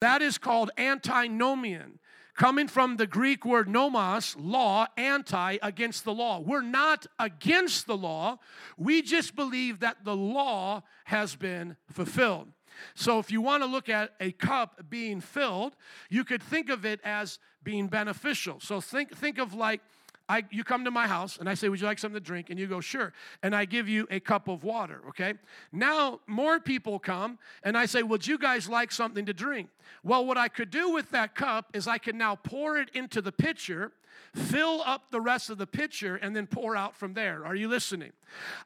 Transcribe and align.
That 0.00 0.22
is 0.22 0.38
called 0.38 0.70
antinomian 0.78 1.98
coming 2.38 2.68
from 2.68 2.96
the 2.96 3.06
Greek 3.06 3.44
word 3.44 3.68
nomos, 3.68 4.36
law, 4.36 4.86
anti, 4.96 5.58
against 5.60 6.04
the 6.04 6.14
law. 6.14 6.38
We're 6.38 6.62
not 6.62 7.04
against 7.18 7.86
the 7.86 7.96
law, 7.96 8.38
we 8.78 9.02
just 9.02 9.34
believe 9.34 9.80
that 9.80 10.04
the 10.04 10.16
law 10.16 10.84
has 11.04 11.34
been 11.34 11.76
fulfilled. 11.90 12.48
So, 12.94 13.18
if 13.18 13.32
you 13.32 13.40
want 13.40 13.64
to 13.64 13.66
look 13.66 13.88
at 13.88 14.12
a 14.20 14.30
cup 14.30 14.88
being 14.88 15.20
filled, 15.20 15.74
you 16.08 16.22
could 16.22 16.40
think 16.40 16.70
of 16.70 16.84
it 16.84 17.00
as 17.02 17.40
being 17.64 17.88
beneficial. 17.88 18.60
So, 18.60 18.80
think, 18.80 19.16
think 19.16 19.38
of 19.38 19.52
like 19.52 19.80
I, 20.28 20.44
you 20.50 20.64
come 20.64 20.84
to 20.84 20.90
my 20.90 21.06
house 21.06 21.38
and 21.38 21.48
I 21.48 21.54
say, 21.54 21.68
Would 21.68 21.80
you 21.80 21.86
like 21.86 21.98
something 21.98 22.20
to 22.20 22.24
drink? 22.24 22.50
And 22.50 22.58
you 22.58 22.66
go, 22.66 22.80
Sure. 22.80 23.12
And 23.42 23.54
I 23.54 23.64
give 23.64 23.88
you 23.88 24.06
a 24.10 24.20
cup 24.20 24.48
of 24.48 24.64
water, 24.64 25.00
okay? 25.08 25.34
Now, 25.72 26.20
more 26.26 26.60
people 26.60 26.98
come 26.98 27.38
and 27.62 27.76
I 27.76 27.86
say, 27.86 28.02
Would 28.02 28.26
you 28.26 28.38
guys 28.38 28.68
like 28.68 28.92
something 28.92 29.26
to 29.26 29.32
drink? 29.32 29.70
Well, 30.02 30.26
what 30.26 30.36
I 30.36 30.48
could 30.48 30.70
do 30.70 30.90
with 30.90 31.10
that 31.10 31.34
cup 31.34 31.70
is 31.74 31.88
I 31.88 31.98
can 31.98 32.18
now 32.18 32.36
pour 32.36 32.78
it 32.78 32.90
into 32.94 33.22
the 33.22 33.32
pitcher 33.32 33.92
fill 34.34 34.82
up 34.84 35.10
the 35.10 35.20
rest 35.20 35.50
of 35.50 35.58
the 35.58 35.66
pitcher, 35.66 36.16
and 36.16 36.34
then 36.34 36.46
pour 36.46 36.76
out 36.76 36.96
from 36.96 37.14
there. 37.14 37.44
Are 37.44 37.54
you 37.54 37.68
listening? 37.68 38.12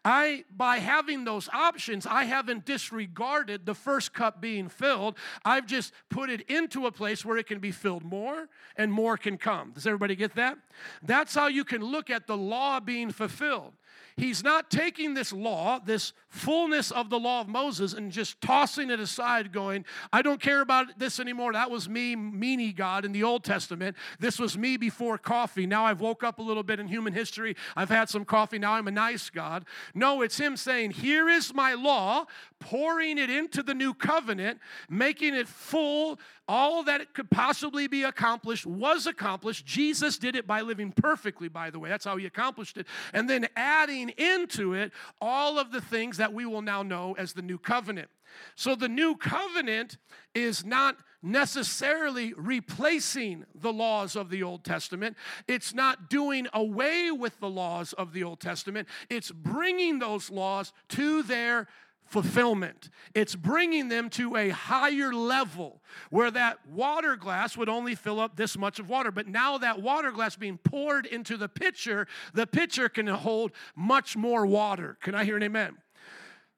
I, 0.05 0.45
by 0.55 0.79
having 0.79 1.25
those 1.25 1.49
options, 1.51 2.07
I 2.07 2.25
haven't 2.25 2.65
disregarded 2.65 3.65
the 3.65 3.75
first 3.75 4.13
cup 4.13 4.41
being 4.41 4.69
filled. 4.69 5.17
I've 5.45 5.67
just 5.67 5.93
put 6.09 6.31
it 6.31 6.43
into 6.43 6.87
a 6.87 6.93
place 6.93 7.25
where 7.25 7.37
it 7.37 7.47
can 7.47 7.61
be 7.61 7.71
filled 7.71 8.05
more 8.05 8.49
and 8.77 8.93
more 8.93 9.17
can 9.17 9.39
come. 9.39 9.73
Does 9.73 9.87
everybody 9.87 10.17
get 10.17 10.35
that? 10.35 10.59
That's 11.03 11.35
how 11.35 11.47
you 11.53 11.65
can 11.65 11.85
look 11.85 12.11
at 12.11 12.27
the 12.27 12.37
law 12.37 12.81
being 12.81 13.11
fulfilled. 13.11 13.73
He's 14.17 14.45
not 14.45 14.71
taking 14.71 15.15
this 15.15 15.33
law, 15.33 15.79
this 15.79 16.13
fullness 16.29 16.91
of 16.91 17.11
the 17.11 17.19
law 17.19 17.41
of 17.41 17.49
Moses, 17.49 17.93
and 17.93 18.11
just 18.11 18.41
tossing 18.41 18.91
it 18.91 19.01
aside, 19.01 19.53
going, 19.53 19.85
I 20.13 20.23
don't 20.23 20.41
care 20.41 20.61
about 20.61 20.99
this 20.99 21.21
anymore. 21.21 21.53
That 21.53 21.71
was 21.71 21.89
me, 21.89 22.17
meanie 22.17 22.75
God 22.75 23.05
in 23.05 23.13
the 23.13 23.23
Old 23.23 23.45
Testament. 23.45 23.97
This 24.19 24.39
was 24.39 24.57
me 24.57 24.77
before 24.77 25.19
coffee. 25.19 25.67
Now 25.67 25.85
I've 25.85 26.01
woke 26.01 26.25
up 26.25 26.39
a 26.39 26.43
little 26.43 26.63
bit 26.63 26.81
in 26.81 26.89
human 26.89 27.13
history. 27.13 27.57
I've 27.77 27.89
had 27.89 28.09
some 28.09 28.25
coffee. 28.25 28.59
Now 28.59 28.73
I'm 28.73 28.89
a 28.89 28.93
nice 28.93 29.31
God. 29.31 29.65
No, 29.95 30.23
it's 30.23 30.39
Him 30.39 30.57
saying, 30.57 30.93
Here 30.93 31.29
is 31.29 31.53
my 31.55 31.75
law, 31.75 32.27
pouring 32.59 33.19
it 33.19 33.31
into 33.31 33.63
the 33.63 33.75
new 33.75 33.95
covenant, 33.95 34.59
making 34.89 35.35
it 35.35 35.49
full. 35.49 36.19
All 36.49 36.83
that 36.85 37.01
it 37.01 37.15
could 37.15 37.31
possibly 37.31 37.87
be 37.87 38.03
accomplished 38.03 38.67
was 38.67 39.07
accomplished. 39.07 39.65
Jesus 39.65 40.19
did 40.19 40.35
it 40.35 40.47
by 40.47 40.61
living 40.61 40.93
perfectly, 40.93 41.49
by 41.49 41.71
the 41.71 41.79
way. 41.79 41.89
That's 41.89 42.05
how 42.05 42.17
He 42.17 42.27
accomplished 42.27 42.77
it. 42.77 42.87
And 43.13 43.31
then 43.31 43.49
adding 43.57 44.02
into 44.11 44.75
it 44.75 44.93
all 45.21 45.59
of 45.59 45.73
the 45.73 45.81
things 45.81 46.17
that 46.17 46.33
we 46.33 46.47
will 46.47 46.63
now 46.63 46.83
know 46.83 47.15
as 47.19 47.33
the 47.33 47.43
new 47.43 47.59
covenant. 47.59 48.09
So 48.55 48.75
the 48.75 48.89
new 48.89 49.17
covenant 49.17 49.99
is 50.35 50.65
not 50.65 50.97
necessarily 51.23 52.35
replacing 52.37 53.45
the 53.55 53.73
laws 53.73 54.17
of 54.17 54.29
the 54.31 54.43
Old 54.43 54.65
Testament. 54.65 55.17
It's 55.47 55.73
not 55.73 56.11
doing 56.11 56.49
away 56.53 57.11
with 57.11 57.39
the 57.39 57.49
laws 57.49 57.93
of 57.93 58.13
the 58.13 58.25
Old 58.25 58.41
Testament. 58.41 58.89
It's 59.09 59.31
bringing 59.31 59.99
those 59.99 60.31
laws 60.31 60.73
to 60.91 61.23
their 61.23 61.69
fulfillment. 62.13 62.91
It's 63.15 63.35
bringing 63.35 63.89
them 63.89 64.11
to 64.11 64.37
a 64.37 64.51
higher 64.51 65.13
level 65.15 65.81
where 66.11 66.31
that 66.31 66.59
water 66.69 67.17
glass 67.17 67.57
would 67.57 67.71
only 67.71 67.95
fill 67.95 68.21
up 68.21 68.37
this 68.37 68.59
much 68.59 68.79
of 68.79 68.89
water. 68.89 69.11
But 69.11 69.27
now 69.27 69.57
that 69.59 69.81
water 69.81 70.13
glass 70.13 70.37
being 70.37 70.59
poured 70.59 71.07
into 71.07 71.39
the 71.39 71.49
pitcher, 71.49 72.07
the 72.35 72.47
pitcher 72.47 72.91
can 72.91 73.07
hold 73.07 73.53
much 73.75 74.15
more 74.15 74.45
water. 74.45 74.99
Can 75.01 75.15
I 75.15 75.25
hear 75.25 75.37
an 75.37 75.43
amen? 75.43 75.79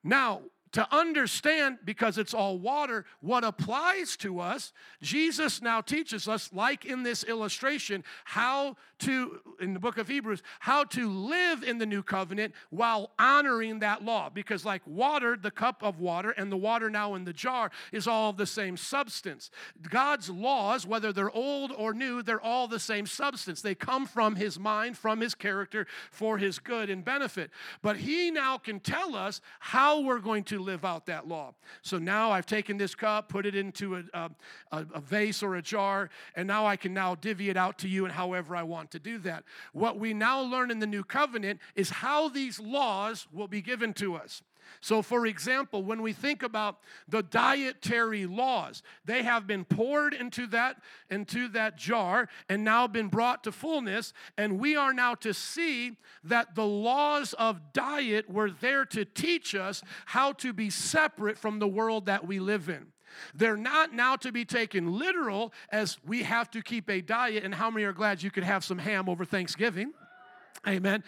Now, 0.02 0.42
to 0.75 0.94
understand, 0.94 1.78
because 1.84 2.19
it's 2.19 2.34
all 2.34 2.58
water, 2.58 3.06
what 3.20 3.44
applies 3.44 4.17
to 4.19 4.41
us, 4.41 4.72
Jesus 5.00 5.62
now 5.62 5.80
teaches 5.80 6.27
us, 6.27 6.50
like 6.53 6.84
in 6.84 7.05
this 7.05 7.22
illustration, 7.22 8.03
how 8.25 8.77
to, 8.98 9.41
in 9.61 9.72
the 9.72 9.78
book 9.78 9.98
of 9.98 10.08
Hebrews, 10.08 10.42
how 10.58 10.83
to 10.84 11.08
live 11.08 11.62
in 11.62 11.78
the 11.78 11.86
new 11.86 12.02
covenant 12.02 12.55
while 12.70 13.12
honoring 13.20 13.79
that 13.80 14.05
law. 14.05 14.29
Because, 14.29 14.64
like 14.64 14.83
water, 14.85 15.36
the 15.40 15.52
cup 15.52 15.83
of 15.83 16.01
water, 16.01 16.33
and 16.33 16.51
the 16.51 16.57
water 16.57 16.91
now 16.91 17.14
in 17.14 17.24
the 17.24 17.33
jar 17.33 17.70
is 17.92 18.08
all 18.08 18.33
the 18.33 18.46
same 18.46 18.77
substance. 18.77 19.51
God's 19.89 20.29
laws, 20.29 20.85
whether 20.85 21.12
they're 21.12 21.30
old 21.30 21.70
or 21.70 21.95
new, 21.95 22.20
they're 22.20 22.41
all 22.41 22.67
the 22.67 22.80
same 22.80 23.06
substance. 23.06 23.62
They 23.62 23.77
come 23.77 24.06
from 24.06 24.35
His 24.35 24.58
mind, 24.58 24.98
from 24.98 25.20
His 25.20 25.36
character, 25.36 25.86
for 26.11 26.36
His 26.36 26.58
good 26.58 26.91
and 26.91 27.05
benefit. 27.05 27.52
But 27.80 27.98
He 27.98 28.33
now 28.33 28.58
can 28.58 28.80
tell 28.80 29.14
us 29.14 29.41
how 29.61 30.01
we're 30.01 30.18
going 30.18 30.42
to 30.45 30.64
live 30.64 30.85
out 30.85 31.07
that 31.07 31.29
law. 31.29 31.55
So 31.83 31.98
now 31.98 32.30
I've 32.30 32.47
taken 32.47 32.77
this 32.77 32.95
cup, 32.95 33.29
put 33.29 33.47
it 33.47 33.55
into 33.55 33.97
a, 33.97 34.02
a, 34.13 34.30
a, 34.70 35.01
vase 35.01 35.42
or 35.42 35.57
a 35.57 35.63
jar, 35.63 36.11
and 36.35 36.47
now 36.47 36.67
I 36.67 36.77
can 36.77 36.95
now 36.95 37.14
divvy 37.14 37.51
it 37.51 37.57
out 37.57 37.79
to 37.79 37.89
you 37.89 38.05
and 38.05 38.13
however 38.13 38.57
I 38.57 38.63
want 38.63 38.91
to 38.92 38.98
do 38.98 39.19
that. 39.19 39.45
What 39.73 39.98
we 39.98 40.14
now 40.14 40.41
learn 40.41 40.70
in 40.70 40.79
the 40.79 40.86
new 40.86 41.05
covenant 41.05 41.61
is 41.74 41.91
how 41.91 42.29
these 42.29 42.58
laws 42.58 43.27
will 43.33 43.48
be 43.48 43.61
given 43.61 43.92
to 43.95 44.14
us. 44.17 44.42
So, 44.80 45.02
for 45.02 45.27
example, 45.27 45.83
when 45.83 46.02
we 46.02 46.13
think 46.13 46.42
about 46.42 46.79
the 47.08 47.23
dietary 47.23 48.27
laws, 48.27 48.83
they 49.05 49.23
have 49.23 49.47
been 49.47 49.64
poured 49.64 50.14
into 50.14 50.47
that, 50.48 50.77
into 51.11 51.48
that 51.48 51.77
jar 51.77 52.29
and 52.48 52.64
now 52.64 52.86
been 52.86 53.08
brought 53.08 53.45
to 53.45 53.53
fullness. 53.53 54.13
And 54.36 54.58
we 54.58 54.77
are 54.77 54.92
now 54.92 55.14
to 55.17 55.33
see 55.33 55.97
that 56.24 56.55
the 56.55 56.67
laws 56.67 57.33
of 57.35 57.73
diet 57.73 58.29
were 58.29 58.51
there 58.51 58.85
to 58.86 59.05
teach 59.05 59.55
us 59.55 59.83
how 60.07 60.33
to 60.33 60.53
be 60.53 60.70
separate 60.70 61.39
from 61.39 61.58
the 61.58 61.69
world 61.69 62.07
that 62.07 62.27
we 62.27 62.39
live 62.39 62.69
in. 62.69 62.86
They're 63.35 63.57
not 63.57 63.92
now 63.92 64.17
to 64.17 64.33
be 64.33 64.45
taken 64.45 64.98
literal 64.98 65.53
as 65.70 65.98
we 66.05 66.23
have 66.24 66.51
to 66.53 66.63
keep 66.63 66.91
a 66.91 67.01
diet. 67.01 67.45
And 67.45 67.55
how 67.55 67.70
many 67.70 67.85
are 67.85 67.92
glad 67.92 68.23
you 68.23 68.30
could 68.30 68.45
have 68.45 68.64
some 68.64 68.79
ham 68.79 69.08
over 69.08 69.24
Thanksgiving? 69.24 69.92
Amen. 70.67 71.05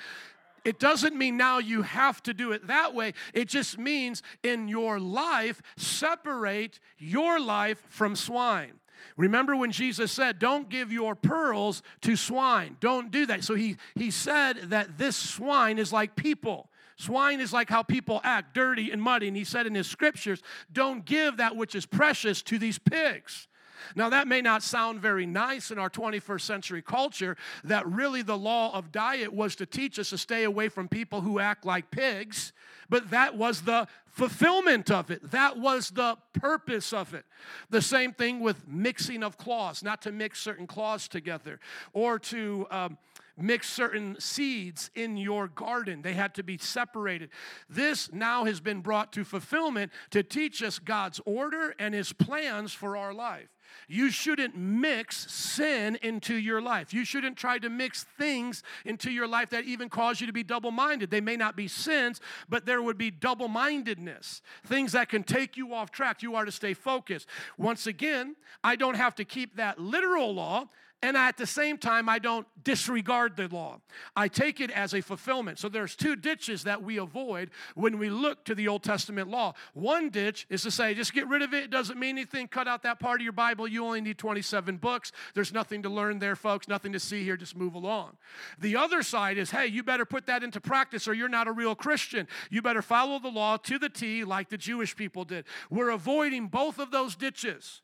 It 0.67 0.81
doesn't 0.81 1.15
mean 1.15 1.37
now 1.37 1.59
you 1.59 1.83
have 1.83 2.21
to 2.25 2.35
do 2.35 2.51
it 2.51 2.67
that 2.67 2.93
way. 2.93 3.15
It 3.33 3.47
just 3.47 3.79
means 3.79 4.21
in 4.43 4.67
your 4.67 4.99
life, 4.99 5.63
separate 5.77 6.81
your 6.99 7.39
life 7.39 7.81
from 7.89 8.17
swine. 8.17 8.73
Remember 9.17 9.55
when 9.55 9.71
Jesus 9.71 10.11
said, 10.11 10.41
Don't 10.41 10.69
give 10.69 10.91
your 10.91 11.15
pearls 11.15 11.85
to 12.01 12.17
swine. 12.17 12.79
Don't 12.81 13.13
do 13.13 13.27
that. 13.27 13.45
So 13.45 13.55
he, 13.55 13.77
he 13.95 14.11
said 14.11 14.71
that 14.71 14.99
this 14.99 15.17
swine 15.17 15.79
is 15.79 15.93
like 15.93 16.17
people. 16.17 16.69
Swine 16.97 17.41
is 17.41 17.53
like 17.53 17.71
how 17.71 17.85
people 17.85 18.21
act, 18.25 18.53
dirty 18.53 18.91
and 18.91 19.01
muddy. 19.01 19.29
And 19.29 19.37
he 19.37 19.45
said 19.45 19.69
in 19.69 19.75
his 19.77 19.87
scriptures, 19.87 20.43
Don't 20.73 21.05
give 21.05 21.37
that 21.37 21.55
which 21.55 21.77
is 21.77 21.87
precious 21.87 22.43
to 22.43 22.59
these 22.59 22.81
pigs. 22.81 23.47
Now, 23.95 24.09
that 24.11 24.29
may 24.29 24.41
not 24.41 24.63
sound 24.63 25.01
very 25.01 25.27
nice 25.27 25.71
in 25.71 25.79
our 25.79 25.91
21st 25.91 26.41
century 26.41 26.83
culture, 26.83 27.37
that 27.65 27.87
really 27.87 28.23
the 28.23 28.39
law 28.39 28.75
of 28.75 28.93
diet 28.93 29.33
was 29.33 29.57
to 29.57 29.67
teach 29.67 29.99
us 29.99 30.11
to 30.11 30.19
stay 30.19 30.45
away 30.45 30.69
from 30.69 30.89
people 30.89 31.21
who 31.21 31.39
act 31.39 31.65
like 31.65 31.91
pigs, 31.91 32.53
but 32.89 33.11
that 33.11 33.37
was 33.37 33.63
the 33.63 33.87
fulfillment 34.07 34.91
of 34.91 35.11
it. 35.11 35.31
That 35.31 35.59
was 35.59 35.91
the 35.91 36.17
purpose 36.33 36.93
of 36.93 37.15
it. 37.15 37.25
The 37.71 37.83
same 37.83 38.13
thing 38.13 38.41
with 38.41 38.67
mixing 38.67 39.23
of 39.23 39.37
cloths, 39.37 39.83
not 39.83 40.03
to 40.03 40.13
mix 40.13 40.41
certain 40.41 40.67
cloths 40.67 41.09
together 41.09 41.61
or 41.93 42.19
to. 42.21 42.67
Um, 42.71 42.99
mix 43.39 43.69
certain 43.71 44.19
seeds 44.19 44.91
in 44.95 45.17
your 45.17 45.49
garden. 45.49 46.03
They 46.03 46.15
had 46.15 46.35
to 46.37 46.43
be 46.43 46.59
separated. 46.59 47.31
This 47.69 48.13
now 48.13 48.45
has 48.45 48.61
been 48.61 48.81
brought 48.81 49.13
to 49.13 49.25
fulfillment 49.25 49.93
to 50.11 50.23
teach 50.23 50.63
us 50.63 50.79
God's 50.79 51.21
order 51.27 51.75
and 51.79 51.95
His 51.95 52.13
plans 52.13 52.73
for 52.73 52.97
our 52.97 53.13
life. 53.13 53.49
You 53.89 54.11
shouldn't 54.11 54.57
mix 54.57 55.31
sin 55.31 55.99
into 56.03 56.35
your 56.35 56.61
life. 56.61 56.93
You 56.93 57.05
shouldn't 57.05 57.37
try 57.37 57.59
to 57.59 57.69
mix 57.69 58.05
things 58.19 58.63
into 58.85 59.11
your 59.11 59.27
life 59.27 59.51
that 59.51 59.65
even 59.65 59.89
cause 59.89 60.21
you 60.21 60.27
to 60.27 60.33
be 60.33 60.43
double 60.43 60.71
minded. 60.71 61.11
They 61.11 61.21
may 61.21 61.37
not 61.37 61.57
be 61.57 61.69
sins, 61.69 62.21
but 62.49 62.67
there 62.67 62.83
would 62.83 62.99
be 62.99 63.11
double 63.11 63.49
mindedness, 63.49 64.43
things 64.65 64.93
that 64.93 65.09
can 65.09 65.23
take 65.23 65.57
you 65.57 65.75
off 65.75 65.91
track. 65.91 66.23
You 66.23 66.35
are 66.37 66.45
to 66.45 66.53
stay 66.53 66.75
focused. 66.75 67.29
Once 67.59 67.87
again, 67.87 68.37
I 68.65 68.77
don't 68.77 68.97
have 68.97 69.15
to 69.17 69.25
keep 69.25 69.57
that 69.57 69.79
literal 69.79 70.35
law 70.35 70.69
and 71.03 71.17
at 71.17 71.37
the 71.37 71.47
same 71.47 71.79
time 71.79 72.09
i 72.09 72.19
don't 72.19 72.47
disregard 72.67 73.37
the 73.37 73.47
law. 73.47 73.79
I 74.17 74.27
take 74.27 74.61
it 74.61 74.73
as 74.73 74.93
a 74.93 75.01
fulfillment. 75.01 75.61
So 75.61 75.69
there's 75.69 75.95
two 75.95 76.17
ditches 76.17 76.65
that 76.65 76.83
we 76.83 76.97
avoid 76.97 77.51
when 77.77 77.97
we 77.97 78.11
look 78.11 78.45
to 78.47 78.57
the 78.57 78.67
old 78.67 78.83
testament 78.83 79.29
law. 79.29 79.55
One 79.73 80.11
ditch 80.11 80.49
is 80.51 80.63
to 80.65 80.73
say 80.73 80.95
just 80.95 81.15
get 81.15 81.29
rid 81.29 81.43
of 81.43 81.55
it. 81.55 81.63
It 81.63 81.71
doesn't 81.71 81.97
mean 81.97 82.17
anything. 82.19 82.49
Cut 82.49 82.67
out 82.67 82.83
that 82.83 82.99
part 82.99 83.21
of 83.21 83.25
your 83.25 83.33
bible. 83.33 83.69
You 83.69 83.85
only 83.85 84.01
need 84.01 84.19
27 84.19 84.79
books. 84.79 85.13
There's 85.33 85.53
nothing 85.53 85.85
to 85.85 85.89
learn 85.89 86.19
there 86.19 86.35
folks. 86.35 86.67
Nothing 86.67 86.93
to 86.93 86.99
see 86.99 87.23
here. 87.23 87.37
Just 87.37 87.57
move 87.57 87.75
along. 87.75 88.17
The 88.59 88.75
other 88.75 89.05
side 89.05 89.39
is 89.39 89.53
hey 89.53 89.69
you 89.69 89.85
better 89.85 90.05
put 90.05 90.27
that 90.27 90.43
into 90.43 90.61
practice 90.61 91.07
or 91.07 91.15
you're 91.15 91.29
not 91.29 91.47
a 91.47 91.53
real 91.53 91.77
christian. 91.77 92.27
You 92.51 92.63
better 92.63 92.83
follow 92.83 93.21
the 93.21 93.29
law 93.29 93.59
to 93.59 93.79
the 93.79 93.89
t 93.89 94.25
like 94.25 94.49
the 94.49 94.59
jewish 94.59 94.97
people 94.97 95.25
did. 95.25 95.45
We're 95.71 95.91
avoiding 95.91 96.49
both 96.49 96.81
of 96.81 96.91
those 96.91 97.15
ditches 97.15 97.83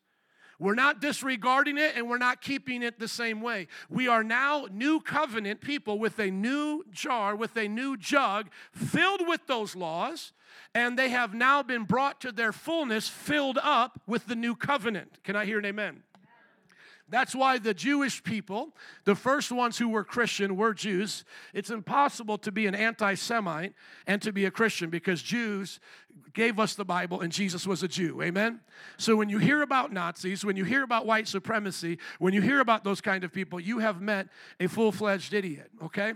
We're 0.63 0.77
not 0.77 1.01
disregarding 1.01 1.77
it 1.77 1.95
and 1.97 2.09
we're 2.09 2.19
not 2.19 2.41
keeping 2.41 2.85
it 2.85 3.01
the 3.01 3.09
same 3.09 3.41
way. 3.41 3.67
We 3.91 4.07
are 4.07 4.23
now 4.23 4.69
new 4.71 5.01
covenant 5.01 5.61
people 5.61 5.99
with 5.99 6.21
a 6.21 6.31
new 6.31 6.85
jar, 6.93 7.35
with 7.35 7.57
a 7.57 7.67
new 7.67 7.97
jug 7.97 8.49
filled 8.71 9.27
with 9.27 9.49
those 9.49 9.75
laws, 9.75 10.33
and 10.73 10.97
they 10.97 11.09
have 11.09 11.35
now 11.35 11.65
been 11.65 11.83
brought 11.83 12.21
to 12.21 12.31
their 12.31 12.53
fullness, 12.53 13.09
filled 13.09 13.59
up 13.61 14.01
with 14.07 14.27
the 14.27 14.37
new 14.37 14.55
covenant. 14.55 15.19
Can 15.25 15.35
I 15.35 15.47
hear 15.47 15.59
an 15.59 15.65
amen? 15.65 16.05
That's 17.09 17.35
why 17.35 17.59
the 17.59 17.75
Jewish 17.75 18.23
people, 18.23 18.75
the 19.05 19.15
first 19.15 19.53
ones 19.53 19.77
who 19.77 19.89
were 19.89 20.05
Christian, 20.05 20.57
were 20.57 20.73
Jews. 20.73 21.25
It's 21.53 21.71
impossible 21.71 22.39
to 22.39 22.53
be 22.53 22.67
an 22.67 22.75
anti 22.75 23.15
Semite 23.15 23.75
and 24.07 24.23
to 24.23 24.33
be 24.33 24.47
a 24.47 24.51
Christian 24.51 24.89
because 24.89 25.23
Jews 25.23 25.79
gave 26.33 26.59
us 26.59 26.75
the 26.75 26.85
Bible 26.85 27.21
and 27.21 27.33
Jesus 27.33 27.67
was 27.67 27.83
a 27.83 27.89
Jew. 27.89 28.23
Amen? 28.23 28.61
So 28.97 29.17
when 29.17 29.29
you 29.29 29.39
hear 29.39 29.63
about 29.63 29.93
Nazis, 29.93 30.45
when 30.45 30.57
you 30.57 30.65
hear 30.65 30.83
about 30.83 31.07
white 31.07 31.29
supremacy, 31.29 31.99
when 32.19 32.33
you 32.33 32.41
hear 32.41 32.61
about 32.61 32.85
those 32.85 33.01
kind 33.01 33.25
of 33.25 33.33
people, 33.33 33.61
you 33.61 33.79
have 33.79 34.01
met 34.01 34.29
a 34.59 34.67
full 34.67 34.93
fledged 34.93 35.35
idiot, 35.35 35.71
okay? 35.83 36.15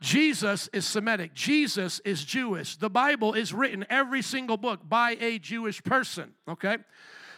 Jesus 0.00 0.68
is 0.72 0.86
Semitic. 0.86 1.34
Jesus 1.34 2.00
is 2.04 2.24
Jewish. 2.24 2.76
The 2.76 2.88
Bible 2.88 3.34
is 3.34 3.52
written, 3.52 3.84
every 3.90 4.22
single 4.22 4.56
book, 4.56 4.80
by 4.88 5.16
a 5.20 5.38
Jewish 5.38 5.82
person, 5.82 6.32
okay? 6.48 6.78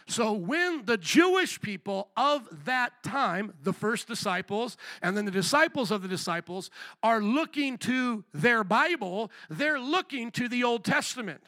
So 0.07 0.33
when 0.33 0.85
the 0.85 0.97
Jewish 0.97 1.61
people 1.61 2.09
of 2.17 2.65
that 2.65 3.03
time, 3.03 3.53
the 3.63 3.73
first 3.73 4.07
disciples, 4.07 4.77
and 5.01 5.15
then 5.15 5.25
the 5.25 5.31
disciples 5.31 5.91
of 5.91 6.01
the 6.01 6.07
disciples, 6.07 6.69
are 7.01 7.21
looking 7.21 7.77
to 7.79 8.23
their 8.33 8.63
Bible, 8.63 9.31
they're 9.49 9.79
looking 9.79 10.31
to 10.31 10.47
the 10.47 10.63
Old 10.63 10.83
Testament. 10.83 11.41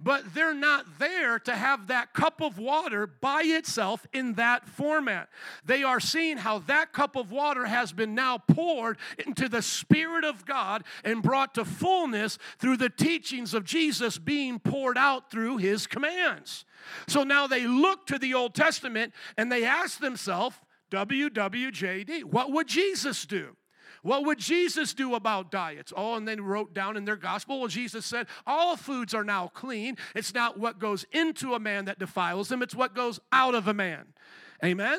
But 0.00 0.34
they're 0.34 0.54
not 0.54 0.98
there 0.98 1.38
to 1.40 1.54
have 1.54 1.88
that 1.88 2.12
cup 2.12 2.40
of 2.40 2.58
water 2.58 3.06
by 3.06 3.42
itself 3.44 4.06
in 4.12 4.34
that 4.34 4.68
format. 4.68 5.28
They 5.64 5.82
are 5.82 6.00
seeing 6.00 6.38
how 6.38 6.58
that 6.60 6.92
cup 6.92 7.16
of 7.16 7.30
water 7.30 7.66
has 7.66 7.92
been 7.92 8.14
now 8.14 8.38
poured 8.38 8.98
into 9.24 9.48
the 9.48 9.62
Spirit 9.62 10.24
of 10.24 10.44
God 10.44 10.84
and 11.04 11.22
brought 11.22 11.54
to 11.54 11.64
fullness 11.64 12.38
through 12.58 12.76
the 12.76 12.90
teachings 12.90 13.54
of 13.54 13.64
Jesus 13.64 14.18
being 14.18 14.58
poured 14.58 14.98
out 14.98 15.30
through 15.30 15.58
His 15.58 15.86
commands. 15.86 16.64
So 17.06 17.22
now 17.22 17.46
they 17.46 17.66
look 17.66 18.06
to 18.06 18.18
the 18.18 18.34
Old 18.34 18.54
Testament 18.54 19.12
and 19.36 19.50
they 19.50 19.64
ask 19.64 19.98
themselves, 19.98 20.56
WWJD, 20.90 22.24
what 22.24 22.52
would 22.52 22.68
Jesus 22.68 23.24
do? 23.24 23.56
What 24.02 24.24
would 24.26 24.38
Jesus 24.38 24.94
do 24.94 25.14
about 25.14 25.50
diets? 25.50 25.92
Oh, 25.96 26.14
and 26.16 26.26
then 26.26 26.40
wrote 26.40 26.74
down 26.74 26.96
in 26.96 27.04
their 27.04 27.16
gospel, 27.16 27.60
well, 27.60 27.68
Jesus 27.68 28.04
said, 28.04 28.26
all 28.46 28.76
foods 28.76 29.14
are 29.14 29.24
now 29.24 29.48
clean. 29.54 29.96
It's 30.14 30.34
not 30.34 30.58
what 30.58 30.80
goes 30.80 31.04
into 31.12 31.54
a 31.54 31.60
man 31.60 31.84
that 31.84 32.00
defiles 32.00 32.50
him, 32.50 32.62
it's 32.62 32.74
what 32.74 32.94
goes 32.94 33.20
out 33.30 33.54
of 33.54 33.68
a 33.68 33.74
man. 33.74 34.12
Amen? 34.64 34.98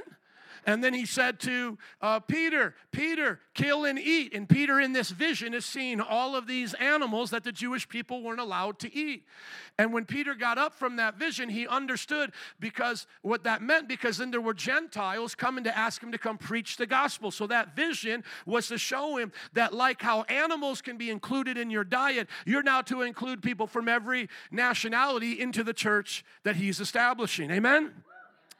And 0.65 0.83
then 0.83 0.93
he 0.93 1.05
said 1.05 1.39
to 1.41 1.77
uh, 2.01 2.19
Peter, 2.19 2.75
Peter, 2.91 3.39
kill 3.53 3.85
and 3.85 3.99
eat. 3.99 4.33
And 4.33 4.47
Peter, 4.47 4.79
in 4.79 4.93
this 4.93 5.09
vision, 5.09 5.53
is 5.53 5.65
seeing 5.65 5.99
all 5.99 6.35
of 6.35 6.47
these 6.47 6.73
animals 6.75 7.31
that 7.31 7.43
the 7.43 7.51
Jewish 7.51 7.87
people 7.87 8.23
weren't 8.23 8.39
allowed 8.39 8.79
to 8.79 8.95
eat. 8.95 9.25
And 9.77 9.91
when 9.91 10.05
Peter 10.05 10.35
got 10.35 10.57
up 10.57 10.73
from 10.73 10.97
that 10.97 11.17
vision, 11.17 11.49
he 11.49 11.67
understood 11.67 12.31
because 12.59 13.07
what 13.21 13.43
that 13.43 13.61
meant, 13.61 13.87
because 13.87 14.17
then 14.17 14.31
there 14.31 14.41
were 14.41 14.53
Gentiles 14.53 15.35
coming 15.35 15.63
to 15.63 15.77
ask 15.77 16.01
him 16.01 16.11
to 16.11 16.17
come 16.17 16.37
preach 16.37 16.77
the 16.77 16.85
gospel. 16.85 17.31
So 17.31 17.47
that 17.47 17.75
vision 17.75 18.23
was 18.45 18.67
to 18.67 18.77
show 18.77 19.17
him 19.17 19.31
that, 19.53 19.73
like 19.73 20.01
how 20.01 20.23
animals 20.23 20.81
can 20.81 20.97
be 20.97 21.09
included 21.09 21.57
in 21.57 21.69
your 21.69 21.83
diet, 21.83 22.29
you're 22.45 22.63
now 22.63 22.81
to 22.83 23.01
include 23.01 23.41
people 23.41 23.67
from 23.67 23.87
every 23.87 24.29
nationality 24.51 25.39
into 25.39 25.63
the 25.63 25.73
church 25.73 26.23
that 26.43 26.55
he's 26.55 26.79
establishing. 26.79 27.49
Amen? 27.51 27.91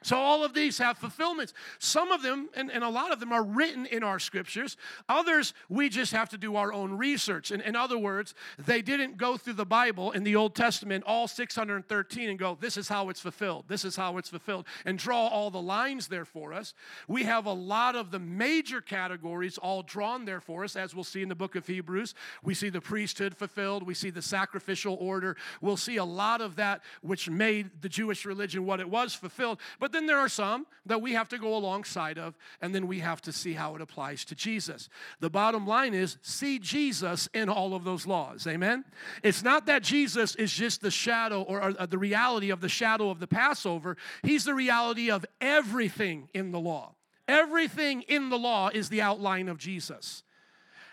So, 0.04 0.18
all 0.18 0.44
of 0.44 0.54
these 0.54 0.78
have 0.78 0.98
fulfillments. 0.98 1.54
Some 1.80 2.12
of 2.12 2.22
them, 2.22 2.50
and, 2.56 2.72
and 2.72 2.84
a 2.84 2.90
lot 2.90 3.12
of 3.12 3.20
them, 3.20 3.32
are 3.32 3.44
written 3.44 3.86
in 3.86 4.04
our 4.04 4.20
scriptures. 4.20 4.78
Others, 5.10 5.54
we 5.70 5.90
just 5.90 6.12
have 6.12 6.30
to 6.30 6.38
do 6.38 6.56
our 6.56 6.74
own 6.74 6.94
research. 6.94 7.52
And 7.52 7.62
in 7.62 7.76
other 7.76 7.98
words, 7.98 8.36
they 8.58 8.82
didn't 8.82 9.18
go 9.18 9.38
through 9.38 9.54
the 9.54 9.66
Bible 9.66 10.12
in 10.12 10.24
the 10.24 10.36
Old 10.36 10.56
Testament, 10.56 11.04
all 11.08 11.28
613, 11.28 12.30
and 12.30 12.38
go, 12.38 12.58
this 12.60 12.78
is 12.78 12.88
how 12.88 13.10
it's 13.10 13.20
fulfilled, 13.20 13.66
this 13.68 13.86
is 13.86 13.96
how 13.96 14.18
it's 14.18 14.30
fulfilled, 14.30 14.66
and 14.86 14.98
draw 14.98 15.28
all 15.28 15.50
the 15.50 15.62
lines 15.62 16.08
there 16.08 16.26
for 16.26 16.54
us. 16.54 16.74
We 17.08 17.24
have 17.24 17.46
a 17.46 17.54
lot 17.54 17.96
of 17.96 18.12
the 18.12 18.20
major 18.20 18.82
categories 18.82 19.58
all 19.58 19.84
drawn 19.84 20.26
there 20.26 20.42
for 20.42 20.64
us, 20.64 20.76
as 20.76 20.94
we'll 20.94 21.04
see 21.04 21.22
in 21.22 21.30
the 21.30 21.36
book 21.36 21.56
of 21.56 21.66
Hebrews. 21.66 22.14
We 22.44 22.54
see 22.54 22.70
the 22.70 22.82
priesthood 22.82 23.36
fulfilled, 23.36 23.84
we 23.84 23.94
see 23.94 24.10
the 24.10 24.22
sacrificial 24.22 24.98
order. 25.00 25.38
We'll 25.62 25.78
see 25.78 25.98
a 25.98 26.06
lot 26.06 26.42
of 26.42 26.58
that 26.58 26.82
which 27.02 27.30
made 27.30 27.82
the 27.82 27.90
Jewish 27.90 28.26
religion 28.26 28.66
what 28.66 28.80
it 28.80 28.90
was 28.90 29.14
fulfilled. 29.14 29.60
But 29.80 29.93
then 29.94 30.06
there 30.06 30.18
are 30.18 30.30
some 30.30 30.66
that 30.86 31.01
we 31.01 31.13
have 31.13 31.30
to 31.30 31.38
go 31.38 31.56
alongside 31.56 32.18
of, 32.18 32.36
and 32.62 32.74
then 32.74 32.88
we 32.88 33.00
have 33.00 33.22
to 33.22 33.31
see 33.31 33.54
how 33.54 33.75
it 33.75 33.81
applies 33.81 34.25
to 34.25 34.36
Jesus. 34.36 34.90
The 35.19 35.30
bottom 35.30 35.66
line 35.66 35.94
is 35.94 36.18
see 36.22 36.60
Jesus 36.60 37.30
in 37.34 37.50
all 37.50 37.74
of 37.74 37.84
those 37.84 38.06
laws. 38.06 38.45
Amen? 38.48 38.84
It's 39.24 39.44
not 39.44 39.66
that 39.68 39.84
Jesus 39.84 40.36
is 40.36 40.51
just 40.51 40.81
the 40.81 40.92
shadow 40.92 41.44
or, 41.44 41.62
or 41.62 41.74
uh, 41.80 41.86
the 41.86 41.98
reality 41.98 42.50
of 42.50 42.62
the 42.62 42.69
shadow 42.69 43.10
of 43.10 43.19
the 43.19 43.28
Passover, 43.28 43.98
He's 44.24 44.45
the 44.45 44.54
reality 44.54 45.10
of 45.10 45.25
everything 45.40 46.30
in 46.34 46.51
the 46.51 46.60
law. 46.60 46.96
Everything 47.28 48.01
in 48.04 48.30
the 48.30 48.38
law 48.38 48.69
is 48.74 48.89
the 48.89 49.01
outline 49.01 49.48
of 49.48 49.57
Jesus. 49.57 50.24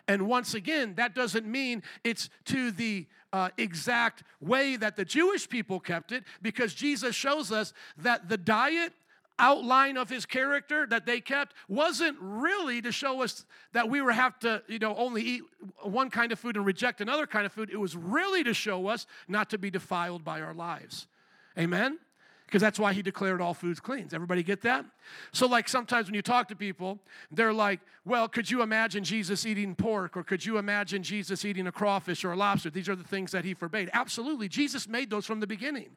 And 0.06 0.26
once 0.26 0.54
again, 0.54 0.94
that 0.94 1.14
doesn't 1.14 1.46
mean 1.46 1.82
it's 2.02 2.30
to 2.46 2.70
the 2.70 3.06
uh, 3.32 3.50
exact 3.56 4.22
way 4.40 4.76
that 4.76 4.96
the 4.96 5.04
Jewish 5.04 5.48
people 5.48 5.80
kept 5.80 6.12
it, 6.12 6.24
because 6.42 6.74
Jesus 6.74 7.14
shows 7.14 7.52
us 7.52 7.72
that 7.98 8.28
the 8.28 8.36
diet 8.36 8.92
outline 9.38 9.96
of 9.96 10.10
his 10.10 10.26
character 10.26 10.86
that 10.86 11.06
they 11.06 11.18
kept 11.18 11.54
wasn't 11.66 12.16
really 12.20 12.82
to 12.82 12.92
show 12.92 13.22
us 13.22 13.46
that 13.72 13.88
we 13.88 14.02
were 14.02 14.12
have 14.12 14.38
to 14.38 14.62
you 14.68 14.78
know 14.78 14.94
only 14.96 15.22
eat 15.22 15.42
one 15.82 16.10
kind 16.10 16.30
of 16.30 16.38
food 16.38 16.56
and 16.56 16.66
reject 16.66 17.00
another 17.00 17.26
kind 17.26 17.46
of 17.46 17.52
food. 17.52 17.70
It 17.72 17.80
was 17.80 17.96
really 17.96 18.44
to 18.44 18.52
show 18.52 18.88
us 18.88 19.06
not 19.28 19.48
to 19.50 19.58
be 19.58 19.70
defiled 19.70 20.24
by 20.24 20.42
our 20.42 20.52
lives. 20.52 21.06
Amen 21.58 21.98
because 22.50 22.60
that's 22.60 22.80
why 22.80 22.92
he 22.92 23.00
declared 23.00 23.40
all 23.40 23.54
foods 23.54 23.78
clean. 23.78 24.04
Does 24.04 24.14
everybody 24.14 24.42
get 24.42 24.62
that? 24.62 24.84
So, 25.32 25.46
like 25.46 25.68
sometimes 25.68 26.06
when 26.06 26.14
you 26.14 26.22
talk 26.22 26.48
to 26.48 26.56
people, 26.56 26.98
they're 27.30 27.52
like, 27.52 27.78
well, 28.04 28.28
could 28.28 28.50
you 28.50 28.62
imagine 28.62 29.04
Jesus 29.04 29.46
eating 29.46 29.76
pork 29.76 30.16
or 30.16 30.24
could 30.24 30.44
you 30.44 30.58
imagine 30.58 31.04
Jesus 31.04 31.44
eating 31.44 31.68
a 31.68 31.72
crawfish 31.72 32.24
or 32.24 32.32
a 32.32 32.36
lobster? 32.36 32.68
These 32.68 32.88
are 32.88 32.96
the 32.96 33.04
things 33.04 33.30
that 33.30 33.44
he 33.44 33.54
forbade. 33.54 33.88
Absolutely. 33.92 34.48
Jesus 34.48 34.88
made 34.88 35.10
those 35.10 35.26
from 35.26 35.38
the 35.38 35.46
beginning. 35.46 35.96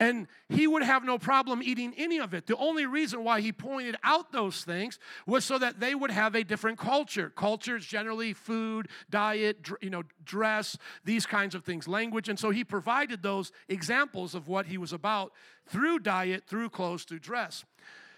And 0.00 0.28
he 0.48 0.66
would 0.66 0.82
have 0.82 1.04
no 1.04 1.18
problem 1.18 1.62
eating 1.62 1.92
any 1.98 2.18
of 2.18 2.32
it. 2.32 2.46
The 2.46 2.56
only 2.56 2.86
reason 2.86 3.22
why 3.22 3.42
he 3.42 3.52
pointed 3.52 3.96
out 4.02 4.32
those 4.32 4.64
things 4.64 4.98
was 5.26 5.44
so 5.44 5.58
that 5.58 5.78
they 5.78 5.94
would 5.94 6.10
have 6.10 6.34
a 6.34 6.42
different 6.42 6.78
culture. 6.78 7.28
Culture 7.28 7.76
is 7.76 7.84
generally 7.84 8.32
food, 8.32 8.88
diet, 9.10 9.68
you 9.82 9.90
know, 9.90 10.04
dress, 10.24 10.78
these 11.04 11.26
kinds 11.26 11.54
of 11.54 11.64
things, 11.64 11.86
language. 11.86 12.30
And 12.30 12.38
so 12.38 12.48
he 12.48 12.64
provided 12.64 13.22
those 13.22 13.52
examples 13.68 14.34
of 14.34 14.48
what 14.48 14.64
he 14.64 14.78
was 14.78 14.94
about 14.94 15.32
through 15.66 15.98
diet, 15.98 16.44
through 16.46 16.70
clothes, 16.70 17.04
through 17.04 17.18
dress. 17.18 17.66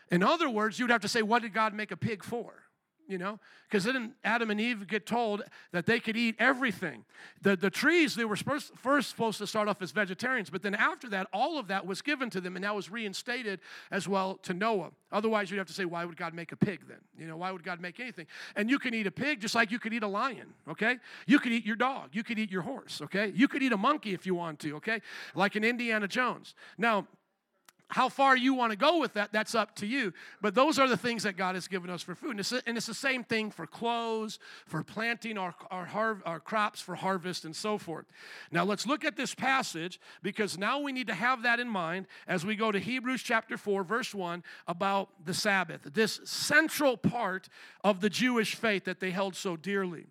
In 0.08 0.22
other 0.22 0.48
words, 0.48 0.78
you'd 0.78 0.90
have 0.90 1.00
to 1.00 1.08
say, 1.08 1.22
what 1.22 1.42
did 1.42 1.52
God 1.52 1.74
make 1.74 1.90
a 1.90 1.96
pig 1.96 2.22
for? 2.22 2.62
You 3.08 3.18
know? 3.18 3.38
Because 3.68 3.84
then 3.84 4.14
adam 4.24 4.50
and 4.50 4.60
eve 4.60 4.86
get 4.86 5.06
told 5.06 5.42
that 5.72 5.86
they 5.86 6.00
could 6.00 6.16
eat 6.16 6.36
everything? 6.38 7.04
The, 7.42 7.56
the 7.56 7.70
trees 7.70 8.14
they 8.14 8.24
were 8.24 8.36
first, 8.36 8.74
first 8.76 9.10
supposed 9.10 9.38
to 9.38 9.46
start 9.46 9.68
off 9.68 9.82
as 9.82 9.90
vegetarians 9.90 10.50
but 10.50 10.62
then 10.62 10.74
after 10.74 11.08
that 11.10 11.26
all 11.32 11.58
of 11.58 11.68
that 11.68 11.86
was 11.86 12.02
given 12.02 12.30
to 12.30 12.40
them 12.40 12.56
and 12.56 12.64
that 12.64 12.74
was 12.74 12.90
reinstated 12.90 13.60
as 13.90 14.08
well 14.08 14.38
to 14.42 14.54
noah. 14.54 14.90
Otherwise 15.10 15.50
you'd 15.50 15.58
have 15.58 15.66
to 15.66 15.72
say 15.72 15.84
why 15.84 16.04
would 16.04 16.16
god 16.16 16.34
make 16.34 16.52
a 16.52 16.56
pig 16.56 16.80
then? 16.88 16.98
You 17.18 17.26
know 17.26 17.36
why 17.36 17.50
would 17.50 17.64
god 17.64 17.80
make 17.80 18.00
anything? 18.00 18.26
And 18.56 18.70
you 18.70 18.78
can 18.78 18.94
eat 18.94 19.06
a 19.06 19.12
pig 19.12 19.40
just 19.40 19.54
like 19.54 19.70
you 19.70 19.78
could 19.78 19.92
eat 19.92 20.02
a 20.02 20.08
lion 20.08 20.54
okay? 20.68 20.98
You 21.26 21.38
could 21.38 21.52
eat 21.52 21.66
your 21.66 21.76
dog. 21.76 22.10
You 22.12 22.22
could 22.22 22.38
eat 22.38 22.50
your 22.50 22.62
horse 22.62 23.00
okay? 23.02 23.32
You 23.34 23.48
could 23.48 23.62
eat 23.62 23.72
a 23.72 23.76
monkey 23.76 24.14
if 24.14 24.26
you 24.26 24.34
want 24.34 24.58
to 24.60 24.76
okay? 24.76 25.00
Like 25.34 25.56
in 25.56 25.64
indiana 25.64 26.08
jones. 26.08 26.54
Now 26.78 27.06
how 27.92 28.08
far 28.08 28.34
you 28.34 28.54
want 28.54 28.70
to 28.70 28.76
go 28.76 28.98
with 28.98 29.12
that, 29.12 29.32
that's 29.32 29.54
up 29.54 29.76
to 29.76 29.86
you. 29.86 30.14
But 30.40 30.54
those 30.54 30.78
are 30.78 30.88
the 30.88 30.96
things 30.96 31.24
that 31.24 31.36
God 31.36 31.54
has 31.56 31.68
given 31.68 31.90
us 31.90 32.02
for 32.02 32.14
food. 32.14 32.30
And 32.30 32.40
it's, 32.40 32.50
and 32.52 32.76
it's 32.78 32.86
the 32.86 32.94
same 32.94 33.22
thing 33.22 33.50
for 33.50 33.66
clothes, 33.66 34.38
for 34.64 34.82
planting 34.82 35.36
our, 35.36 35.54
our, 35.70 35.84
har- 35.84 36.22
our 36.24 36.40
crops 36.40 36.80
for 36.80 36.94
harvest, 36.94 37.44
and 37.44 37.54
so 37.54 37.76
forth. 37.76 38.06
Now, 38.50 38.64
let's 38.64 38.86
look 38.86 39.04
at 39.04 39.16
this 39.16 39.34
passage 39.34 40.00
because 40.22 40.56
now 40.56 40.80
we 40.80 40.90
need 40.90 41.06
to 41.08 41.14
have 41.14 41.42
that 41.42 41.60
in 41.60 41.68
mind 41.68 42.06
as 42.26 42.46
we 42.46 42.56
go 42.56 42.72
to 42.72 42.78
Hebrews 42.78 43.22
chapter 43.22 43.58
4, 43.58 43.84
verse 43.84 44.14
1, 44.14 44.42
about 44.66 45.10
the 45.22 45.34
Sabbath, 45.34 45.82
this 45.92 46.18
central 46.24 46.96
part 46.96 47.50
of 47.84 48.00
the 48.00 48.08
Jewish 48.08 48.54
faith 48.54 48.84
that 48.84 49.00
they 49.00 49.10
held 49.10 49.36
so 49.36 49.54
dearly. 49.54 50.06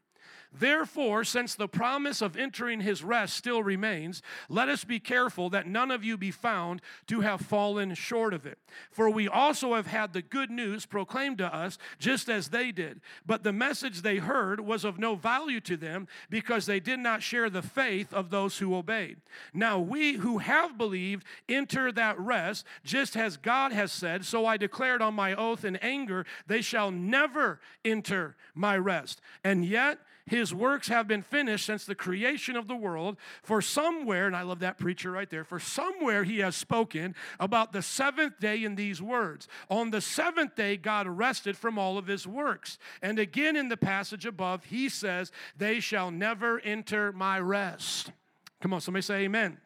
Therefore, 0.53 1.23
since 1.23 1.55
the 1.55 1.67
promise 1.67 2.21
of 2.21 2.35
entering 2.35 2.81
his 2.81 3.03
rest 3.03 3.35
still 3.35 3.63
remains, 3.63 4.21
let 4.49 4.67
us 4.67 4.83
be 4.83 4.99
careful 4.99 5.49
that 5.51 5.65
none 5.65 5.91
of 5.91 6.03
you 6.03 6.17
be 6.17 6.31
found 6.31 6.81
to 7.07 7.21
have 7.21 7.41
fallen 7.41 7.93
short 7.93 8.33
of 8.33 8.45
it. 8.45 8.57
For 8.91 9.09
we 9.09 9.29
also 9.29 9.75
have 9.75 9.87
had 9.87 10.11
the 10.11 10.21
good 10.21 10.51
news 10.51 10.85
proclaimed 10.85 11.37
to 11.37 11.53
us, 11.53 11.77
just 11.99 12.29
as 12.29 12.49
they 12.49 12.71
did. 12.71 12.99
But 13.25 13.43
the 13.43 13.53
message 13.53 14.01
they 14.01 14.17
heard 14.17 14.59
was 14.59 14.83
of 14.83 14.99
no 14.99 15.15
value 15.15 15.61
to 15.61 15.77
them 15.77 16.07
because 16.29 16.65
they 16.65 16.81
did 16.81 16.99
not 16.99 17.23
share 17.23 17.49
the 17.49 17.61
faith 17.61 18.13
of 18.13 18.29
those 18.29 18.57
who 18.57 18.75
obeyed. 18.75 19.17
Now 19.53 19.79
we 19.79 20.13
who 20.13 20.39
have 20.39 20.77
believed 20.77 21.23
enter 21.47 21.93
that 21.93 22.19
rest, 22.19 22.65
just 22.83 23.15
as 23.15 23.37
God 23.37 23.71
has 23.71 23.91
said. 23.91 24.25
So 24.25 24.45
I 24.45 24.57
declared 24.57 25.01
on 25.01 25.13
my 25.13 25.33
oath 25.33 25.63
in 25.63 25.77
anger, 25.77 26.25
they 26.47 26.61
shall 26.61 26.91
never 26.91 27.61
enter 27.85 28.35
my 28.53 28.77
rest. 28.77 29.21
And 29.43 29.63
yet, 29.63 29.99
his 30.31 30.53
works 30.53 30.87
have 30.87 31.09
been 31.09 31.23
finished 31.23 31.65
since 31.65 31.83
the 31.83 31.93
creation 31.93 32.55
of 32.55 32.69
the 32.69 32.75
world. 32.75 33.17
For 33.43 33.61
somewhere, 33.61 34.27
and 34.27 34.35
I 34.35 34.43
love 34.43 34.59
that 34.59 34.77
preacher 34.77 35.11
right 35.11 35.29
there, 35.29 35.43
for 35.43 35.59
somewhere 35.59 36.23
he 36.23 36.39
has 36.39 36.55
spoken 36.55 37.15
about 37.37 37.73
the 37.73 37.81
seventh 37.81 38.39
day 38.39 38.63
in 38.63 38.75
these 38.75 39.01
words. 39.01 39.49
On 39.69 39.91
the 39.91 39.99
seventh 39.99 40.55
day, 40.55 40.77
God 40.77 41.05
rested 41.05 41.57
from 41.57 41.77
all 41.77 41.97
of 41.97 42.07
his 42.07 42.25
works. 42.25 42.77
And 43.01 43.19
again 43.19 43.57
in 43.57 43.67
the 43.67 43.75
passage 43.75 44.25
above, 44.25 44.63
he 44.63 44.87
says, 44.87 45.33
They 45.57 45.81
shall 45.81 46.11
never 46.11 46.61
enter 46.61 47.11
my 47.11 47.37
rest. 47.37 48.13
Come 48.61 48.73
on, 48.73 48.79
somebody 48.79 49.01
say 49.01 49.23
amen. 49.23 49.57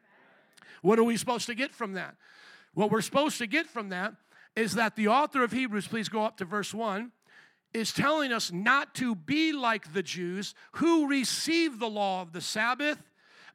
What 0.82 0.98
are 0.98 1.04
we 1.04 1.16
supposed 1.16 1.46
to 1.46 1.54
get 1.54 1.76
from 1.76 1.94
that? 1.94 2.16
What 2.74 2.90
we're 2.90 3.02
supposed 3.02 3.38
to 3.38 3.46
get 3.46 3.68
from 3.68 3.90
that 3.90 4.16
is 4.56 4.74
that 4.74 4.96
the 4.96 5.10
author 5.10 5.44
of 5.44 5.52
Hebrews, 5.52 5.88
please 5.88 6.10
go 6.10 6.24
up 6.24 6.38
to 6.38 6.46
verse 6.46 6.74
1 6.74 7.12
is 7.76 7.92
telling 7.92 8.32
us 8.32 8.52
not 8.52 8.96
to 8.96 9.16
be 9.16 9.52
like 9.52 9.94
the 9.94 10.04
Jews 10.04 10.56
who 10.74 11.08
received 11.08 11.80
the 11.80 11.90
law 11.90 12.22
of 12.22 12.32
the 12.32 12.42
Sabbath 12.42 12.98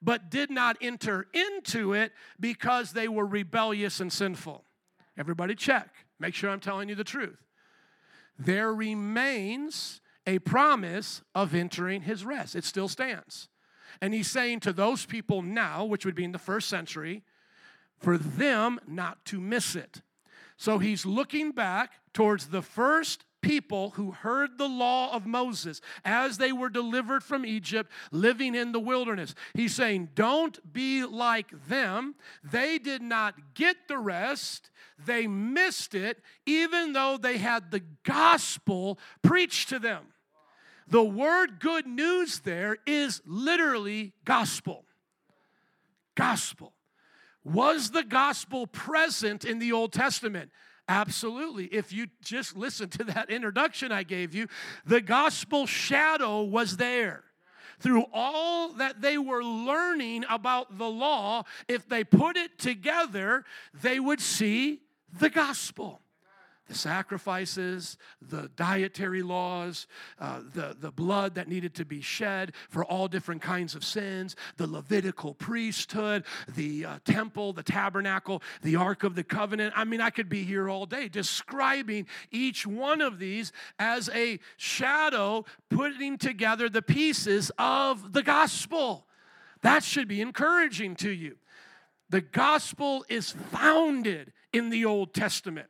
but 0.02 0.30
did 0.30 0.50
not 0.50 0.76
enter 0.80 1.26
into 1.32 1.92
it 1.92 2.12
because 2.38 2.92
they 2.92 3.08
were 3.08 3.26
rebellious 3.26 4.00
and 4.00 4.12
sinful. 4.12 4.64
Everybody 5.18 5.54
check. 5.54 5.88
Make 6.18 6.34
sure 6.34 6.50
I'm 6.50 6.60
telling 6.60 6.88
you 6.88 6.94
the 6.94 7.04
truth. 7.04 7.38
There 8.38 8.72
remains 8.72 10.00
a 10.26 10.38
promise 10.38 11.22
of 11.34 11.54
entering 11.54 12.02
his 12.02 12.24
rest. 12.24 12.54
It 12.54 12.64
still 12.64 12.88
stands. 12.88 13.48
And 14.00 14.14
he's 14.14 14.30
saying 14.30 14.60
to 14.60 14.72
those 14.72 15.04
people 15.04 15.42
now, 15.42 15.84
which 15.84 16.06
would 16.06 16.14
be 16.14 16.24
in 16.24 16.32
the 16.32 16.38
first 16.38 16.68
century, 16.68 17.22
for 17.98 18.16
them 18.16 18.80
not 18.86 19.24
to 19.26 19.40
miss 19.40 19.74
it. 19.74 20.00
So 20.56 20.78
he's 20.78 21.04
looking 21.04 21.52
back 21.52 21.92
towards 22.14 22.48
the 22.48 22.62
first 22.62 23.24
people 23.42 23.90
who 23.90 24.10
heard 24.10 24.58
the 24.58 24.68
law 24.68 25.14
of 25.14 25.26
Moses 25.26 25.80
as 26.04 26.38
they 26.38 26.52
were 26.52 26.68
delivered 26.68 27.22
from 27.22 27.46
Egypt, 27.46 27.90
living 28.10 28.54
in 28.54 28.72
the 28.72 28.80
wilderness. 28.80 29.34
He's 29.54 29.74
saying, 29.74 30.10
Don't 30.14 30.72
be 30.72 31.04
like 31.04 31.68
them. 31.68 32.14
They 32.44 32.78
did 32.78 33.02
not 33.02 33.34
get 33.54 33.88
the 33.88 33.98
rest, 33.98 34.70
they 35.04 35.26
missed 35.26 35.94
it, 35.94 36.22
even 36.46 36.92
though 36.92 37.16
they 37.16 37.38
had 37.38 37.70
the 37.70 37.82
gospel 38.04 38.98
preached 39.22 39.68
to 39.70 39.78
them. 39.78 40.06
The 40.88 41.04
word 41.04 41.60
good 41.60 41.86
news 41.86 42.40
there 42.40 42.76
is 42.84 43.22
literally 43.24 44.12
gospel. 44.24 44.84
Gospel. 46.16 46.74
Was 47.44 47.92
the 47.92 48.02
gospel 48.02 48.66
present 48.66 49.44
in 49.44 49.60
the 49.60 49.72
Old 49.72 49.92
Testament? 49.92 50.50
Absolutely. 50.90 51.66
If 51.66 51.92
you 51.92 52.08
just 52.20 52.56
listen 52.56 52.88
to 52.90 53.04
that 53.04 53.30
introduction 53.30 53.92
I 53.92 54.02
gave 54.02 54.34
you, 54.34 54.48
the 54.84 55.00
gospel 55.00 55.64
shadow 55.64 56.42
was 56.42 56.78
there. 56.78 57.22
Through 57.78 58.06
all 58.12 58.70
that 58.72 59.00
they 59.00 59.16
were 59.16 59.44
learning 59.44 60.24
about 60.28 60.78
the 60.78 60.88
law, 60.88 61.44
if 61.68 61.88
they 61.88 62.02
put 62.02 62.36
it 62.36 62.58
together, 62.58 63.44
they 63.72 64.00
would 64.00 64.20
see 64.20 64.80
the 65.16 65.30
gospel 65.30 66.02
sacrifices, 66.74 67.96
the 68.20 68.50
dietary 68.56 69.22
laws, 69.22 69.86
uh, 70.18 70.40
the, 70.54 70.76
the 70.78 70.90
blood 70.90 71.34
that 71.34 71.48
needed 71.48 71.74
to 71.74 71.84
be 71.84 72.00
shed 72.00 72.52
for 72.68 72.84
all 72.84 73.08
different 73.08 73.42
kinds 73.42 73.74
of 73.74 73.84
sins, 73.84 74.36
the 74.56 74.66
Levitical 74.66 75.34
priesthood, 75.34 76.24
the 76.54 76.84
uh, 76.84 76.98
temple, 77.04 77.52
the 77.52 77.62
tabernacle, 77.62 78.42
the 78.62 78.76
Ark 78.76 79.04
of 79.04 79.14
the 79.14 79.24
Covenant. 79.24 79.72
I 79.76 79.84
mean, 79.84 80.00
I 80.00 80.10
could 80.10 80.28
be 80.28 80.44
here 80.44 80.68
all 80.68 80.86
day 80.86 81.08
describing 81.08 82.06
each 82.30 82.66
one 82.66 83.00
of 83.00 83.18
these 83.18 83.52
as 83.78 84.08
a 84.10 84.38
shadow 84.56 85.44
putting 85.68 86.18
together 86.18 86.68
the 86.68 86.82
pieces 86.82 87.50
of 87.58 88.12
the 88.12 88.22
gospel. 88.22 89.06
That 89.62 89.84
should 89.84 90.08
be 90.08 90.20
encouraging 90.20 90.96
to 90.96 91.10
you. 91.10 91.36
The 92.08 92.20
gospel 92.20 93.04
is 93.08 93.30
founded 93.30 94.32
in 94.52 94.70
the 94.70 94.84
Old 94.84 95.14
Testament. 95.14 95.68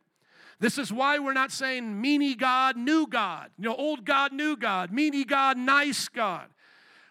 This 0.61 0.77
is 0.77 0.93
why 0.93 1.19
we're 1.19 1.33
not 1.33 1.51
saying 1.51 2.03
meanie 2.03 2.39
God, 2.39 2.77
new 2.77 3.07
God. 3.07 3.51
You 3.59 3.71
know, 3.71 3.75
old 3.75 4.05
God, 4.05 4.33
new 4.33 4.57
God, 4.57 4.93
meanie 4.93 5.27
God, 5.27 5.57
nice 5.57 6.09
God. 6.09 6.47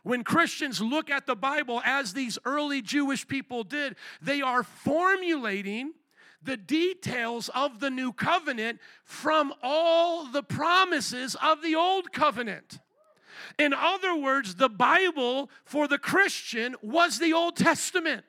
When 0.04 0.24
Christians 0.24 0.80
look 0.80 1.10
at 1.10 1.26
the 1.26 1.36
Bible 1.36 1.82
as 1.84 2.14
these 2.14 2.38
early 2.46 2.82
Jewish 2.82 3.28
people 3.28 3.64
did, 3.64 3.96
they 4.22 4.42
are 4.42 4.64
formulating 4.64 5.94
the 6.42 6.58
details 6.58 7.50
of 7.50 7.80
the 7.80 7.90
new 7.90 8.14
covenant 8.14 8.80
from 9.04 9.54
all 9.62 10.26
the 10.26 10.44
promises 10.44 11.36
of 11.42 11.62
the 11.62 11.76
old 11.76 12.14
covenant. 12.14 12.80
In 13.58 13.74
other 13.74 14.16
words, 14.16 14.56
the 14.56 14.70
Bible 14.70 15.50
for 15.66 15.88
the 15.88 15.98
Christian 15.98 16.76
was 16.82 17.20
the 17.20 17.34
Old 17.34 17.58
Testament. 17.58 18.24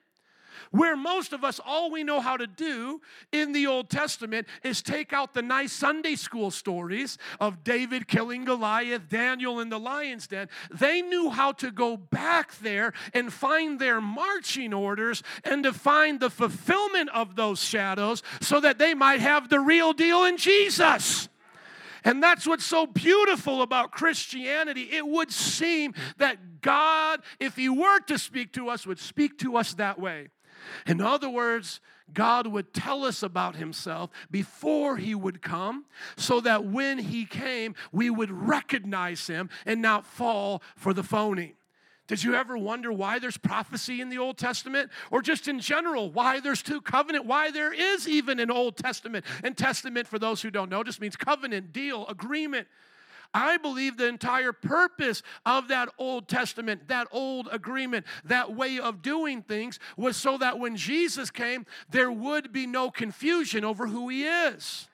Where 0.71 0.97
most 0.97 1.33
of 1.33 1.43
us, 1.43 1.61
all 1.65 1.91
we 1.91 2.05
know 2.05 2.21
how 2.21 2.37
to 2.37 2.47
do 2.47 3.01
in 3.33 3.53
the 3.53 3.67
Old 3.67 3.91
Testament 3.91 4.47
is 4.63 4.83
take 4.83 5.13
out 5.13 5.35
the 5.35 5.43
nice 5.43 5.73
Sunday 5.73 6.15
school 6.15 6.53
stories 6.53 7.19
of 7.41 7.65
David 7.65 8.07
killing 8.07 8.45
Goliath, 8.45 9.09
Daniel 9.09 9.59
in 9.59 9.69
the 9.69 9.81
lion's 9.81 10.29
den. 10.29 10.49
They 10.71 11.03
knew 11.03 11.31
how 11.31 11.53
to 11.53 11.73
go 11.73 11.97
back 11.97 12.57
there 12.59 12.93
and 13.13 13.33
find 13.33 13.81
their 13.81 14.01
marching 14.01 14.73
orders 14.73 15.25
and 15.43 15.65
to 15.65 15.73
find 15.73 16.21
the 16.21 16.31
fulfillment 16.31 17.11
of 17.11 17.35
those 17.35 17.61
shadows 17.61 18.23
so 18.41 18.61
that 18.61 18.79
they 18.79 18.95
might 18.95 19.21
have 19.21 19.49
the 19.49 19.59
real 19.59 19.93
deal 19.93 20.25
in 20.25 20.37
Jesus. 20.37 21.29
And 22.05 22.23
that's 22.23 22.47
what's 22.47 22.65
so 22.65 22.87
beautiful 22.87 23.61
about 23.61 23.91
Christianity. 23.91 24.83
It 24.93 25.07
would 25.07 25.33
seem 25.33 25.95
that 26.19 26.61
God, 26.61 27.21
if 27.41 27.57
He 27.57 27.69
were 27.69 28.01
to 28.07 28.19
speak 28.19 28.53
to 28.53 28.69
us, 28.69 28.87
would 28.87 29.01
speak 29.01 29.37
to 29.39 29.57
us 29.57 29.75
that 29.75 29.99
way. 29.99 30.29
In 30.87 31.01
other 31.01 31.29
words, 31.29 31.81
God 32.13 32.47
would 32.47 32.73
tell 32.73 33.05
us 33.05 33.23
about 33.23 33.57
himself 33.57 34.11
before 34.31 34.97
he 34.97 35.15
would 35.15 35.43
come 35.43 35.85
so 36.17 36.41
that 36.41 36.65
when 36.65 36.99
he 36.99 37.25
came, 37.25 37.75
we 37.93 38.11
would 38.11 38.31
recognize 38.31 39.27
him 39.27 39.51
and 39.67 39.81
not 39.81 40.07
fall 40.07 40.63
for 40.77 40.93
the 40.93 41.03
phony. 41.03 41.55
Did 42.11 42.25
you 42.25 42.35
ever 42.35 42.59
wonder 42.59 42.93
why 42.93 43.21
there's 43.21 43.37
prophecy 43.37 44.01
in 44.01 44.09
the 44.09 44.19
Old 44.19 44.37
Testament? 44.37 44.91
Or 45.13 45.23
just 45.23 45.47
in 45.47 45.61
general, 45.61 46.11
why 46.11 46.41
there's 46.41 46.61
two 46.61 46.81
covenant, 46.81 47.25
why 47.25 47.53
there 47.53 47.73
is 47.73 48.09
even 48.09 48.41
an 48.41 48.51
Old 48.51 48.77
Testament? 48.77 49.25
And 49.45 49.57
testament, 49.57 50.09
for 50.09 50.19
those 50.19 50.43
who 50.43 50.51
don't 50.51 50.71
know, 50.71 50.83
just 50.83 51.01
means 51.01 51.15
covenant, 51.15 51.73
deal, 51.73 52.09
agreement. 52.09 52.67
I 53.33 53.59
believe 53.59 53.97
the 53.97 54.09
entire 54.09 54.53
purpose 54.53 55.23
of 55.47 55.69
that 55.69 55.89
Old 55.99 56.29
Testament, 56.29 56.89
that 56.89 57.07
old 57.13 57.49
agreement, 57.53 58.07
that 58.25 58.55
way 58.55 58.79
of 58.79 59.03
doing 59.03 59.43
things 59.43 59.79
was 59.97 60.17
so 60.17 60.37
that 60.39 60.59
when 60.59 60.77
Jesus 60.77 61.31
came, 61.31 61.67
there 61.91 62.11
would 62.11 62.53
be 62.53 62.67
no 62.67 62.91
confusion 62.91 63.65
over 63.65 63.87
who 63.87 64.09
he 64.09 64.25
is. 64.25 64.89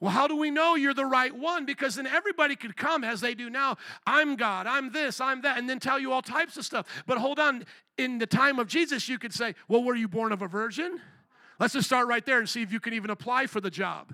Well, 0.00 0.10
how 0.10 0.26
do 0.26 0.36
we 0.36 0.50
know 0.50 0.74
you're 0.74 0.94
the 0.94 1.06
right 1.06 1.32
one? 1.32 1.64
Because 1.64 1.94
then 1.94 2.08
everybody 2.08 2.56
could 2.56 2.76
come 2.76 3.04
as 3.04 3.20
they 3.20 3.34
do 3.34 3.48
now. 3.48 3.76
I'm 4.04 4.34
God, 4.34 4.66
I'm 4.66 4.90
this, 4.90 5.20
I'm 5.20 5.42
that, 5.42 5.58
and 5.58 5.70
then 5.70 5.78
tell 5.78 5.98
you 6.00 6.10
all 6.10 6.22
types 6.22 6.56
of 6.56 6.64
stuff. 6.64 6.86
But 7.06 7.18
hold 7.18 7.38
on, 7.38 7.64
in 7.98 8.18
the 8.18 8.26
time 8.26 8.58
of 8.58 8.66
Jesus, 8.66 9.08
you 9.08 9.18
could 9.18 9.32
say, 9.32 9.54
Well, 9.68 9.84
were 9.84 9.94
you 9.94 10.08
born 10.08 10.32
of 10.32 10.42
a 10.42 10.48
virgin? 10.48 11.00
Let's 11.60 11.74
just 11.74 11.86
start 11.86 12.08
right 12.08 12.26
there 12.26 12.40
and 12.40 12.48
see 12.48 12.62
if 12.62 12.72
you 12.72 12.80
can 12.80 12.94
even 12.94 13.10
apply 13.10 13.46
for 13.46 13.60
the 13.60 13.70
job 13.70 14.12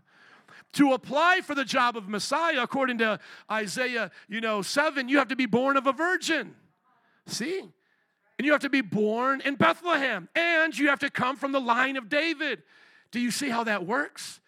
to 0.75 0.93
apply 0.93 1.41
for 1.43 1.55
the 1.55 1.65
job 1.65 1.97
of 1.97 2.09
Messiah, 2.09 2.63
according 2.63 2.99
to 2.99 3.19
Isaiah, 3.51 4.11
you 4.29 4.41
know, 4.41 4.63
7, 4.63 5.09
you 5.09 5.19
have 5.19 5.29
to 5.29 5.37
be 5.37 5.47
born 5.47 5.77
of 5.77 5.87
a 5.87 5.93
virgin. 5.93 6.55
See? 7.27 7.61
And 7.61 8.47
you 8.47 8.53
have 8.53 8.61
to 8.63 8.71
be 8.71 8.83
born 8.83 9.41
in 9.41 9.57
Bethlehem. 9.57 10.29
And 10.35 10.77
you 10.79 10.89
have 10.89 11.01
to 11.01 11.11
come 11.11 11.37
from 11.37 11.53
the 11.53 11.61
line 11.61 11.97
of 11.97 12.09
David. 12.09 12.63
Do 13.11 13.21
you 13.21 13.31
see 13.31 13.49
how 13.49 13.65
that 13.65 13.87
works? 13.87 14.41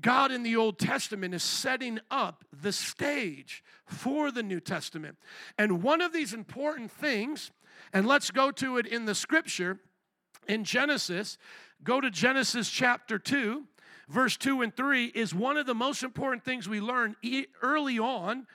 God 0.00 0.30
in 0.30 0.42
the 0.42 0.56
Old 0.56 0.78
Testament 0.78 1.34
is 1.34 1.42
setting 1.42 1.98
up 2.10 2.44
the 2.52 2.72
stage 2.72 3.64
for 3.86 4.30
the 4.30 4.42
New 4.42 4.60
Testament. 4.60 5.16
And 5.56 5.82
one 5.82 6.00
of 6.00 6.12
these 6.12 6.32
important 6.32 6.90
things, 6.92 7.50
and 7.92 8.06
let's 8.06 8.30
go 8.30 8.50
to 8.52 8.76
it 8.76 8.86
in 8.86 9.06
the 9.06 9.14
scripture 9.14 9.80
in 10.46 10.62
Genesis, 10.62 11.38
go 11.82 12.00
to 12.00 12.10
Genesis 12.10 12.70
chapter 12.70 13.18
2 13.18 13.64
verse 14.08 14.36
2 14.36 14.62
and 14.62 14.74
3 14.74 15.06
is 15.06 15.34
one 15.34 15.56
of 15.56 15.66
the 15.66 15.74
most 15.74 16.02
important 16.02 16.44
things 16.44 16.68
we 16.68 16.80
learn 16.80 17.16
early 17.62 17.98
on 17.98 18.46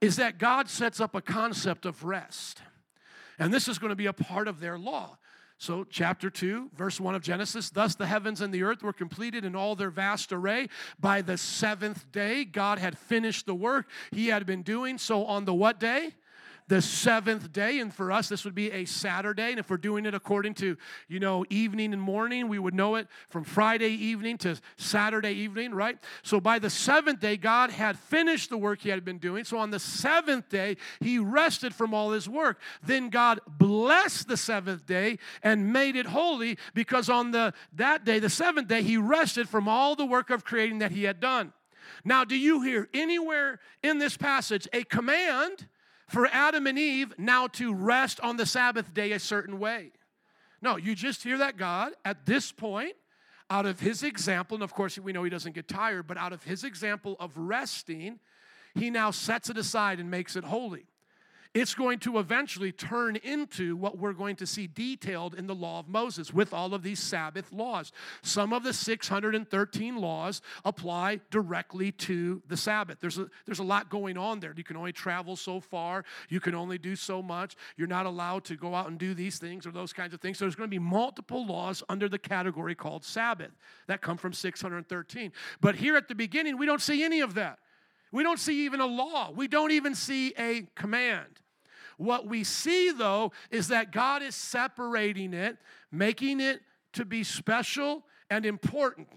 is 0.00 0.16
that 0.16 0.38
God 0.38 0.68
sets 0.68 1.00
up 1.00 1.14
a 1.14 1.22
concept 1.22 1.86
of 1.86 2.04
rest. 2.04 2.62
And 3.38 3.52
this 3.52 3.68
is 3.68 3.78
going 3.78 3.90
to 3.90 3.96
be 3.96 4.06
a 4.06 4.12
part 4.12 4.48
of 4.48 4.60
their 4.60 4.78
law. 4.78 5.18
So, 5.56 5.84
chapter 5.88 6.30
2, 6.30 6.70
verse 6.74 7.00
1 7.00 7.14
of 7.14 7.22
Genesis 7.22 7.70
Thus 7.70 7.94
the 7.94 8.06
heavens 8.06 8.40
and 8.40 8.52
the 8.52 8.64
earth 8.64 8.82
were 8.82 8.92
completed 8.92 9.44
in 9.44 9.54
all 9.54 9.76
their 9.76 9.90
vast 9.90 10.32
array. 10.32 10.68
By 10.98 11.22
the 11.22 11.38
seventh 11.38 12.10
day, 12.12 12.44
God 12.44 12.78
had 12.78 12.98
finished 12.98 13.46
the 13.46 13.54
work 13.54 13.86
he 14.10 14.28
had 14.28 14.46
been 14.46 14.62
doing. 14.62 14.98
So, 14.98 15.24
on 15.24 15.44
the 15.44 15.54
what 15.54 15.78
day? 15.78 16.14
The 16.68 16.80
seventh 16.80 17.52
day. 17.52 17.80
And 17.80 17.92
for 17.92 18.10
us, 18.10 18.28
this 18.28 18.44
would 18.44 18.54
be 18.54 18.70
a 18.70 18.84
Saturday. 18.84 19.50
And 19.50 19.58
if 19.58 19.68
we're 19.68 19.76
doing 19.76 20.06
it 20.06 20.14
according 20.14 20.54
to, 20.54 20.76
you 21.08 21.20
know, 21.20 21.44
evening 21.50 21.92
and 21.92 22.00
morning, 22.00 22.48
we 22.48 22.58
would 22.58 22.74
know 22.74 22.94
it 22.94 23.08
from 23.28 23.44
Friday 23.44 23.90
evening 23.90 24.38
to 24.38 24.58
Saturday 24.76 25.32
evening, 25.32 25.74
right? 25.74 25.98
So 26.22 26.40
by 26.40 26.58
the 26.58 26.70
seventh 26.70 27.20
day, 27.20 27.36
God 27.36 27.70
had 27.70 27.98
finished 27.98 28.50
the 28.50 28.56
work 28.56 28.80
he 28.80 28.88
had 28.88 29.04
been 29.04 29.18
doing. 29.18 29.44
So 29.44 29.58
on 29.58 29.70
the 29.70 29.78
seventh 29.78 30.48
day, 30.48 30.76
he 31.00 31.18
rested 31.18 31.74
from 31.74 31.92
all 31.92 32.12
his 32.12 32.28
work. 32.28 32.60
Then 32.82 33.10
God 33.10 33.40
blessed 33.46 34.28
the 34.28 34.36
seventh 34.36 34.86
day 34.86 35.18
and 35.42 35.72
made 35.72 35.96
it 35.96 36.06
holy 36.06 36.58
because 36.72 37.08
on 37.08 37.30
the 37.30 37.52
that 37.74 38.04
day, 38.04 38.18
the 38.18 38.30
seventh 38.30 38.68
day, 38.68 38.82
he 38.82 38.96
rested 38.96 39.48
from 39.48 39.68
all 39.68 39.96
the 39.96 40.06
work 40.06 40.30
of 40.30 40.44
creating 40.44 40.78
that 40.78 40.92
he 40.92 41.04
had 41.04 41.20
done. 41.20 41.52
Now, 42.04 42.24
do 42.24 42.36
you 42.36 42.62
hear 42.62 42.88
anywhere 42.94 43.60
in 43.82 43.98
this 43.98 44.16
passage 44.16 44.66
a 44.72 44.84
command 44.84 45.68
for 46.14 46.28
Adam 46.30 46.68
and 46.68 46.78
Eve 46.78 47.12
now 47.18 47.48
to 47.48 47.74
rest 47.74 48.20
on 48.20 48.36
the 48.36 48.46
Sabbath 48.46 48.94
day 48.94 49.10
a 49.10 49.18
certain 49.18 49.58
way. 49.58 49.90
No, 50.62 50.76
you 50.76 50.94
just 50.94 51.24
hear 51.24 51.38
that 51.38 51.56
God, 51.56 51.92
at 52.04 52.24
this 52.24 52.52
point, 52.52 52.94
out 53.50 53.66
of 53.66 53.80
his 53.80 54.04
example, 54.04 54.54
and 54.54 54.62
of 54.62 54.72
course 54.72 54.96
we 54.96 55.12
know 55.12 55.24
he 55.24 55.28
doesn't 55.28 55.56
get 55.56 55.66
tired, 55.66 56.06
but 56.06 56.16
out 56.16 56.32
of 56.32 56.44
his 56.44 56.62
example 56.62 57.16
of 57.18 57.36
resting, 57.36 58.20
he 58.76 58.90
now 58.90 59.10
sets 59.10 59.50
it 59.50 59.58
aside 59.58 59.98
and 59.98 60.08
makes 60.08 60.36
it 60.36 60.44
holy 60.44 60.86
it's 61.54 61.74
going 61.74 62.00
to 62.00 62.18
eventually 62.18 62.72
turn 62.72 63.14
into 63.16 63.76
what 63.76 63.96
we're 63.96 64.12
going 64.12 64.34
to 64.36 64.46
see 64.46 64.66
detailed 64.66 65.36
in 65.36 65.46
the 65.46 65.54
law 65.54 65.78
of 65.78 65.88
Moses 65.88 66.34
with 66.34 66.52
all 66.52 66.74
of 66.74 66.82
these 66.82 66.98
Sabbath 66.98 67.52
laws. 67.52 67.92
Some 68.22 68.52
of 68.52 68.64
the 68.64 68.72
613 68.72 69.96
laws 69.96 70.42
apply 70.64 71.20
directly 71.30 71.92
to 71.92 72.42
the 72.48 72.56
Sabbath. 72.56 72.98
There's 73.00 73.18
a, 73.18 73.28
there's 73.46 73.60
a 73.60 73.64
lot 73.64 73.88
going 73.88 74.18
on 74.18 74.40
there. 74.40 74.52
You 74.56 74.64
can 74.64 74.76
only 74.76 74.92
travel 74.92 75.36
so 75.36 75.60
far, 75.60 76.04
you 76.28 76.40
can 76.40 76.56
only 76.56 76.76
do 76.76 76.96
so 76.96 77.22
much. 77.22 77.54
You're 77.76 77.86
not 77.86 78.06
allowed 78.06 78.44
to 78.46 78.56
go 78.56 78.74
out 78.74 78.88
and 78.88 78.98
do 78.98 79.14
these 79.14 79.38
things 79.38 79.64
or 79.64 79.70
those 79.70 79.92
kinds 79.92 80.12
of 80.12 80.20
things. 80.20 80.38
So 80.38 80.46
there's 80.46 80.56
going 80.56 80.68
to 80.68 80.74
be 80.74 80.80
multiple 80.80 81.46
laws 81.46 81.84
under 81.88 82.08
the 82.08 82.18
category 82.18 82.74
called 82.74 83.04
Sabbath 83.04 83.52
that 83.86 84.02
come 84.02 84.16
from 84.16 84.32
613. 84.32 85.32
But 85.60 85.76
here 85.76 85.94
at 85.96 86.08
the 86.08 86.16
beginning, 86.16 86.58
we 86.58 86.66
don't 86.66 86.82
see 86.82 87.04
any 87.04 87.20
of 87.20 87.34
that. 87.34 87.60
We 88.10 88.24
don't 88.24 88.40
see 88.40 88.64
even 88.64 88.80
a 88.80 88.86
law. 88.86 89.30
We 89.30 89.46
don't 89.46 89.70
even 89.72 89.94
see 89.94 90.34
a 90.38 90.66
command. 90.74 91.40
What 91.96 92.26
we 92.26 92.44
see, 92.44 92.90
though, 92.90 93.32
is 93.50 93.68
that 93.68 93.92
God 93.92 94.22
is 94.22 94.34
separating 94.34 95.34
it, 95.34 95.58
making 95.90 96.40
it 96.40 96.60
to 96.94 97.04
be 97.04 97.24
special 97.24 98.04
and 98.30 98.46
important. 98.46 99.08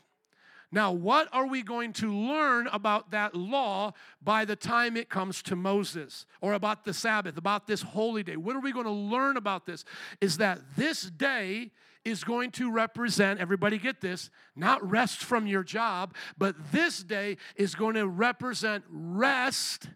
Now, 0.70 0.92
what 0.92 1.30
are 1.32 1.48
we 1.48 1.64
going 1.64 1.94
to 1.94 2.14
learn 2.14 2.68
about 2.68 3.12
that 3.12 3.34
law 3.34 3.94
by 4.22 4.44
the 4.44 4.56
time 4.56 4.98
it 4.98 5.10
comes 5.10 5.42
to 5.44 5.56
Moses 5.56 6.26
or 6.42 6.54
about 6.54 6.84
the 6.84 6.94
Sabbath, 6.94 7.38
about 7.38 7.68
this 7.68 7.82
holy 7.82 8.22
day? 8.22 8.36
What 8.36 8.56
are 8.56 8.60
we 8.60 8.74
going 8.74 8.86
to 8.86 8.92
learn 8.92 9.38
about 9.38 9.66
this? 9.66 9.86
Is 10.20 10.38
that 10.38 10.60
this 10.76 11.04
day 11.04 11.72
is 12.04 12.24
going 12.24 12.52
to 12.52 12.70
represent, 12.70 13.40
everybody 13.40 13.78
get 13.78 14.02
this, 14.02 14.30
not 14.56 14.88
rest 14.88 15.24
from 15.24 15.48
your 15.48 15.64
job, 15.64 16.14
but 16.38 16.56
this 16.72 17.02
day 17.02 17.38
is 17.56 17.74
going 17.74 17.96
to 17.96 18.08
represent 18.08 18.84
rest 18.90 19.90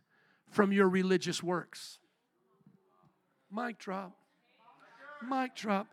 from 0.50 0.72
your 0.72 0.88
religious 0.88 1.44
works. 1.44 2.00
Mic 3.53 3.77
drop. 3.77 4.13
Mic 5.29 5.55
drop. 5.55 5.88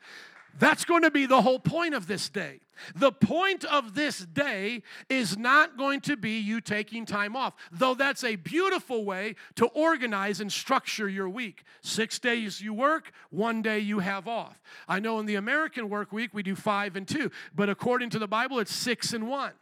That's 0.59 0.85
going 0.85 1.03
to 1.03 1.11
be 1.11 1.27
the 1.27 1.43
whole 1.43 1.59
point 1.59 1.95
of 1.95 2.07
this 2.07 2.29
day. 2.29 2.61
The 2.95 3.13
point 3.13 3.65
of 3.65 3.95
this 3.95 4.19
day 4.19 4.83
is 5.09 5.37
not 5.37 5.77
going 5.77 6.01
to 6.03 6.17
be 6.17 6.39
you 6.39 6.61
taking 6.61 7.05
time 7.05 7.37
off, 7.37 7.55
though 7.71 7.95
that's 7.95 8.25
a 8.25 8.37
beautiful 8.37 9.05
way 9.05 9.35
to 9.57 9.67
organize 9.67 10.41
and 10.41 10.51
structure 10.51 11.09
your 11.09 11.29
week. 11.29 11.65
Six 11.83 12.19
days 12.19 12.61
you 12.61 12.73
work, 12.73 13.13
one 13.31 13.63
day 13.63 13.81
you 13.81 13.99
have 13.99 14.27
off. 14.27 14.61
I 14.89 15.01
know 15.01 15.19
in 15.19 15.27
the 15.27 15.35
American 15.35 15.89
work 15.89 16.13
week 16.13 16.33
we 16.33 16.43
do 16.43 16.55
five 16.55 16.97
and 16.97 17.07
two, 17.07 17.31
but 17.55 17.69
according 17.69 18.11
to 18.11 18.19
the 18.19 18.29
Bible, 18.29 18.59
it's 18.59 18.75
six 18.75 19.13
and 19.13 19.29
one. 19.29 19.53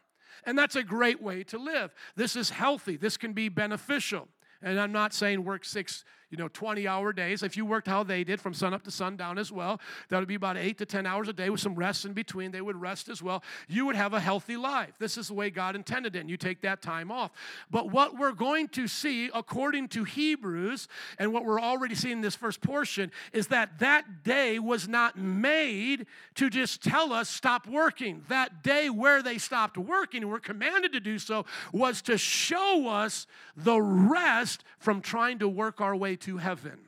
And 0.44 0.58
that's 0.58 0.76
a 0.76 0.82
great 0.82 1.20
way 1.20 1.42
to 1.44 1.58
live. 1.58 1.94
This 2.14 2.36
is 2.36 2.50
healthy, 2.50 2.96
this 2.96 3.16
can 3.16 3.32
be 3.32 3.48
beneficial. 3.48 4.28
And 4.62 4.80
I'm 4.80 4.92
not 4.92 5.12
saying 5.12 5.44
work 5.44 5.64
six 5.64 6.04
you 6.30 6.36
know, 6.36 6.48
20 6.48 6.88
hour 6.88 7.12
days. 7.12 7.42
If 7.42 7.56
you 7.56 7.64
worked 7.64 7.86
how 7.86 8.02
they 8.02 8.24
did 8.24 8.40
from 8.40 8.52
sun 8.52 8.74
up 8.74 8.82
to 8.84 8.90
sundown 8.90 9.38
as 9.38 9.52
well, 9.52 9.80
that 10.08 10.18
would 10.18 10.26
be 10.26 10.34
about 10.34 10.56
eight 10.56 10.78
to 10.78 10.86
10 10.86 11.06
hours 11.06 11.28
a 11.28 11.32
day 11.32 11.50
with 11.50 11.60
some 11.60 11.74
rest 11.74 12.04
in 12.04 12.12
between. 12.12 12.50
They 12.50 12.60
would 12.60 12.80
rest 12.80 13.08
as 13.08 13.22
well. 13.22 13.44
You 13.68 13.86
would 13.86 13.96
have 13.96 14.12
a 14.12 14.20
healthy 14.20 14.56
life. 14.56 14.94
This 14.98 15.16
is 15.16 15.28
the 15.28 15.34
way 15.34 15.50
God 15.50 15.76
intended 15.76 16.16
it, 16.16 16.20
and 16.20 16.30
you 16.30 16.36
take 16.36 16.62
that 16.62 16.82
time 16.82 17.12
off. 17.12 17.30
But 17.70 17.92
what 17.92 18.18
we're 18.18 18.32
going 18.32 18.68
to 18.68 18.88
see, 18.88 19.30
according 19.32 19.88
to 19.88 20.02
Hebrews, 20.02 20.88
and 21.18 21.32
what 21.32 21.44
we're 21.44 21.60
already 21.60 21.94
seeing 21.94 22.16
in 22.16 22.20
this 22.22 22.36
first 22.36 22.60
portion, 22.60 23.12
is 23.32 23.46
that 23.48 23.78
that 23.78 24.24
day 24.24 24.58
was 24.58 24.88
not 24.88 25.16
made 25.16 26.06
to 26.34 26.50
just 26.50 26.82
tell 26.82 27.12
us 27.12 27.28
stop 27.28 27.68
working. 27.68 28.24
That 28.28 28.64
day 28.64 28.90
where 28.90 29.22
they 29.22 29.38
stopped 29.38 29.78
working 29.78 30.22
and 30.22 30.30
were 30.30 30.40
commanded 30.40 30.92
to 30.92 31.00
do 31.00 31.20
so 31.20 31.46
was 31.72 32.02
to 32.02 32.18
show 32.18 32.88
us 32.88 33.26
the 33.56 33.80
rest 33.80 34.64
from 34.78 35.00
trying 35.00 35.38
to 35.38 35.48
work 35.48 35.80
our 35.80 35.94
way 35.94 36.15
to 36.18 36.38
heaven. 36.38 36.78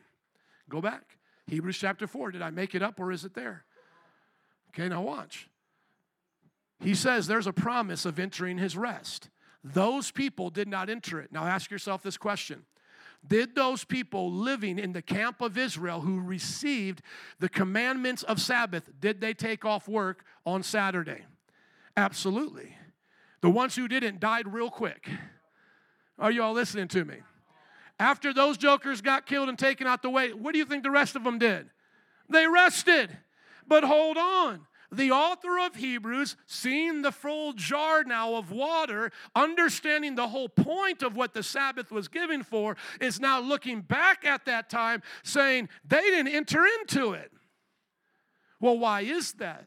Go 0.69 0.81
back. 0.81 1.19
Hebrews 1.47 1.79
chapter 1.79 2.07
4. 2.07 2.33
Did 2.33 2.43
I 2.43 2.51
make 2.51 2.75
it 2.75 2.83
up 2.83 3.01
or 3.01 3.11
is 3.13 3.25
it 3.25 3.35
there? 3.35 3.65
Okay, 4.71 4.89
now 4.89 5.03
watch. 5.03 5.49
He 6.81 6.95
says 6.95 7.27
there's 7.27 7.47
a 7.47 7.53
promise 7.53 8.05
of 8.05 8.19
entering 8.19 8.59
his 8.59 8.77
rest. 8.77 9.31
Those 9.65 10.11
people 10.11 10.51
did 10.51 10.69
not 10.69 10.89
enter 10.89 11.21
it. 11.21 11.33
Now 11.33 11.45
ask 11.45 11.71
yourself 11.71 12.03
this 12.03 12.17
question 12.17 12.65
Did 13.27 13.55
those 13.55 13.85
people 13.85 14.31
living 14.31 14.79
in 14.79 14.93
the 14.93 15.03
camp 15.03 15.41
of 15.41 15.59
Israel 15.59 16.03
who 16.03 16.21
received 16.21 17.03
the 17.41 17.49
commandments 17.49 18.23
of 18.23 18.41
Sabbath, 18.41 18.91
did 19.01 19.21
they 19.21 19.35
take 19.35 19.65
off 19.65 19.89
work 19.89 20.25
on 20.47 20.63
Saturday? 20.63 21.25
Absolutely. 21.97 22.77
The 23.41 23.51
ones 23.51 23.75
who 23.75 23.89
didn't 23.89 24.21
died 24.21 24.53
real 24.53 24.71
quick. 24.71 25.09
Are 26.19 26.31
you 26.31 26.43
all 26.43 26.53
listening 26.53 26.89
to 26.89 27.05
me? 27.05 27.17
After 27.99 28.33
those 28.33 28.57
jokers 28.57 29.01
got 29.01 29.27
killed 29.27 29.49
and 29.49 29.59
taken 29.59 29.87
out 29.87 30.03
the 30.03 30.11
way, 30.11 30.33
what 30.33 30.53
do 30.53 30.59
you 30.59 30.65
think 30.65 30.83
the 30.83 30.91
rest 30.91 31.17
of 31.17 31.25
them 31.25 31.39
did? 31.39 31.69
They 32.29 32.47
rested. 32.47 33.17
But 33.67 33.85
hold 33.85 34.17
on. 34.17 34.67
The 34.91 35.11
author 35.11 35.59
of 35.59 35.75
Hebrews, 35.75 36.37
seeing 36.47 37.03
the 37.03 37.13
full 37.13 37.53
jar 37.53 38.05
now 38.05 38.37
of 38.37 38.51
water, 38.51 39.13
understanding 39.35 40.15
the 40.15 40.29
whole 40.29 40.49
point 40.49 41.03
of 41.03 41.15
what 41.15 41.35
the 41.35 41.43
Sabbath 41.43 41.91
was 41.91 42.09
given 42.09 42.43
for, 42.43 42.77
is 42.99 43.21
now 43.21 43.39
looking 43.39 43.83
back 43.83 44.25
at 44.25 44.47
that 44.47 44.71
time 44.71 45.03
saying 45.23 45.69
they 45.85 46.01
didn't 46.01 46.33
enter 46.33 46.65
into 46.81 47.13
it. 47.13 47.31
Well, 48.61 48.79
why 48.79 49.03
is 49.03 49.33
that? 49.35 49.67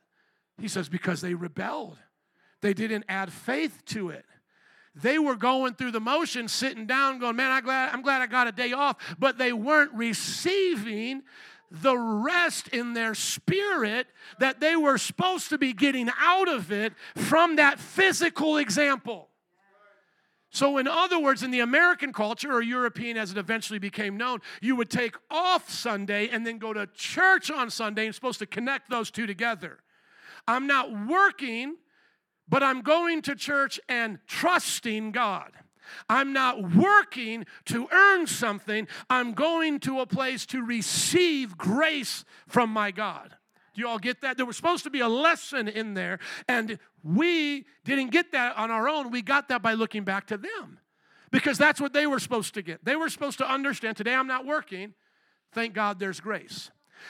He 0.60 0.68
says, 0.68 0.90
because 0.90 1.22
they 1.22 1.36
rebelled. 1.36 1.98
They 2.62 2.74
didn't 2.74 3.06
add 3.08 3.32
faith 3.32 3.84
to 3.88 4.10
it. 4.10 4.26
They 4.94 5.20
were 5.20 5.36
going 5.36 5.76
through 5.76 5.92
the 5.92 6.02
motions, 6.02 6.52
sitting 6.52 6.86
down, 6.86 7.20
going, 7.20 7.36
Man, 7.36 7.52
I'm 7.52 7.64
glad, 7.64 7.94
I'm 7.94 8.02
glad 8.02 8.22
I 8.22 8.28
got 8.28 8.48
a 8.48 8.52
day 8.52 8.74
off. 8.74 8.98
But 9.18 9.38
they 9.38 9.54
weren't 9.54 9.94
receiving 9.94 11.24
the 11.72 11.98
rest 11.98 12.68
in 12.70 12.94
their 12.94 13.16
spirit 13.16 14.08
that 14.40 14.60
they 14.60 14.76
were 14.76 14.98
supposed 14.98 15.50
to 15.50 15.58
be 15.58 15.72
getting 15.72 16.10
out 16.20 16.50
of 16.50 16.72
it 16.72 16.94
from 17.16 17.56
that 17.56 17.80
physical 17.80 18.58
example. 18.58 19.30
So, 20.54 20.78
in 20.78 20.86
other 20.86 21.18
words, 21.18 21.44
in 21.44 21.52
the 21.52 21.62
American 21.62 22.12
culture 22.12 22.52
or 22.52 22.62
European 22.62 23.16
as 23.16 23.32
it 23.32 23.38
eventually 23.38 23.80
became 23.80 24.18
known, 24.18 24.40
you 24.62 24.76
would 24.76 24.90
take 24.90 25.16
off 25.30 25.70
Sunday 25.70 26.28
and 26.28 26.46
then 26.46 26.58
go 26.58 26.74
to 26.74 26.88
church 26.88 27.50
on 27.50 27.70
Sunday 27.70 28.06
and 28.06 28.14
supposed 28.14 28.40
to 28.40 28.46
connect 28.46 28.90
those 28.90 29.10
two 29.10 29.26
together. 29.26 29.80
I'm 30.50 30.68
not 30.68 30.92
working 31.08 31.78
but 32.52 32.62
I'm 32.62 32.82
going 32.82 33.24
to 33.24 33.36
church 33.36 33.80
and 33.90 34.20
trusting 34.28 35.14
God. 35.14 35.52
I'm 36.10 36.34
not 36.34 36.76
working 36.76 37.46
to 37.66 37.88
earn 37.92 38.28
something. 38.28 38.88
I'm 39.10 39.34
going 39.34 39.80
to 39.82 40.02
a 40.02 40.06
place 40.06 40.46
to 40.48 40.64
receive 40.64 41.58
grace 41.58 42.26
from 42.48 42.70
my 42.70 42.92
God. 42.92 43.36
Do 43.74 43.82
you 43.82 43.88
all 43.88 44.00
get 44.00 44.22
that? 44.22 44.36
There 44.36 44.46
was 44.46 44.58
supposed 44.58 44.84
to 44.84 44.90
be 44.90 45.00
a 45.00 45.08
lesson 45.08 45.70
in 45.70 45.94
there, 45.94 46.20
and 46.48 46.78
we 47.04 47.66
didn't 47.86 48.12
get 48.12 48.34
that 48.34 48.58
on 48.58 48.70
our 48.70 48.90
own. 48.90 49.12
We 49.12 49.22
got 49.22 49.48
that 49.48 49.62
by 49.62 49.74
looking 49.74 50.04
back 50.04 50.28
to 50.28 50.38
them 50.38 50.80
because 51.32 51.58
that's 51.58 51.80
what 51.80 51.94
they 51.94 52.06
were 52.06 52.20
supposed 52.20 52.54
to 52.56 52.62
get. 52.62 52.84
They 52.84 52.98
were 52.98 53.10
supposed 53.10 53.38
to 53.38 53.50
understand 53.50 53.96
today 53.96 54.14
I'm 54.14 54.28
not 54.28 54.46
working. 54.46 54.94
Thank 55.54 55.74
God 55.74 56.00
there's 56.00 56.20
grace. 56.20 56.70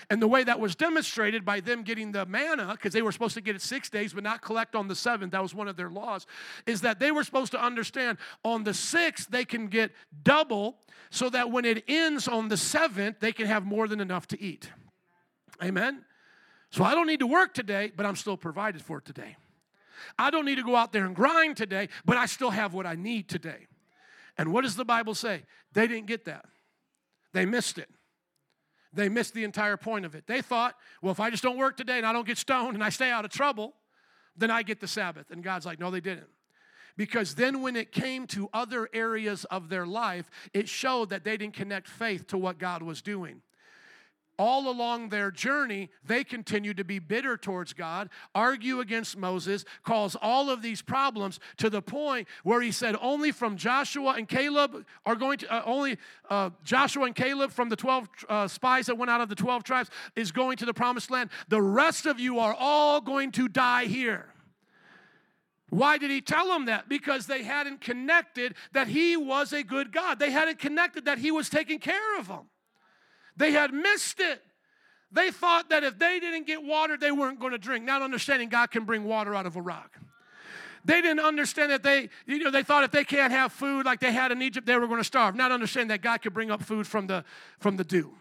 And 0.10 0.22
the 0.22 0.28
way 0.28 0.44
that 0.44 0.60
was 0.60 0.76
demonstrated 0.76 1.46
by 1.46 1.60
them 1.60 1.84
getting 1.84 2.12
the 2.12 2.26
manna, 2.26 2.72
because 2.72 2.94
they 2.94 3.02
were 3.02 3.12
supposed 3.12 3.36
to 3.36 3.42
get 3.42 3.56
it 3.56 3.62
six 3.62 3.90
days 3.90 4.14
but 4.14 4.24
not 4.24 4.42
collect 4.42 4.76
on 4.76 4.88
the 4.88 4.96
seventh, 4.96 5.32
that 5.32 5.42
was 5.42 5.54
one 5.56 5.68
of 5.68 5.76
their 5.76 5.90
laws, 5.90 6.26
is 6.66 6.82
that 6.82 7.00
they 7.00 7.12
were 7.12 7.24
supposed 7.24 7.52
to 7.52 7.64
understand 7.64 8.18
on 8.44 8.64
the 8.64 8.74
sixth 8.74 9.30
they 9.30 9.46
can 9.46 9.68
get 9.68 9.92
double 10.24 10.78
so 11.10 11.30
that 11.30 11.52
when 11.52 11.66
it 11.66 11.84
ends 11.88 12.28
on 12.28 12.48
the 12.48 12.58
seventh, 12.58 13.20
they 13.20 13.32
can 13.32 13.46
have 13.46 13.66
more 13.66 13.88
than 13.88 14.00
enough 14.00 14.28
to 14.28 14.42
eat. 14.42 14.70
Amen? 15.62 16.04
So 16.72 16.84
I 16.84 16.96
don't 16.96 17.08
need 17.08 17.20
to 17.20 17.28
work 17.28 17.54
today, 17.54 17.92
but 17.96 18.06
I'm 18.06 18.16
still 18.16 18.38
provided 18.38 18.82
for 18.82 19.02
today. 19.02 19.36
I 20.18 20.32
don't 20.32 20.46
need 20.46 20.56
to 20.56 20.64
go 20.64 20.76
out 20.76 20.94
there 20.94 21.06
and 21.06 21.16
grind 21.16 21.58
today, 21.58 21.90
but 22.06 22.18
I 22.18 22.26
still 22.26 22.50
have 22.50 22.74
what 22.74 22.86
I 22.86 22.96
need 22.96 23.28
today. 23.28 23.68
And 24.38 24.52
what 24.54 24.62
does 24.62 24.76
the 24.76 24.86
Bible 24.86 25.14
say? 25.14 25.44
They 25.74 25.88
didn't 25.88 26.08
get 26.08 26.26
that, 26.26 26.46
they 27.34 27.46
missed 27.46 27.78
it. 27.78 27.90
They 28.94 29.10
missed 29.10 29.34
the 29.34 29.44
entire 29.44 29.78
point 29.78 30.06
of 30.06 30.16
it. 30.16 30.28
They 30.28 30.42
thought, 30.42 30.76
well, 31.02 31.12
if 31.12 31.20
I 31.20 31.30
just 31.30 31.44
don't 31.44 31.58
work 31.58 31.78
today 31.78 31.98
and 31.98 32.06
I 32.06 32.14
don't 32.14 32.28
get 32.28 32.38
stoned 32.38 32.74
and 32.74 32.84
I 32.84 32.90
stay 32.90 33.10
out 33.10 33.26
of 33.26 33.32
trouble, 33.32 33.74
then 34.36 34.52
I 34.52 34.64
get 34.64 34.80
the 34.80 34.88
Sabbath. 34.88 35.32
And 35.32 35.44
God's 35.44 35.66
like, 35.66 35.80
no, 35.80 35.92
they 35.92 36.02
didn't. 36.02 36.28
Because 36.98 37.36
then 37.36 37.62
when 37.62 37.76
it 37.76 37.92
came 37.92 38.28
to 38.28 38.50
other 38.54 38.90
areas 38.94 39.46
of 39.46 39.70
their 39.70 39.86
life, 39.86 40.30
it 40.54 40.68
showed 40.68 41.10
that 41.10 41.24
they 41.24 41.38
didn't 41.38 41.54
connect 41.54 41.88
faith 41.88 42.28
to 42.28 42.38
what 42.38 42.58
God 42.58 42.84
was 42.84 43.02
doing 43.02 43.42
all 44.38 44.70
along 44.70 45.10
their 45.10 45.32
journey, 45.32 45.90
they 46.04 46.24
continue 46.24 46.74
to 46.74 46.84
be 46.84 47.00
bitter 47.00 47.38
towards 47.38 47.74
God, 47.74 48.10
argue 48.34 48.80
against 48.80 49.18
Moses, 49.18 49.66
cause 49.84 50.16
all 50.22 50.50
of 50.50 50.62
these 50.62 50.82
problems 50.82 51.40
to 51.58 51.70
the 51.70 51.82
point 51.82 52.28
where 52.44 52.62
he 52.62 52.72
said, 52.72 52.96
Only 53.02 53.32
from 53.32 53.58
Joshua 53.58 54.16
and 54.18 54.28
Caleb 54.28 54.86
are 55.06 55.16
going 55.16 55.40
to, 55.40 55.54
uh, 55.54 55.64
only 55.66 55.98
uh, 56.30 56.50
Joshua 56.64 57.06
and 57.06 57.16
Caleb 57.16 57.52
from 57.52 57.70
the 57.70 57.76
12 57.76 58.10
uh, 58.28 58.48
spies 58.48 58.88
that 58.88 58.98
went 58.98 59.12
out 59.12 59.22
of 59.22 59.30
the 59.30 59.36
12 59.36 59.64
tribes 59.64 59.90
is 60.16 60.32
going 60.32 60.58
to 60.58 60.66
the 60.66 60.74
promised 60.74 61.12
land. 61.12 61.30
The 61.50 61.62
rest 61.62 62.06
of 62.06 62.20
you 62.20 62.40
are 62.40 62.56
all 62.58 63.02
going 63.02 63.32
to 63.34 63.48
die 63.48 63.86
here. 63.86 64.32
Why 65.70 65.98
did 65.98 66.12
he 66.12 66.20
tell 66.20 66.48
them 66.48 66.66
that? 66.66 66.90
Because 66.90 67.28
they 67.28 67.44
hadn't 67.44 67.80
connected 67.80 68.56
that 68.74 68.90
he 68.90 69.16
was 69.16 69.54
a 69.54 69.64
good 69.64 69.94
God. 69.94 70.20
They 70.20 70.30
hadn't 70.30 70.60
connected 70.60 71.06
that 71.06 71.18
he 71.18 71.32
was 71.32 71.50
taking 71.50 71.80
care 71.80 72.20
of 72.20 72.28
them. 72.28 72.50
They 73.38 73.52
had 73.52 73.74
missed 73.74 74.20
it. 74.20 74.42
They 75.12 75.32
thought 75.32 75.70
that 75.70 75.84
if 75.84 76.00
they 76.00 76.20
didn't 76.20 76.48
get 76.48 76.64
water, 76.64 76.96
they 76.98 77.12
weren't 77.12 77.40
going 77.40 77.52
to 77.52 77.58
drink, 77.58 77.84
not 77.84 78.02
understanding 78.02 78.50
God 78.50 78.72
can 78.72 78.86
bring 78.86 79.04
water 79.04 79.36
out 79.36 79.46
of 79.46 79.58
a 79.58 79.62
rock. 79.62 79.98
They 80.84 81.02
didn't 81.02 81.20
understand 81.20 81.72
that 81.72 81.84
they, 81.84 82.10
you 82.26 82.40
know, 82.40 82.50
they 82.50 82.64
thought 82.64 82.84
if 82.84 82.92
they 82.92 83.04
can't 83.04 83.32
have 83.32 83.52
food 83.52 83.86
like 83.86 84.00
they 84.00 84.12
had 84.12 84.32
in 84.32 84.42
Egypt, 84.42 84.66
they 84.66 84.76
were 84.78 84.88
going 84.88 85.00
to 85.00 85.06
starve, 85.06 85.36
not 85.36 85.52
understanding 85.52 85.90
that 85.90 86.02
God 86.02 86.22
could 86.22 86.34
bring 86.34 86.50
up 86.50 86.64
food 86.64 86.88
from 86.88 87.08
the, 87.08 87.24
from 87.60 87.78
the 87.78 87.84
dew. 87.84 88.14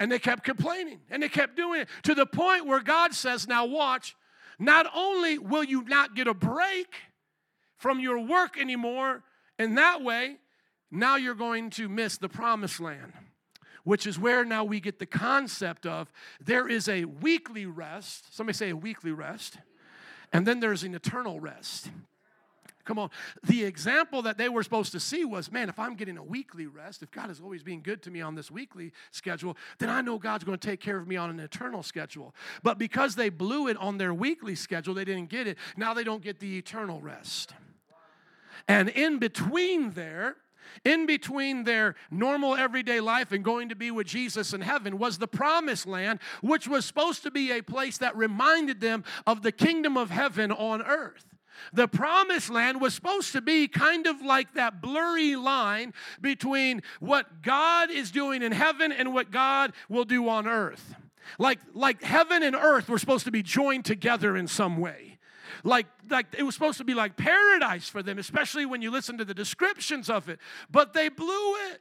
And 0.00 0.10
they 0.10 0.18
kept 0.18 0.42
complaining 0.42 1.00
and 1.10 1.22
they 1.22 1.28
kept 1.28 1.56
doing 1.56 1.82
it 1.82 1.88
to 2.02 2.14
the 2.14 2.26
point 2.26 2.66
where 2.66 2.80
God 2.80 3.14
says, 3.14 3.46
Now 3.46 3.64
watch, 3.66 4.16
not 4.58 4.86
only 4.94 5.38
will 5.38 5.62
you 5.62 5.84
not 5.84 6.16
get 6.16 6.26
a 6.26 6.34
break 6.34 6.88
from 7.76 8.00
your 8.00 8.18
work 8.18 8.58
anymore 8.58 9.22
in 9.58 9.76
that 9.76 10.02
way, 10.02 10.38
now 10.90 11.16
you're 11.16 11.34
going 11.34 11.70
to 11.70 11.88
miss 11.88 12.18
the 12.18 12.28
promised 12.28 12.80
land 12.80 13.12
which 13.84 14.06
is 14.06 14.18
where 14.18 14.44
now 14.44 14.64
we 14.64 14.80
get 14.80 14.98
the 14.98 15.06
concept 15.06 15.86
of 15.86 16.10
there 16.44 16.66
is 16.66 16.88
a 16.88 17.04
weekly 17.04 17.66
rest. 17.66 18.34
Somebody 18.34 18.56
say 18.56 18.70
a 18.70 18.76
weekly 18.76 19.12
rest. 19.12 19.58
And 20.32 20.46
then 20.46 20.60
there's 20.60 20.82
an 20.82 20.94
eternal 20.94 21.38
rest. 21.38 21.90
Come 22.84 22.98
on. 22.98 23.10
The 23.44 23.64
example 23.64 24.22
that 24.22 24.36
they 24.36 24.48
were 24.50 24.62
supposed 24.62 24.92
to 24.92 25.00
see 25.00 25.24
was 25.24 25.50
man, 25.50 25.68
if 25.68 25.78
I'm 25.78 25.94
getting 25.94 26.18
a 26.18 26.22
weekly 26.22 26.66
rest, 26.66 27.02
if 27.02 27.10
God 27.10 27.30
is 27.30 27.40
always 27.40 27.62
being 27.62 27.82
good 27.82 28.02
to 28.02 28.10
me 28.10 28.20
on 28.20 28.34
this 28.34 28.50
weekly 28.50 28.92
schedule, 29.10 29.56
then 29.78 29.88
I 29.88 30.02
know 30.02 30.18
God's 30.18 30.44
going 30.44 30.58
to 30.58 30.68
take 30.68 30.80
care 30.80 30.98
of 30.98 31.08
me 31.08 31.16
on 31.16 31.30
an 31.30 31.40
eternal 31.40 31.82
schedule. 31.82 32.34
But 32.62 32.78
because 32.78 33.14
they 33.14 33.30
blew 33.30 33.68
it 33.68 33.76
on 33.78 33.96
their 33.96 34.12
weekly 34.12 34.54
schedule, 34.54 34.92
they 34.92 35.04
didn't 35.04 35.30
get 35.30 35.46
it. 35.46 35.56
Now 35.76 35.94
they 35.94 36.04
don't 36.04 36.22
get 36.22 36.40
the 36.40 36.58
eternal 36.58 37.00
rest. 37.00 37.54
And 38.68 38.88
in 38.90 39.18
between 39.18 39.92
there, 39.92 40.36
in 40.84 41.06
between 41.06 41.64
their 41.64 41.94
normal 42.10 42.54
everyday 42.54 43.00
life 43.00 43.32
and 43.32 43.44
going 43.44 43.68
to 43.68 43.76
be 43.76 43.90
with 43.90 44.06
Jesus 44.06 44.52
in 44.52 44.60
heaven 44.60 44.98
was 44.98 45.18
the 45.18 45.28
promised 45.28 45.86
land, 45.86 46.20
which 46.42 46.68
was 46.68 46.84
supposed 46.84 47.22
to 47.22 47.30
be 47.30 47.52
a 47.52 47.62
place 47.62 47.98
that 47.98 48.16
reminded 48.16 48.80
them 48.80 49.04
of 49.26 49.42
the 49.42 49.52
kingdom 49.52 49.96
of 49.96 50.10
heaven 50.10 50.52
on 50.52 50.82
earth. 50.82 51.26
The 51.72 51.88
promised 51.88 52.50
land 52.50 52.80
was 52.80 52.94
supposed 52.94 53.32
to 53.32 53.40
be 53.40 53.68
kind 53.68 54.06
of 54.06 54.20
like 54.20 54.54
that 54.54 54.80
blurry 54.82 55.36
line 55.36 55.94
between 56.20 56.82
what 57.00 57.42
God 57.42 57.90
is 57.90 58.10
doing 58.10 58.42
in 58.42 58.52
heaven 58.52 58.92
and 58.92 59.14
what 59.14 59.30
God 59.30 59.72
will 59.88 60.04
do 60.04 60.28
on 60.28 60.46
earth. 60.46 60.94
Like, 61.38 61.60
like 61.72 62.02
heaven 62.02 62.42
and 62.42 62.54
earth 62.54 62.88
were 62.88 62.98
supposed 62.98 63.24
to 63.24 63.30
be 63.30 63.42
joined 63.42 63.84
together 63.84 64.36
in 64.36 64.46
some 64.46 64.76
way 64.76 65.13
like, 65.64 65.86
like 66.10 66.26
it 66.38 66.42
was 66.42 66.54
supposed 66.54 66.78
to 66.78 66.84
be 66.84 66.94
like 66.94 67.16
paradise 67.16 67.88
for 67.88 68.02
them, 68.02 68.18
especially 68.18 68.66
when 68.66 68.82
you 68.82 68.90
listen 68.90 69.18
to 69.18 69.24
the 69.24 69.34
descriptions 69.34 70.08
of 70.08 70.28
it. 70.28 70.38
But 70.70 70.92
they 70.92 71.08
blew 71.08 71.54
it 71.72 71.80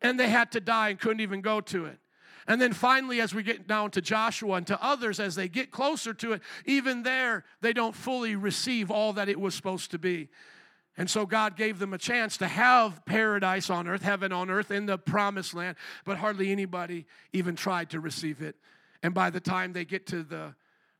and 0.00 0.18
they 0.18 0.28
had 0.28 0.50
to 0.52 0.60
die 0.60 0.88
and 0.88 0.98
couldn't 0.98 1.20
even 1.20 1.42
go 1.42 1.60
to 1.60 1.84
it. 1.84 1.98
And 2.46 2.60
then 2.60 2.72
finally, 2.72 3.20
as 3.20 3.34
we 3.34 3.42
get 3.42 3.66
down 3.66 3.90
to 3.92 4.02
Joshua 4.02 4.56
and 4.56 4.66
to 4.66 4.82
others, 4.82 5.18
as 5.18 5.34
they 5.34 5.48
get 5.48 5.70
closer 5.70 6.12
to 6.14 6.32
it, 6.32 6.42
even 6.66 7.02
there, 7.02 7.44
they 7.60 7.72
don't 7.72 7.94
fully 7.94 8.36
receive 8.36 8.90
all 8.90 9.14
that 9.14 9.28
it 9.28 9.40
was 9.40 9.54
supposed 9.54 9.90
to 9.92 9.98
be. 9.98 10.28
And 10.96 11.08
so 11.10 11.26
God 11.26 11.56
gave 11.56 11.78
them 11.78 11.92
a 11.92 11.98
chance 11.98 12.36
to 12.36 12.46
have 12.46 13.04
paradise 13.04 13.70
on 13.70 13.88
earth, 13.88 14.02
heaven 14.02 14.30
on 14.30 14.50
earth, 14.50 14.70
in 14.70 14.86
the 14.86 14.98
promised 14.98 15.54
land, 15.54 15.76
but 16.04 16.18
hardly 16.18 16.52
anybody 16.52 17.06
even 17.32 17.56
tried 17.56 17.90
to 17.90 18.00
receive 18.00 18.42
it. 18.42 18.56
And 19.02 19.12
by 19.12 19.30
the 19.30 19.40
time 19.40 19.72
they 19.72 19.84
get 19.84 20.06
to 20.08 20.22
the 20.22 20.54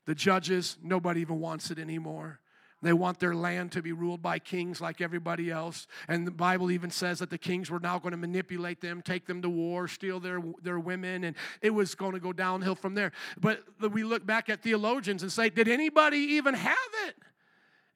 the 0.07 0.14
judges, 0.14 0.77
nobody 0.83 1.21
even 1.21 1.40
wants 1.40 1.71
it 1.71 1.79
anymore. 1.79 2.40
They 2.83 2.93
want 2.93 3.19
their 3.19 3.35
land 3.35 3.73
to 3.73 3.83
be 3.83 3.93
ruled 3.93 4.21
by 4.21 4.38
kings 4.38 4.79
like 4.79 5.01
everybody 5.01 5.51
else. 5.51 5.87
And 6.07 6.27
the 6.27 6.31
Bible 6.31 6.71
even 6.71 6.90
says 6.90 7.19
that 7.21 7.31
the 7.31 7.38
kings 7.38 7.71
were 7.71 7.81
now 7.81 7.99
going 7.99 8.12
to 8.12 8.19
manipulate 8.19 8.83
them, 8.83 9.01
take 9.01 9.27
them 9.27 9.40
to 9.40 9.49
war, 9.49 9.88
steal 9.88 10.21
their, 10.21 10.43
their 10.62 10.79
women, 10.79 11.25
and 11.25 11.35
it 11.62 11.71
was 11.71 11.95
going 11.95 12.12
to 12.12 12.21
go 12.21 12.35
downhill 12.35 12.75
from 12.75 12.95
there. 12.95 13.12
But 13.40 13.62
we 13.90 14.05
look 14.05 14.27
back 14.27 14.51
at 14.51 14.62
theologians 14.62 15.23
and 15.23 15.33
say, 15.33 15.49
did 15.49 15.67
anybody 15.67 16.19
even 16.19 16.53
have 16.53 16.77
it? 17.07 17.17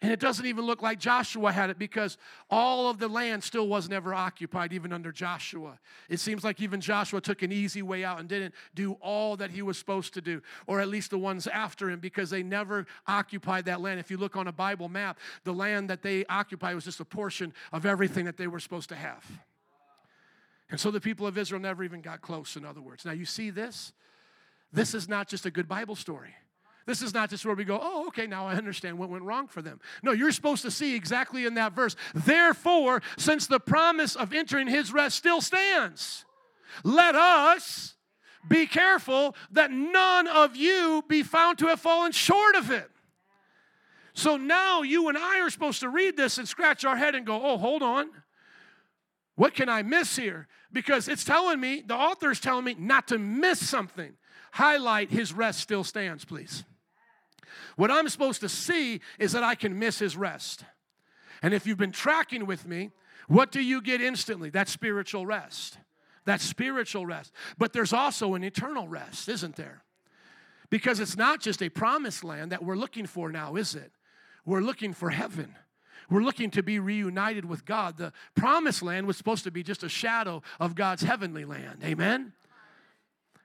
And 0.01 0.13
it 0.13 0.21
doesn't 0.21 0.47
even 0.47 0.65
look 0.65 0.81
like 0.81 1.01
Joshua 1.01 1.51
had 1.51 1.71
it 1.71 1.79
because 1.79 2.19
all 2.51 2.89
of 2.89 2.99
the 3.01 3.09
land 3.09 3.43
still 3.43 3.67
wasn't 3.67 3.95
ever 3.95 4.15
occupied, 4.15 4.73
even 4.73 4.93
under 4.93 5.11
Joshua. 5.11 5.81
It 6.09 6.21
seems 6.21 6.45
like 6.45 6.61
even 6.61 6.81
Joshua 6.81 7.21
took 7.21 7.43
an 7.43 7.51
easy 7.51 7.83
way 7.83 8.05
out 8.05 8.21
and 8.21 8.29
didn't 8.29 8.55
do 8.77 8.93
all 9.01 9.37
that 9.39 9.51
he 9.51 9.61
was 9.61 9.77
supposed 9.77 10.15
to 10.15 10.21
do, 10.21 10.41
or 10.69 10.81
at 10.81 10.87
least 10.87 11.11
the 11.11 11.19
ones 11.19 11.49
after 11.49 11.91
him, 11.91 11.99
because 11.99 12.31
they 12.31 12.45
never 12.45 12.87
occupied 13.09 13.65
that 13.65 13.81
land. 13.81 13.99
If 13.99 14.09
you 14.09 14.19
look 14.19 14.37
on 14.37 14.47
a 14.47 14.53
Bible 14.53 14.89
map, 14.89 15.19
the 15.43 15.53
land 15.53 15.91
that 15.91 16.03
they 16.03 16.25
occupied 16.27 16.77
was 16.77 16.85
just 16.85 17.01
a 17.01 17.05
portion 17.05 17.53
of 17.73 17.85
everything 17.85 18.25
that 18.27 18.37
they 18.37 18.47
were 18.47 18.61
supposed 18.61 18.91
to 18.91 18.97
have. 18.97 19.25
And 20.71 20.79
so 20.79 20.93
the 20.93 21.01
people 21.01 21.27
of 21.27 21.37
Israel 21.37 21.61
never 21.61 21.83
even 21.83 22.03
got 22.03 22.21
close, 22.21 22.55
in 22.55 22.65
other 22.65 22.81
words. 22.81 23.05
Now, 23.05 23.13
you 23.13 23.25
see 23.25 23.51
this? 23.51 23.93
This 24.73 24.95
is 24.95 25.09
not 25.09 25.27
just 25.29 25.45
a 25.45 25.51
good 25.51 25.67
Bible 25.67 25.97
story. 25.97 26.35
This 26.89 27.03
is 27.03 27.13
not 27.13 27.29
just 27.29 27.45
where 27.45 27.55
we 27.55 27.65
go, 27.65 27.79
oh, 27.79 28.07
okay, 28.07 28.27
now 28.27 28.47
I 28.47 28.55
understand 28.55 28.99
what 28.99 29.11
went 29.11 29.23
wrong 29.23 29.47
for 29.47 29.61
them. 29.61 29.79
No, 30.03 30.13
you're 30.13 30.33
supposed 30.33 30.63
to 30.63 30.71
see 30.71 30.97
exactly 30.97 31.45
in 31.45 31.53
that 31.53 31.75
verse. 31.75 31.95
Therefore, 32.15 33.03
since 33.19 33.47
the 33.47 33.61
promise 33.61 34.17
of 34.17 34.33
entering 34.33 34.69
his 34.69 34.91
rest 34.91 35.19
still 35.19 35.43
stands, 35.43 36.25
let 36.85 37.15
us 37.15 37.95
be 38.49 38.67
careful 38.67 39.37
that 39.51 39.71
none 39.71 40.29
of 40.29 40.57
you 40.57 41.05
be 41.07 41.23
found 41.23 41.59
to 41.59 41.67
have 41.67 41.79
fallen 41.79 42.11
short 42.13 42.57
of 42.57 42.71
it. 42.71 42.91
So 44.15 44.39
now 44.39 44.81
you 44.81 45.11
and 45.11 45.19
I 45.19 45.41
are 45.41 45.51
supposed 45.51 45.81
to 45.81 45.91
read 45.91 46.17
this 46.17 46.39
and 46.39 46.49
scratch 46.49 46.87
our 46.87 46.97
head 46.97 47.15
and 47.15 47.27
go, 47.27 47.39
oh, 47.39 47.59
hold 47.59 47.83
on. 47.83 48.09
What 49.35 49.55
can 49.55 49.69
I 49.69 49.83
miss 49.83 50.17
here? 50.17 50.49
Because 50.73 51.07
it's 51.07 51.23
telling 51.23 51.61
me, 51.61 51.83
the 51.87 51.95
author 51.95 52.31
is 52.31 52.41
telling 52.41 52.65
me 52.65 52.77
not 52.79 53.09
to 53.09 53.19
miss 53.19 53.69
something. 53.69 54.15
Highlight 54.53 55.11
his 55.11 55.35
rest 55.35 55.61
still 55.61 55.85
stands, 55.85 56.25
please. 56.25 56.65
What 57.77 57.91
I'm 57.91 58.09
supposed 58.09 58.41
to 58.41 58.49
see 58.49 59.01
is 59.19 59.33
that 59.33 59.43
I 59.43 59.55
can 59.55 59.79
miss 59.79 59.99
his 59.99 60.17
rest. 60.17 60.65
And 61.43 61.55
if 61.55 61.67
you've 61.67 61.79
been 61.79 61.93
tracking 61.93 62.47
with 62.47 62.67
me, 62.67 62.91
what 63.29 63.53
do 63.53 63.61
you 63.61 63.81
get 63.81 64.01
instantly? 64.01 64.51
That 64.51 64.69
spiritual 64.69 65.27
rest. 65.27 65.79
That 66.25 66.41
spiritual 66.41 67.07
rest. 67.07 67.33
But 67.57 67.73
there's 67.73 67.93
also 67.93 68.35
an 68.35 68.43
eternal 68.43 68.89
rest, 68.89 69.29
isn't 69.29 69.57
there? 69.57 69.83
Because 70.71 71.01
it's 71.01 71.17
not 71.17 71.41
just 71.41 71.63
a 71.63 71.69
promised 71.69 72.25
land 72.25 72.53
that 72.53 72.63
we're 72.63 72.77
looking 72.77 73.07
for 73.07 73.31
now, 73.31 73.57
is 73.57 73.75
it? 73.75 73.93
We're 74.45 74.61
looking 74.61 74.93
for 74.93 75.11
heaven. 75.11 75.55
We're 76.11 76.23
looking 76.23 76.51
to 76.53 76.63
be 76.63 76.79
reunited 76.79 77.45
with 77.45 77.65
God. 77.65 77.99
The 77.99 78.13
promised 78.35 78.83
land 78.83 79.07
was 79.07 79.17
supposed 79.17 79.45
to 79.45 79.51
be 79.51 79.63
just 79.63 79.83
a 79.83 79.89
shadow 79.89 80.43
of 80.59 80.75
God's 80.75 81.03
heavenly 81.03 81.45
land. 81.45 81.83
Amen? 81.85 82.33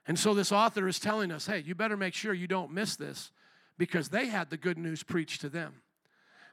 And 0.06 0.18
so 0.18 0.34
this 0.34 0.52
author 0.52 0.86
is 0.88 0.98
telling 0.98 1.30
us 1.30 1.46
hey, 1.46 1.60
you 1.60 1.74
better 1.74 1.96
make 1.96 2.14
sure 2.14 2.32
you 2.32 2.46
don't 2.46 2.72
miss 2.72 2.96
this 2.96 3.30
because 3.78 4.08
they 4.08 4.26
had 4.26 4.50
the 4.50 4.56
good 4.56 4.78
news 4.78 5.02
preached 5.02 5.40
to 5.40 5.48
them. 5.48 5.82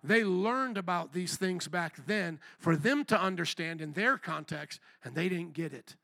They 0.04 0.24
learned 0.24 0.78
about 0.78 1.14
these 1.14 1.38
things 1.38 1.68
back 1.68 2.06
then 2.08 2.40
for 2.58 2.76
them 2.76 3.06
to 3.06 3.22
understand 3.22 3.82
in 3.82 3.94
their 3.94 4.18
context, 4.18 4.80
and 5.04 5.14
they 5.14 5.30
didn't 5.30 5.54
get 5.54 5.74
it. 5.74 5.96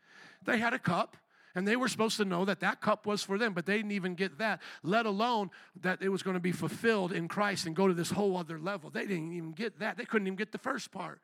They 0.45 0.59
had 0.59 0.73
a 0.73 0.79
cup, 0.79 1.17
And 1.57 1.67
they 1.67 1.75
were 1.75 1.87
supposed 1.87 2.17
to 2.17 2.25
know 2.25 2.45
that 2.45 2.59
that 2.59 2.81
cup 2.81 3.07
was 3.07 3.23
for 3.23 3.39
them, 3.39 3.53
but 3.53 3.65
they 3.65 3.77
didn't 3.77 3.93
even 3.93 4.13
get 4.13 4.37
that, 4.37 4.61
let 4.83 5.07
alone 5.07 5.49
that 5.81 6.03
it 6.03 6.09
was 6.09 6.21
going 6.21 6.35
to 6.35 6.39
be 6.39 6.51
fulfilled 6.51 7.11
in 7.11 7.27
Christ 7.27 7.65
and 7.65 7.75
go 7.75 7.87
to 7.87 7.95
this 7.95 8.11
whole 8.11 8.37
other 8.37 8.59
level. 8.59 8.91
They 8.91 9.07
didn't 9.07 9.33
even 9.33 9.53
get 9.53 9.79
that. 9.79 9.97
They 9.97 10.05
couldn't 10.05 10.27
even 10.27 10.37
get 10.37 10.51
the 10.51 10.59
first 10.59 10.91
part. 10.91 11.19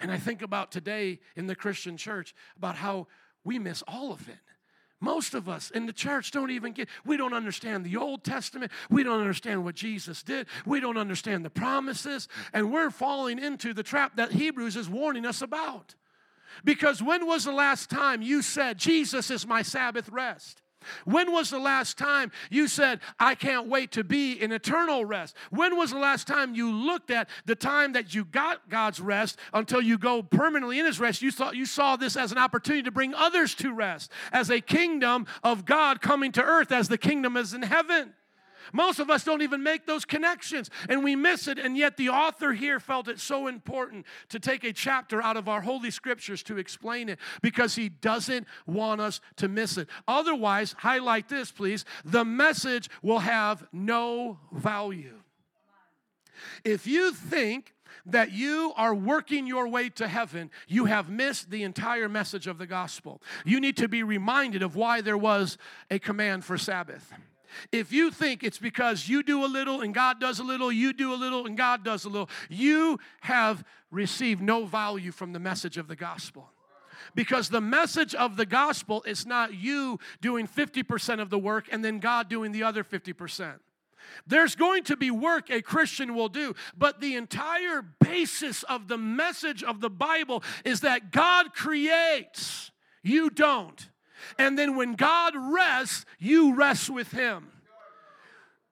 And 0.00 0.10
I 0.10 0.18
think 0.18 0.42
about 0.42 0.72
today 0.72 1.20
in 1.36 1.46
the 1.46 1.54
Christian 1.54 1.96
church 1.96 2.34
about 2.56 2.74
how 2.74 3.06
we 3.44 3.60
miss 3.60 3.82
all 3.86 4.10
of 4.12 4.28
it. 4.28 4.34
Most 5.02 5.34
of 5.34 5.48
us 5.48 5.72
in 5.72 5.86
the 5.86 5.92
church 5.92 6.30
don't 6.30 6.52
even 6.52 6.72
get, 6.72 6.88
we 7.04 7.16
don't 7.16 7.34
understand 7.34 7.84
the 7.84 7.96
Old 7.96 8.22
Testament. 8.22 8.70
We 8.88 9.02
don't 9.02 9.20
understand 9.20 9.64
what 9.64 9.74
Jesus 9.74 10.22
did. 10.22 10.46
We 10.64 10.78
don't 10.78 10.96
understand 10.96 11.44
the 11.44 11.50
promises. 11.50 12.28
And 12.52 12.72
we're 12.72 12.90
falling 12.90 13.40
into 13.40 13.74
the 13.74 13.82
trap 13.82 14.14
that 14.16 14.30
Hebrews 14.30 14.76
is 14.76 14.88
warning 14.88 15.26
us 15.26 15.42
about. 15.42 15.96
Because 16.64 17.02
when 17.02 17.26
was 17.26 17.44
the 17.44 17.52
last 17.52 17.90
time 17.90 18.22
you 18.22 18.42
said, 18.42 18.78
Jesus 18.78 19.28
is 19.28 19.44
my 19.44 19.62
Sabbath 19.62 20.08
rest? 20.08 20.61
When 21.04 21.32
was 21.32 21.50
the 21.50 21.58
last 21.58 21.98
time 21.98 22.32
you 22.50 22.68
said, 22.68 23.00
I 23.18 23.34
can't 23.34 23.68
wait 23.68 23.92
to 23.92 24.04
be 24.04 24.32
in 24.32 24.52
eternal 24.52 25.04
rest? 25.04 25.36
When 25.50 25.76
was 25.76 25.90
the 25.90 25.98
last 25.98 26.26
time 26.26 26.54
you 26.54 26.70
looked 26.70 27.10
at 27.10 27.28
the 27.44 27.54
time 27.54 27.92
that 27.92 28.14
you 28.14 28.24
got 28.24 28.68
God's 28.68 29.00
rest 29.00 29.38
until 29.52 29.80
you 29.80 29.98
go 29.98 30.22
permanently 30.22 30.78
in 30.78 30.86
His 30.86 31.00
rest? 31.00 31.22
You, 31.22 31.30
thought, 31.30 31.56
you 31.56 31.66
saw 31.66 31.96
this 31.96 32.16
as 32.16 32.32
an 32.32 32.38
opportunity 32.38 32.82
to 32.84 32.90
bring 32.90 33.14
others 33.14 33.54
to 33.56 33.72
rest, 33.72 34.10
as 34.32 34.50
a 34.50 34.60
kingdom 34.60 35.26
of 35.42 35.64
God 35.64 36.00
coming 36.00 36.32
to 36.32 36.42
earth, 36.42 36.72
as 36.72 36.88
the 36.88 36.98
kingdom 36.98 37.36
is 37.36 37.54
in 37.54 37.62
heaven. 37.62 38.14
Most 38.72 38.98
of 38.98 39.10
us 39.10 39.24
don't 39.24 39.42
even 39.42 39.62
make 39.62 39.86
those 39.86 40.04
connections 40.04 40.70
and 40.88 41.02
we 41.02 41.16
miss 41.16 41.48
it. 41.48 41.58
And 41.58 41.76
yet, 41.76 41.96
the 41.96 42.08
author 42.08 42.52
here 42.52 42.80
felt 42.80 43.08
it 43.08 43.20
so 43.20 43.46
important 43.46 44.06
to 44.28 44.38
take 44.38 44.64
a 44.64 44.72
chapter 44.72 45.22
out 45.22 45.36
of 45.36 45.48
our 45.48 45.60
Holy 45.60 45.90
Scriptures 45.90 46.42
to 46.44 46.58
explain 46.58 47.08
it 47.08 47.18
because 47.42 47.74
he 47.74 47.88
doesn't 47.88 48.46
want 48.66 49.00
us 49.00 49.20
to 49.36 49.48
miss 49.48 49.76
it. 49.76 49.88
Otherwise, 50.06 50.74
highlight 50.78 51.28
this, 51.28 51.50
please 51.50 51.84
the 52.04 52.24
message 52.24 52.88
will 53.02 53.20
have 53.20 53.66
no 53.72 54.38
value. 54.52 55.18
If 56.64 56.86
you 56.86 57.12
think 57.12 57.74
that 58.06 58.32
you 58.32 58.72
are 58.76 58.94
working 58.94 59.46
your 59.46 59.68
way 59.68 59.88
to 59.90 60.08
heaven, 60.08 60.50
you 60.66 60.86
have 60.86 61.08
missed 61.08 61.50
the 61.50 61.62
entire 61.62 62.08
message 62.08 62.46
of 62.46 62.58
the 62.58 62.66
gospel. 62.66 63.22
You 63.44 63.60
need 63.60 63.76
to 63.76 63.88
be 63.88 64.02
reminded 64.02 64.62
of 64.62 64.74
why 64.74 65.00
there 65.00 65.18
was 65.18 65.58
a 65.90 65.98
command 65.98 66.44
for 66.44 66.58
Sabbath. 66.58 67.12
If 67.70 67.92
you 67.92 68.10
think 68.10 68.42
it's 68.42 68.58
because 68.58 69.08
you 69.08 69.22
do 69.22 69.44
a 69.44 69.46
little 69.46 69.80
and 69.80 69.94
God 69.94 70.20
does 70.20 70.38
a 70.38 70.44
little, 70.44 70.72
you 70.72 70.92
do 70.92 71.12
a 71.12 71.16
little 71.16 71.46
and 71.46 71.56
God 71.56 71.84
does 71.84 72.04
a 72.04 72.08
little, 72.08 72.30
you 72.48 72.98
have 73.22 73.64
received 73.90 74.42
no 74.42 74.64
value 74.64 75.12
from 75.12 75.32
the 75.32 75.40
message 75.40 75.76
of 75.76 75.88
the 75.88 75.96
gospel. 75.96 76.50
Because 77.14 77.48
the 77.48 77.60
message 77.60 78.14
of 78.14 78.36
the 78.36 78.46
gospel 78.46 79.02
is 79.06 79.26
not 79.26 79.54
you 79.54 79.98
doing 80.20 80.46
50% 80.46 81.20
of 81.20 81.30
the 81.30 81.38
work 81.38 81.66
and 81.70 81.84
then 81.84 81.98
God 81.98 82.28
doing 82.28 82.52
the 82.52 82.62
other 82.62 82.84
50%. 82.84 83.54
There's 84.26 84.54
going 84.54 84.84
to 84.84 84.96
be 84.96 85.10
work 85.10 85.50
a 85.50 85.62
Christian 85.62 86.14
will 86.14 86.28
do, 86.28 86.54
but 86.76 87.00
the 87.00 87.16
entire 87.16 87.82
basis 88.00 88.62
of 88.64 88.88
the 88.88 88.98
message 88.98 89.62
of 89.62 89.80
the 89.80 89.90
Bible 89.90 90.42
is 90.64 90.80
that 90.80 91.12
God 91.12 91.54
creates, 91.54 92.70
you 93.02 93.30
don't. 93.30 93.88
And 94.38 94.58
then 94.58 94.76
when 94.76 94.94
God 94.94 95.34
rests, 95.36 96.04
you 96.18 96.54
rest 96.54 96.90
with 96.90 97.10
Him. 97.12 97.48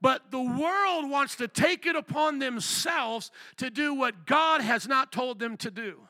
But 0.01 0.31
the 0.31 0.41
world 0.41 1.11
wants 1.11 1.37
to 1.37 1.49
take 1.49 1.85
it 1.85 1.95
upon 1.95 2.39
themselves 2.39 3.31
to 3.59 3.71
do 3.71 3.95
what 3.95 4.27
God 4.27 4.63
has 4.63 4.89
not 4.89 5.13
told 5.13 5.39
them 5.39 5.57
to 5.59 5.71
do. 5.71 6.01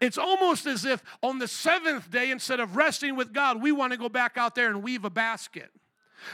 It's 0.00 0.18
almost 0.18 0.66
as 0.66 0.84
if 0.84 1.02
on 1.22 1.38
the 1.38 1.48
seventh 1.48 2.10
day, 2.10 2.30
instead 2.30 2.60
of 2.60 2.76
resting 2.76 3.16
with 3.16 3.32
God, 3.32 3.62
we 3.62 3.72
want 3.72 3.92
to 3.92 3.98
go 3.98 4.08
back 4.08 4.36
out 4.36 4.54
there 4.54 4.68
and 4.68 4.82
weave 4.82 5.04
a 5.04 5.10
basket. 5.10 5.70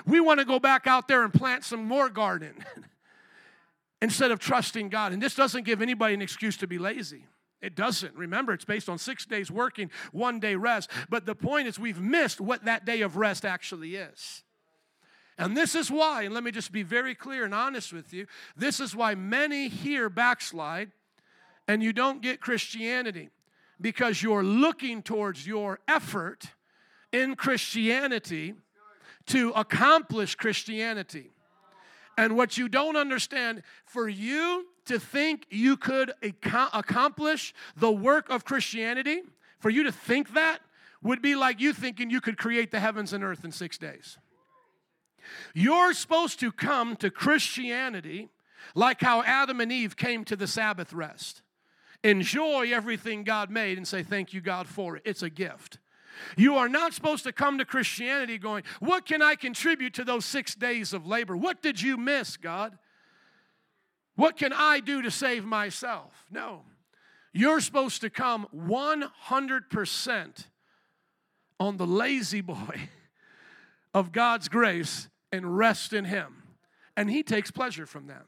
We 0.05 0.21
want 0.21 0.41
to 0.41 0.47
go 0.47 0.59
back 0.59 0.87
out 0.87 1.07
there 1.07 1.23
and 1.23 1.33
plant 1.33 1.65
some 1.65 1.85
more 1.85 2.09
garden 2.09 2.65
instead 4.03 4.31
of 4.31 4.41
trusting 4.41 4.89
God. 4.89 5.13
And 5.13 5.23
this 5.23 5.35
doesn't 5.35 5.65
give 5.65 5.81
anybody 5.81 6.15
an 6.15 6.23
excuse 6.23 6.57
to 6.59 6.67
be 6.67 6.79
lazy. 6.79 7.25
It 7.67 7.75
doesn't. 7.75 8.15
Remember, 8.15 8.53
it's 8.53 8.65
based 8.65 8.89
on 8.89 8.97
six 8.97 9.27
days 9.27 9.51
working, 9.51 9.91
one 10.13 10.39
day 10.39 10.55
rest. 10.55 10.89
But 11.11 11.27
the 11.27 11.35
point 11.35 11.67
is, 11.67 11.81
we've 11.81 12.01
missed 12.01 12.41
what 12.41 12.65
that 12.65 12.85
day 12.85 13.01
of 13.01 13.17
rest 13.17 13.45
actually 13.45 13.97
is. 13.97 14.45
And 15.37 15.57
this 15.57 15.75
is 15.75 15.91
why, 15.91 16.23
and 16.23 16.33
let 16.33 16.45
me 16.45 16.53
just 16.53 16.71
be 16.71 16.85
very 16.85 17.15
clear 17.15 17.45
and 17.45 17.53
honest 17.53 17.93
with 17.93 18.15
you 18.15 18.27
this 18.57 18.79
is 18.79 18.95
why 18.95 19.17
many 19.17 19.69
here 19.69 20.09
backslide 20.09 20.93
and 21.67 21.83
you 21.83 21.93
don't 21.93 22.23
get 22.23 22.41
Christianity 22.41 23.31
because 23.81 24.23
you're 24.23 24.45
looking 24.45 25.03
towards 25.03 25.45
your 25.45 25.81
effort 25.89 26.45
in 27.13 27.35
Christianity 27.35 28.55
to 29.27 29.51
accomplish 29.57 30.37
Christianity. 30.37 31.33
And 32.17 32.37
what 32.37 32.57
you 32.57 32.69
don't 32.69 32.97
understand, 32.97 33.65
for 33.85 34.09
you 34.09 34.67
to 34.87 34.99
think 34.99 35.47
you 35.51 35.77
could 35.77 36.13
accomplish 36.53 37.55
the 37.77 37.93
work 37.93 38.31
of 38.31 38.45
Christianity, 38.45 39.23
for 39.59 39.71
you 39.71 39.83
to 39.85 39.93
think 39.93 40.35
that, 40.35 40.61
would 41.03 41.23
be 41.23 41.35
like 41.35 41.61
you 41.61 41.73
thinking 41.73 42.11
you 42.11 42.21
could 42.21 42.37
create 42.37 42.71
the 42.71 42.81
heavens 42.81 43.13
and 43.13 43.23
earth 43.23 43.45
in 43.45 43.53
six 43.53 43.79
days. 43.79 44.19
You're 45.55 45.93
supposed 45.93 46.41
to 46.41 46.53
come 46.53 46.97
to 46.97 47.11
Christianity 47.11 48.29
like 48.75 49.01
how 49.01 49.23
Adam 49.23 49.61
and 49.61 49.71
Eve 49.71 49.97
came 49.97 50.25
to 50.25 50.37
the 50.37 50.47
Sabbath 50.47 50.93
rest. 50.93 51.43
Enjoy 52.03 52.71
everything 52.73 53.25
God 53.25 53.51
made 53.51 53.79
and 53.79 53.87
say, 53.87 54.03
Thank 54.03 54.33
you, 54.33 54.41
God, 54.41 54.67
for 54.67 54.97
it. 54.97 55.03
It's 55.05 55.23
a 55.23 55.31
gift. 55.31 55.79
You 56.37 56.57
are 56.57 56.69
not 56.69 56.95
supposed 56.95 57.25
to 57.25 57.33
come 57.33 57.59
to 57.59 57.65
Christianity 57.65 58.39
going, 58.39 58.65
What 58.81 59.07
can 59.07 59.23
I 59.23 59.35
contribute 59.35 59.95
to 59.95 60.05
those 60.05 60.25
six 60.25 60.55
days 60.55 60.93
of 60.93 61.07
labor? 61.07 61.37
What 61.37 61.63
did 61.63 61.81
you 61.81 61.97
miss, 61.97 62.37
God? 62.37 62.79
What 64.17 64.37
can 64.37 64.53
I 64.53 64.81
do 64.81 65.03
to 65.03 65.11
save 65.11 65.45
myself? 65.45 66.25
No. 66.31 66.63
You're 67.33 67.61
supposed 67.61 68.01
to 68.01 68.11
come 68.11 68.47
100% 68.55 70.47
on 71.61 71.77
the 71.77 71.87
La-Z-Boy 71.87 72.89
of 73.95 74.13
God's 74.13 74.49
grace 74.49 75.09
and 75.31 75.57
rest 75.57 75.93
in 75.93 76.07
Him. 76.07 76.43
And 76.97 77.11
He 77.11 77.23
takes 77.23 77.51
pleasure 77.51 77.87
from 77.87 78.07
that. 78.07 78.25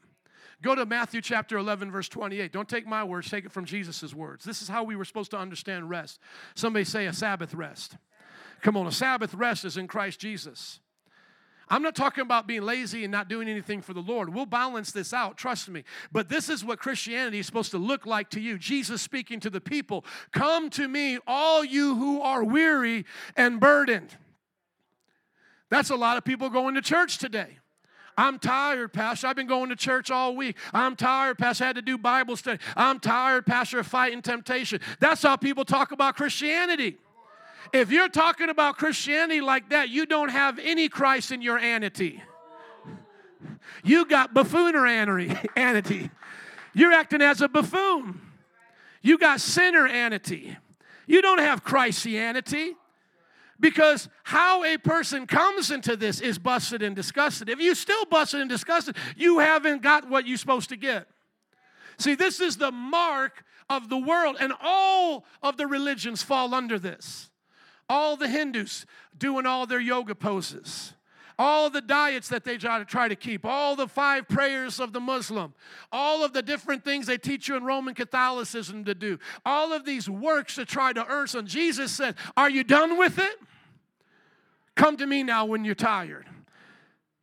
Go 0.61 0.75
to 0.75 0.85
Matthew 0.85 1.21
chapter 1.21 1.57
11, 1.57 1.89
verse 1.89 2.09
28. 2.09 2.51
Don't 2.51 2.67
take 2.67 2.85
my 2.85 3.03
words, 3.03 3.29
take 3.29 3.45
it 3.45 3.51
from 3.51 3.65
Jesus' 3.65 4.13
words. 4.13 4.43
This 4.43 4.61
is 4.61 4.67
how 4.67 4.83
we 4.83 4.95
were 4.95 5.05
supposed 5.05 5.31
to 5.31 5.37
understand 5.37 5.89
rest. 5.89 6.19
Somebody 6.53 6.85
say 6.85 7.07
a 7.07 7.13
Sabbath 7.13 7.53
rest. 7.53 7.95
Come 8.61 8.75
on, 8.75 8.85
a 8.85 8.91
Sabbath 8.91 9.33
rest 9.33 9.63
is 9.63 9.77
in 9.77 9.87
Christ 9.87 10.19
Jesus. 10.19 10.81
I'm 11.69 11.83
not 11.83 11.95
talking 11.95 12.21
about 12.23 12.47
being 12.47 12.63
lazy 12.63 13.03
and 13.03 13.11
not 13.11 13.27
doing 13.27 13.47
anything 13.47 13.81
for 13.81 13.93
the 13.93 14.01
Lord. 14.01 14.33
We'll 14.33 14.45
balance 14.45 14.91
this 14.91 15.13
out, 15.13 15.37
trust 15.37 15.69
me. 15.69 15.83
But 16.11 16.27
this 16.27 16.49
is 16.49 16.65
what 16.65 16.79
Christianity 16.79 17.39
is 17.39 17.45
supposed 17.45 17.71
to 17.71 17.77
look 17.77 18.05
like 18.05 18.29
to 18.31 18.39
you. 18.39 18.57
Jesus 18.57 19.01
speaking 19.01 19.39
to 19.41 19.49
the 19.49 19.61
people 19.61 20.05
Come 20.31 20.69
to 20.71 20.87
me, 20.87 21.19
all 21.27 21.63
you 21.63 21.95
who 21.95 22.21
are 22.21 22.43
weary 22.43 23.05
and 23.35 23.59
burdened. 23.59 24.15
That's 25.69 25.91
a 25.91 25.95
lot 25.95 26.17
of 26.17 26.23
people 26.23 26.49
going 26.49 26.75
to 26.75 26.81
church 26.81 27.19
today. 27.19 27.59
I'm 28.17 28.37
tired, 28.37 28.91
Pastor. 28.91 29.27
I've 29.27 29.35
been 29.37 29.47
going 29.47 29.69
to 29.69 29.77
church 29.77 30.11
all 30.11 30.35
week. 30.35 30.57
I'm 30.73 30.97
tired, 30.97 31.37
Pastor. 31.37 31.63
I 31.63 31.67
had 31.67 31.77
to 31.77 31.81
do 31.81 31.97
Bible 31.97 32.35
study. 32.35 32.59
I'm 32.75 32.99
tired, 32.99 33.45
Pastor, 33.45 33.79
of 33.79 33.87
fighting 33.87 34.21
temptation. 34.21 34.81
That's 34.99 35.21
how 35.21 35.37
people 35.37 35.63
talk 35.63 35.93
about 35.93 36.17
Christianity. 36.17 36.97
If 37.71 37.91
you're 37.91 38.09
talking 38.09 38.49
about 38.49 38.77
Christianity 38.77 39.41
like 39.41 39.69
that, 39.69 39.89
you 39.89 40.05
don't 40.05 40.29
have 40.29 40.59
any 40.59 40.89
Christ 40.89 41.31
in 41.31 41.41
your 41.41 41.59
anity. 41.59 42.21
You 43.83 44.05
got 44.05 44.33
buffoonery 44.33 45.27
anity. 45.57 46.09
You're 46.73 46.93
acting 46.93 47.21
as 47.21 47.41
a 47.41 47.47
buffoon. 47.47 48.21
You 49.01 49.17
got 49.17 49.39
sinner 49.39 49.87
anity. 49.87 50.57
You 51.07 51.21
don't 51.21 51.39
have 51.39 51.63
Christianity. 51.63 52.75
Because 53.59 54.07
how 54.23 54.63
a 54.63 54.77
person 54.77 55.27
comes 55.27 55.69
into 55.69 55.97
this 55.97 56.21
is 56.21 56.39
busted 56.39 56.81
and 56.81 56.95
disgusted. 56.95 57.49
If 57.49 57.59
you 57.59 57.75
still 57.75 58.05
busted 58.05 58.39
and 58.39 58.49
disgusted, 58.49 58.95
you 59.17 59.39
haven't 59.39 59.81
got 59.81 60.09
what 60.09 60.25
you're 60.25 60.37
supposed 60.37 60.69
to 60.69 60.77
get. 60.77 61.07
See, 61.97 62.15
this 62.15 62.39
is 62.39 62.55
the 62.55 62.71
mark 62.71 63.43
of 63.69 63.89
the 63.89 63.97
world, 63.97 64.37
and 64.39 64.53
all 64.61 65.25
of 65.43 65.57
the 65.57 65.67
religions 65.67 66.23
fall 66.23 66.53
under 66.53 66.79
this 66.79 67.28
all 67.89 68.15
the 68.15 68.27
Hindus 68.27 68.85
doing 69.17 69.45
all 69.45 69.65
their 69.65 69.79
yoga 69.79 70.15
poses, 70.15 70.93
all 71.37 71.69
the 71.69 71.81
diets 71.81 72.29
that 72.29 72.43
they 72.43 72.57
try 72.57 73.07
to 73.07 73.15
keep, 73.15 73.45
all 73.45 73.75
the 73.75 73.87
five 73.87 74.27
prayers 74.27 74.79
of 74.79 74.93
the 74.93 74.99
Muslim, 74.99 75.53
all 75.91 76.23
of 76.23 76.33
the 76.33 76.41
different 76.41 76.83
things 76.85 77.07
they 77.07 77.17
teach 77.17 77.47
you 77.47 77.55
in 77.55 77.63
Roman 77.63 77.95
Catholicism 77.95 78.85
to 78.85 78.93
do, 78.93 79.17
all 79.45 79.73
of 79.73 79.85
these 79.85 80.09
works 80.09 80.55
to 80.55 80.65
try 80.65 80.93
to 80.93 81.05
earn 81.07 81.27
some. 81.27 81.47
Jesus 81.47 81.91
said, 81.91 82.15
Are 82.37 82.49
you 82.49 82.63
done 82.63 82.97
with 82.97 83.17
it? 83.17 83.35
Come 84.75 84.97
to 84.97 85.05
me 85.05 85.23
now 85.23 85.45
when 85.45 85.65
you're 85.65 85.75
tired, 85.75 86.25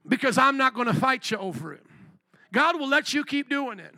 because 0.06 0.36
I'm 0.36 0.56
not 0.58 0.74
going 0.74 0.88
to 0.88 0.94
fight 0.94 1.30
you 1.30 1.38
over 1.38 1.72
it. 1.72 1.84
God 2.52 2.78
will 2.78 2.88
let 2.88 3.12
you 3.12 3.24
keep 3.24 3.48
doing 3.48 3.78
it. 3.78 3.94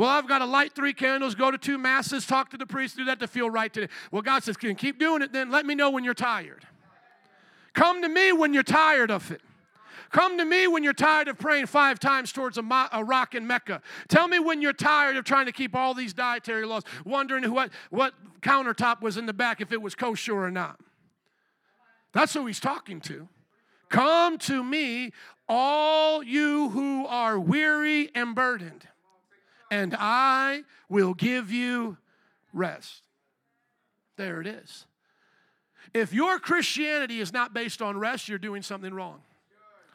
Well, 0.00 0.08
I've 0.08 0.26
got 0.26 0.38
to 0.38 0.46
light 0.46 0.72
three 0.72 0.94
candles, 0.94 1.34
go 1.34 1.50
to 1.50 1.58
two 1.58 1.76
masses, 1.76 2.24
talk 2.24 2.48
to 2.52 2.56
the 2.56 2.64
priest, 2.64 2.96
do 2.96 3.04
that 3.04 3.20
to 3.20 3.26
feel 3.26 3.50
right 3.50 3.70
today. 3.70 3.92
Well, 4.10 4.22
God 4.22 4.42
says, 4.42 4.56
Can 4.56 4.74
keep 4.74 4.98
doing 4.98 5.20
it 5.20 5.30
then? 5.30 5.50
Let 5.50 5.66
me 5.66 5.74
know 5.74 5.90
when 5.90 6.04
you're 6.04 6.14
tired. 6.14 6.66
Come 7.74 8.00
to 8.00 8.08
me 8.08 8.32
when 8.32 8.54
you're 8.54 8.62
tired 8.62 9.10
of 9.10 9.30
it. 9.30 9.42
Come 10.10 10.38
to 10.38 10.46
me 10.46 10.66
when 10.66 10.82
you're 10.82 10.94
tired 10.94 11.28
of 11.28 11.38
praying 11.38 11.66
five 11.66 12.00
times 12.00 12.32
towards 12.32 12.56
a, 12.56 12.62
mo- 12.62 12.88
a, 12.90 13.04
rock 13.04 13.34
in 13.34 13.46
Mecca. 13.46 13.82
Tell 14.08 14.26
me 14.26 14.38
when 14.38 14.62
you're 14.62 14.72
tired 14.72 15.18
of 15.18 15.24
trying 15.24 15.44
to 15.44 15.52
keep 15.52 15.76
all 15.76 15.92
these 15.92 16.14
dietary 16.14 16.64
laws, 16.64 16.84
wondering 17.04 17.52
what, 17.52 17.68
what 17.90 18.14
countertop 18.40 19.02
was 19.02 19.18
in 19.18 19.26
the 19.26 19.34
back, 19.34 19.60
if 19.60 19.70
it 19.70 19.82
was 19.82 19.94
kosher 19.94 20.42
or 20.42 20.50
not. 20.50 20.80
That's 22.14 22.32
who 22.32 22.46
he's 22.46 22.58
talking 22.58 23.02
to. 23.02 23.28
Come 23.90 24.38
to 24.38 24.64
me, 24.64 25.12
all 25.46 26.22
you 26.22 26.70
who 26.70 27.06
are 27.06 27.38
weary 27.38 28.08
and 28.14 28.34
burdened, 28.34 28.86
and 29.70 29.94
I 29.98 30.64
will 30.88 31.14
give 31.14 31.50
you 31.50 31.96
rest. 32.52 33.02
There 34.16 34.40
it 34.40 34.46
is. 34.46 34.86
If 35.94 36.12
your 36.12 36.38
Christianity 36.38 37.20
is 37.20 37.32
not 37.32 37.54
based 37.54 37.80
on 37.80 37.98
rest, 37.98 38.28
you're 38.28 38.38
doing 38.38 38.62
something 38.62 38.92
wrong. 38.92 39.22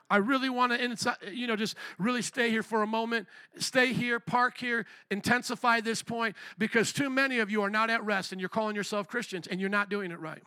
I 0.10 0.18
really 0.18 0.50
want 0.50 0.72
to, 0.72 1.18
you 1.32 1.48
know, 1.48 1.56
just 1.56 1.76
really 1.98 2.22
stay 2.22 2.52
here 2.52 2.62
for 2.62 2.84
a 2.84 2.88
moment. 2.88 3.28
Stay 3.58 3.92
here, 3.92 4.20
park 4.20 4.58
here, 4.58 4.86
intensify 5.10 5.82
this 5.82 6.04
point 6.04 6.36
because 6.60 6.94
too 6.94 7.10
many 7.10 7.40
of 7.40 7.50
you 7.50 7.64
are 7.64 7.72
not 7.72 7.90
at 7.90 8.04
rest 8.04 8.32
and 8.32 8.40
you're 8.40 8.50
calling 8.50 8.76
yourself 8.76 9.08
Christians 9.08 9.48
and 9.48 9.60
you're 9.60 9.70
not 9.70 9.90
doing 9.90 10.12
it 10.12 10.20
right. 10.20 10.44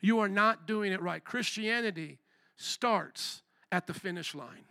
You 0.00 0.18
are 0.20 0.28
not 0.28 0.66
doing 0.66 0.92
it 0.92 1.00
right. 1.00 1.22
Christianity 1.22 2.18
starts 2.56 3.42
at 3.70 3.86
the 3.86 3.94
finish 3.94 4.34
line. 4.34 4.64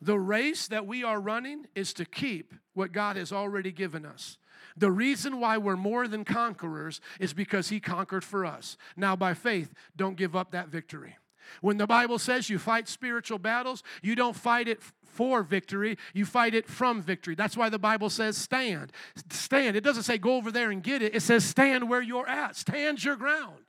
The 0.00 0.18
race 0.18 0.66
that 0.68 0.86
we 0.86 1.04
are 1.04 1.20
running 1.20 1.66
is 1.74 1.92
to 1.94 2.04
keep 2.04 2.54
what 2.74 2.92
God 2.92 3.16
has 3.16 3.32
already 3.32 3.70
given 3.72 4.06
us. 4.06 4.38
The 4.76 4.90
reason 4.90 5.40
why 5.40 5.58
we're 5.58 5.76
more 5.76 6.08
than 6.08 6.24
conquerors 6.24 7.00
is 7.18 7.32
because 7.32 7.68
He 7.68 7.80
conquered 7.80 8.24
for 8.24 8.46
us. 8.46 8.76
Now, 8.96 9.16
by 9.16 9.34
faith, 9.34 9.74
don't 9.96 10.16
give 10.16 10.34
up 10.34 10.52
that 10.52 10.68
victory. 10.68 11.16
When 11.60 11.76
the 11.76 11.86
Bible 11.86 12.18
says 12.18 12.48
you 12.48 12.58
fight 12.58 12.88
spiritual 12.88 13.38
battles, 13.38 13.82
you 14.02 14.14
don't 14.14 14.36
fight 14.36 14.68
it 14.68 14.80
for 15.04 15.42
victory, 15.42 15.98
you 16.14 16.24
fight 16.24 16.54
it 16.54 16.68
from 16.68 17.02
victory. 17.02 17.34
That's 17.34 17.56
why 17.56 17.68
the 17.68 17.78
Bible 17.78 18.08
says 18.08 18.36
stand. 18.36 18.92
Stand. 19.30 19.76
It 19.76 19.82
doesn't 19.82 20.04
say 20.04 20.18
go 20.18 20.36
over 20.36 20.52
there 20.52 20.70
and 20.70 20.82
get 20.82 21.02
it, 21.02 21.14
it 21.14 21.22
says 21.22 21.44
stand 21.44 21.88
where 21.88 22.02
you're 22.02 22.28
at, 22.28 22.56
stand 22.56 23.02
your 23.02 23.16
ground. 23.16 23.64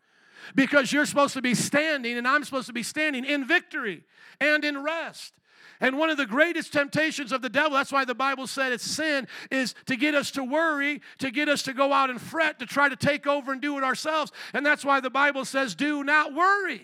Because 0.55 0.91
you're 0.91 1.05
supposed 1.05 1.33
to 1.33 1.41
be 1.41 1.53
standing, 1.53 2.17
and 2.17 2.27
I'm 2.27 2.43
supposed 2.43 2.67
to 2.67 2.73
be 2.73 2.83
standing 2.83 3.25
in 3.25 3.45
victory 3.45 4.03
and 4.39 4.63
in 4.65 4.81
rest. 4.81 5.33
And 5.81 5.97
one 5.97 6.11
of 6.11 6.17
the 6.17 6.27
greatest 6.27 6.71
temptations 6.71 7.31
of 7.31 7.41
the 7.41 7.49
devil, 7.49 7.71
that's 7.71 7.91
why 7.91 8.05
the 8.05 8.13
Bible 8.13 8.45
said 8.45 8.71
it's 8.71 8.85
sin, 8.85 9.27
is 9.49 9.73
to 9.87 9.95
get 9.95 10.13
us 10.13 10.29
to 10.31 10.43
worry, 10.43 11.01
to 11.17 11.31
get 11.31 11.49
us 11.49 11.63
to 11.63 11.73
go 11.73 11.91
out 11.91 12.11
and 12.11 12.21
fret, 12.21 12.59
to 12.59 12.67
try 12.67 12.87
to 12.87 12.95
take 12.95 13.25
over 13.25 13.51
and 13.51 13.59
do 13.59 13.77
it 13.79 13.83
ourselves. 13.83 14.31
And 14.53 14.63
that's 14.63 14.85
why 14.85 14.99
the 14.99 15.09
Bible 15.09 15.43
says, 15.43 15.73
do 15.73 16.03
not 16.03 16.35
worry. 16.35 16.83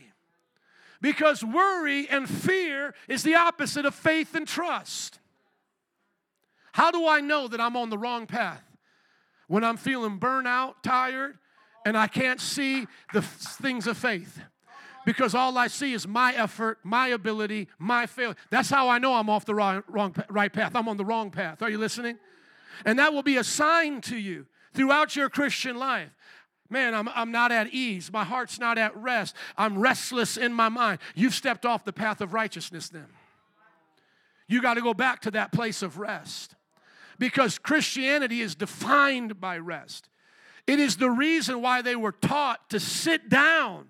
Because 0.99 1.43
worry 1.43 2.09
and 2.09 2.27
fear 2.27 2.95
is 3.07 3.21
the 3.21 3.35
opposite 3.35 3.85
of 3.85 3.93
faith 3.93 4.33
and 4.33 4.47
trust. 4.47 5.19
How 6.73 6.89
do 6.89 7.07
I 7.07 7.21
know 7.21 7.47
that 7.47 7.61
I'm 7.61 7.77
on 7.77 7.91
the 7.91 7.99
wrong 7.99 8.25
path? 8.25 8.63
When 9.47 9.63
I'm 9.63 9.77
feeling 9.77 10.19
burnout, 10.19 10.81
tired, 10.81 11.37
and 11.85 11.95
I 11.95 12.07
can't 12.07 12.41
see 12.41 12.87
the 13.13 13.21
things 13.21 13.85
of 13.85 13.95
faith 13.95 14.41
because 15.07 15.33
all 15.33 15.57
I 15.57 15.67
see 15.67 15.93
is 15.93 16.05
my 16.05 16.33
effort, 16.33 16.79
my 16.83 17.07
ability, 17.07 17.69
my 17.79 18.07
failure. 18.07 18.35
That's 18.49 18.69
how 18.69 18.89
I 18.89 18.99
know 18.99 19.13
I'm 19.13 19.29
off 19.29 19.45
the 19.45 19.55
wrong, 19.55 19.81
wrong 19.87 20.13
right 20.29 20.51
path. 20.51 20.75
I'm 20.75 20.89
on 20.89 20.97
the 20.97 21.05
wrong 21.05 21.31
path. 21.31 21.61
Are 21.61 21.69
you 21.69 21.77
listening? 21.77 22.17
And 22.83 22.99
that 22.99 23.13
will 23.13 23.23
be 23.23 23.37
a 23.37 23.43
sign 23.45 24.01
to 24.01 24.17
you 24.17 24.47
throughout 24.73 25.15
your 25.15 25.29
Christian 25.29 25.77
life. 25.77 26.09
Man, 26.69 26.93
I'm, 26.93 27.07
I'm 27.15 27.31
not 27.31 27.53
at 27.53 27.73
ease. 27.73 28.11
My 28.11 28.25
heart's 28.25 28.59
not 28.59 28.77
at 28.77 28.97
rest. 28.97 29.33
I'm 29.57 29.79
restless 29.79 30.35
in 30.35 30.53
my 30.53 30.67
mind. 30.67 30.99
You've 31.15 31.33
stepped 31.33 31.65
off 31.65 31.85
the 31.85 31.93
path 31.93 32.19
of 32.19 32.33
righteousness 32.33 32.89
then. 32.89 33.07
You 34.49 34.61
got 34.61 34.73
to 34.73 34.81
go 34.81 34.93
back 34.93 35.21
to 35.21 35.31
that 35.31 35.53
place 35.53 35.83
of 35.83 35.99
rest 35.99 36.53
because 37.17 37.57
Christianity 37.57 38.41
is 38.41 38.55
defined 38.55 39.39
by 39.39 39.57
rest. 39.57 40.09
It 40.67 40.81
is 40.81 40.97
the 40.97 41.09
reason 41.09 41.61
why 41.61 41.81
they 41.81 41.95
were 41.95 42.11
taught 42.11 42.69
to 42.71 42.79
sit 42.81 43.29
down 43.29 43.89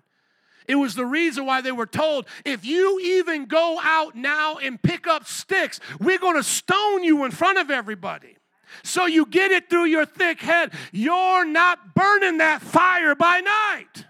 it 0.68 0.76
was 0.76 0.94
the 0.94 1.06
reason 1.06 1.46
why 1.46 1.62
they 1.62 1.72
were 1.72 1.86
told 1.86 2.26
if 2.44 2.64
you 2.64 3.00
even 3.00 3.46
go 3.46 3.80
out 3.82 4.14
now 4.14 4.58
and 4.58 4.80
pick 4.80 5.06
up 5.06 5.26
sticks, 5.26 5.80
we're 5.98 6.18
going 6.18 6.36
to 6.36 6.42
stone 6.42 7.02
you 7.02 7.24
in 7.24 7.30
front 7.30 7.58
of 7.58 7.70
everybody. 7.70 8.36
So 8.84 9.06
you 9.06 9.24
get 9.24 9.50
it 9.50 9.70
through 9.70 9.86
your 9.86 10.04
thick 10.04 10.40
head. 10.40 10.72
You're 10.92 11.46
not 11.46 11.94
burning 11.94 12.38
that 12.38 12.60
fire 12.60 13.14
by 13.14 13.40
night. 13.40 14.04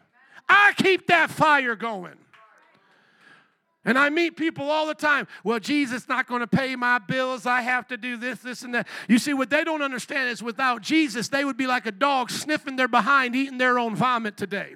I 0.49 0.73
keep 0.77 1.07
that 1.07 1.31
fire 1.31 1.77
going. 1.77 2.16
And 3.85 3.97
I 3.97 4.11
meet 4.11 4.37
people 4.37 4.68
all 4.71 4.87
the 4.87 4.94
time. 4.94 5.29
Well, 5.44 5.61
Jesus 5.61 6.09
not 6.09 6.27
going 6.27 6.40
to 6.40 6.47
pay 6.47 6.75
my 6.75 6.99
bills. 6.99 7.47
I 7.47 7.62
have 7.62 7.87
to 7.88 7.97
do 7.97 8.16
this, 8.16 8.40
this, 8.40 8.62
and 8.62 8.75
that. 8.75 8.88
You 9.09 9.18
see, 9.18 9.33
what 9.33 9.49
they 9.49 9.62
don't 9.64 9.81
understand 9.81 10.29
is 10.29 10.42
without 10.42 10.83
Jesus, 10.83 11.29
they 11.29 11.44
would 11.44 11.57
be 11.57 11.66
like 11.66 11.87
a 11.87 11.92
dog 11.92 12.31
sniffing 12.31 12.77
their 12.77 12.88
behind, 12.88 13.37
eating 13.37 13.59
their 13.59 13.79
own 13.79 13.94
vomit 13.94 14.37
today. 14.37 14.75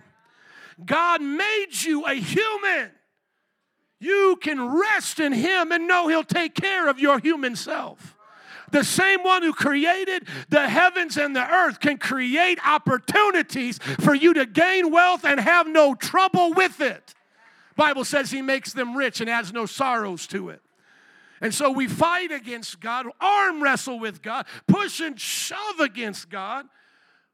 God 0.84 1.20
made 1.20 1.68
you 1.82 2.06
a 2.06 2.14
human. 2.14 2.90
You 4.00 4.36
can 4.40 4.60
rest 4.68 5.20
in 5.20 5.32
Him 5.32 5.72
and 5.72 5.86
know 5.86 6.08
He'll 6.08 6.24
take 6.24 6.54
care 6.54 6.88
of 6.88 6.98
your 6.98 7.18
human 7.18 7.56
self. 7.56 8.16
The 8.72 8.82
same 8.82 9.22
one 9.22 9.42
who 9.42 9.52
created 9.52 10.26
the 10.48 10.66
heavens 10.68 11.18
and 11.18 11.36
the 11.36 11.46
earth 11.46 11.78
can 11.78 11.98
create 11.98 12.58
opportunities 12.66 13.78
for 14.00 14.14
you 14.14 14.32
to 14.34 14.46
gain 14.46 14.90
wealth 14.90 15.24
and 15.24 15.38
have 15.38 15.68
no 15.68 15.94
trouble 15.94 16.54
with 16.54 16.80
it. 16.80 17.14
Bible 17.76 18.04
says 18.04 18.30
he 18.30 18.42
makes 18.42 18.72
them 18.72 18.96
rich 18.96 19.20
and 19.20 19.28
adds 19.28 19.52
no 19.52 19.66
sorrows 19.66 20.26
to 20.28 20.48
it. 20.48 20.62
And 21.42 21.52
so 21.52 21.70
we 21.70 21.86
fight 21.86 22.32
against 22.32 22.80
God, 22.80 23.06
arm 23.20 23.62
wrestle 23.62 23.98
with 23.98 24.22
God, 24.22 24.46
push 24.66 25.00
and 25.00 25.20
shove 25.20 25.80
against 25.80 26.30
God 26.30 26.66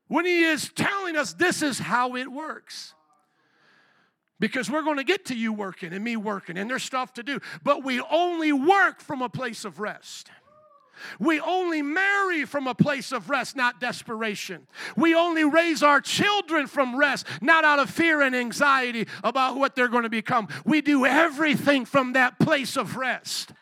when 0.08 0.24
he 0.24 0.42
is 0.42 0.72
telling 0.74 1.16
us 1.16 1.34
this 1.34 1.62
is 1.62 1.78
how 1.78 2.16
it 2.16 2.32
works. 2.32 2.94
Because 4.40 4.70
we're 4.70 4.82
going 4.82 4.98
to 4.98 5.04
get 5.04 5.26
to 5.26 5.34
you 5.34 5.52
working 5.52 5.92
and 5.92 6.04
me 6.04 6.16
working, 6.16 6.56
and 6.56 6.70
there's 6.70 6.84
stuff 6.84 7.12
to 7.14 7.22
do. 7.22 7.40
But 7.62 7.84
we 7.84 8.00
only 8.00 8.52
work 8.52 9.00
from 9.00 9.22
a 9.22 9.28
place 9.28 9.64
of 9.64 9.80
rest. 9.80 10.30
We 11.18 11.40
only 11.40 11.82
marry 11.82 12.44
from 12.44 12.66
a 12.66 12.74
place 12.74 13.12
of 13.12 13.30
rest, 13.30 13.56
not 13.56 13.80
desperation. 13.80 14.66
We 14.96 15.14
only 15.14 15.44
raise 15.44 15.82
our 15.82 16.00
children 16.00 16.66
from 16.66 16.96
rest, 16.96 17.26
not 17.40 17.64
out 17.64 17.78
of 17.78 17.90
fear 17.90 18.20
and 18.20 18.34
anxiety 18.34 19.06
about 19.22 19.56
what 19.56 19.74
they're 19.74 19.88
going 19.88 20.02
to 20.04 20.08
become. 20.08 20.48
We 20.64 20.80
do 20.80 21.06
everything 21.06 21.84
from 21.84 22.14
that 22.14 22.38
place 22.38 22.76
of 22.76 22.96
rest. 22.96 23.52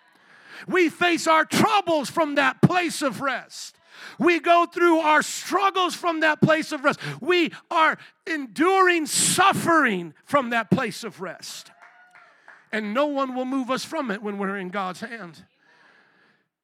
We 0.66 0.88
face 0.88 1.26
our 1.26 1.44
troubles 1.44 2.10
from 2.10 2.36
that 2.36 2.62
place 2.62 3.02
of 3.02 3.20
rest. 3.20 3.75
We 4.18 4.40
go 4.40 4.66
through 4.66 4.98
our 4.98 5.22
struggles 5.22 5.94
from 5.94 6.20
that 6.20 6.40
place 6.40 6.72
of 6.72 6.84
rest. 6.84 7.00
We 7.20 7.52
are 7.70 7.98
enduring 8.26 9.06
suffering 9.06 10.14
from 10.24 10.50
that 10.50 10.70
place 10.70 11.04
of 11.04 11.20
rest. 11.20 11.70
And 12.72 12.92
no 12.94 13.06
one 13.06 13.34
will 13.34 13.44
move 13.44 13.70
us 13.70 13.84
from 13.84 14.10
it 14.10 14.22
when 14.22 14.38
we're 14.38 14.56
in 14.56 14.70
God's 14.70 15.00
hand. 15.00 15.44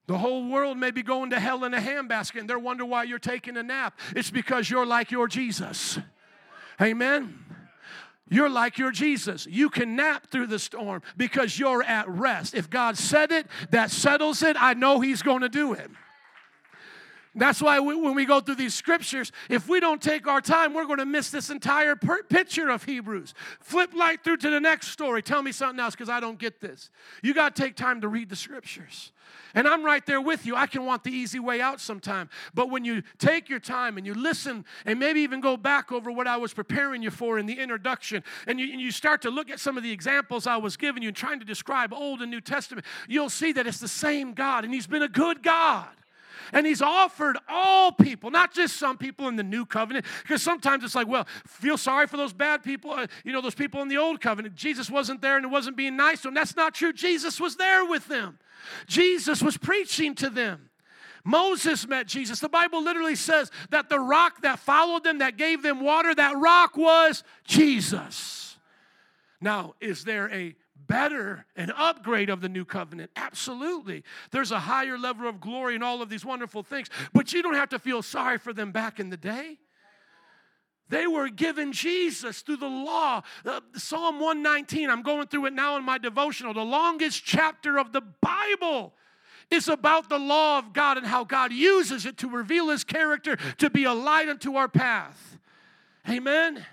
The 0.07 0.19
whole 0.19 0.49
world 0.49 0.77
may 0.79 0.91
be 0.91 1.03
going 1.03 1.31
to 1.31 1.41
hell 1.41 1.65
in 1.65 1.75
a 1.75 1.81
handbasket 1.81 2.41
and 2.41 2.51
they're 2.51 2.59
wondering 2.59 2.91
why 2.91 3.05
you're 3.05 3.19
taking 3.19 3.57
a 3.57 3.63
nap. 3.63 3.99
It's 4.17 4.31
because 4.31 4.69
you're 4.69 4.87
like 4.87 5.11
your 5.11 5.29
Jesus. 5.29 5.99
Amen. 6.81 7.39
You're 8.29 8.49
like 8.49 8.79
your 8.79 8.91
Jesus. 8.91 9.47
You 9.47 9.69
can 9.69 9.95
nap 9.95 10.27
through 10.27 10.47
the 10.49 10.59
storm 10.59 11.03
because 11.17 11.59
you're 11.59 11.83
at 11.83 12.09
rest. 12.09 12.55
If 12.55 12.71
God 12.71 12.97
said 12.97 13.31
it, 13.31 13.47
that 13.71 13.91
settles 13.91 14.43
it. 14.43 14.57
I 14.59 14.75
know 14.75 15.01
He's 15.01 15.23
going 15.23 15.43
to 15.43 15.49
do 15.49 15.75
it. 15.75 15.91
That's 17.35 17.63
why 17.63 17.81
we, 17.81 17.95
when 17.95 18.15
we 18.15 18.27
go 18.27 18.41
through 18.41 18.57
these 18.57 18.75
scriptures, 18.75 19.33
if 19.49 19.67
we 19.67 19.81
don't 19.81 20.03
take 20.03 20.27
our 20.27 20.43
time, 20.43 20.75
we're 20.75 20.85
going 20.85 20.99
to 20.99 21.07
miss 21.07 21.31
this 21.31 21.49
entire 21.49 21.97
per- 21.97 22.23
picture 22.25 22.69
of 22.69 22.85
Hebrews. 22.85 23.33
Flip 23.61 23.91
right 23.95 24.23
through 24.23 24.37
to 24.39 24.51
the 24.51 24.61
next 24.61 24.89
story. 24.89 25.23
Tell 25.23 25.43
me 25.43 25.51
something 25.51 25.81
else 25.81 25.95
because 25.95 26.11
I 26.11 26.21
don't 26.21 26.39
get 26.39 26.61
this. 26.61 26.91
You 27.23 27.33
got 27.33 27.57
to 27.57 27.63
take 27.63 27.75
time 27.75 28.03
to 28.03 28.09
read 28.09 28.29
the 28.29 28.37
scriptures. 28.37 29.13
And 29.55 29.67
I'm 29.67 29.83
right 29.83 30.05
there 30.05 30.21
with 30.21 30.45
you. 30.45 30.57
I 30.57 30.67
can 30.67 30.85
want 30.85 31.05
the 31.05 31.11
easy 31.11 31.39
way 31.39 31.61
out 31.63 31.81
sometime. 31.81 32.29
But 32.55 32.71
when 32.71 32.85
you 32.85 33.03
take 33.19 33.49
your 33.49 33.61
time 33.61 33.97
and 33.97 34.07
you 34.07 34.13
listen 34.13 34.67
and 34.85 34.99
maybe 34.99 35.21
even 35.21 35.41
go 35.41 35.57
back 35.57 35.91
over 35.91 36.11
what 36.13 36.27
I 36.27 36.37
was 36.37 36.53
preparing 36.53 37.03
you 37.03 37.11
for 37.11 37.39
in 37.39 37.47
the 37.47 37.59
introduction, 37.59 38.25
and 38.47 38.61
you, 38.61 38.73
and 38.73 38.81
you 38.81 38.91
start 38.91 39.23
to 39.23 39.31
look 39.31 39.51
at 39.51 39.59
some 39.59 39.79
of 39.79 39.83
the 39.83 39.91
examples 39.91 40.47
I 40.47 40.57
was 40.57 40.77
giving 40.77 41.03
you 41.03 41.09
and 41.09 41.17
trying 41.17 41.39
to 41.41 41.47
describe 41.47 41.95
Old 41.95 42.21
and 42.21 42.31
New 42.31 42.41
Testament, 42.43 42.87
you'll 43.09 43.31
see 43.31 43.53
that 43.53 43.67
it's 43.67 43.79
the 43.79 43.89
same 43.89 44.35
God, 44.35 44.65
and 44.65 44.73
He's 44.73 44.87
been 44.87 45.03
a 45.03 45.09
good 45.09 45.43
God. 45.43 45.89
And 46.53 46.67
he's 46.67 46.83
offered 46.83 47.39
all 47.49 47.93
people, 47.93 48.31
not 48.31 48.53
just 48.53 48.77
some 48.77 48.99
people 48.99 49.29
in 49.29 49.37
the 49.37 49.43
new 49.43 49.65
covenant, 49.65 50.05
because 50.23 50.43
sometimes 50.43 50.85
it's 50.85 50.95
like, 50.95 51.09
well, 51.09 51.27
feel 51.47 51.79
sorry 51.79 52.07
for 52.07 52.19
those 52.19 52.33
bad 52.33 52.63
people, 52.63 52.91
uh, 52.91 53.07
you 53.25 53.33
know, 53.33 53.41
those 53.41 53.55
people 53.55 53.81
in 53.81 53.89
the 53.89 53.97
old 53.97 54.21
covenant. 54.21 54.55
Jesus 54.55 54.91
wasn't 54.91 55.23
there 55.23 55.37
and 55.37 55.45
it 55.45 55.49
wasn't 55.49 55.77
being 55.77 55.97
nice 55.97 56.23
to 56.23 56.29
them. 56.29 56.35
That's 56.35 56.55
not 56.55 56.75
true. 56.75 56.93
Jesus 56.93 57.41
was 57.41 57.57
there 57.57 57.85
with 57.85 58.07
them, 58.09 58.39
Jesus 58.87 59.43
was 59.43 59.57
preaching 59.57 60.15
to 60.17 60.29
them. 60.29 60.69
Moses 61.25 61.87
met 61.87 62.09
Jesus. 62.09 62.41
The 62.41 62.49
Bible 62.49 62.83
literally 62.83 63.15
says 63.15 63.51
that 63.71 63.89
the 63.89 64.01
rock 64.01 64.43
that 64.43 64.59
followed 64.59 65.05
them, 65.05 65.19
that 65.19 65.37
gave 65.37 65.63
them 65.63 65.81
water, 65.81 66.13
that 66.13 66.37
rock 66.37 66.77
was 66.77 67.23
Jesus. 67.45 68.57
Now, 69.41 69.75
is 69.81 70.05
there 70.05 70.29
a 70.33 70.57
better, 70.87 71.47
an 71.57 71.71
upgrade 71.71 72.31
of 72.31 72.41
the 72.41 72.49
new 72.49 72.65
covenant? 72.65 73.11
Absolutely. 73.17 74.05
There's 74.31 74.51
a 74.51 74.61
higher 74.61 74.99
level 74.99 75.29
of 75.29 75.41
glory 75.41 75.75
and 75.75 75.85
all 75.85 76.03
of 76.03 76.09
these 76.09 76.25
wonderful 76.25 76.63
things, 76.63 76.89
but 77.13 77.33
you 77.33 77.43
don't 77.43 77.55
have 77.55 77.71
to 77.71 77.79
feel 77.79 78.03
sorry 78.03 78.39
for 78.39 78.53
them 78.53 78.73
back 78.73 79.01
in 79.01 79.11
the 79.11 79.17
day. 79.17 79.59
They 80.89 81.07
were 81.07 81.29
given 81.31 81.73
Jesus 81.73 82.43
through 82.43 82.59
the 82.59 82.67
law. 82.67 83.23
Uh, 83.47 83.61
Psalm 83.75 84.21
119, 84.21 84.91
I'm 84.91 85.03
going 85.03 85.27
through 85.27 85.47
it 85.47 85.55
now 85.55 85.77
in 85.79 85.85
my 85.85 85.97
devotional, 85.97 86.53
the 86.53 86.65
longest 86.65 87.25
chapter 87.25 87.79
of 87.79 87.93
the 87.93 88.03
Bible 88.21 88.93
is 89.51 89.69
about 89.69 90.09
the 90.09 90.19
law 90.19 90.59
of 90.59 90.73
God 90.73 90.99
and 90.99 91.07
how 91.07 91.25
God 91.25 91.53
uses 91.53 92.05
it 92.05 92.19
to 92.19 92.29
reveal 92.29 92.69
his 92.69 92.85
character, 92.85 93.37
to 93.59 93.71
be 93.71 93.85
a 93.85 93.93
light 93.93 94.29
unto 94.29 94.57
our 94.57 94.69
path. 94.69 95.39
Amen 96.09 96.65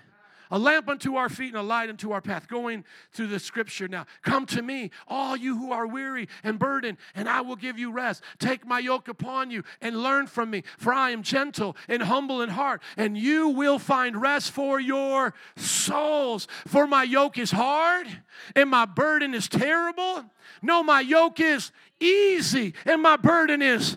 a 0.50 0.58
lamp 0.58 0.88
unto 0.88 1.16
our 1.16 1.28
feet 1.28 1.48
and 1.48 1.56
a 1.56 1.62
light 1.62 1.88
unto 1.88 2.12
our 2.12 2.20
path. 2.20 2.48
Going 2.48 2.84
through 3.12 3.28
the 3.28 3.38
scripture 3.38 3.88
now. 3.88 4.06
Come 4.22 4.46
to 4.46 4.62
me, 4.62 4.90
all 5.08 5.36
you 5.36 5.56
who 5.56 5.72
are 5.72 5.86
weary 5.86 6.28
and 6.42 6.58
burdened, 6.58 6.98
and 7.14 7.28
I 7.28 7.40
will 7.40 7.56
give 7.56 7.78
you 7.78 7.92
rest. 7.92 8.22
Take 8.38 8.66
my 8.66 8.78
yoke 8.78 9.08
upon 9.08 9.50
you 9.50 9.62
and 9.80 10.02
learn 10.02 10.26
from 10.26 10.50
me, 10.50 10.64
for 10.78 10.92
I 10.92 11.10
am 11.10 11.22
gentle 11.22 11.76
and 11.88 12.02
humble 12.02 12.42
in 12.42 12.50
heart, 12.50 12.82
and 12.96 13.16
you 13.16 13.48
will 13.48 13.78
find 13.78 14.20
rest 14.20 14.50
for 14.52 14.80
your 14.80 15.34
souls. 15.56 16.48
For 16.66 16.86
my 16.86 17.02
yoke 17.02 17.38
is 17.38 17.50
hard 17.50 18.06
and 18.54 18.70
my 18.70 18.86
burden 18.86 19.34
is 19.34 19.48
terrible. 19.48 20.24
No, 20.62 20.82
my 20.82 21.00
yoke 21.00 21.40
is 21.40 21.72
easy 22.00 22.74
and 22.86 23.02
my 23.02 23.16
burden 23.16 23.60
is 23.62 23.96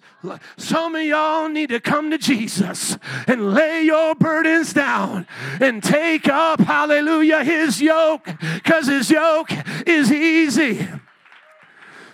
some 0.58 0.95
of 0.95 1.04
y'all 1.04 1.47
need 1.47 1.70
to 1.70 1.80
come 1.80 2.12
to 2.12 2.18
jesus 2.18 2.97
and 3.28 3.54
lay 3.54 3.84
your 3.84 4.14
burdens 4.16 4.74
down 4.74 5.26
and 5.62 5.82
take 5.82 6.28
up 6.28 6.60
hallelujah 6.60 7.43
his 7.43 7.82
yoke 7.82 8.30
because 8.56 8.88
his 8.88 9.10
yoke 9.10 9.49
is 9.88 10.12
easy. 10.12 10.88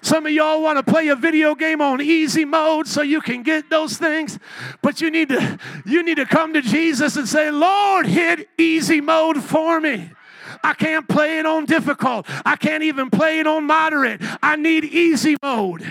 Some 0.02 0.26
of 0.26 0.32
y'all 0.32 0.62
want 0.62 0.84
to 0.84 0.92
play 0.92 1.10
a 1.10 1.16
video 1.16 1.56
game 1.56 1.82
on 1.82 2.02
easy 2.02 2.46
mode 2.46 2.88
so 2.88 3.02
you 3.02 3.20
can 3.20 3.44
get 3.44 3.70
those 3.70 3.98
things 3.98 4.40
but 4.82 5.02
you 5.02 5.12
need 5.12 5.28
to 5.30 5.60
you 5.86 6.04
need 6.04 6.16
to 6.16 6.26
come 6.26 6.54
to 6.54 6.62
jesus 6.62 7.18
and 7.18 7.28
say 7.28 7.52
lord 7.52 8.06
hit 8.06 8.48
easy 8.58 9.02
mode 9.02 9.44
for 9.44 9.82
me 9.82 10.10
I 10.64 10.74
can't 10.74 11.08
play 11.08 11.40
it 11.40 11.46
on 11.46 11.66
difficult. 11.66 12.26
I 12.46 12.56
can't 12.56 12.84
even 12.84 13.10
play 13.10 13.40
it 13.40 13.48
on 13.48 13.66
moderate. 13.66 14.22
I 14.42 14.56
need 14.56 14.84
easy 14.84 15.38
mode. 15.42 15.86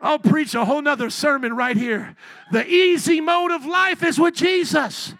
I'll 0.00 0.18
preach 0.18 0.54
a 0.54 0.64
whole 0.64 0.82
nother 0.82 1.08
sermon 1.08 1.56
right 1.56 1.76
here. 1.76 2.14
The 2.52 2.66
easy 2.66 3.20
mode 3.20 3.52
of 3.52 3.64
life 3.64 4.02
is 4.02 4.18
with 4.18 4.34
Jesus. 4.34 5.14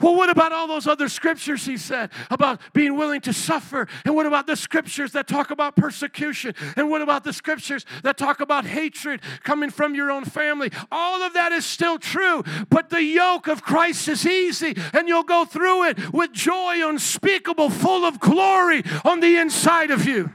Well, 0.00 0.16
what 0.16 0.30
about 0.30 0.52
all 0.52 0.66
those 0.66 0.86
other 0.86 1.08
scriptures 1.08 1.66
he 1.66 1.76
said 1.76 2.10
about 2.30 2.60
being 2.72 2.96
willing 2.96 3.20
to 3.22 3.32
suffer? 3.32 3.86
And 4.04 4.14
what 4.14 4.26
about 4.26 4.46
the 4.46 4.56
scriptures 4.56 5.12
that 5.12 5.28
talk 5.28 5.50
about 5.50 5.76
persecution? 5.76 6.54
And 6.76 6.88
what 6.90 7.02
about 7.02 7.22
the 7.22 7.32
scriptures 7.32 7.84
that 8.02 8.16
talk 8.16 8.40
about 8.40 8.64
hatred 8.64 9.20
coming 9.42 9.68
from 9.68 9.94
your 9.94 10.10
own 10.10 10.24
family? 10.24 10.70
All 10.90 11.22
of 11.22 11.34
that 11.34 11.52
is 11.52 11.66
still 11.66 11.98
true, 11.98 12.42
but 12.70 12.88
the 12.88 13.02
yoke 13.02 13.46
of 13.46 13.62
Christ 13.62 14.08
is 14.08 14.26
easy, 14.26 14.74
and 14.94 15.06
you'll 15.06 15.22
go 15.22 15.44
through 15.44 15.84
it 15.84 16.12
with 16.12 16.32
joy 16.32 16.88
unspeakable, 16.88 17.68
full 17.68 18.04
of 18.04 18.20
glory 18.20 18.82
on 19.04 19.20
the 19.20 19.36
inside 19.36 19.90
of 19.90 20.06
you. 20.06 20.32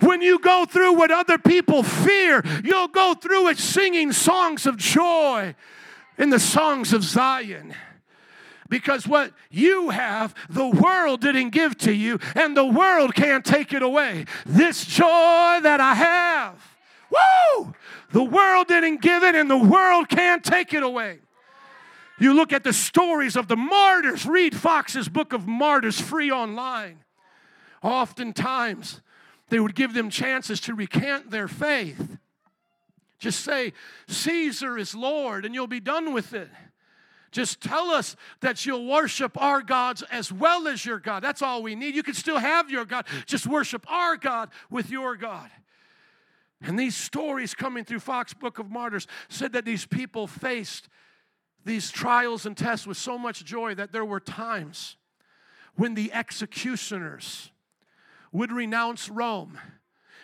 When 0.00 0.20
you 0.20 0.40
go 0.40 0.64
through 0.64 0.94
what 0.94 1.12
other 1.12 1.38
people 1.38 1.84
fear, 1.84 2.42
you'll 2.64 2.88
go 2.88 3.14
through 3.14 3.48
it 3.48 3.58
singing 3.58 4.10
songs 4.10 4.66
of 4.66 4.76
joy 4.76 5.54
in 6.18 6.30
the 6.30 6.40
songs 6.40 6.92
of 6.92 7.04
Zion 7.04 7.74
because 8.72 9.06
what 9.06 9.34
you 9.50 9.90
have, 9.90 10.34
the 10.48 10.66
world 10.66 11.20
didn't 11.20 11.50
give 11.50 11.76
to 11.76 11.92
you, 11.92 12.18
and 12.34 12.56
the 12.56 12.64
world 12.64 13.14
can't 13.14 13.44
take 13.44 13.74
it 13.74 13.82
away. 13.82 14.24
This 14.46 14.86
joy 14.86 15.58
that 15.60 15.78
I 15.78 15.92
have, 15.92 16.74
woo! 17.10 17.74
The 18.12 18.24
world 18.24 18.68
didn't 18.68 19.02
give 19.02 19.24
it, 19.24 19.34
and 19.34 19.50
the 19.50 19.58
world 19.58 20.08
can't 20.08 20.42
take 20.42 20.72
it 20.72 20.82
away. 20.82 21.18
You 22.18 22.32
look 22.32 22.50
at 22.50 22.64
the 22.64 22.72
stories 22.72 23.36
of 23.36 23.46
the 23.46 23.58
martyrs, 23.58 24.24
read 24.24 24.56
Foxe's 24.56 25.10
book 25.10 25.34
of 25.34 25.46
martyrs 25.46 26.00
free 26.00 26.30
online. 26.30 27.00
Oftentimes, 27.82 29.02
they 29.50 29.60
would 29.60 29.74
give 29.74 29.92
them 29.92 30.08
chances 30.08 30.60
to 30.60 30.74
recant 30.74 31.30
their 31.30 31.46
faith. 31.46 32.16
Just 33.18 33.40
say, 33.40 33.74
Caesar 34.08 34.78
is 34.78 34.94
Lord, 34.94 35.44
and 35.44 35.54
you'll 35.54 35.66
be 35.66 35.78
done 35.78 36.14
with 36.14 36.32
it. 36.32 36.48
Just 37.32 37.62
tell 37.62 37.90
us 37.90 38.14
that 38.40 38.64
you'll 38.66 38.86
worship 38.86 39.40
our 39.40 39.62
gods 39.62 40.02
as 40.10 40.30
well 40.30 40.68
as 40.68 40.84
your 40.84 40.98
God. 40.98 41.24
That's 41.24 41.40
all 41.40 41.62
we 41.62 41.74
need. 41.74 41.94
You 41.94 42.02
can 42.02 42.14
still 42.14 42.38
have 42.38 42.70
your 42.70 42.84
God, 42.84 43.06
just 43.26 43.46
worship 43.46 43.90
our 43.90 44.18
God 44.18 44.50
with 44.70 44.90
your 44.90 45.16
God. 45.16 45.50
And 46.60 46.78
these 46.78 46.94
stories 46.94 47.54
coming 47.54 47.84
through 47.84 48.00
Foxe 48.00 48.34
Book 48.34 48.58
of 48.58 48.70
Martyrs 48.70 49.08
said 49.28 49.54
that 49.54 49.64
these 49.64 49.86
people 49.86 50.26
faced 50.26 50.88
these 51.64 51.90
trials 51.90 52.44
and 52.44 52.56
tests 52.56 52.86
with 52.86 52.98
so 52.98 53.16
much 53.16 53.44
joy 53.44 53.74
that 53.74 53.92
there 53.92 54.04
were 54.04 54.20
times 54.20 54.96
when 55.74 55.94
the 55.94 56.12
executioners 56.12 57.50
would 58.30 58.52
renounce 58.52 59.08
Rome, 59.08 59.58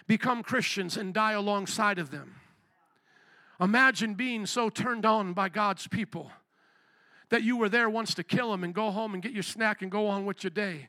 become 0.06 0.42
Christians, 0.42 0.96
and 0.96 1.14
die 1.14 1.32
alongside 1.32 1.98
of 1.98 2.10
them. 2.10 2.34
Imagine 3.60 4.14
being 4.14 4.46
so 4.46 4.68
turned 4.68 5.06
on 5.06 5.32
by 5.32 5.48
God's 5.48 5.88
people 5.88 6.30
that 7.30 7.42
you 7.42 7.56
were 7.56 7.68
there 7.68 7.90
once 7.90 8.14
to 8.14 8.24
kill 8.24 8.50
them 8.50 8.64
and 8.64 8.74
go 8.74 8.90
home 8.90 9.14
and 9.14 9.22
get 9.22 9.32
your 9.32 9.42
snack 9.42 9.82
and 9.82 9.90
go 9.90 10.06
on 10.06 10.24
with 10.24 10.42
your 10.42 10.50
day. 10.50 10.88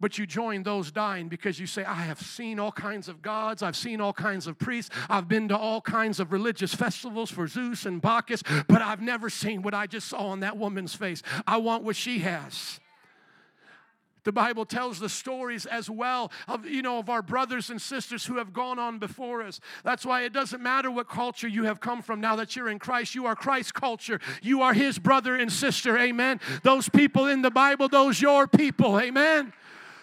But 0.00 0.16
you 0.16 0.26
join 0.26 0.62
those 0.62 0.90
dying 0.90 1.28
because 1.28 1.60
you 1.60 1.66
say, 1.66 1.84
I 1.84 2.02
have 2.02 2.20
seen 2.20 2.58
all 2.58 2.72
kinds 2.72 3.08
of 3.08 3.20
gods, 3.20 3.62
I've 3.62 3.76
seen 3.76 4.00
all 4.00 4.14
kinds 4.14 4.46
of 4.46 4.58
priests, 4.58 4.94
I've 5.10 5.28
been 5.28 5.48
to 5.48 5.56
all 5.56 5.82
kinds 5.82 6.20
of 6.20 6.32
religious 6.32 6.74
festivals 6.74 7.30
for 7.30 7.46
Zeus 7.46 7.84
and 7.84 8.00
Bacchus, 8.00 8.42
but 8.66 8.80
I've 8.80 9.02
never 9.02 9.28
seen 9.28 9.60
what 9.60 9.74
I 9.74 9.86
just 9.86 10.08
saw 10.08 10.28
on 10.28 10.40
that 10.40 10.56
woman's 10.56 10.94
face. 10.94 11.22
I 11.46 11.58
want 11.58 11.84
what 11.84 11.96
she 11.96 12.20
has. 12.20 12.80
The 14.24 14.32
Bible 14.32 14.64
tells 14.64 14.98
the 14.98 15.08
stories 15.08 15.66
as 15.66 15.88
well 15.88 16.30
of, 16.48 16.66
you 16.66 16.82
know, 16.82 16.98
of 16.98 17.08
our 17.08 17.22
brothers 17.22 17.70
and 17.70 17.80
sisters 17.80 18.26
who 18.26 18.38
have 18.38 18.52
gone 18.52 18.78
on 18.78 18.98
before 18.98 19.42
us. 19.42 19.60
That's 19.84 20.04
why 20.04 20.22
it 20.22 20.32
doesn't 20.32 20.62
matter 20.62 20.90
what 20.90 21.08
culture 21.08 21.48
you 21.48 21.64
have 21.64 21.80
come 21.80 22.02
from. 22.02 22.20
Now 22.20 22.36
that 22.36 22.56
you're 22.56 22.68
in 22.68 22.78
Christ, 22.78 23.14
you 23.14 23.26
are 23.26 23.36
Christ's 23.36 23.72
culture. 23.72 24.20
You 24.42 24.62
are 24.62 24.74
his 24.74 24.98
brother 24.98 25.36
and 25.36 25.50
sister. 25.52 25.96
Amen. 25.98 26.40
Those 26.62 26.88
people 26.88 27.26
in 27.26 27.42
the 27.42 27.50
Bible, 27.50 27.88
those 27.88 28.20
your 28.20 28.46
people. 28.46 29.00
Amen. 29.00 29.52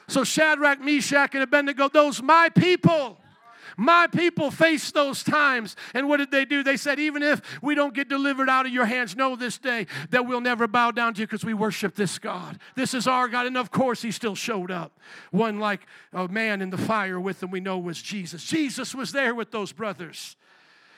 So 0.08 0.24
Shadrach, 0.24 0.80
Meshach, 0.80 1.34
and 1.34 1.44
Abednego, 1.44 1.90
those 1.90 2.22
my 2.22 2.50
people. 2.50 3.20
My 3.80 4.08
people 4.08 4.50
faced 4.50 4.96
those 4.96 5.24
times. 5.24 5.76
And 5.94 6.10
what 6.10 6.18
did 6.18 6.32
they 6.32 6.46
do? 6.46 6.64
They 6.64 6.78
said, 6.78 7.00
even 7.00 7.22
if 7.22 7.42
we 7.62 7.76
don't 7.76 7.94
get 7.94 8.10
delivered 8.10 8.50
out 8.50 8.66
of 8.66 8.74
your 8.74 8.86
hands, 8.86 9.16
know 9.16 9.36
this 9.36 9.60
day 9.60 9.86
that 10.10 10.26
we'll 10.26 10.42
never 10.42 10.68
bow 10.68 10.90
down 10.90 11.14
to 11.14 11.22
you 11.22 11.28
because 11.28 11.46
we 11.46 11.54
worship 11.54 11.96
this 11.96 12.18
God. 12.18 12.60
This 12.76 12.96
is 12.96 13.06
our 13.06 13.28
God. 13.28 13.46
And 13.46 13.56
of 13.56 13.70
course, 13.70 14.02
he 14.02 14.12
still 14.12 14.34
showed 14.34 14.72
up. 14.72 15.00
One 15.30 15.60
like 15.60 15.86
a 16.12 16.28
man 16.28 16.64
in 16.64 16.72
the 16.72 16.78
fire 16.78 17.20
with 17.20 17.40
them 17.40 17.52
we 17.52 17.60
know 17.60 17.78
was 17.78 18.02
Jesus. 18.02 18.44
Jesus 18.44 18.96
was 18.96 19.12
there 19.12 19.36
with 19.36 19.52
those 19.52 19.72
brothers. 19.72 20.36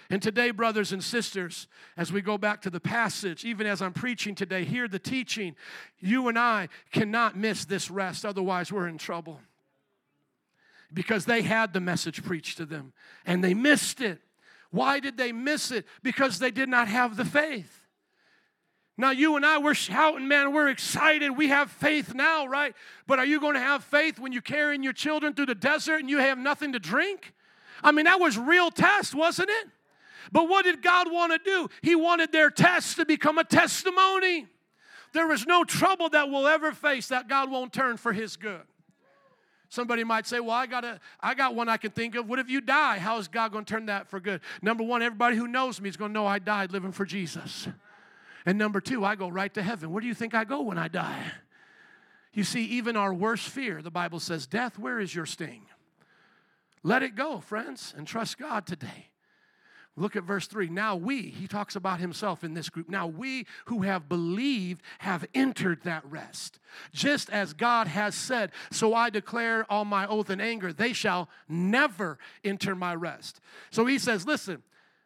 And 0.10 0.22
today, 0.24 0.50
brothers 0.52 0.92
and 0.92 1.04
sisters, 1.04 1.68
as 1.96 2.12
we 2.12 2.22
go 2.22 2.38
back 2.38 2.62
to 2.62 2.70
the 2.70 2.80
passage, 2.80 3.44
even 3.46 3.68
as 3.68 3.82
I'm 3.82 3.94
preaching 3.94 4.34
today, 4.34 4.64
hear 4.64 4.88
the 4.88 4.98
teaching. 4.98 5.56
You 6.00 6.30
and 6.30 6.40
I 6.40 6.70
cannot 6.92 7.38
miss 7.38 7.66
this 7.66 7.92
rest, 7.92 8.26
otherwise, 8.26 8.72
we're 8.72 8.88
in 8.88 8.98
trouble 8.98 9.42
because 10.94 11.26
they 11.26 11.42
had 11.42 11.74
the 11.74 11.80
message 11.80 12.24
preached 12.24 12.58
to 12.58 12.66
them 12.66 12.94
and 13.26 13.44
they 13.44 13.54
missed 13.54 14.02
it. 14.02 14.20
Why 14.72 15.00
did 15.00 15.18
they 15.18 15.32
miss 15.32 15.72
it? 15.72 15.86
Because 16.04 16.40
they 16.40 16.52
did 16.52 16.70
not 16.70 16.88
have 16.88 17.18
the 17.18 17.26
faith. 17.26 17.76
Now, 18.98 19.12
you 19.12 19.38
and 19.38 19.46
I, 19.46 19.60
we're 19.60 19.76
shouting, 19.76 20.28
man, 20.28 20.52
we're 20.52 20.68
excited. 20.68 21.32
We 21.32 21.48
have 21.48 21.72
faith 21.72 22.14
now, 22.14 22.48
right? 22.48 22.76
But 23.08 23.18
are 23.18 23.26
you 23.26 23.40
going 23.40 23.54
to 23.54 23.62
have 23.62 23.84
faith 23.84 24.20
when 24.20 24.34
you're 24.34 24.42
carrying 24.42 24.84
your 24.84 24.94
children 24.94 25.34
through 25.34 25.46
the 25.46 25.56
desert 25.56 26.02
and 26.02 26.10
you 26.10 26.18
have 26.18 26.38
nothing 26.38 26.74
to 26.74 26.80
drink? 26.80 27.34
I 27.82 27.94
mean, 27.94 28.06
that 28.06 28.20
was 28.20 28.38
real 28.38 28.72
test, 28.72 29.16
wasn't 29.16 29.50
it? 29.50 29.68
But 30.34 30.50
what 30.50 30.66
did 30.66 30.82
God 30.82 31.10
want 31.10 31.32
to 31.32 31.40
do? 31.40 31.70
He 31.82 31.96
wanted 31.96 32.34
their 32.34 32.50
test 32.50 32.98
to 32.98 33.06
become 33.06 33.38
a 33.38 33.46
testimony. 33.46 34.48
There 35.14 35.32
is 35.32 35.46
no 35.46 35.64
trouble 35.64 36.10
that 36.10 36.30
we'll 36.30 36.48
ever 36.48 36.74
face 36.74 37.08
that 37.08 37.28
God 37.28 37.50
won't 37.50 37.72
turn 37.72 37.98
for 37.98 38.12
His 38.14 38.36
good. 38.36 38.64
Somebody 39.70 40.04
might 40.04 40.26
say, 40.26 40.40
Well, 40.40 40.52
I 40.52 40.66
got 40.66 40.84
a, 40.84 41.00
I 41.20 41.36
got 41.36 41.56
one 41.56 41.70
I 41.70 41.78
can 41.78 41.92
think 41.92 42.16
of. 42.16 42.28
What 42.28 42.40
if 42.40 42.50
you 42.50 42.60
die? 42.60 42.98
How 42.98 43.18
is 43.20 43.28
God 43.28 43.52
going 43.52 43.66
to 43.66 43.74
turn 43.74 43.86
that 43.86 44.10
for 44.10 44.20
good? 44.20 44.42
Number 44.62 44.84
one, 44.84 45.02
everybody 45.04 45.38
who 45.38 45.48
knows 45.48 45.80
me 45.80 45.90
is 45.90 45.96
going 45.96 46.10
to 46.10 46.14
know 46.14 46.26
I 46.26 46.40
died 46.40 46.72
living 46.72 46.92
for 46.92 47.06
Jesus. 47.06 47.68
And 48.46 48.58
number 48.58 48.82
two, 48.82 49.06
I 49.06 49.16
go 49.16 49.30
right 49.30 49.54
to 49.54 49.62
heaven. 49.62 49.92
Where 49.92 50.02
do 50.02 50.08
you 50.08 50.16
think 50.16 50.34
I 50.34 50.44
go 50.44 50.62
when 50.62 50.78
I 50.78 50.88
die? 50.88 51.32
You 52.34 52.44
see, 52.44 52.64
even 52.66 52.96
our 52.96 53.14
worst 53.14 53.48
fear, 53.48 53.82
the 53.82 53.92
Bible 53.92 54.20
says, 54.20 54.48
Death, 54.48 54.80
where 54.80 55.00
is 55.00 55.14
your 55.14 55.26
sting? 55.26 55.66
Let 56.82 57.04
it 57.04 57.16
go, 57.16 57.40
friends, 57.40 57.94
and 57.96 58.08
trust 58.08 58.38
God 58.38 58.66
today. 58.66 59.09
Look 59.96 60.16
at 60.16 60.24
verse 60.24 60.48
3. 60.48 60.70
Now 60.70 60.96
we, 60.96 61.24
he 61.24 61.48
talks 61.48 61.76
about 61.76 62.00
himself 62.00 62.44
in 62.44 62.54
this 62.54 62.70
group. 62.70 62.90
Now 62.90 63.08
we 63.08 63.46
who 63.66 63.82
have 63.82 64.08
believed 64.08 64.82
have 65.00 65.26
entered 65.34 65.82
that 65.84 66.06
rest. 66.10 66.60
Just 66.94 67.30
as 67.30 67.54
God 67.54 67.88
has 67.88 68.16
said, 68.16 68.52
so 68.72 68.94
I 68.94 69.10
declare 69.10 69.70
on 69.70 69.88
my 69.88 70.08
oath 70.08 70.30
and 70.30 70.42
anger, 70.42 70.72
they 70.72 70.94
shall 70.94 71.28
never 71.50 72.18
enter 72.44 72.76
my 72.76 72.96
rest. 72.96 73.42
So 73.72 73.86
he 73.86 74.00
says, 74.00 74.26
listen, 74.26 74.64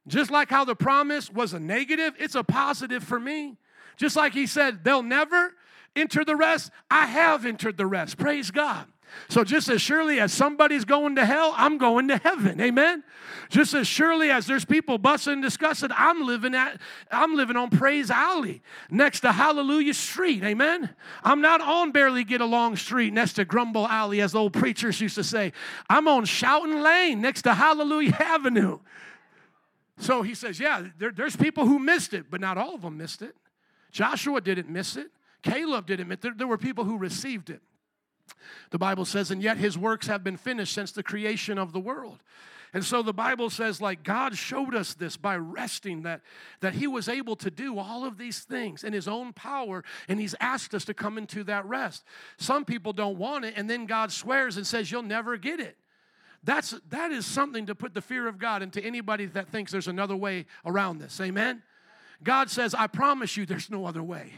just 0.07 0.29
like 0.29 0.49
how 0.49 0.63
the 0.65 0.75
promise 0.75 1.31
was 1.31 1.53
a 1.53 1.59
negative, 1.59 2.13
it's 2.19 2.35
a 2.35 2.43
positive 2.43 3.03
for 3.03 3.19
me. 3.19 3.57
Just 3.97 4.15
like 4.15 4.33
he 4.33 4.45
said, 4.45 4.83
they'll 4.83 5.01
never 5.03 5.53
enter 5.95 6.25
the 6.25 6.35
rest, 6.35 6.71
I 6.89 7.05
have 7.05 7.45
entered 7.45 7.77
the 7.77 7.85
rest. 7.85 8.17
Praise 8.17 8.51
God. 8.51 8.87
So, 9.29 9.43
just 9.43 9.69
as 9.69 9.81
surely 9.81 10.19
as 10.19 10.33
somebody's 10.33 10.85
going 10.85 11.15
to 11.15 11.25
hell, 11.25 11.53
I'm 11.55 11.77
going 11.77 12.07
to 12.09 12.17
heaven. 12.17 12.59
Amen. 12.59 13.03
Just 13.49 13.73
as 13.73 13.87
surely 13.87 14.31
as 14.31 14.47
there's 14.47 14.65
people 14.65 14.97
busting 14.97 15.33
and 15.33 15.41
discussing, 15.41 15.89
I'm 15.95 16.25
living 16.25 16.55
at 16.55 16.79
I'm 17.11 17.35
living 17.35 17.55
on 17.55 17.69
Praise 17.69 18.09
Alley 18.09 18.61
next 18.89 19.21
to 19.21 19.31
Hallelujah 19.31 19.93
Street. 19.93 20.43
Amen. 20.43 20.89
I'm 21.23 21.41
not 21.41 21.61
on 21.61 21.91
Barely 21.91 22.23
Get 22.23 22.41
Along 22.41 22.75
Street 22.75 23.13
next 23.13 23.33
to 23.33 23.45
Grumble 23.45 23.87
Alley, 23.87 24.21
as 24.21 24.31
the 24.31 24.39
old 24.39 24.53
preachers 24.53 24.99
used 24.99 25.15
to 25.15 25.23
say. 25.23 25.53
I'm 25.89 26.07
on 26.07 26.25
Shouting 26.25 26.81
Lane 26.81 27.21
next 27.21 27.43
to 27.43 27.53
Hallelujah 27.53 28.17
Avenue. 28.19 28.79
So 29.97 30.21
he 30.21 30.35
says, 30.35 30.59
Yeah, 30.59 30.87
there, 30.97 31.11
there's 31.11 31.35
people 31.35 31.65
who 31.65 31.79
missed 31.79 32.13
it, 32.13 32.25
but 32.29 32.41
not 32.41 32.57
all 32.57 32.75
of 32.75 32.81
them 32.81 32.97
missed 32.97 33.21
it. 33.21 33.35
Joshua 33.91 34.41
didn't 34.41 34.69
miss 34.69 34.97
it. 34.97 35.11
Caleb 35.43 35.85
didn't 35.85 36.07
miss 36.07 36.15
it. 36.15 36.21
There, 36.21 36.33
there 36.35 36.47
were 36.47 36.57
people 36.57 36.83
who 36.83 36.97
received 36.97 37.49
it. 37.49 37.61
The 38.71 38.77
Bible 38.77 39.05
says, 39.05 39.31
and 39.31 39.41
yet 39.41 39.57
his 39.57 39.77
works 39.77 40.07
have 40.07 40.23
been 40.23 40.37
finished 40.37 40.73
since 40.73 40.91
the 40.91 41.03
creation 41.03 41.57
of 41.57 41.73
the 41.73 41.79
world. 41.79 42.19
And 42.73 42.83
so 42.83 43.03
the 43.03 43.13
Bible 43.13 43.51
says, 43.51 43.79
like, 43.79 44.03
God 44.03 44.35
showed 44.35 44.73
us 44.73 44.95
this 44.95 45.15
by 45.15 45.37
resting, 45.37 46.01
that, 46.01 46.21
that 46.61 46.73
He 46.73 46.87
was 46.87 47.07
able 47.07 47.35
to 47.35 47.51
do 47.51 47.77
all 47.77 48.03
of 48.03 48.17
these 48.17 48.39
things 48.39 48.83
in 48.83 48.93
His 48.93 49.07
own 49.07 49.31
power, 49.31 49.83
and 50.07 50.19
He's 50.19 50.33
asked 50.39 50.73
us 50.73 50.83
to 50.85 50.93
come 50.95 51.19
into 51.19 51.43
that 51.43 51.65
rest. 51.67 52.03
Some 52.37 52.65
people 52.65 52.91
don't 52.91 53.19
want 53.19 53.45
it, 53.45 53.53
and 53.55 53.69
then 53.69 53.85
God 53.85 54.11
swears 54.11 54.57
and 54.57 54.65
says, 54.65 54.91
You'll 54.91 55.03
never 55.03 55.37
get 55.37 55.59
it. 55.59 55.77
That's, 56.43 56.71
that 56.89 57.11
is 57.11 57.27
something 57.27 57.67
to 57.67 57.75
put 57.75 57.93
the 57.93 58.01
fear 58.01 58.27
of 58.27 58.39
God 58.39 58.63
into 58.63 58.83
anybody 58.83 59.27
that 59.27 59.49
thinks 59.49 59.71
there's 59.71 59.87
another 59.87 60.15
way 60.15 60.47
around 60.65 60.97
this. 60.97 61.21
Amen? 61.21 61.61
God 62.23 62.49
says, 62.49 62.73
I 62.73 62.87
promise 62.87 63.37
you 63.37 63.45
there's 63.45 63.69
no 63.69 63.85
other 63.85 64.03
way. 64.03 64.33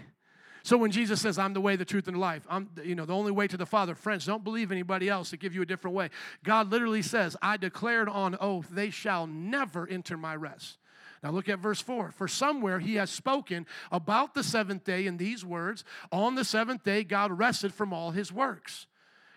So 0.65 0.77
when 0.77 0.89
Jesus 0.89 1.21
says, 1.21 1.37
I'm 1.37 1.53
the 1.53 1.61
way, 1.61 1.75
the 1.75 1.85
truth, 1.85 2.07
and 2.07 2.15
the 2.15 2.19
life, 2.19 2.47
I'm 2.49 2.71
you 2.83 2.95
know 2.95 3.05
the 3.05 3.13
only 3.13 3.31
way 3.31 3.47
to 3.47 3.55
the 3.55 3.67
Father, 3.67 3.93
friends, 3.93 4.25
don't 4.25 4.43
believe 4.43 4.71
anybody 4.71 5.07
else 5.07 5.29
to 5.29 5.37
give 5.37 5.53
you 5.53 5.61
a 5.61 5.65
different 5.65 5.95
way. 5.95 6.09
God 6.43 6.71
literally 6.71 7.03
says, 7.03 7.37
I 7.39 7.57
declared 7.57 8.09
on 8.09 8.35
oath, 8.41 8.67
they 8.71 8.89
shall 8.89 9.27
never 9.27 9.87
enter 9.87 10.17
my 10.17 10.35
rest. 10.35 10.79
Now 11.21 11.29
look 11.29 11.49
at 11.49 11.59
verse 11.59 11.81
4. 11.81 12.09
For 12.13 12.27
somewhere 12.27 12.79
he 12.79 12.95
has 12.95 13.11
spoken 13.11 13.67
about 13.91 14.33
the 14.33 14.43
seventh 14.43 14.83
day 14.83 15.05
in 15.05 15.17
these 15.17 15.45
words 15.45 15.83
On 16.11 16.33
the 16.33 16.43
seventh 16.43 16.83
day, 16.83 17.03
God 17.03 17.31
rested 17.31 17.71
from 17.71 17.93
all 17.93 18.09
his 18.09 18.31
works. 18.31 18.87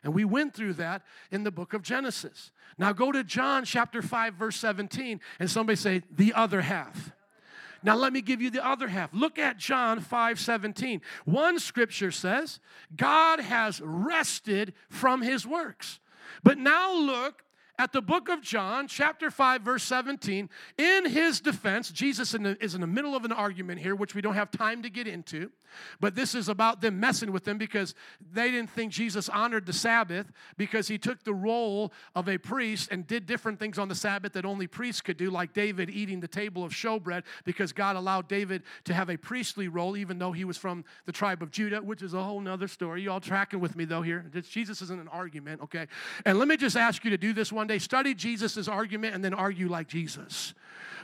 And 0.02 0.14
we 0.14 0.24
went 0.24 0.54
through 0.54 0.74
that 0.74 1.02
in 1.30 1.44
the 1.44 1.50
book 1.50 1.74
of 1.74 1.82
Genesis. 1.82 2.52
Now 2.78 2.94
go 2.94 3.12
to 3.12 3.22
John 3.22 3.66
chapter 3.66 4.00
5, 4.00 4.32
verse 4.32 4.56
17, 4.56 5.20
and 5.38 5.50
somebody 5.50 5.76
say, 5.76 6.04
the 6.10 6.32
other 6.32 6.62
half. 6.62 7.12
Now 7.82 7.96
let 7.96 8.12
me 8.12 8.20
give 8.20 8.42
you 8.42 8.50
the 8.50 8.66
other 8.66 8.88
half. 8.88 9.10
Look 9.12 9.38
at 9.38 9.56
John 9.56 10.00
5 10.00 10.40
17. 10.40 11.00
One 11.24 11.58
scripture 11.58 12.10
says, 12.10 12.60
God 12.96 13.40
has 13.40 13.80
rested 13.80 14.74
from 14.88 15.22
his 15.22 15.46
works. 15.46 16.00
But 16.42 16.58
now 16.58 16.94
look 16.94 17.44
at 17.78 17.92
the 17.92 18.02
book 18.02 18.28
of 18.28 18.42
John, 18.42 18.88
chapter 18.88 19.30
5, 19.30 19.62
verse 19.62 19.84
17. 19.84 20.50
In 20.76 21.06
his 21.06 21.40
defense, 21.40 21.90
Jesus 21.90 22.34
is 22.34 22.74
in 22.74 22.80
the 22.80 22.86
middle 22.86 23.14
of 23.14 23.24
an 23.24 23.32
argument 23.32 23.80
here, 23.80 23.94
which 23.94 24.14
we 24.14 24.20
don't 24.20 24.34
have 24.34 24.50
time 24.50 24.82
to 24.82 24.90
get 24.90 25.06
into. 25.06 25.50
But 26.00 26.14
this 26.14 26.34
is 26.34 26.48
about 26.48 26.80
them 26.80 26.98
messing 26.98 27.30
with 27.30 27.44
them 27.44 27.58
because 27.58 27.94
they 28.32 28.50
didn't 28.50 28.70
think 28.70 28.90
Jesus 28.92 29.28
honored 29.28 29.66
the 29.66 29.72
Sabbath 29.72 30.32
because 30.56 30.88
he 30.88 30.98
took 30.98 31.22
the 31.24 31.34
role 31.34 31.92
of 32.14 32.28
a 32.28 32.38
priest 32.38 32.88
and 32.90 33.06
did 33.06 33.26
different 33.26 33.58
things 33.58 33.78
on 33.78 33.88
the 33.88 33.94
Sabbath 33.94 34.32
that 34.32 34.44
only 34.44 34.66
priests 34.66 35.00
could 35.00 35.16
do, 35.16 35.30
like 35.30 35.52
David 35.52 35.90
eating 35.90 36.20
the 36.20 36.28
table 36.28 36.64
of 36.64 36.72
showbread 36.72 37.22
because 37.44 37.72
God 37.72 37.96
allowed 37.96 38.28
David 38.28 38.62
to 38.84 38.94
have 38.94 39.10
a 39.10 39.16
priestly 39.16 39.68
role 39.68 39.96
even 39.96 40.18
though 40.18 40.32
he 40.32 40.44
was 40.44 40.56
from 40.56 40.84
the 41.06 41.12
tribe 41.12 41.42
of 41.42 41.50
Judah, 41.50 41.82
which 41.82 42.02
is 42.02 42.14
a 42.14 42.22
whole 42.22 42.40
nother 42.40 42.68
story. 42.68 43.02
You 43.02 43.12
all 43.12 43.20
tracking 43.20 43.60
with 43.60 43.76
me 43.76 43.84
though 43.84 44.02
here? 44.02 44.24
Jesus 44.48 44.82
isn't 44.82 45.00
an 45.00 45.08
argument, 45.08 45.60
okay? 45.62 45.86
And 46.24 46.38
let 46.38 46.48
me 46.48 46.56
just 46.56 46.76
ask 46.76 47.04
you 47.04 47.10
to 47.10 47.18
do 47.18 47.32
this 47.32 47.52
one 47.52 47.67
day. 47.68 47.78
Study 47.78 48.14
Jesus' 48.14 48.68
argument 48.68 49.14
and 49.14 49.24
then 49.24 49.34
argue 49.34 49.68
like 49.68 49.88
Jesus. 49.88 50.54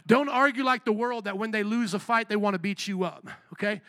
Don't 0.06 0.28
argue 0.28 0.64
like 0.64 0.84
the 0.84 0.92
world 0.92 1.24
that 1.24 1.38
when 1.38 1.50
they 1.50 1.62
lose 1.62 1.94
a 1.94 1.98
fight, 1.98 2.28
they 2.28 2.36
want 2.36 2.54
to 2.54 2.58
beat 2.58 2.86
you 2.86 3.04
up, 3.04 3.26
okay? 3.54 3.80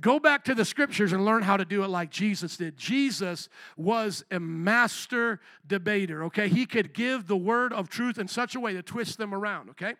Go 0.00 0.20
back 0.20 0.44
to 0.44 0.54
the 0.54 0.64
scriptures 0.64 1.12
and 1.12 1.24
learn 1.24 1.42
how 1.42 1.56
to 1.56 1.64
do 1.64 1.82
it 1.82 1.88
like 1.88 2.10
Jesus 2.10 2.56
did. 2.56 2.76
Jesus 2.76 3.48
was 3.76 4.24
a 4.30 4.38
master 4.38 5.40
debater, 5.66 6.24
okay? 6.24 6.48
He 6.48 6.66
could 6.66 6.92
give 6.92 7.26
the 7.26 7.36
word 7.36 7.72
of 7.72 7.88
truth 7.88 8.18
in 8.18 8.28
such 8.28 8.54
a 8.54 8.60
way 8.60 8.74
to 8.74 8.82
twist 8.82 9.18
them 9.18 9.34
around, 9.34 9.70
okay? 9.70 9.94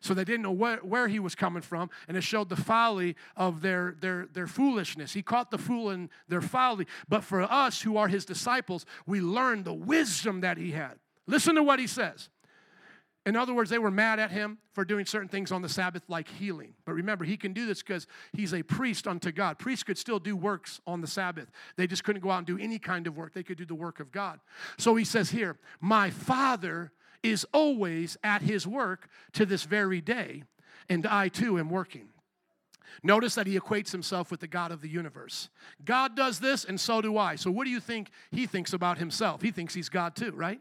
So 0.00 0.14
they 0.14 0.24
didn't 0.24 0.42
know 0.42 0.52
where, 0.52 0.78
where 0.78 1.08
he 1.08 1.18
was 1.18 1.34
coming 1.34 1.62
from, 1.62 1.90
and 2.08 2.16
it 2.16 2.22
showed 2.22 2.48
the 2.48 2.56
folly 2.56 3.16
of 3.36 3.60
their, 3.60 3.96
their, 4.00 4.28
their 4.32 4.46
foolishness. 4.46 5.12
He 5.12 5.22
caught 5.22 5.50
the 5.50 5.58
fool 5.58 5.90
in 5.90 6.10
their 6.28 6.40
folly. 6.40 6.86
But 7.08 7.24
for 7.24 7.42
us 7.42 7.82
who 7.82 7.96
are 7.96 8.08
his 8.08 8.24
disciples, 8.24 8.86
we 9.06 9.20
learn 9.20 9.64
the 9.64 9.74
wisdom 9.74 10.40
that 10.40 10.56
he 10.58 10.70
had. 10.70 10.98
Listen 11.26 11.54
to 11.54 11.62
what 11.62 11.78
he 11.78 11.86
says. 11.86 12.28
In 13.26 13.36
other 13.36 13.52
words, 13.52 13.68
they 13.68 13.78
were 13.78 13.90
mad 13.90 14.18
at 14.18 14.30
him 14.30 14.58
for 14.72 14.84
doing 14.84 15.04
certain 15.04 15.28
things 15.28 15.52
on 15.52 15.60
the 15.60 15.68
Sabbath, 15.68 16.02
like 16.08 16.26
healing. 16.26 16.72
But 16.86 16.94
remember, 16.94 17.24
he 17.24 17.36
can 17.36 17.52
do 17.52 17.66
this 17.66 17.82
because 17.82 18.06
he's 18.32 18.54
a 18.54 18.62
priest 18.62 19.06
unto 19.06 19.30
God. 19.30 19.58
Priests 19.58 19.82
could 19.82 19.98
still 19.98 20.18
do 20.18 20.34
works 20.34 20.80
on 20.86 21.02
the 21.02 21.06
Sabbath, 21.06 21.50
they 21.76 21.86
just 21.86 22.02
couldn't 22.02 22.22
go 22.22 22.30
out 22.30 22.38
and 22.38 22.46
do 22.46 22.58
any 22.58 22.78
kind 22.78 23.06
of 23.06 23.16
work. 23.16 23.34
They 23.34 23.42
could 23.42 23.58
do 23.58 23.66
the 23.66 23.74
work 23.74 24.00
of 24.00 24.10
God. 24.10 24.40
So 24.78 24.94
he 24.94 25.04
says 25.04 25.30
here, 25.30 25.58
My 25.80 26.08
Father 26.10 26.92
is 27.22 27.46
always 27.52 28.16
at 28.24 28.40
his 28.40 28.66
work 28.66 29.08
to 29.34 29.44
this 29.44 29.64
very 29.64 30.00
day, 30.00 30.44
and 30.88 31.06
I 31.06 31.28
too 31.28 31.58
am 31.58 31.68
working. 31.68 32.08
Notice 33.02 33.34
that 33.34 33.46
he 33.46 33.58
equates 33.58 33.92
himself 33.92 34.30
with 34.30 34.40
the 34.40 34.48
God 34.48 34.72
of 34.72 34.80
the 34.80 34.88
universe. 34.88 35.48
God 35.84 36.16
does 36.16 36.40
this, 36.40 36.64
and 36.64 36.80
so 36.80 37.00
do 37.00 37.16
I. 37.18 37.36
So, 37.36 37.50
what 37.50 37.64
do 37.64 37.70
you 37.70 37.80
think 37.80 38.10
he 38.30 38.46
thinks 38.46 38.72
about 38.72 38.98
himself? 38.98 39.42
He 39.42 39.50
thinks 39.50 39.74
he's 39.74 39.88
God 39.88 40.16
too, 40.16 40.32
right? 40.32 40.60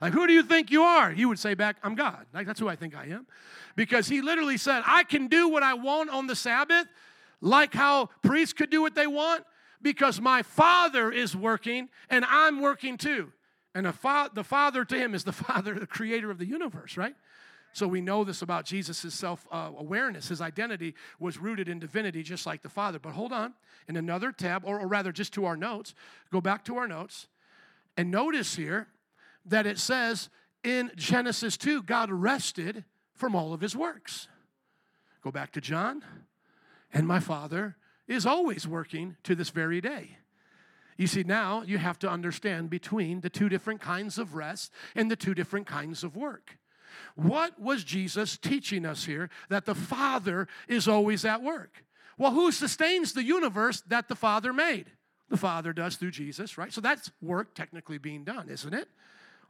Like, 0.00 0.12
who 0.12 0.26
do 0.26 0.32
you 0.32 0.42
think 0.42 0.70
you 0.70 0.82
are? 0.82 1.10
He 1.10 1.26
would 1.26 1.38
say 1.38 1.54
back, 1.54 1.76
I'm 1.82 1.94
God. 1.94 2.26
Like, 2.32 2.46
that's 2.46 2.58
who 2.58 2.68
I 2.68 2.76
think 2.76 2.96
I 2.96 3.06
am. 3.06 3.26
Because 3.76 4.08
he 4.08 4.22
literally 4.22 4.56
said, 4.56 4.82
I 4.86 5.04
can 5.04 5.26
do 5.26 5.48
what 5.48 5.62
I 5.62 5.74
want 5.74 6.10
on 6.10 6.26
the 6.26 6.34
Sabbath, 6.34 6.86
like 7.40 7.74
how 7.74 8.08
priests 8.22 8.54
could 8.54 8.70
do 8.70 8.80
what 8.80 8.94
they 8.94 9.06
want, 9.06 9.44
because 9.82 10.20
my 10.20 10.42
Father 10.42 11.12
is 11.12 11.36
working 11.36 11.88
and 12.08 12.24
I'm 12.26 12.60
working 12.60 12.96
too. 12.96 13.32
And 13.74 13.86
the, 13.86 13.92
fa- 13.92 14.30
the 14.34 14.44
Father 14.44 14.84
to 14.84 14.96
him 14.96 15.14
is 15.14 15.24
the 15.24 15.32
Father, 15.32 15.74
the 15.78 15.86
creator 15.86 16.30
of 16.30 16.38
the 16.38 16.46
universe, 16.46 16.96
right? 16.96 17.14
So 17.72 17.86
we 17.86 18.00
know 18.00 18.24
this 18.24 18.42
about 18.42 18.64
Jesus' 18.64 19.14
self 19.14 19.46
uh, 19.52 19.70
awareness. 19.78 20.28
His 20.28 20.40
identity 20.40 20.94
was 21.20 21.38
rooted 21.38 21.68
in 21.68 21.78
divinity, 21.78 22.22
just 22.22 22.44
like 22.44 22.62
the 22.62 22.68
Father. 22.68 22.98
But 22.98 23.12
hold 23.12 23.32
on, 23.32 23.54
in 23.86 23.96
another 23.96 24.32
tab, 24.32 24.62
or, 24.64 24.80
or 24.80 24.88
rather 24.88 25.12
just 25.12 25.32
to 25.34 25.44
our 25.44 25.56
notes, 25.56 25.94
go 26.32 26.40
back 26.40 26.64
to 26.64 26.76
our 26.78 26.88
notes, 26.88 27.28
and 27.96 28.10
notice 28.10 28.56
here 28.56 28.88
that 29.44 29.66
it 29.66 29.78
says 29.78 30.28
in 30.62 30.90
Genesis 30.96 31.56
2, 31.56 31.82
God 31.82 32.10
rested 32.10 32.84
from 33.14 33.34
all 33.34 33.52
of 33.52 33.60
his 33.60 33.76
works. 33.76 34.28
Go 35.22 35.30
back 35.30 35.52
to 35.52 35.60
John, 35.60 36.02
and 36.92 37.06
my 37.06 37.20
Father 37.20 37.76
is 38.08 38.26
always 38.26 38.66
working 38.66 39.16
to 39.24 39.34
this 39.34 39.50
very 39.50 39.80
day. 39.80 40.16
You 40.96 41.06
see, 41.06 41.22
now 41.22 41.62
you 41.62 41.78
have 41.78 41.98
to 42.00 42.10
understand 42.10 42.68
between 42.68 43.20
the 43.20 43.30
two 43.30 43.48
different 43.48 43.80
kinds 43.80 44.18
of 44.18 44.34
rest 44.34 44.72
and 44.94 45.10
the 45.10 45.16
two 45.16 45.34
different 45.34 45.66
kinds 45.66 46.04
of 46.04 46.16
work. 46.16 46.58
What 47.14 47.58
was 47.60 47.84
Jesus 47.84 48.36
teaching 48.36 48.84
us 48.84 49.04
here? 49.04 49.30
That 49.48 49.64
the 49.64 49.74
Father 49.74 50.48
is 50.68 50.88
always 50.88 51.24
at 51.24 51.42
work. 51.42 51.84
Well, 52.18 52.32
who 52.32 52.52
sustains 52.52 53.14
the 53.14 53.24
universe 53.24 53.82
that 53.86 54.08
the 54.08 54.14
Father 54.14 54.52
made? 54.52 54.86
The 55.30 55.36
Father 55.36 55.72
does 55.72 55.96
through 55.96 56.10
Jesus, 56.10 56.58
right? 56.58 56.72
So 56.72 56.80
that's 56.80 57.10
work 57.22 57.54
technically 57.54 57.98
being 57.98 58.24
done, 58.24 58.48
isn't 58.50 58.74
it? 58.74 58.88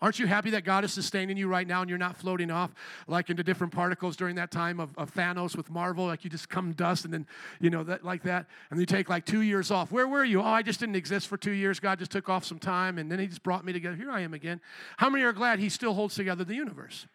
Aren't 0.02 0.18
you 0.18 0.26
happy 0.26 0.50
that 0.50 0.64
God 0.64 0.84
is 0.84 0.92
sustaining 0.92 1.36
you 1.36 1.46
right 1.46 1.66
now 1.66 1.82
and 1.82 1.90
you're 1.90 1.98
not 1.98 2.16
floating 2.16 2.50
off 2.50 2.74
like 3.06 3.28
into 3.28 3.42
different 3.42 3.72
particles 3.72 4.16
during 4.16 4.36
that 4.36 4.50
time 4.50 4.80
of, 4.80 4.96
of 4.96 5.14
Thanos 5.14 5.56
with 5.56 5.70
Marvel? 5.70 6.06
Like 6.06 6.24
you 6.24 6.30
just 6.30 6.48
come 6.48 6.72
dust 6.72 7.04
and 7.04 7.12
then, 7.12 7.26
you 7.60 7.68
know, 7.68 7.84
that 7.84 8.02
like 8.04 8.22
that. 8.22 8.46
And 8.70 8.80
you 8.80 8.86
take 8.86 9.10
like 9.10 9.26
two 9.26 9.42
years 9.42 9.70
off. 9.70 9.92
Where 9.92 10.08
were 10.08 10.24
you? 10.24 10.40
Oh, 10.40 10.46
I 10.46 10.62
just 10.62 10.80
didn't 10.80 10.96
exist 10.96 11.28
for 11.28 11.36
two 11.36 11.52
years. 11.52 11.80
God 11.80 11.98
just 11.98 12.10
took 12.10 12.30
off 12.30 12.44
some 12.44 12.58
time 12.58 12.96
and 12.98 13.12
then 13.12 13.18
He 13.18 13.26
just 13.26 13.42
brought 13.42 13.64
me 13.64 13.72
together. 13.72 13.96
Here 13.96 14.10
I 14.10 14.20
am 14.20 14.32
again. 14.32 14.60
How 14.96 15.10
many 15.10 15.22
are 15.24 15.32
glad 15.32 15.58
He 15.58 15.68
still 15.68 15.92
holds 15.92 16.14
together 16.14 16.44
the 16.44 16.54
universe? 16.54 17.06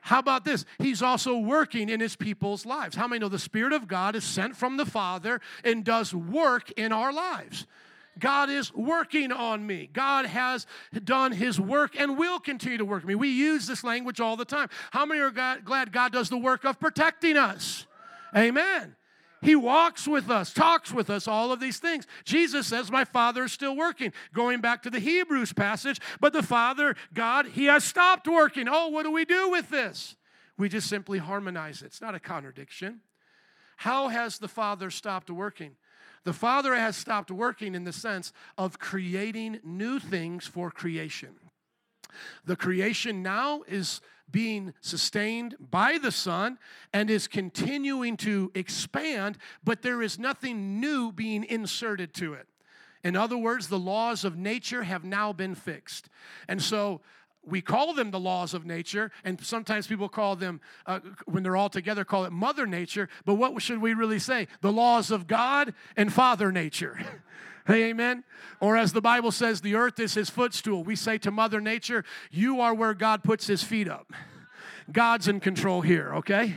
How 0.00 0.18
about 0.18 0.44
this? 0.44 0.64
He's 0.78 1.00
also 1.00 1.38
working 1.38 1.88
in 1.88 2.00
his 2.00 2.16
people's 2.16 2.66
lives. 2.66 2.96
How 2.96 3.06
many 3.06 3.20
know 3.20 3.28
the 3.28 3.38
Spirit 3.38 3.72
of 3.72 3.86
God 3.86 4.16
is 4.16 4.24
sent 4.24 4.56
from 4.56 4.76
the 4.76 4.84
Father 4.84 5.40
and 5.62 5.84
does 5.84 6.12
work 6.12 6.72
in 6.72 6.90
our 6.92 7.12
lives? 7.12 7.66
God 8.18 8.50
is 8.50 8.72
working 8.74 9.32
on 9.32 9.66
me. 9.66 9.88
God 9.92 10.26
has 10.26 10.66
done 11.04 11.32
his 11.32 11.58
work 11.60 11.98
and 11.98 12.18
will 12.18 12.38
continue 12.38 12.78
to 12.78 12.84
work 12.84 13.04
me. 13.04 13.14
We 13.14 13.28
use 13.28 13.66
this 13.66 13.82
language 13.82 14.20
all 14.20 14.36
the 14.36 14.44
time. 14.44 14.68
How 14.90 15.06
many 15.06 15.20
are 15.20 15.30
glad 15.30 15.92
God 15.92 16.12
does 16.12 16.28
the 16.28 16.38
work 16.38 16.64
of 16.64 16.78
protecting 16.78 17.36
us? 17.36 17.86
Amen. 18.36 18.96
He 19.42 19.56
walks 19.56 20.06
with 20.06 20.30
us, 20.30 20.52
talks 20.52 20.92
with 20.92 21.10
us, 21.10 21.26
all 21.26 21.50
of 21.50 21.58
these 21.58 21.78
things. 21.78 22.06
Jesus 22.24 22.68
says, 22.68 22.92
My 22.92 23.04
Father 23.04 23.44
is 23.44 23.52
still 23.52 23.76
working. 23.76 24.12
Going 24.32 24.60
back 24.60 24.84
to 24.84 24.90
the 24.90 25.00
Hebrews 25.00 25.52
passage, 25.52 26.00
but 26.20 26.32
the 26.32 26.44
Father, 26.44 26.94
God, 27.12 27.46
He 27.46 27.64
has 27.64 27.82
stopped 27.82 28.28
working. 28.28 28.68
Oh, 28.70 28.88
what 28.88 29.02
do 29.02 29.10
we 29.10 29.24
do 29.24 29.50
with 29.50 29.68
this? 29.68 30.14
We 30.56 30.68
just 30.68 30.88
simply 30.88 31.18
harmonize 31.18 31.82
it. 31.82 31.86
It's 31.86 32.00
not 32.00 32.14
a 32.14 32.20
contradiction. 32.20 33.00
How 33.78 34.08
has 34.08 34.38
the 34.38 34.46
Father 34.46 34.90
stopped 34.90 35.28
working? 35.28 35.72
The 36.24 36.32
Father 36.32 36.74
has 36.74 36.96
stopped 36.96 37.30
working 37.30 37.74
in 37.74 37.84
the 37.84 37.92
sense 37.92 38.32
of 38.56 38.78
creating 38.78 39.60
new 39.64 39.98
things 39.98 40.46
for 40.46 40.70
creation. 40.70 41.30
The 42.44 42.56
creation 42.56 43.22
now 43.22 43.62
is 43.66 44.00
being 44.30 44.72
sustained 44.80 45.56
by 45.58 45.98
the 45.98 46.12
Son 46.12 46.58
and 46.92 47.10
is 47.10 47.28
continuing 47.28 48.16
to 48.18 48.50
expand, 48.54 49.36
but 49.62 49.82
there 49.82 50.02
is 50.02 50.18
nothing 50.18 50.80
new 50.80 51.12
being 51.12 51.44
inserted 51.44 52.14
to 52.14 52.34
it. 52.34 52.46
In 53.04 53.16
other 53.16 53.36
words, 53.36 53.68
the 53.68 53.78
laws 53.78 54.24
of 54.24 54.36
nature 54.36 54.84
have 54.84 55.04
now 55.04 55.32
been 55.32 55.54
fixed. 55.54 56.08
And 56.48 56.62
so 56.62 57.00
we 57.44 57.60
call 57.60 57.94
them 57.94 58.10
the 58.10 58.20
laws 58.20 58.54
of 58.54 58.64
nature, 58.64 59.10
and 59.24 59.40
sometimes 59.44 59.86
people 59.86 60.08
call 60.08 60.36
them, 60.36 60.60
uh, 60.86 61.00
when 61.26 61.42
they're 61.42 61.56
all 61.56 61.68
together, 61.68 62.04
call 62.04 62.24
it 62.24 62.32
Mother 62.32 62.66
Nature. 62.66 63.08
But 63.24 63.34
what 63.34 63.60
should 63.60 63.80
we 63.80 63.94
really 63.94 64.18
say? 64.18 64.48
The 64.60 64.72
laws 64.72 65.10
of 65.10 65.26
God 65.26 65.74
and 65.96 66.12
Father 66.12 66.52
Nature. 66.52 67.00
hey, 67.66 67.90
amen? 67.90 68.24
Or 68.60 68.76
as 68.76 68.92
the 68.92 69.00
Bible 69.00 69.32
says, 69.32 69.60
the 69.60 69.74
earth 69.74 69.98
is 69.98 70.14
his 70.14 70.30
footstool. 70.30 70.84
We 70.84 70.94
say 70.96 71.18
to 71.18 71.30
Mother 71.30 71.60
Nature, 71.60 72.04
You 72.30 72.60
are 72.60 72.74
where 72.74 72.94
God 72.94 73.24
puts 73.24 73.46
his 73.46 73.62
feet 73.62 73.88
up. 73.88 74.12
God's 74.90 75.28
in 75.28 75.40
control 75.40 75.80
here, 75.80 76.14
okay? 76.16 76.54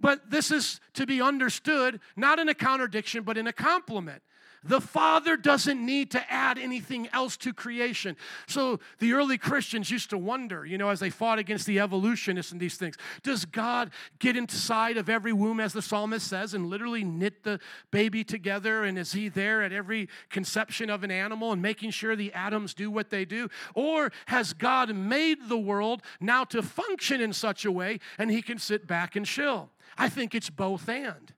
But 0.00 0.30
this 0.30 0.50
is 0.50 0.80
to 0.94 1.06
be 1.06 1.22
understood 1.22 2.00
not 2.16 2.38
in 2.38 2.48
a 2.48 2.54
contradiction, 2.54 3.22
but 3.22 3.38
in 3.38 3.46
a 3.46 3.52
compliment. 3.52 4.22
The 4.64 4.80
Father 4.80 5.36
doesn't 5.36 5.84
need 5.84 6.12
to 6.12 6.32
add 6.32 6.56
anything 6.58 7.08
else 7.12 7.36
to 7.38 7.52
creation. 7.52 8.16
So 8.46 8.78
the 9.00 9.12
early 9.12 9.36
Christians 9.36 9.90
used 9.90 10.10
to 10.10 10.18
wonder, 10.18 10.64
you 10.64 10.78
know, 10.78 10.90
as 10.90 11.00
they 11.00 11.10
fought 11.10 11.38
against 11.38 11.66
the 11.66 11.80
evolutionists 11.80 12.52
and 12.52 12.60
these 12.60 12.76
things, 12.76 12.96
does 13.22 13.44
God 13.44 13.90
get 14.20 14.36
inside 14.36 14.96
of 14.96 15.08
every 15.08 15.32
womb, 15.32 15.58
as 15.58 15.72
the 15.72 15.82
psalmist 15.82 16.28
says, 16.28 16.54
and 16.54 16.66
literally 16.66 17.02
knit 17.02 17.42
the 17.42 17.58
baby 17.90 18.22
together? 18.22 18.84
And 18.84 18.96
is 18.96 19.12
he 19.12 19.28
there 19.28 19.62
at 19.62 19.72
every 19.72 20.08
conception 20.30 20.90
of 20.90 21.02
an 21.02 21.10
animal 21.10 21.52
and 21.52 21.60
making 21.60 21.90
sure 21.90 22.14
the 22.14 22.32
atoms 22.32 22.72
do 22.72 22.90
what 22.90 23.10
they 23.10 23.24
do? 23.24 23.48
Or 23.74 24.12
has 24.26 24.52
God 24.52 24.94
made 24.94 25.48
the 25.48 25.58
world 25.58 26.02
now 26.20 26.44
to 26.44 26.62
function 26.62 27.20
in 27.20 27.32
such 27.32 27.64
a 27.64 27.72
way 27.72 27.98
and 28.16 28.30
he 28.30 28.42
can 28.42 28.58
sit 28.58 28.86
back 28.86 29.16
and 29.16 29.26
chill? 29.26 29.70
I 29.98 30.08
think 30.08 30.34
it's 30.34 30.50
both 30.50 30.88
and. 30.88 31.32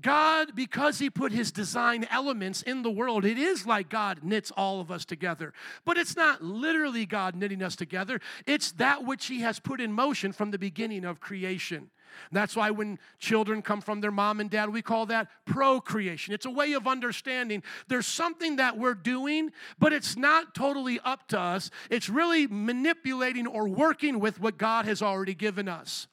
God, 0.00 0.54
because 0.54 0.98
He 0.98 1.08
put 1.08 1.32
His 1.32 1.50
design 1.50 2.06
elements 2.10 2.62
in 2.62 2.82
the 2.82 2.90
world, 2.90 3.24
it 3.24 3.38
is 3.38 3.66
like 3.66 3.88
God 3.88 4.20
knits 4.22 4.50
all 4.56 4.80
of 4.80 4.90
us 4.90 5.04
together. 5.04 5.52
But 5.84 5.96
it's 5.96 6.16
not 6.16 6.42
literally 6.42 7.06
God 7.06 7.34
knitting 7.34 7.62
us 7.62 7.76
together, 7.76 8.20
it's 8.46 8.72
that 8.72 9.04
which 9.04 9.26
He 9.26 9.40
has 9.40 9.58
put 9.58 9.80
in 9.80 9.92
motion 9.92 10.32
from 10.32 10.50
the 10.50 10.58
beginning 10.58 11.04
of 11.04 11.20
creation. 11.20 11.90
That's 12.32 12.56
why 12.56 12.70
when 12.70 12.98
children 13.18 13.62
come 13.62 13.80
from 13.80 14.00
their 14.00 14.10
mom 14.10 14.40
and 14.40 14.50
dad, 14.50 14.72
we 14.72 14.82
call 14.82 15.06
that 15.06 15.28
procreation. 15.44 16.34
It's 16.34 16.46
a 16.46 16.50
way 16.50 16.72
of 16.72 16.86
understanding 16.86 17.62
there's 17.88 18.06
something 18.06 18.56
that 18.56 18.78
we're 18.78 18.94
doing, 18.94 19.52
but 19.78 19.92
it's 19.92 20.16
not 20.16 20.54
totally 20.54 20.98
up 21.04 21.28
to 21.28 21.38
us. 21.38 21.70
It's 21.90 22.08
really 22.08 22.46
manipulating 22.46 23.46
or 23.46 23.68
working 23.68 24.18
with 24.18 24.40
what 24.40 24.58
God 24.58 24.86
has 24.86 25.02
already 25.02 25.34
given 25.34 25.68
us. 25.68 26.06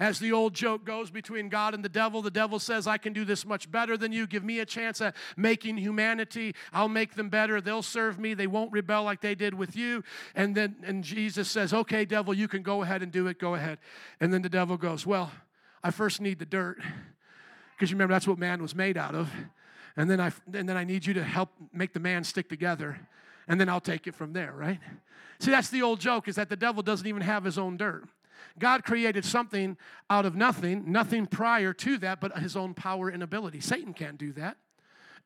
As 0.00 0.18
the 0.18 0.32
old 0.32 0.54
joke 0.54 0.84
goes 0.84 1.10
between 1.10 1.48
God 1.48 1.74
and 1.74 1.84
the 1.84 1.88
devil, 1.88 2.22
the 2.22 2.30
devil 2.30 2.58
says, 2.58 2.86
I 2.86 2.98
can 2.98 3.12
do 3.12 3.24
this 3.24 3.44
much 3.44 3.70
better 3.70 3.96
than 3.96 4.12
you. 4.12 4.26
Give 4.26 4.44
me 4.44 4.60
a 4.60 4.66
chance 4.66 5.00
at 5.00 5.14
making 5.36 5.76
humanity. 5.76 6.54
I'll 6.72 6.88
make 6.88 7.14
them 7.14 7.28
better. 7.28 7.60
They'll 7.60 7.82
serve 7.82 8.18
me. 8.18 8.34
They 8.34 8.46
won't 8.46 8.72
rebel 8.72 9.04
like 9.04 9.20
they 9.20 9.34
did 9.34 9.54
with 9.54 9.76
you. 9.76 10.04
And 10.34 10.54
then 10.54 10.76
and 10.84 11.04
Jesus 11.04 11.50
says, 11.50 11.72
Okay, 11.72 12.04
devil, 12.04 12.34
you 12.34 12.48
can 12.48 12.62
go 12.62 12.82
ahead 12.82 13.02
and 13.02 13.12
do 13.12 13.26
it. 13.26 13.38
Go 13.38 13.54
ahead. 13.54 13.78
And 14.20 14.32
then 14.32 14.42
the 14.42 14.48
devil 14.48 14.76
goes, 14.76 15.06
Well, 15.06 15.30
I 15.82 15.90
first 15.90 16.20
need 16.20 16.38
the 16.38 16.46
dirt. 16.46 16.78
Because 17.76 17.90
you 17.90 17.94
remember 17.94 18.14
that's 18.14 18.26
what 18.26 18.38
man 18.38 18.60
was 18.60 18.74
made 18.74 18.96
out 18.96 19.14
of. 19.14 19.30
And 19.96 20.10
then 20.10 20.20
I 20.20 20.32
and 20.52 20.68
then 20.68 20.76
I 20.76 20.84
need 20.84 21.06
you 21.06 21.14
to 21.14 21.24
help 21.24 21.50
make 21.72 21.92
the 21.92 22.00
man 22.00 22.24
stick 22.24 22.48
together. 22.48 22.98
And 23.46 23.60
then 23.60 23.68
I'll 23.68 23.80
take 23.80 24.06
it 24.06 24.14
from 24.14 24.32
there, 24.32 24.52
right? 24.52 24.78
See, 25.40 25.50
that's 25.50 25.70
the 25.70 25.82
old 25.82 26.00
joke 26.00 26.28
is 26.28 26.36
that 26.36 26.48
the 26.48 26.56
devil 26.56 26.82
doesn't 26.82 27.06
even 27.06 27.22
have 27.22 27.44
his 27.44 27.58
own 27.58 27.76
dirt. 27.76 28.04
God 28.58 28.84
created 28.84 29.24
something 29.24 29.76
out 30.10 30.26
of 30.26 30.34
nothing, 30.34 30.90
nothing 30.90 31.26
prior 31.26 31.72
to 31.74 31.98
that, 31.98 32.20
but 32.20 32.36
his 32.38 32.56
own 32.56 32.74
power 32.74 33.08
and 33.08 33.22
ability. 33.22 33.60
Satan 33.60 33.94
can't 33.94 34.18
do 34.18 34.32
that. 34.32 34.56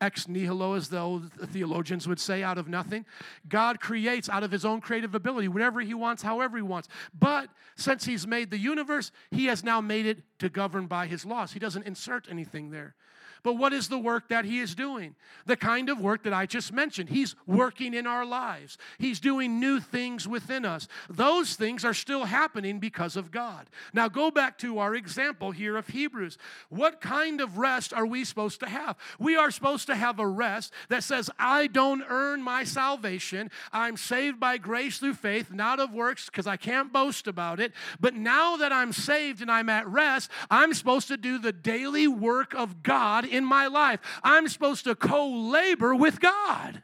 Ex 0.01 0.27
nihilo, 0.27 0.73
as 0.73 0.89
the 0.89 1.29
theologians 1.45 2.07
would 2.07 2.19
say, 2.19 2.43
out 2.43 2.57
of 2.57 2.67
nothing. 2.67 3.05
God 3.47 3.79
creates 3.79 4.27
out 4.27 4.43
of 4.43 4.51
his 4.51 4.65
own 4.65 4.81
creative 4.81 5.15
ability, 5.15 5.47
whatever 5.47 5.79
he 5.81 5.93
wants, 5.93 6.23
however 6.23 6.57
he 6.57 6.63
wants. 6.63 6.89
But 7.17 7.49
since 7.77 8.03
he's 8.05 8.27
made 8.27 8.49
the 8.49 8.57
universe, 8.57 9.11
he 9.31 9.45
has 9.45 9.63
now 9.63 9.81
made 9.81 10.05
it 10.05 10.23
to 10.39 10.49
govern 10.49 10.87
by 10.87 11.07
his 11.07 11.25
laws. 11.25 11.53
He 11.53 11.59
doesn't 11.59 11.85
insert 11.85 12.27
anything 12.29 12.71
there. 12.71 12.95
But 13.43 13.57
what 13.57 13.73
is 13.73 13.89
the 13.89 13.99
work 13.99 14.29
that 14.29 14.45
He 14.45 14.59
is 14.59 14.73
doing? 14.73 15.15
The 15.45 15.57
kind 15.57 15.89
of 15.89 15.99
work 15.99 16.23
that 16.23 16.33
I 16.33 16.45
just 16.45 16.71
mentioned. 16.71 17.09
He's 17.09 17.35
working 17.45 17.93
in 17.93 18.07
our 18.07 18.25
lives, 18.25 18.77
He's 18.97 19.19
doing 19.19 19.59
new 19.59 19.79
things 19.79 20.27
within 20.27 20.65
us. 20.65 20.87
Those 21.09 21.55
things 21.55 21.83
are 21.83 21.93
still 21.93 22.25
happening 22.25 22.79
because 22.79 23.15
of 23.15 23.31
God. 23.31 23.69
Now, 23.93 24.07
go 24.07 24.31
back 24.31 24.57
to 24.59 24.79
our 24.79 24.95
example 24.95 25.51
here 25.51 25.75
of 25.75 25.87
Hebrews. 25.87 26.37
What 26.69 27.01
kind 27.01 27.41
of 27.41 27.57
rest 27.57 27.93
are 27.93 28.05
we 28.05 28.23
supposed 28.23 28.61
to 28.61 28.69
have? 28.69 28.97
We 29.19 29.35
are 29.35 29.51
supposed 29.51 29.87
to 29.87 29.95
have 29.95 30.19
a 30.19 30.27
rest 30.27 30.71
that 30.89 31.03
says, 31.03 31.29
I 31.37 31.67
don't 31.67 32.03
earn 32.07 32.41
my 32.41 32.63
salvation. 32.63 33.51
I'm 33.71 33.97
saved 33.97 34.39
by 34.39 34.57
grace 34.57 34.99
through 34.99 35.15
faith, 35.15 35.51
not 35.51 35.79
of 35.79 35.91
works, 35.91 36.27
because 36.27 36.47
I 36.47 36.55
can't 36.57 36.93
boast 36.93 37.27
about 37.27 37.59
it. 37.59 37.73
But 37.99 38.15
now 38.15 38.55
that 38.57 38.71
I'm 38.71 38.93
saved 38.93 39.41
and 39.41 39.51
I'm 39.51 39.69
at 39.69 39.87
rest, 39.87 40.31
I'm 40.49 40.73
supposed 40.73 41.09
to 41.09 41.17
do 41.17 41.37
the 41.37 41.51
daily 41.51 42.07
work 42.07 42.53
of 42.53 42.83
God 42.83 43.25
in 43.33 43.45
my 43.45 43.67
life. 43.67 43.99
I'm 44.23 44.47
supposed 44.47 44.85
to 44.85 44.95
co 44.95 45.27
labor 45.27 45.95
with 45.95 46.19
God. 46.19 46.83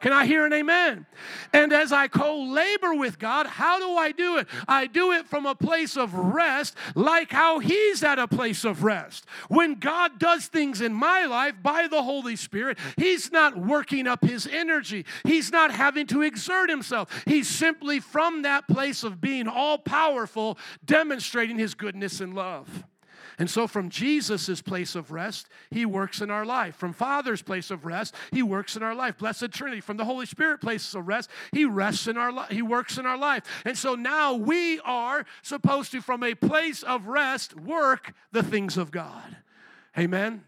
Can 0.00 0.12
I 0.12 0.26
hear 0.26 0.46
an 0.46 0.52
amen? 0.52 1.06
And 1.52 1.72
as 1.72 1.90
I 1.90 2.06
co 2.06 2.40
labor 2.42 2.94
with 2.94 3.18
God, 3.18 3.46
how 3.46 3.80
do 3.80 3.96
I 3.96 4.12
do 4.12 4.36
it? 4.36 4.46
I 4.68 4.86
do 4.86 5.12
it 5.12 5.26
from 5.26 5.44
a 5.44 5.56
place 5.56 5.96
of 5.96 6.14
rest, 6.14 6.76
like 6.94 7.32
how 7.32 7.58
He's 7.58 8.04
at 8.04 8.18
a 8.18 8.28
place 8.28 8.64
of 8.64 8.84
rest. 8.84 9.26
When 9.48 9.74
God 9.74 10.20
does 10.20 10.46
things 10.46 10.80
in 10.80 10.92
my 10.94 11.24
life 11.24 11.54
by 11.62 11.88
the 11.88 12.02
Holy 12.02 12.36
Spirit, 12.36 12.78
He's 12.96 13.32
not 13.32 13.58
working 13.58 14.06
up 14.06 14.24
His 14.24 14.46
energy, 14.46 15.04
He's 15.24 15.50
not 15.50 15.72
having 15.72 16.06
to 16.08 16.22
exert 16.22 16.70
Himself. 16.70 17.24
He's 17.26 17.48
simply 17.48 17.98
from 17.98 18.42
that 18.42 18.68
place 18.68 19.02
of 19.02 19.20
being 19.20 19.48
all 19.48 19.78
powerful, 19.78 20.58
demonstrating 20.84 21.58
His 21.58 21.74
goodness 21.74 22.20
and 22.20 22.34
love. 22.34 22.84
And 23.38 23.48
so, 23.48 23.68
from 23.68 23.88
Jesus' 23.88 24.60
place 24.60 24.96
of 24.96 25.12
rest, 25.12 25.48
He 25.70 25.86
works 25.86 26.20
in 26.20 26.30
our 26.30 26.44
life. 26.44 26.74
From 26.74 26.92
Father's 26.92 27.40
place 27.40 27.70
of 27.70 27.86
rest, 27.86 28.14
He 28.32 28.42
works 28.42 28.74
in 28.76 28.82
our 28.82 28.96
life. 28.96 29.18
Blessed 29.18 29.52
Trinity. 29.52 29.80
From 29.80 29.96
the 29.96 30.04
Holy 30.04 30.26
Spirit 30.26 30.60
place 30.60 30.92
of 30.94 31.06
rest, 31.06 31.30
He 31.52 31.64
rests 31.64 32.08
in 32.08 32.16
our 32.16 32.32
life. 32.32 32.50
He 32.50 32.62
works 32.62 32.98
in 32.98 33.06
our 33.06 33.16
life. 33.16 33.44
And 33.64 33.78
so 33.78 33.94
now 33.94 34.34
we 34.34 34.80
are 34.80 35.24
supposed 35.42 35.92
to, 35.92 36.00
from 36.00 36.24
a 36.24 36.34
place 36.34 36.82
of 36.82 37.06
rest, 37.06 37.54
work 37.54 38.12
the 38.32 38.42
things 38.42 38.76
of 38.76 38.90
God. 38.90 39.36
Amen. 39.96 40.42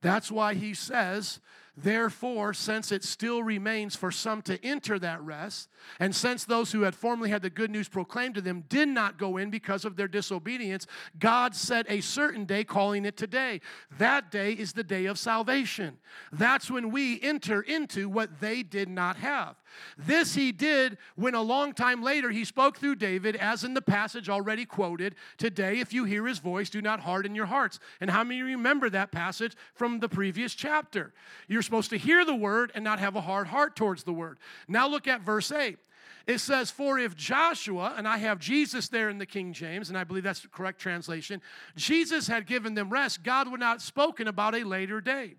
That's 0.00 0.30
why 0.30 0.54
He 0.54 0.72
says 0.72 1.38
Therefore, 1.82 2.54
since 2.54 2.90
it 2.90 3.04
still 3.04 3.42
remains 3.42 3.94
for 3.94 4.10
some 4.10 4.42
to 4.42 4.64
enter 4.64 4.98
that 4.98 5.22
rest, 5.22 5.68
and 6.00 6.14
since 6.14 6.44
those 6.44 6.72
who 6.72 6.82
had 6.82 6.94
formerly 6.94 7.30
had 7.30 7.42
the 7.42 7.50
good 7.50 7.70
news 7.70 7.88
proclaimed 7.88 8.34
to 8.34 8.40
them 8.40 8.64
did 8.68 8.88
not 8.88 9.16
go 9.16 9.36
in 9.36 9.48
because 9.48 9.84
of 9.84 9.94
their 9.94 10.08
disobedience, 10.08 10.88
God 11.20 11.54
set 11.54 11.86
a 11.88 12.00
certain 12.00 12.46
day, 12.46 12.64
calling 12.64 13.04
it 13.04 13.16
today. 13.16 13.60
That 13.96 14.32
day 14.32 14.52
is 14.52 14.72
the 14.72 14.82
day 14.82 15.06
of 15.06 15.18
salvation. 15.18 15.98
That's 16.32 16.68
when 16.68 16.90
we 16.90 17.20
enter 17.22 17.62
into 17.62 18.08
what 18.08 18.40
they 18.40 18.64
did 18.64 18.88
not 18.88 19.16
have. 19.18 19.54
This 19.96 20.34
he 20.34 20.50
did 20.50 20.98
when 21.14 21.34
a 21.34 21.42
long 21.42 21.74
time 21.74 22.02
later 22.02 22.30
he 22.30 22.44
spoke 22.44 22.78
through 22.78 22.96
David, 22.96 23.36
as 23.36 23.62
in 23.62 23.74
the 23.74 23.82
passage 23.82 24.28
already 24.28 24.64
quoted. 24.64 25.14
Today, 25.36 25.78
if 25.78 25.92
you 25.92 26.04
hear 26.04 26.26
his 26.26 26.38
voice, 26.38 26.70
do 26.70 26.82
not 26.82 27.00
harden 27.00 27.34
your 27.34 27.46
hearts. 27.46 27.78
And 28.00 28.10
how 28.10 28.24
many 28.24 28.42
remember 28.42 28.90
that 28.90 29.12
passage 29.12 29.54
from 29.74 30.00
the 30.00 30.08
previous 30.08 30.54
chapter? 30.54 31.12
You're 31.46 31.62
supposed 31.68 31.90
to 31.90 31.98
hear 31.98 32.24
the 32.24 32.34
word 32.34 32.72
and 32.74 32.82
not 32.82 32.98
have 32.98 33.14
a 33.14 33.20
hard 33.20 33.46
heart 33.46 33.76
towards 33.76 34.02
the 34.02 34.12
word. 34.12 34.38
Now 34.66 34.88
look 34.88 35.06
at 35.06 35.20
verse 35.20 35.52
8. 35.52 35.78
It 36.26 36.38
says, 36.38 36.70
For 36.70 36.98
if 36.98 37.14
Joshua, 37.14 37.94
and 37.96 38.08
I 38.08 38.18
have 38.18 38.38
Jesus 38.38 38.88
there 38.88 39.08
in 39.08 39.18
the 39.18 39.26
King 39.26 39.52
James, 39.52 39.88
and 39.88 39.96
I 39.96 40.04
believe 40.04 40.24
that's 40.24 40.40
the 40.40 40.48
correct 40.48 40.80
translation, 40.80 41.42
Jesus 41.76 42.26
had 42.26 42.46
given 42.46 42.74
them 42.74 42.90
rest, 42.90 43.22
God 43.22 43.50
would 43.50 43.60
not 43.60 43.74
have 43.74 43.82
spoken 43.82 44.28
about 44.28 44.54
a 44.54 44.64
later 44.64 45.00
day. 45.00 45.36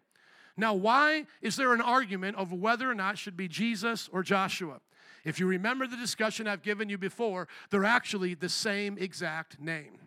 Now, 0.56 0.74
why 0.74 1.26
is 1.42 1.56
there 1.56 1.74
an 1.74 1.82
argument 1.82 2.38
over 2.38 2.56
whether 2.56 2.90
or 2.90 2.96
not 2.96 3.18
should 3.18 3.38
be 3.38 3.48
Jesus 3.48 4.10
or 4.12 4.24
Joshua? 4.24 4.82
If 5.24 5.40
you 5.40 5.48
remember 5.48 5.88
the 5.88 5.98
discussion 5.98 6.48
I've 6.48 6.62
given 6.62 6.90
you 6.90 6.98
before, 6.98 7.48
they're 7.72 7.86
actually 7.86 8.34
the 8.34 8.50
same 8.50 8.98
exact 8.98 9.60
name. 9.60 10.00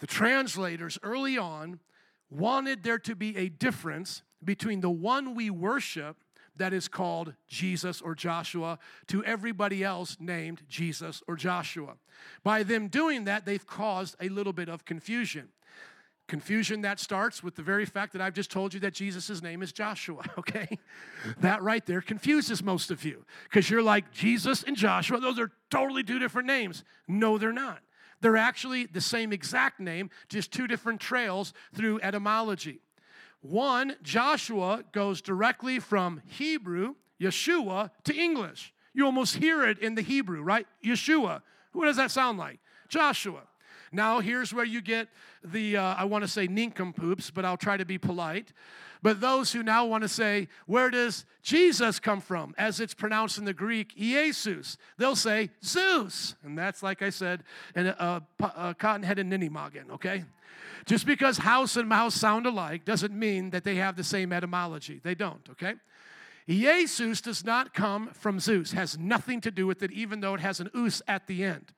The 0.00 0.06
translators 0.08 0.98
early 1.02 1.38
on 1.38 1.80
wanted 2.30 2.82
there 2.82 2.98
to 2.98 3.14
be 3.14 3.36
a 3.36 3.48
difference 3.48 4.23
between 4.44 4.80
the 4.80 4.90
one 4.90 5.34
we 5.34 5.50
worship 5.50 6.16
that 6.56 6.72
is 6.72 6.88
called 6.88 7.34
Jesus 7.48 8.00
or 8.00 8.14
Joshua 8.14 8.78
to 9.08 9.24
everybody 9.24 9.82
else 9.82 10.16
named 10.20 10.62
Jesus 10.68 11.22
or 11.26 11.36
Joshua. 11.36 11.94
By 12.42 12.62
them 12.62 12.88
doing 12.88 13.24
that, 13.24 13.44
they've 13.44 13.66
caused 13.66 14.16
a 14.20 14.28
little 14.28 14.52
bit 14.52 14.68
of 14.68 14.84
confusion. 14.84 15.48
Confusion 16.26 16.80
that 16.82 16.98
starts 17.00 17.42
with 17.42 17.54
the 17.54 17.62
very 17.62 17.84
fact 17.84 18.12
that 18.14 18.22
I've 18.22 18.32
just 18.32 18.50
told 18.50 18.72
you 18.72 18.80
that 18.80 18.94
Jesus' 18.94 19.42
name 19.42 19.62
is 19.62 19.72
Joshua, 19.72 20.22
okay? 20.38 20.78
That 21.40 21.62
right 21.62 21.84
there 21.84 22.00
confuses 22.00 22.62
most 22.62 22.90
of 22.90 23.04
you 23.04 23.24
because 23.44 23.68
you're 23.68 23.82
like, 23.82 24.10
Jesus 24.10 24.62
and 24.62 24.76
Joshua, 24.76 25.20
those 25.20 25.38
are 25.38 25.50
totally 25.70 26.02
two 26.02 26.18
different 26.18 26.46
names. 26.46 26.82
No, 27.06 27.36
they're 27.36 27.52
not. 27.52 27.80
They're 28.20 28.38
actually 28.38 28.86
the 28.86 29.02
same 29.02 29.34
exact 29.34 29.80
name, 29.80 30.08
just 30.30 30.50
two 30.50 30.66
different 30.66 31.00
trails 31.00 31.52
through 31.74 32.00
etymology. 32.00 32.80
One, 33.44 33.96
Joshua 34.02 34.84
goes 34.92 35.20
directly 35.20 35.78
from 35.78 36.22
Hebrew, 36.26 36.94
Yeshua, 37.20 37.90
to 38.04 38.16
English. 38.16 38.72
You 38.94 39.04
almost 39.04 39.36
hear 39.36 39.68
it 39.68 39.78
in 39.80 39.96
the 39.96 40.00
Hebrew, 40.00 40.40
right? 40.40 40.66
Yeshua. 40.82 41.42
What 41.74 41.84
does 41.84 41.98
that 41.98 42.10
sound 42.10 42.38
like? 42.38 42.58
Joshua. 42.88 43.42
Now, 43.94 44.20
here's 44.20 44.52
where 44.52 44.64
you 44.64 44.80
get 44.80 45.08
the, 45.44 45.76
uh, 45.76 45.94
I 45.94 46.04
want 46.04 46.24
to 46.24 46.28
say 46.28 46.46
nincompoops, 46.48 47.30
but 47.30 47.44
I'll 47.44 47.56
try 47.56 47.76
to 47.76 47.84
be 47.84 47.96
polite. 47.96 48.52
But 49.02 49.20
those 49.20 49.52
who 49.52 49.62
now 49.62 49.84
want 49.84 50.02
to 50.02 50.08
say, 50.08 50.48
where 50.66 50.90
does 50.90 51.24
Jesus 51.42 52.00
come 52.00 52.20
from? 52.20 52.54
As 52.58 52.80
it's 52.80 52.94
pronounced 52.94 53.38
in 53.38 53.44
the 53.44 53.52
Greek, 53.52 53.94
Jesus. 53.96 54.78
They'll 54.98 55.14
say 55.14 55.50
Zeus. 55.62 56.34
And 56.42 56.58
that's, 56.58 56.82
like 56.82 57.02
I 57.02 57.10
said, 57.10 57.44
a, 57.76 57.86
a, 57.86 58.22
a 58.40 58.74
cotton-headed 58.74 59.26
ninny-moggin, 59.26 59.90
okay? 59.90 60.24
Just 60.86 61.06
because 61.06 61.38
house 61.38 61.76
and 61.76 61.88
mouse 61.88 62.14
sound 62.14 62.46
alike 62.46 62.84
doesn't 62.84 63.12
mean 63.12 63.50
that 63.50 63.62
they 63.62 63.76
have 63.76 63.96
the 63.96 64.04
same 64.04 64.32
etymology. 64.32 65.00
They 65.04 65.14
don't, 65.14 65.48
okay? 65.50 65.74
Jesus 66.48 67.20
does 67.20 67.44
not 67.44 67.74
come 67.74 68.08
from 68.12 68.40
Zeus, 68.40 68.72
has 68.72 68.98
nothing 68.98 69.40
to 69.42 69.50
do 69.50 69.66
with 69.66 69.82
it, 69.82 69.92
even 69.92 70.20
though 70.20 70.34
it 70.34 70.40
has 70.40 70.60
an 70.60 70.68
us 70.74 71.00
at 71.06 71.26
the 71.26 71.44
end. 71.44 71.72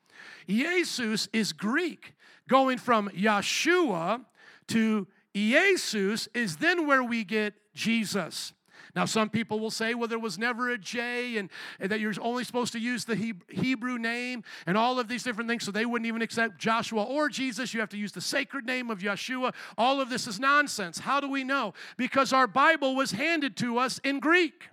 Jesus 0.48 1.28
is 1.32 1.52
Greek. 1.52 2.14
Going 2.48 2.78
from 2.78 3.08
Yeshua 3.10 4.24
to 4.68 5.06
Jesus 5.34 6.28
is 6.34 6.56
then 6.56 6.86
where 6.86 7.02
we 7.02 7.24
get 7.24 7.54
Jesus. 7.74 8.52
Now, 8.96 9.04
some 9.04 9.28
people 9.28 9.60
will 9.60 9.70
say, 9.70 9.92
well, 9.92 10.08
there 10.08 10.18
was 10.18 10.38
never 10.38 10.70
a 10.70 10.78
J 10.78 11.36
and, 11.36 11.50
and, 11.78 11.90
that 11.90 12.00
you're 12.00 12.14
only 12.22 12.44
supposed 12.44 12.72
to 12.72 12.78
use 12.78 13.04
the 13.04 13.34
Hebrew 13.50 13.98
name 13.98 14.42
and 14.66 14.78
all 14.78 14.98
of 14.98 15.06
these 15.06 15.22
different 15.22 15.50
things, 15.50 15.64
so 15.64 15.70
they 15.70 15.84
wouldn't 15.84 16.06
even 16.06 16.22
accept 16.22 16.58
Joshua 16.58 17.02
or 17.04 17.28
Jesus. 17.28 17.74
You 17.74 17.80
have 17.80 17.90
to 17.90 17.98
use 17.98 18.12
the 18.12 18.22
sacred 18.22 18.64
name 18.64 18.90
of 18.90 19.00
Yeshua. 19.00 19.54
All 19.76 20.00
of 20.00 20.08
this 20.08 20.26
is 20.26 20.40
nonsense. 20.40 20.98
How 20.98 21.20
do 21.20 21.28
we 21.28 21.44
know? 21.44 21.74
Because 21.98 22.32
our 22.32 22.46
Bible 22.46 22.96
was 22.96 23.10
handed 23.10 23.54
to 23.58 23.76
us 23.76 23.98
in 23.98 24.18
Greek. 24.18 24.68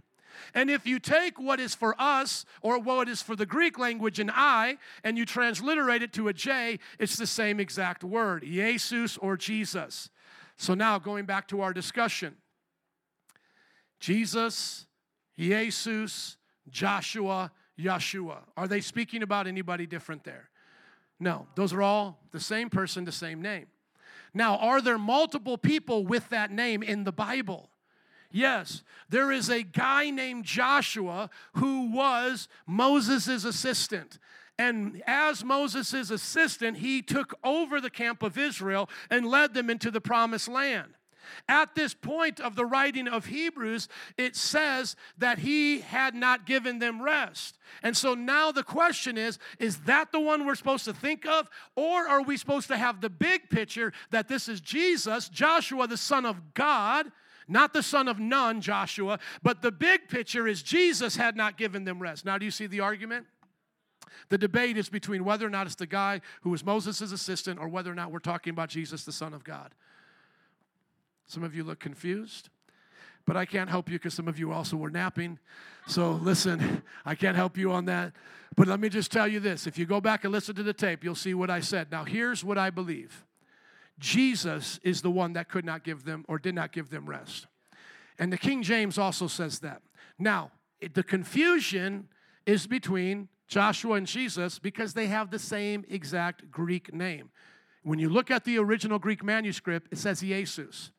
And 0.53 0.69
if 0.69 0.85
you 0.85 0.99
take 0.99 1.39
what 1.39 1.59
is 1.59 1.73
for 1.73 1.95
us 1.99 2.45
or 2.61 2.79
what 2.79 3.09
is 3.09 3.21
for 3.21 3.35
the 3.35 3.45
Greek 3.45 3.79
language 3.79 4.19
an 4.19 4.31
I 4.33 4.77
and 5.03 5.17
you 5.17 5.25
transliterate 5.25 6.03
it 6.03 6.13
to 6.13 6.27
a 6.27 6.33
J, 6.33 6.79
it's 6.99 7.15
the 7.15 7.27
same 7.27 7.59
exact 7.59 8.03
word, 8.03 8.43
Jesus 8.43 9.17
or 9.17 9.35
Jesus. 9.35 10.09
So 10.57 10.73
now 10.73 10.99
going 10.99 11.25
back 11.25 11.47
to 11.49 11.61
our 11.61 11.73
discussion 11.73 12.35
Jesus, 13.99 14.85
Jesus, 15.37 16.37
Joshua, 16.69 17.51
Yeshua. 17.79 18.39
Are 18.57 18.67
they 18.67 18.81
speaking 18.81 19.23
about 19.23 19.47
anybody 19.47 19.87
different 19.87 20.23
there? 20.23 20.49
No, 21.19 21.47
those 21.55 21.73
are 21.73 21.81
all 21.81 22.19
the 22.31 22.39
same 22.39 22.69
person, 22.69 23.05
the 23.05 23.11
same 23.11 23.41
name. 23.41 23.67
Now, 24.33 24.57
are 24.57 24.81
there 24.81 24.97
multiple 24.97 25.57
people 25.57 26.05
with 26.05 26.27
that 26.29 26.51
name 26.51 26.83
in 26.83 27.03
the 27.03 27.11
Bible? 27.11 27.69
Yes, 28.33 28.81
there 29.09 29.31
is 29.31 29.47
a 29.47 29.61
guy 29.61 30.09
named 30.09 30.43
Joshua 30.43 31.29
who 31.53 31.91
was 31.91 32.47
Moses' 32.65 33.45
assistant. 33.45 34.17
And 34.57 35.03
as 35.05 35.43
Moses' 35.43 36.09
assistant, 36.09 36.77
he 36.77 37.03
took 37.03 37.35
over 37.43 37.79
the 37.79 37.91
camp 37.91 38.23
of 38.23 38.37
Israel 38.37 38.89
and 39.11 39.27
led 39.27 39.53
them 39.53 39.69
into 39.69 39.91
the 39.91 40.01
promised 40.01 40.47
land. 40.47 40.95
At 41.47 41.75
this 41.75 41.93
point 41.93 42.39
of 42.39 42.55
the 42.55 42.65
writing 42.65 43.07
of 43.07 43.27
Hebrews, 43.27 43.87
it 44.17 44.35
says 44.35 44.95
that 45.19 45.39
he 45.39 45.81
had 45.81 46.15
not 46.15 46.47
given 46.47 46.79
them 46.79 47.01
rest. 47.01 47.59
And 47.83 47.95
so 47.95 48.15
now 48.15 48.51
the 48.51 48.63
question 48.63 49.17
is 49.17 49.37
is 49.59 49.77
that 49.81 50.11
the 50.11 50.19
one 50.19 50.45
we're 50.45 50.55
supposed 50.55 50.85
to 50.85 50.93
think 50.93 51.27
of? 51.27 51.47
Or 51.75 52.07
are 52.07 52.23
we 52.23 52.35
supposed 52.37 52.67
to 52.69 52.77
have 52.77 52.99
the 52.99 53.11
big 53.11 53.49
picture 53.51 53.93
that 54.09 54.27
this 54.27 54.49
is 54.49 54.59
Jesus, 54.59 55.29
Joshua, 55.29 55.87
the 55.87 55.97
Son 55.97 56.25
of 56.25 56.55
God? 56.55 57.11
Not 57.47 57.73
the 57.73 57.83
son 57.83 58.07
of 58.07 58.19
Nun, 58.19 58.61
Joshua, 58.61 59.19
but 59.41 59.61
the 59.61 59.71
big 59.71 60.07
picture 60.07 60.47
is 60.47 60.63
Jesus 60.63 61.15
had 61.15 61.35
not 61.35 61.57
given 61.57 61.83
them 61.83 62.01
rest. 62.01 62.25
Now, 62.25 62.37
do 62.37 62.45
you 62.45 62.51
see 62.51 62.67
the 62.67 62.79
argument? 62.79 63.25
The 64.29 64.37
debate 64.37 64.77
is 64.77 64.89
between 64.89 65.25
whether 65.25 65.45
or 65.45 65.49
not 65.49 65.67
it's 65.67 65.75
the 65.75 65.87
guy 65.87 66.21
who 66.41 66.49
was 66.49 66.63
Moses' 66.63 67.01
assistant 67.01 67.59
or 67.59 67.67
whether 67.67 67.91
or 67.91 67.95
not 67.95 68.11
we're 68.11 68.19
talking 68.19 68.51
about 68.51 68.69
Jesus, 68.69 69.03
the 69.03 69.11
Son 69.11 69.33
of 69.33 69.43
God. 69.43 69.73
Some 71.25 71.43
of 71.43 71.55
you 71.55 71.63
look 71.63 71.79
confused, 71.79 72.49
but 73.25 73.37
I 73.37 73.45
can't 73.45 73.69
help 73.69 73.89
you 73.89 73.97
because 73.97 74.13
some 74.13 74.27
of 74.27 74.37
you 74.37 74.51
also 74.51 74.77
were 74.77 74.89
napping. 74.89 75.39
So 75.87 76.11
listen, 76.11 76.83
I 77.05 77.15
can't 77.15 77.35
help 77.35 77.57
you 77.57 77.71
on 77.71 77.85
that. 77.85 78.13
But 78.55 78.67
let 78.67 78.79
me 78.79 78.89
just 78.89 79.11
tell 79.11 79.27
you 79.27 79.39
this 79.39 79.65
if 79.67 79.77
you 79.77 79.85
go 79.85 79.99
back 79.99 80.23
and 80.23 80.31
listen 80.31 80.55
to 80.55 80.63
the 80.63 80.73
tape, 80.73 81.03
you'll 81.03 81.15
see 81.15 81.33
what 81.33 81.49
I 81.49 81.59
said. 81.59 81.91
Now, 81.91 82.03
here's 82.03 82.43
what 82.43 82.57
I 82.57 82.69
believe 82.69 83.25
Jesus 83.99 84.79
is 84.83 85.01
the 85.01 85.11
one 85.11 85.33
that 85.33 85.49
could 85.49 85.65
not 85.65 85.83
give 85.83 86.03
them 86.03 86.25
or 86.27 86.39
did 86.39 86.55
not 86.55 86.71
give 86.71 86.89
them 86.89 87.07
rest. 87.07 87.47
And 88.19 88.31
the 88.31 88.37
King 88.37 88.63
James 88.63 88.97
also 88.97 89.27
says 89.27 89.59
that. 89.59 89.81
Now, 90.19 90.51
the 90.93 91.03
confusion 91.03 92.07
is 92.45 92.67
between 92.67 93.29
Joshua 93.47 93.95
and 93.95 94.07
Jesus 94.07 94.59
because 94.59 94.93
they 94.93 95.07
have 95.07 95.31
the 95.31 95.39
same 95.39 95.85
exact 95.89 96.51
Greek 96.51 96.93
name. 96.93 97.29
When 97.83 97.99
you 97.99 98.09
look 98.09 98.31
at 98.31 98.45
the 98.45 98.57
original 98.57 98.99
Greek 98.99 99.23
manuscript, 99.23 99.89
it 99.91 99.97
says 99.97 100.21
Jesus. 100.21 100.91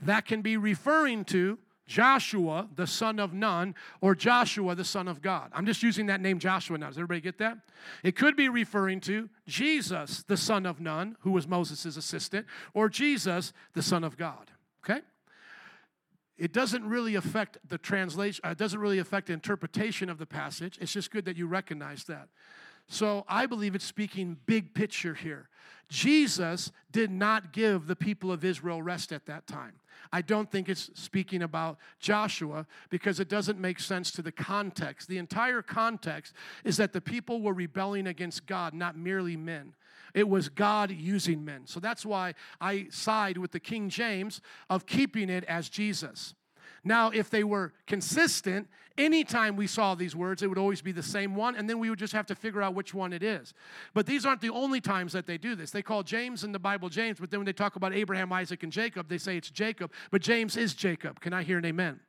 That 0.00 0.24
can 0.24 0.42
be 0.42 0.56
referring 0.56 1.24
to 1.26 1.58
Joshua, 1.90 2.68
the 2.76 2.86
son 2.86 3.18
of 3.18 3.34
Nun, 3.34 3.74
or 4.00 4.14
Joshua, 4.14 4.76
the 4.76 4.84
son 4.84 5.08
of 5.08 5.20
God. 5.20 5.50
I'm 5.52 5.66
just 5.66 5.82
using 5.82 6.06
that 6.06 6.20
name 6.20 6.38
Joshua 6.38 6.78
now. 6.78 6.86
Does 6.86 6.96
everybody 6.96 7.20
get 7.20 7.38
that? 7.38 7.58
It 8.04 8.14
could 8.14 8.36
be 8.36 8.48
referring 8.48 9.00
to 9.00 9.28
Jesus, 9.48 10.22
the 10.22 10.36
son 10.36 10.66
of 10.66 10.80
Nun, 10.80 11.16
who 11.22 11.32
was 11.32 11.48
Moses' 11.48 11.96
assistant, 11.96 12.46
or 12.74 12.88
Jesus, 12.88 13.52
the 13.74 13.82
son 13.82 14.04
of 14.04 14.16
God. 14.16 14.52
Okay? 14.84 15.00
It 16.38 16.52
doesn't 16.52 16.88
really 16.88 17.16
affect 17.16 17.58
the 17.68 17.76
translation, 17.76 18.40
uh, 18.46 18.50
it 18.50 18.58
doesn't 18.58 18.78
really 18.78 19.00
affect 19.00 19.26
the 19.26 19.32
interpretation 19.32 20.08
of 20.08 20.18
the 20.18 20.26
passage. 20.26 20.78
It's 20.80 20.92
just 20.92 21.10
good 21.10 21.24
that 21.24 21.36
you 21.36 21.48
recognize 21.48 22.04
that. 22.04 22.28
So 22.86 23.24
I 23.28 23.46
believe 23.46 23.74
it's 23.74 23.84
speaking 23.84 24.36
big 24.46 24.74
picture 24.74 25.14
here. 25.14 25.48
Jesus 25.90 26.72
did 26.92 27.10
not 27.10 27.52
give 27.52 27.86
the 27.86 27.96
people 27.96 28.32
of 28.32 28.44
Israel 28.44 28.80
rest 28.80 29.12
at 29.12 29.26
that 29.26 29.46
time. 29.46 29.74
I 30.12 30.22
don't 30.22 30.50
think 30.50 30.68
it's 30.68 30.90
speaking 30.94 31.42
about 31.42 31.78
Joshua 31.98 32.66
because 32.88 33.20
it 33.20 33.28
doesn't 33.28 33.60
make 33.60 33.78
sense 33.78 34.10
to 34.12 34.22
the 34.22 34.32
context. 34.32 35.08
The 35.08 35.18
entire 35.18 35.62
context 35.62 36.34
is 36.64 36.76
that 36.78 36.92
the 36.92 37.00
people 37.00 37.42
were 37.42 37.52
rebelling 37.52 38.06
against 38.06 38.46
God, 38.46 38.72
not 38.72 38.96
merely 38.96 39.36
men. 39.36 39.74
It 40.14 40.28
was 40.28 40.48
God 40.48 40.90
using 40.90 41.44
men. 41.44 41.66
So 41.66 41.78
that's 41.78 42.04
why 42.04 42.34
I 42.60 42.86
side 42.90 43.36
with 43.36 43.52
the 43.52 43.60
King 43.60 43.88
James 43.88 44.40
of 44.68 44.86
keeping 44.86 45.30
it 45.30 45.44
as 45.44 45.68
Jesus. 45.68 46.34
Now, 46.84 47.10
if 47.10 47.30
they 47.30 47.44
were 47.44 47.72
consistent, 47.86 48.68
anytime 48.96 49.56
we 49.56 49.66
saw 49.66 49.94
these 49.94 50.14
words, 50.14 50.42
it 50.42 50.48
would 50.48 50.58
always 50.58 50.82
be 50.82 50.92
the 50.92 51.02
same 51.02 51.34
one, 51.34 51.56
and 51.56 51.68
then 51.68 51.78
we 51.78 51.90
would 51.90 51.98
just 51.98 52.12
have 52.12 52.26
to 52.26 52.34
figure 52.34 52.62
out 52.62 52.74
which 52.74 52.94
one 52.94 53.12
it 53.12 53.22
is. 53.22 53.54
But 53.94 54.06
these 54.06 54.24
aren't 54.24 54.40
the 54.40 54.50
only 54.50 54.80
times 54.80 55.12
that 55.12 55.26
they 55.26 55.38
do 55.38 55.54
this. 55.54 55.70
They 55.70 55.82
call 55.82 56.02
James 56.02 56.44
in 56.44 56.52
the 56.52 56.58
Bible 56.58 56.88
James, 56.88 57.18
but 57.20 57.30
then 57.30 57.40
when 57.40 57.46
they 57.46 57.52
talk 57.52 57.76
about 57.76 57.94
Abraham, 57.94 58.32
Isaac, 58.32 58.62
and 58.62 58.72
Jacob, 58.72 59.08
they 59.08 59.18
say 59.18 59.36
it's 59.36 59.50
Jacob, 59.50 59.92
but 60.10 60.22
James 60.22 60.56
is 60.56 60.74
Jacob. 60.74 61.20
Can 61.20 61.32
I 61.32 61.42
hear 61.42 61.58
an 61.58 61.64
amen? 61.64 62.00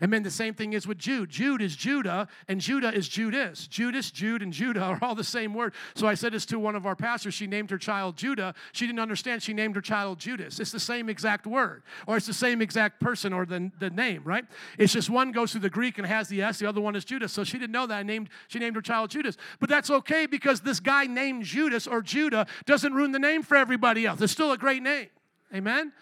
And 0.00 0.12
then 0.12 0.22
the 0.22 0.30
same 0.30 0.54
thing 0.54 0.72
is 0.72 0.86
with 0.86 0.98
Jude. 0.98 1.30
Jude 1.30 1.62
is 1.62 1.76
Judah, 1.76 2.28
and 2.48 2.60
Judah 2.60 2.92
is 2.92 3.08
Judas. 3.08 3.66
Judas, 3.66 4.10
Jude, 4.10 4.42
and 4.42 4.52
Judah 4.52 4.82
are 4.82 4.98
all 5.02 5.14
the 5.14 5.24
same 5.24 5.54
word. 5.54 5.74
So 5.94 6.06
I 6.06 6.14
said 6.14 6.32
this 6.32 6.46
to 6.46 6.58
one 6.58 6.76
of 6.76 6.86
our 6.86 6.96
pastors. 6.96 7.34
She 7.34 7.46
named 7.46 7.70
her 7.70 7.78
child 7.78 8.16
Judah. 8.16 8.54
She 8.72 8.86
didn't 8.86 9.00
understand. 9.00 9.42
She 9.42 9.52
named 9.52 9.74
her 9.76 9.80
child 9.82 10.18
Judas. 10.18 10.60
It's 10.60 10.72
the 10.72 10.80
same 10.80 11.08
exact 11.08 11.46
word, 11.46 11.82
or 12.06 12.16
it's 12.16 12.26
the 12.26 12.34
same 12.34 12.60
exact 12.62 13.00
person 13.00 13.32
or 13.32 13.46
the, 13.46 13.70
the 13.78 13.90
name, 13.90 14.22
right? 14.24 14.44
It's 14.78 14.92
just 14.92 15.10
one 15.10 15.32
goes 15.32 15.52
through 15.52 15.62
the 15.62 15.70
Greek 15.70 15.98
and 15.98 16.06
has 16.06 16.28
the 16.28 16.42
S, 16.42 16.58
the 16.58 16.68
other 16.68 16.80
one 16.80 16.96
is 16.96 17.04
Judas. 17.04 17.32
So 17.32 17.44
she 17.44 17.58
didn't 17.58 17.72
know 17.72 17.86
that. 17.86 17.94
I 17.94 18.02
named, 18.02 18.28
she 18.48 18.58
named 18.58 18.76
her 18.76 18.82
child 18.82 19.10
Judas. 19.10 19.36
But 19.60 19.68
that's 19.68 19.90
okay 19.90 20.26
because 20.26 20.60
this 20.60 20.80
guy 20.80 21.06
named 21.06 21.44
Judas 21.44 21.86
or 21.86 22.02
Judah 22.02 22.46
doesn't 22.66 22.92
ruin 22.92 23.12
the 23.12 23.18
name 23.18 23.42
for 23.42 23.56
everybody 23.56 24.06
else. 24.06 24.20
It's 24.20 24.32
still 24.32 24.52
a 24.52 24.58
great 24.58 24.82
name. 24.82 25.08
Amen? 25.54 25.92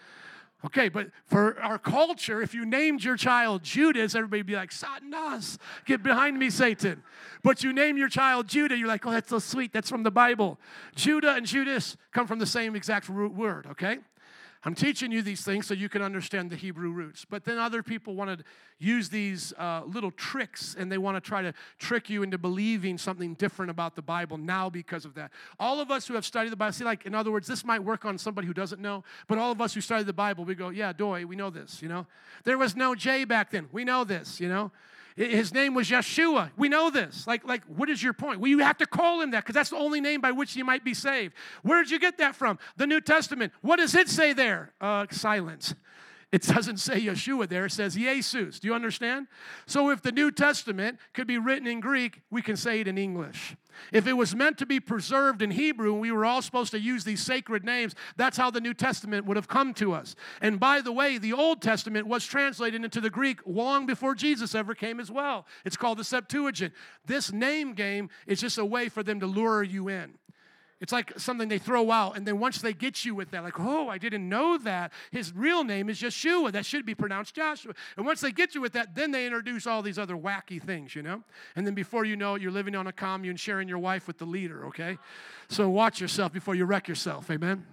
Okay, 0.65 0.87
but 0.87 1.09
for 1.25 1.59
our 1.59 1.77
culture, 1.77 2.41
if 2.41 2.53
you 2.53 2.65
named 2.65 3.03
your 3.03 3.17
child 3.17 3.63
Judas, 3.63 4.15
everybody 4.15 4.39
would 4.39 4.47
be 4.47 4.55
like, 4.55 4.71
Satanas, 4.71 5.57
get 5.85 6.01
behind 6.01 6.39
me, 6.39 6.49
Satan. 6.49 7.03
But 7.43 7.63
you 7.63 7.73
name 7.73 7.97
your 7.97 8.07
child 8.07 8.47
Judah, 8.47 8.77
you're 8.77 8.87
like, 8.87 9.05
oh, 9.05 9.11
that's 9.11 9.29
so 9.29 9.39
sweet. 9.39 9.73
That's 9.73 9.89
from 9.89 10.03
the 10.03 10.11
Bible. 10.11 10.57
Judah 10.95 11.33
and 11.33 11.45
Judas 11.45 11.97
come 12.13 12.27
from 12.27 12.39
the 12.39 12.45
same 12.45 12.77
exact 12.77 13.09
root 13.09 13.33
word, 13.33 13.67
okay? 13.71 13.97
I'm 14.65 14.75
teaching 14.75 15.11
you 15.11 15.21
these 15.21 15.43
things 15.43 15.67
so 15.67 15.73
you 15.73 15.89
can 15.89 16.01
understand 16.01 16.49
the 16.49 16.55
Hebrew 16.55 16.89
roots. 16.89 17.25
But 17.29 17.43
then 17.43 17.57
other 17.57 17.83
people 17.83 18.15
want 18.15 18.39
to 18.39 18.45
use 18.79 19.09
these 19.09 19.51
uh, 19.57 19.81
little 19.85 20.11
tricks 20.11 20.73
and 20.79 20.89
they 20.89 20.97
want 20.97 21.17
to 21.17 21.21
try 21.21 21.41
to 21.41 21.53
trick 21.79 22.09
you 22.09 22.23
into 22.23 22.37
believing 22.37 22.97
something 22.97 23.33
different 23.33 23.71
about 23.71 23.95
the 23.95 24.01
Bible 24.01 24.37
now 24.37 24.69
because 24.69 25.03
of 25.03 25.15
that. 25.15 25.31
All 25.59 25.81
of 25.81 25.91
us 25.91 26.07
who 26.07 26.13
have 26.13 26.25
studied 26.25 26.51
the 26.51 26.55
Bible, 26.55 26.71
see, 26.71 26.85
like, 26.85 27.05
in 27.05 27.13
other 27.13 27.31
words, 27.31 27.45
this 27.45 27.65
might 27.65 27.83
work 27.83 28.05
on 28.05 28.17
somebody 28.17 28.47
who 28.47 28.53
doesn't 28.53 28.81
know, 28.81 29.03
but 29.27 29.37
all 29.37 29.51
of 29.51 29.59
us 29.59 29.73
who 29.73 29.81
studied 29.81 30.05
the 30.05 30.13
Bible, 30.13 30.45
we 30.45 30.55
go, 30.55 30.69
yeah, 30.69 30.93
doy, 30.93 31.25
we 31.25 31.35
know 31.35 31.49
this, 31.49 31.81
you 31.81 31.89
know? 31.89 32.07
There 32.45 32.57
was 32.57 32.75
no 32.75 32.95
J 32.95 33.25
back 33.25 33.51
then. 33.51 33.67
We 33.73 33.83
know 33.83 34.05
this, 34.05 34.39
you 34.39 34.47
know? 34.47 34.71
His 35.15 35.53
name 35.53 35.73
was 35.73 35.89
Yeshua. 35.89 36.51
We 36.57 36.69
know 36.69 36.89
this. 36.89 37.27
Like, 37.27 37.45
like, 37.45 37.63
what 37.65 37.89
is 37.89 38.01
your 38.01 38.13
point? 38.13 38.39
Well, 38.39 38.49
you 38.49 38.59
have 38.59 38.77
to 38.77 38.85
call 38.85 39.21
him 39.21 39.31
that 39.31 39.43
because 39.43 39.53
that's 39.53 39.69
the 39.69 39.77
only 39.77 40.01
name 40.01 40.21
by 40.21 40.31
which 40.31 40.55
you 40.55 40.65
might 40.65 40.83
be 40.83 40.93
saved. 40.93 41.33
Where 41.61 41.81
did 41.83 41.91
you 41.91 41.99
get 41.99 42.17
that 42.17 42.35
from? 42.35 42.57
The 42.77 42.87
New 42.87 43.01
Testament. 43.01 43.53
What 43.61 43.77
does 43.77 43.93
it 43.95 44.09
say 44.09 44.33
there? 44.33 44.73
Uh, 44.81 45.05
silence. 45.11 45.75
It 46.33 46.41
doesn't 46.41 46.77
say 46.77 46.99
Yeshua 46.99 47.47
there, 47.47 47.67
it 47.67 47.71
says 47.71 47.93
Jesus. 47.93 48.59
Do 48.59 48.67
you 48.67 48.73
understand? 48.73 49.27
So 49.67 49.91
if 49.91 50.01
the 50.01 50.11
New 50.11 50.31
Testament 50.31 50.97
could 51.13 51.27
be 51.27 51.37
written 51.37 51.67
in 51.67 51.79
Greek, 51.79 52.21
we 52.31 52.41
can 52.41 52.57
say 52.57 52.79
it 52.79 52.87
in 52.87 52.97
English. 52.97 53.55
If 53.91 54.07
it 54.07 54.13
was 54.13 54.35
meant 54.35 54.57
to 54.57 54.65
be 54.65 54.79
preserved 54.79 55.43
in 55.43 55.51
Hebrew 55.51 55.91
and 55.91 56.01
we 56.01 56.11
were 56.11 56.25
all 56.25 56.41
supposed 56.41 56.71
to 56.71 56.79
use 56.79 57.03
these 57.03 57.21
sacred 57.21 57.63
names, 57.63 57.93
that's 58.17 58.35
how 58.35 58.49
the 58.49 58.61
New 58.61 58.73
Testament 58.73 59.27
would 59.27 59.37
have 59.37 59.47
come 59.47 59.75
to 59.75 59.93
us. 59.93 60.15
And 60.41 60.59
by 60.59 60.81
the 60.81 60.91
way, 60.91 61.19
the 61.19 61.33
Old 61.33 61.61
Testament 61.61 62.07
was 62.07 62.25
translated 62.25 62.83
into 62.83 62.99
the 62.99 63.11
Greek 63.11 63.39
long 63.45 63.85
before 63.85 64.15
Jesus 64.15 64.55
ever 64.55 64.73
came 64.73 64.99
as 64.99 65.11
well. 65.11 65.45
It's 65.65 65.77
called 65.77 65.99
the 65.99 66.03
Septuagint. 66.03 66.73
This 67.05 67.31
name 67.31 67.73
game 67.73 68.09
is 68.25 68.41
just 68.41 68.57
a 68.57 68.65
way 68.65 68.89
for 68.89 69.03
them 69.03 69.19
to 69.19 69.27
lure 69.27 69.61
you 69.61 69.87
in. 69.87 70.15
It's 70.83 70.91
like 70.91 71.17
something 71.17 71.47
they 71.47 71.59
throw 71.59 71.91
out, 71.91 72.17
and 72.17 72.27
then 72.27 72.39
once 72.39 72.59
they 72.59 72.73
get 72.73 73.05
you 73.05 73.15
with 73.15 73.31
that, 73.31 73.41
like, 73.41 73.57
oh, 73.57 73.87
I 73.87 73.97
didn't 73.97 74.27
know 74.27 74.57
that. 74.57 74.91
His 75.11 75.33
real 75.33 75.63
name 75.63 75.89
is 75.89 76.01
Yeshua. 76.01 76.51
That 76.51 76.65
should 76.65 76.85
be 76.85 76.93
pronounced 76.93 77.33
Joshua. 77.33 77.73
And 77.95 78.05
once 78.05 78.19
they 78.19 78.33
get 78.33 78.53
you 78.53 78.59
with 78.59 78.73
that, 78.73 78.93
then 78.93 79.11
they 79.11 79.25
introduce 79.25 79.65
all 79.65 79.81
these 79.81 79.97
other 79.97 80.17
wacky 80.17 80.61
things, 80.61 80.93
you 80.93 81.01
know? 81.01 81.23
And 81.55 81.65
then 81.65 81.73
before 81.73 82.03
you 82.03 82.17
know 82.17 82.35
it, 82.35 82.41
you're 82.41 82.51
living 82.51 82.75
on 82.75 82.87
a 82.87 82.91
commune, 82.91 83.37
sharing 83.37 83.69
your 83.69 83.79
wife 83.79 84.07
with 84.07 84.17
the 84.17 84.25
leader, 84.25 84.65
okay? 84.65 84.97
So 85.47 85.69
watch 85.69 86.01
yourself 86.01 86.33
before 86.33 86.53
you 86.53 86.65
wreck 86.65 86.89
yourself, 86.89 87.31
amen? 87.31 87.65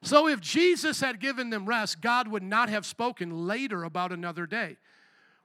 So 0.00 0.28
if 0.28 0.40
Jesus 0.40 1.00
had 1.00 1.18
given 1.18 1.50
them 1.50 1.66
rest, 1.66 2.00
God 2.00 2.28
would 2.28 2.44
not 2.44 2.68
have 2.68 2.86
spoken 2.86 3.48
later 3.48 3.82
about 3.82 4.12
another 4.12 4.46
day. 4.46 4.76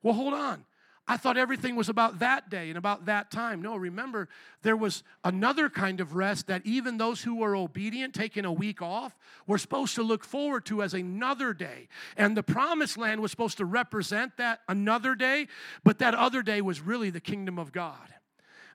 Well, 0.03 0.13
hold 0.13 0.35
on. 0.35 0.65
I 1.07 1.17
thought 1.17 1.37
everything 1.37 1.75
was 1.75 1.89
about 1.89 2.19
that 2.19 2.49
day 2.49 2.69
and 2.69 2.77
about 2.77 3.05
that 3.05 3.31
time. 3.31 3.61
No, 3.61 3.75
remember, 3.75 4.29
there 4.61 4.77
was 4.77 5.03
another 5.23 5.69
kind 5.69 5.99
of 5.99 6.15
rest 6.15 6.47
that 6.47 6.65
even 6.65 6.97
those 6.97 7.23
who 7.23 7.35
were 7.35 7.55
obedient, 7.55 8.13
taking 8.13 8.45
a 8.45 8.53
week 8.53 8.81
off, 8.81 9.17
were 9.47 9.57
supposed 9.57 9.95
to 9.95 10.03
look 10.03 10.23
forward 10.23 10.65
to 10.67 10.83
as 10.83 10.93
another 10.93 11.53
day. 11.53 11.87
And 12.15 12.37
the 12.37 12.43
promised 12.43 12.97
land 12.97 13.19
was 13.19 13.31
supposed 13.31 13.57
to 13.57 13.65
represent 13.65 14.37
that 14.37 14.61
another 14.69 15.15
day, 15.15 15.47
but 15.83 15.99
that 15.99 16.15
other 16.15 16.43
day 16.43 16.61
was 16.61 16.81
really 16.81 17.09
the 17.09 17.19
kingdom 17.19 17.57
of 17.57 17.71
God. 17.71 18.13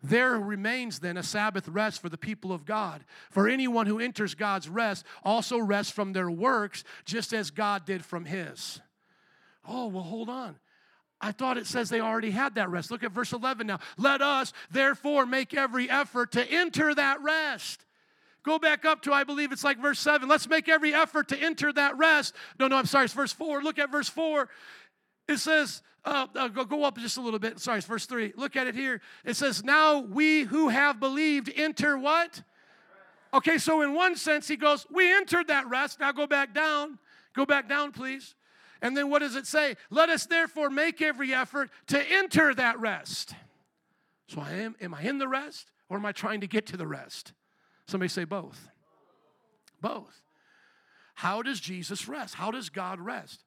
There 0.02 0.38
remains 0.38 0.98
then 0.98 1.16
a 1.16 1.22
Sabbath 1.22 1.68
rest 1.68 2.02
for 2.02 2.08
the 2.08 2.18
people 2.18 2.52
of 2.52 2.64
God. 2.64 3.04
For 3.30 3.48
anyone 3.48 3.86
who 3.86 3.98
enters 3.98 4.34
God's 4.34 4.68
rest 4.68 5.06
also 5.24 5.58
rests 5.58 5.92
from 5.92 6.12
their 6.12 6.30
works, 6.30 6.84
just 7.04 7.32
as 7.32 7.50
God 7.50 7.86
did 7.86 8.04
from 8.04 8.24
his. 8.24 8.80
Oh, 9.66 9.86
well, 9.86 10.04
hold 10.04 10.28
on. 10.28 10.58
I 11.20 11.32
thought 11.32 11.56
it 11.56 11.66
says 11.66 11.88
they 11.88 12.00
already 12.00 12.30
had 12.30 12.56
that 12.56 12.70
rest. 12.70 12.90
Look 12.90 13.02
at 13.02 13.12
verse 13.12 13.32
11 13.32 13.66
now. 13.66 13.78
Let 13.96 14.20
us 14.20 14.52
therefore 14.70 15.24
make 15.24 15.54
every 15.54 15.88
effort 15.88 16.32
to 16.32 16.44
enter 16.50 16.94
that 16.94 17.22
rest. 17.22 17.84
Go 18.42 18.58
back 18.58 18.84
up 18.84 19.02
to, 19.02 19.12
I 19.12 19.24
believe 19.24 19.50
it's 19.50 19.64
like 19.64 19.78
verse 19.78 19.98
7. 19.98 20.28
Let's 20.28 20.48
make 20.48 20.68
every 20.68 20.94
effort 20.94 21.28
to 21.28 21.38
enter 21.38 21.72
that 21.72 21.96
rest. 21.96 22.34
No, 22.60 22.68
no, 22.68 22.76
I'm 22.76 22.86
sorry, 22.86 23.06
it's 23.06 23.14
verse 23.14 23.32
4. 23.32 23.62
Look 23.62 23.78
at 23.78 23.90
verse 23.90 24.08
4. 24.08 24.48
It 25.28 25.38
says, 25.38 25.82
uh, 26.04 26.28
uh, 26.36 26.48
go, 26.48 26.64
go 26.64 26.84
up 26.84 26.96
just 26.98 27.16
a 27.16 27.20
little 27.20 27.40
bit. 27.40 27.58
Sorry, 27.58 27.78
it's 27.78 27.86
verse 27.86 28.06
3. 28.06 28.34
Look 28.36 28.54
at 28.54 28.68
it 28.68 28.76
here. 28.76 29.00
It 29.24 29.34
says, 29.34 29.64
Now 29.64 29.98
we 29.98 30.42
who 30.42 30.68
have 30.68 31.00
believed 31.00 31.50
enter 31.56 31.98
what? 31.98 32.42
Okay, 33.34 33.58
so 33.58 33.82
in 33.82 33.92
one 33.92 34.14
sense, 34.14 34.46
he 34.46 34.56
goes, 34.56 34.86
We 34.90 35.12
entered 35.12 35.48
that 35.48 35.68
rest. 35.68 35.98
Now 35.98 36.12
go 36.12 36.28
back 36.28 36.54
down. 36.54 37.00
Go 37.34 37.44
back 37.44 37.68
down, 37.68 37.90
please. 37.90 38.36
And 38.82 38.96
then 38.96 39.10
what 39.10 39.20
does 39.20 39.36
it 39.36 39.46
say? 39.46 39.76
Let 39.90 40.08
us 40.08 40.26
therefore 40.26 40.70
make 40.70 41.00
every 41.00 41.34
effort 41.34 41.70
to 41.88 42.12
enter 42.12 42.54
that 42.54 42.78
rest. 42.78 43.34
So 44.28 44.40
I 44.40 44.52
am 44.52 44.76
am 44.80 44.94
I 44.94 45.02
in 45.02 45.18
the 45.18 45.28
rest 45.28 45.70
or 45.88 45.96
am 45.96 46.06
I 46.06 46.12
trying 46.12 46.40
to 46.40 46.46
get 46.46 46.66
to 46.66 46.76
the 46.76 46.86
rest? 46.86 47.32
Somebody 47.86 48.08
say 48.08 48.24
both. 48.24 48.68
Both. 49.80 50.20
How 51.14 51.42
does 51.42 51.60
Jesus 51.60 52.08
rest? 52.08 52.34
How 52.34 52.50
does 52.50 52.68
God 52.68 53.00
rest? 53.00 53.42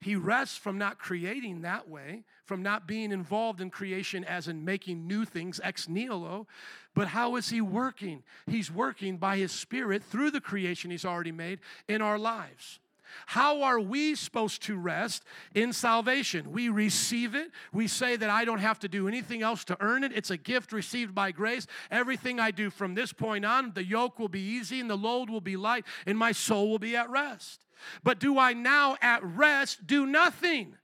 He 0.00 0.16
rests 0.16 0.58
from 0.58 0.76
not 0.76 0.98
creating 0.98 1.62
that 1.62 1.88
way, 1.88 2.24
from 2.44 2.62
not 2.62 2.86
being 2.86 3.10
involved 3.10 3.62
in 3.62 3.70
creation 3.70 4.22
as 4.22 4.48
in 4.48 4.62
making 4.62 5.06
new 5.06 5.24
things 5.24 5.60
ex 5.64 5.88
nihilo. 5.88 6.46
But 6.94 7.08
how 7.08 7.36
is 7.36 7.48
He 7.48 7.62
working? 7.62 8.22
He's 8.46 8.70
working 8.70 9.16
by 9.16 9.38
His 9.38 9.50
Spirit 9.50 10.02
through 10.02 10.30
the 10.30 10.42
creation 10.42 10.90
He's 10.90 11.06
already 11.06 11.32
made 11.32 11.60
in 11.88 12.02
our 12.02 12.18
lives. 12.18 12.80
How 13.26 13.62
are 13.62 13.80
we 13.80 14.14
supposed 14.14 14.62
to 14.64 14.76
rest 14.76 15.24
in 15.54 15.72
salvation? 15.72 16.52
We 16.52 16.68
receive 16.68 17.34
it. 17.34 17.50
We 17.72 17.86
say 17.86 18.16
that 18.16 18.30
I 18.30 18.44
don't 18.44 18.58
have 18.58 18.78
to 18.80 18.88
do 18.88 19.08
anything 19.08 19.42
else 19.42 19.64
to 19.64 19.76
earn 19.80 20.04
it. 20.04 20.12
It's 20.14 20.30
a 20.30 20.36
gift 20.36 20.72
received 20.72 21.14
by 21.14 21.32
grace. 21.32 21.66
Everything 21.90 22.40
I 22.40 22.50
do 22.50 22.70
from 22.70 22.94
this 22.94 23.12
point 23.12 23.44
on, 23.44 23.72
the 23.74 23.84
yoke 23.84 24.18
will 24.18 24.28
be 24.28 24.40
easy 24.40 24.80
and 24.80 24.90
the 24.90 24.96
load 24.96 25.30
will 25.30 25.40
be 25.40 25.56
light, 25.56 25.84
and 26.06 26.18
my 26.18 26.32
soul 26.32 26.70
will 26.70 26.78
be 26.78 26.96
at 26.96 27.10
rest. 27.10 27.64
But 28.02 28.18
do 28.18 28.38
I 28.38 28.52
now 28.52 28.96
at 29.00 29.22
rest 29.24 29.86
do 29.86 30.06
nothing? 30.06 30.76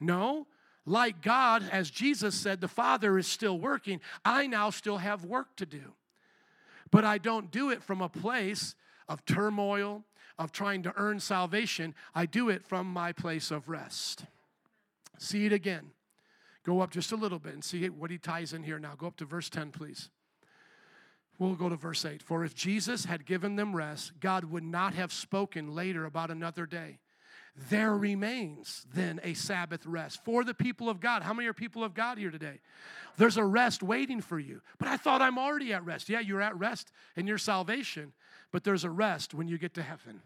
No. 0.00 0.46
Like 0.84 1.20
God, 1.20 1.64
as 1.70 1.90
Jesus 1.90 2.34
said, 2.34 2.60
the 2.60 2.68
Father 2.68 3.18
is 3.18 3.26
still 3.26 3.58
working. 3.58 4.00
I 4.24 4.46
now 4.46 4.70
still 4.70 4.98
have 4.98 5.24
work 5.24 5.56
to 5.56 5.66
do. 5.66 5.94
But 6.92 7.04
I 7.04 7.18
don't 7.18 7.50
do 7.50 7.70
it 7.70 7.82
from 7.82 8.00
a 8.00 8.08
place 8.08 8.76
of 9.08 9.24
turmoil, 9.24 10.04
of 10.38 10.52
trying 10.52 10.82
to 10.82 10.92
earn 10.96 11.20
salvation, 11.20 11.94
I 12.14 12.26
do 12.26 12.48
it 12.48 12.64
from 12.64 12.86
my 12.86 13.12
place 13.12 13.50
of 13.50 13.68
rest. 13.68 14.24
See 15.18 15.46
it 15.46 15.52
again. 15.52 15.90
Go 16.64 16.80
up 16.80 16.90
just 16.90 17.12
a 17.12 17.16
little 17.16 17.38
bit 17.38 17.54
and 17.54 17.64
see 17.64 17.88
what 17.88 18.10
he 18.10 18.18
ties 18.18 18.52
in 18.52 18.62
here 18.62 18.78
now. 18.78 18.94
Go 18.96 19.06
up 19.06 19.16
to 19.16 19.24
verse 19.24 19.48
10, 19.48 19.70
please. 19.70 20.10
We'll 21.38 21.54
go 21.54 21.68
to 21.68 21.76
verse 21.76 22.04
8. 22.04 22.22
For 22.22 22.44
if 22.44 22.54
Jesus 22.54 23.04
had 23.04 23.26
given 23.26 23.56
them 23.56 23.76
rest, 23.76 24.12
God 24.20 24.44
would 24.44 24.64
not 24.64 24.94
have 24.94 25.12
spoken 25.12 25.74
later 25.74 26.04
about 26.04 26.30
another 26.30 26.66
day. 26.66 26.98
There 27.70 27.94
remains 27.94 28.86
then 28.92 29.18
a 29.22 29.34
Sabbath 29.34 29.86
rest 29.86 30.22
for 30.24 30.44
the 30.44 30.54
people 30.54 30.90
of 30.90 31.00
God. 31.00 31.22
How 31.22 31.32
many 31.32 31.48
are 31.48 31.54
people 31.54 31.82
of 31.84 31.94
God 31.94 32.18
here 32.18 32.30
today? 32.30 32.60
There's 33.16 33.38
a 33.38 33.44
rest 33.44 33.82
waiting 33.82 34.20
for 34.20 34.38
you. 34.38 34.60
But 34.78 34.88
I 34.88 34.98
thought 34.98 35.22
I'm 35.22 35.38
already 35.38 35.72
at 35.72 35.84
rest. 35.84 36.08
Yeah, 36.08 36.20
you're 36.20 36.42
at 36.42 36.58
rest 36.58 36.92
in 37.16 37.26
your 37.26 37.38
salvation, 37.38 38.12
but 38.52 38.64
there's 38.64 38.84
a 38.84 38.90
rest 38.90 39.34
when 39.34 39.48
you 39.48 39.58
get 39.58 39.74
to 39.74 39.82
heaven. 39.82 40.22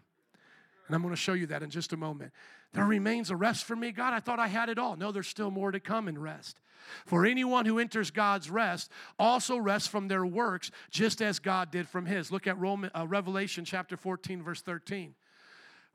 And 0.87 0.95
I'm 0.95 1.01
going 1.01 1.13
to 1.13 1.19
show 1.19 1.33
you 1.33 1.47
that 1.47 1.63
in 1.63 1.69
just 1.69 1.93
a 1.93 1.97
moment. 1.97 2.31
There 2.73 2.85
remains 2.85 3.31
a 3.31 3.35
rest 3.35 3.65
for 3.65 3.75
me. 3.75 3.91
God, 3.91 4.13
I 4.13 4.19
thought 4.19 4.39
I 4.39 4.47
had 4.47 4.69
it 4.69 4.77
all. 4.77 4.95
No, 4.95 5.11
there's 5.11 5.27
still 5.27 5.51
more 5.51 5.71
to 5.71 5.79
come 5.79 6.07
in 6.07 6.17
rest. 6.17 6.59
For 7.05 7.25
anyone 7.25 7.65
who 7.65 7.79
enters 7.79 8.11
God's 8.11 8.49
rest 8.49 8.91
also 9.19 9.57
rests 9.57 9.87
from 9.87 10.07
their 10.07 10.25
works, 10.25 10.71
just 10.89 11.21
as 11.21 11.39
God 11.39 11.71
did 11.71 11.87
from 11.87 12.05
his. 12.05 12.31
Look 12.31 12.47
at 12.47 12.57
Roman, 12.57 12.91
uh, 12.95 13.05
Revelation 13.07 13.65
chapter 13.65 13.97
14, 13.97 14.41
verse 14.41 14.61
13. 14.61 15.15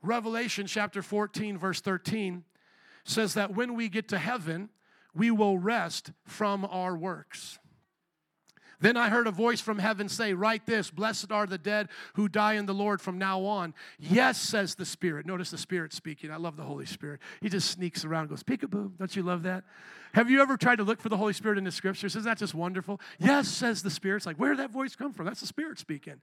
Revelation 0.01 0.67
chapter 0.67 1.01
14, 1.01 1.57
verse 1.57 1.81
13 1.81 2.43
says 3.03 3.33
that 3.33 3.55
when 3.55 3.73
we 3.75 3.89
get 3.89 4.07
to 4.09 4.17
heaven, 4.17 4.69
we 5.13 5.31
will 5.31 5.57
rest 5.57 6.11
from 6.25 6.65
our 6.65 6.95
works. 6.95 7.59
Then 8.79 8.95
I 8.95 9.09
heard 9.09 9.25
a 9.25 9.31
voice 9.31 9.59
from 9.59 9.79
heaven 9.79 10.07
say, 10.07 10.33
Write 10.33 10.65
this 10.65 10.91
Blessed 10.91 11.31
are 11.31 11.47
the 11.47 11.57
dead 11.57 11.89
who 12.13 12.27
die 12.27 12.53
in 12.53 12.67
the 12.67 12.73
Lord 12.73 13.01
from 13.01 13.17
now 13.17 13.43
on. 13.45 13.73
Yes, 13.99 14.39
says 14.39 14.75
the 14.75 14.85
Spirit. 14.85 15.25
Notice 15.25 15.49
the 15.49 15.57
Spirit 15.57 15.93
speaking. 15.93 16.31
I 16.31 16.37
love 16.37 16.57
the 16.57 16.63
Holy 16.63 16.85
Spirit. 16.85 17.19
He 17.41 17.49
just 17.49 17.71
sneaks 17.71 18.05
around 18.05 18.21
and 18.21 18.29
goes, 18.29 18.43
Peekaboo. 18.43 18.97
Don't 18.97 19.15
you 19.15 19.23
love 19.23 19.43
that? 19.43 19.63
Have 20.13 20.29
you 20.29 20.41
ever 20.41 20.57
tried 20.57 20.77
to 20.77 20.83
look 20.83 21.01
for 21.01 21.09
the 21.09 21.17
Holy 21.17 21.33
Spirit 21.33 21.57
in 21.57 21.63
the 21.63 21.71
scriptures? 21.71 22.15
Isn't 22.15 22.23
that 22.29 22.37
just 22.37 22.53
wonderful? 22.53 23.01
Yes, 23.19 23.47
says 23.47 23.81
the 23.81 23.89
Spirit. 23.89 24.17
It's 24.17 24.25
like, 24.25 24.37
where 24.37 24.51
did 24.51 24.59
that 24.59 24.71
voice 24.71 24.95
come 24.95 25.11
from? 25.11 25.25
That's 25.25 25.41
the 25.41 25.47
Spirit 25.47 25.79
speaking. 25.79 26.21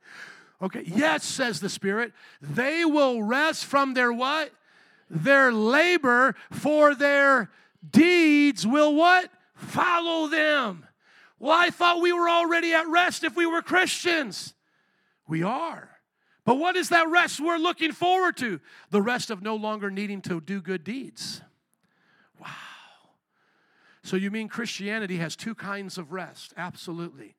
Okay, 0.62 0.84
yes, 0.86 1.24
says 1.24 1.60
the 1.60 1.68
Spirit. 1.68 2.12
They 2.40 2.84
will 2.84 3.22
rest 3.22 3.64
from 3.64 3.94
their 3.94 4.12
what? 4.12 4.50
Their 5.10 5.52
labor, 5.52 6.34
for 6.50 6.94
their 6.94 7.50
deeds 7.88 8.66
will 8.66 8.94
what? 8.94 9.30
Follow 9.54 10.28
them. 10.28 10.86
Well, 11.38 11.56
I 11.56 11.70
thought 11.70 12.00
we 12.00 12.12
were 12.12 12.28
already 12.28 12.72
at 12.72 12.86
rest 12.88 13.24
if 13.24 13.36
we 13.36 13.46
were 13.46 13.62
Christians. 13.62 14.54
We 15.26 15.42
are. 15.42 15.90
But 16.44 16.56
what 16.56 16.76
is 16.76 16.90
that 16.90 17.08
rest 17.08 17.40
we're 17.40 17.56
looking 17.56 17.92
forward 17.92 18.36
to? 18.38 18.60
The 18.90 19.02
rest 19.02 19.30
of 19.30 19.42
no 19.42 19.56
longer 19.56 19.90
needing 19.90 20.20
to 20.22 20.40
do 20.40 20.60
good 20.60 20.84
deeds. 20.84 21.40
Wow. 22.38 22.48
So 24.02 24.16
you 24.16 24.30
mean 24.30 24.48
Christianity 24.48 25.16
has 25.16 25.36
two 25.36 25.54
kinds 25.54 25.96
of 25.96 26.12
rest? 26.12 26.52
Absolutely. 26.56 27.34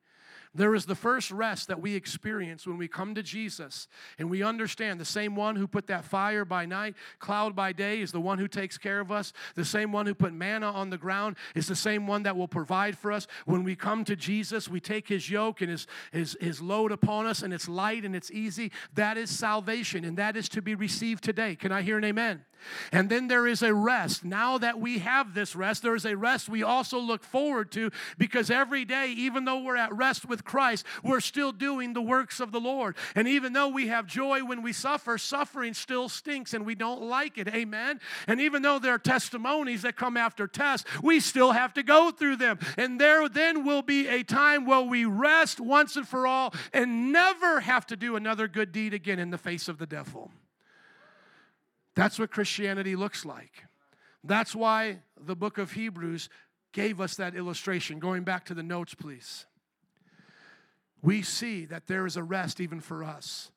There 0.56 0.74
is 0.74 0.86
the 0.86 0.94
first 0.94 1.30
rest 1.30 1.68
that 1.68 1.80
we 1.80 1.94
experience 1.94 2.66
when 2.66 2.78
we 2.78 2.88
come 2.88 3.14
to 3.14 3.22
Jesus 3.22 3.88
and 4.18 4.30
we 4.30 4.42
understand 4.42 4.98
the 4.98 5.04
same 5.04 5.36
one 5.36 5.54
who 5.56 5.66
put 5.66 5.86
that 5.88 6.04
fire 6.04 6.44
by 6.46 6.64
night, 6.64 6.94
cloud 7.18 7.54
by 7.54 7.72
day 7.72 8.00
is 8.00 8.10
the 8.10 8.20
one 8.20 8.38
who 8.38 8.48
takes 8.48 8.78
care 8.78 9.00
of 9.00 9.12
us. 9.12 9.34
The 9.54 9.64
same 9.64 9.92
one 9.92 10.06
who 10.06 10.14
put 10.14 10.32
manna 10.32 10.70
on 10.70 10.88
the 10.88 10.96
ground 10.98 11.36
is 11.54 11.66
the 11.66 11.76
same 11.76 12.06
one 12.06 12.22
that 12.22 12.36
will 12.36 12.48
provide 12.48 12.96
for 12.96 13.12
us. 13.12 13.26
When 13.44 13.64
we 13.64 13.76
come 13.76 14.04
to 14.04 14.16
Jesus, 14.16 14.68
we 14.68 14.80
take 14.80 15.08
his 15.08 15.28
yoke 15.28 15.60
and 15.60 15.70
his, 15.70 15.86
his, 16.10 16.36
his 16.40 16.60
load 16.62 16.90
upon 16.90 17.26
us, 17.26 17.42
and 17.42 17.52
it's 17.52 17.68
light 17.68 18.04
and 18.04 18.16
it's 18.16 18.30
easy. 18.30 18.72
That 18.94 19.18
is 19.18 19.30
salvation, 19.30 20.04
and 20.04 20.16
that 20.16 20.36
is 20.36 20.48
to 20.50 20.62
be 20.62 20.74
received 20.74 21.22
today. 21.22 21.54
Can 21.54 21.70
I 21.70 21.82
hear 21.82 21.98
an 21.98 22.04
amen? 22.04 22.44
And 22.92 23.08
then 23.08 23.28
there 23.28 23.46
is 23.46 23.62
a 23.62 23.74
rest. 23.74 24.24
Now 24.24 24.58
that 24.58 24.80
we 24.80 24.98
have 24.98 25.34
this 25.34 25.54
rest, 25.54 25.82
there 25.82 25.94
is 25.94 26.04
a 26.04 26.16
rest 26.16 26.48
we 26.48 26.62
also 26.62 26.98
look 26.98 27.22
forward 27.22 27.70
to 27.72 27.90
because 28.18 28.50
every 28.50 28.84
day, 28.84 29.12
even 29.12 29.44
though 29.44 29.62
we're 29.62 29.76
at 29.76 29.94
rest 29.94 30.26
with 30.26 30.44
Christ, 30.44 30.84
we're 31.02 31.20
still 31.20 31.52
doing 31.52 31.92
the 31.92 32.02
works 32.02 32.40
of 32.40 32.52
the 32.52 32.60
Lord. 32.60 32.96
And 33.14 33.28
even 33.28 33.52
though 33.52 33.68
we 33.68 33.88
have 33.88 34.06
joy 34.06 34.44
when 34.44 34.62
we 34.62 34.72
suffer, 34.72 35.18
suffering 35.18 35.74
still 35.74 36.08
stinks 36.08 36.54
and 36.54 36.66
we 36.66 36.74
don't 36.74 37.02
like 37.02 37.38
it. 37.38 37.48
Amen. 37.48 38.00
And 38.26 38.40
even 38.40 38.62
though 38.62 38.78
there 38.78 38.94
are 38.94 38.98
testimonies 38.98 39.82
that 39.82 39.96
come 39.96 40.16
after 40.16 40.46
tests, 40.46 40.88
we 41.02 41.20
still 41.20 41.52
have 41.52 41.74
to 41.74 41.82
go 41.82 42.10
through 42.10 42.36
them. 42.36 42.58
And 42.76 43.00
there 43.00 43.28
then 43.28 43.64
will 43.64 43.82
be 43.82 44.08
a 44.08 44.22
time 44.22 44.64
where 44.64 44.80
we 44.80 45.04
rest 45.04 45.60
once 45.60 45.96
and 45.96 46.06
for 46.06 46.26
all 46.26 46.54
and 46.72 47.12
never 47.12 47.60
have 47.60 47.86
to 47.86 47.96
do 47.96 48.16
another 48.16 48.48
good 48.48 48.72
deed 48.72 48.94
again 48.94 49.18
in 49.18 49.30
the 49.30 49.38
face 49.38 49.68
of 49.68 49.78
the 49.78 49.86
devil. 49.86 50.30
That's 51.96 52.18
what 52.18 52.30
Christianity 52.30 52.94
looks 52.94 53.24
like. 53.24 53.64
That's 54.22 54.54
why 54.54 55.00
the 55.20 55.34
book 55.34 55.58
of 55.58 55.72
Hebrews 55.72 56.28
gave 56.72 57.00
us 57.00 57.16
that 57.16 57.34
illustration. 57.34 57.98
Going 57.98 58.22
back 58.22 58.44
to 58.46 58.54
the 58.54 58.62
notes, 58.62 58.94
please. 58.94 59.46
We 61.02 61.22
see 61.22 61.64
that 61.64 61.86
there 61.86 62.06
is 62.06 62.16
a 62.16 62.22
rest 62.22 62.60
even 62.60 62.80
for 62.80 63.02
us. 63.02 63.50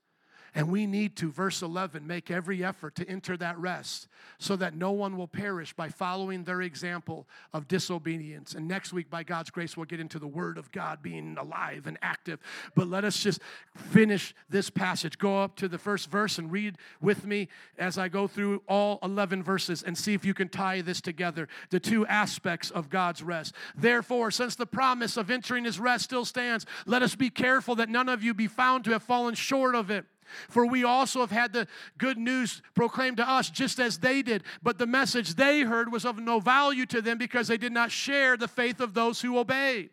And 0.55 0.69
we 0.69 0.85
need 0.85 1.15
to, 1.17 1.31
verse 1.31 1.61
11, 1.61 2.05
make 2.05 2.31
every 2.31 2.63
effort 2.63 2.95
to 2.95 3.07
enter 3.07 3.37
that 3.37 3.57
rest 3.57 4.07
so 4.37 4.55
that 4.55 4.75
no 4.75 4.91
one 4.91 5.17
will 5.17 5.27
perish 5.27 5.73
by 5.73 5.89
following 5.89 6.43
their 6.43 6.61
example 6.61 7.27
of 7.53 7.67
disobedience. 7.67 8.53
And 8.53 8.67
next 8.67 8.93
week, 8.93 9.09
by 9.09 9.23
God's 9.23 9.49
grace, 9.49 9.77
we'll 9.77 9.85
get 9.85 9.99
into 9.99 10.19
the 10.19 10.27
Word 10.27 10.57
of 10.57 10.71
God 10.71 11.01
being 11.01 11.37
alive 11.37 11.87
and 11.87 11.97
active. 12.01 12.39
But 12.75 12.87
let 12.87 13.03
us 13.03 13.19
just 13.19 13.41
finish 13.75 14.33
this 14.49 14.69
passage. 14.69 15.17
Go 15.17 15.41
up 15.41 15.55
to 15.57 15.67
the 15.67 15.77
first 15.77 16.09
verse 16.09 16.37
and 16.37 16.51
read 16.51 16.77
with 17.01 17.25
me 17.25 17.47
as 17.77 17.97
I 17.97 18.07
go 18.07 18.27
through 18.27 18.63
all 18.67 18.99
11 19.03 19.43
verses 19.43 19.83
and 19.83 19.97
see 19.97 20.13
if 20.13 20.25
you 20.25 20.33
can 20.33 20.49
tie 20.49 20.81
this 20.81 21.01
together 21.01 21.47
the 21.69 21.79
two 21.79 22.05
aspects 22.07 22.71
of 22.71 22.89
God's 22.89 23.21
rest. 23.23 23.53
Therefore, 23.75 24.31
since 24.31 24.55
the 24.55 24.65
promise 24.65 25.17
of 25.17 25.29
entering 25.29 25.65
his 25.65 25.79
rest 25.79 26.05
still 26.05 26.25
stands, 26.25 26.65
let 26.85 27.01
us 27.01 27.15
be 27.15 27.29
careful 27.29 27.75
that 27.75 27.89
none 27.89 28.09
of 28.09 28.23
you 28.23 28.33
be 28.33 28.47
found 28.47 28.83
to 28.85 28.91
have 28.91 29.03
fallen 29.03 29.35
short 29.35 29.75
of 29.75 29.89
it. 29.89 30.05
For 30.49 30.65
we 30.65 30.83
also 30.83 31.19
have 31.21 31.31
had 31.31 31.53
the 31.53 31.67
good 31.97 32.17
news 32.17 32.61
proclaimed 32.75 33.17
to 33.17 33.29
us 33.29 33.49
just 33.49 33.79
as 33.79 33.99
they 33.99 34.21
did. 34.21 34.43
But 34.61 34.77
the 34.77 34.87
message 34.87 35.35
they 35.35 35.61
heard 35.61 35.91
was 35.91 36.05
of 36.05 36.19
no 36.19 36.39
value 36.39 36.85
to 36.87 37.01
them 37.01 37.17
because 37.17 37.47
they 37.47 37.57
did 37.57 37.71
not 37.71 37.91
share 37.91 38.37
the 38.37 38.47
faith 38.47 38.79
of 38.79 38.93
those 38.93 39.21
who 39.21 39.37
obeyed. 39.37 39.89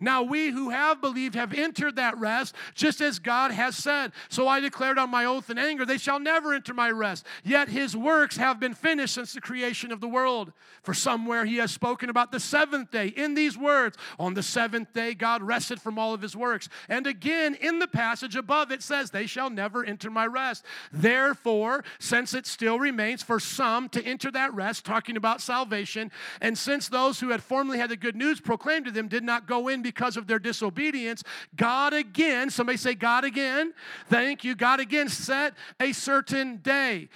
Now 0.00 0.22
we 0.22 0.50
who 0.50 0.70
have 0.70 1.00
believed 1.00 1.34
have 1.34 1.52
entered 1.52 1.96
that 1.96 2.18
rest, 2.18 2.54
just 2.74 3.00
as 3.00 3.18
God 3.18 3.50
has 3.50 3.76
said. 3.76 4.12
So 4.28 4.48
I 4.48 4.60
declared 4.60 4.98
on 4.98 5.10
my 5.10 5.24
oath 5.24 5.50
in 5.50 5.58
anger, 5.58 5.84
they 5.84 5.98
shall 5.98 6.20
never 6.20 6.54
enter 6.54 6.74
my 6.74 6.90
rest. 6.90 7.26
Yet 7.44 7.68
his 7.68 7.96
works 7.96 8.36
have 8.36 8.60
been 8.60 8.74
finished 8.74 9.14
since 9.14 9.32
the 9.32 9.40
creation 9.40 9.92
of 9.92 10.00
the 10.00 10.08
world. 10.08 10.52
For 10.82 10.94
somewhere 10.94 11.44
he 11.44 11.56
has 11.56 11.70
spoken 11.70 12.10
about 12.10 12.32
the 12.32 12.40
seventh 12.40 12.90
day 12.90 13.08
in 13.08 13.34
these 13.34 13.56
words 13.56 13.96
On 14.18 14.34
the 14.34 14.42
seventh 14.42 14.92
day, 14.92 15.14
God 15.14 15.42
rested 15.42 15.80
from 15.80 15.98
all 15.98 16.14
of 16.14 16.22
his 16.22 16.36
works. 16.36 16.68
And 16.88 17.06
again, 17.06 17.54
in 17.54 17.78
the 17.78 17.88
passage 17.88 18.36
above, 18.36 18.70
it 18.70 18.82
says, 18.82 19.10
They 19.10 19.26
shall 19.26 19.50
never 19.50 19.84
enter 19.84 20.10
my 20.10 20.26
rest. 20.26 20.64
Therefore, 20.92 21.84
since 21.98 22.34
it 22.34 22.46
still 22.46 22.78
remains 22.78 23.22
for 23.22 23.40
some 23.40 23.88
to 23.90 24.02
enter 24.04 24.30
that 24.30 24.54
rest, 24.54 24.84
talking 24.84 25.16
about 25.16 25.40
salvation, 25.40 26.10
and 26.40 26.56
since 26.56 26.88
those 26.88 27.20
who 27.20 27.30
had 27.30 27.42
formerly 27.42 27.78
had 27.78 27.90
the 27.90 27.96
good 27.96 28.16
news 28.16 28.40
proclaimed 28.40 28.86
to 28.86 28.90
them 28.90 29.08
did 29.08 29.24
not 29.24 29.46
go 29.46 29.68
in 29.68 29.77
because 29.82 30.16
of 30.16 30.26
their 30.26 30.38
disobedience, 30.38 31.22
God 31.56 31.92
again, 31.92 32.50
somebody 32.50 32.78
say, 32.78 32.94
God 32.94 33.24
again, 33.24 33.72
thank 34.06 34.44
you, 34.44 34.54
God 34.54 34.80
again 34.80 35.08
set 35.08 35.54
a 35.80 35.92
certain 35.92 36.58
day, 36.58 37.08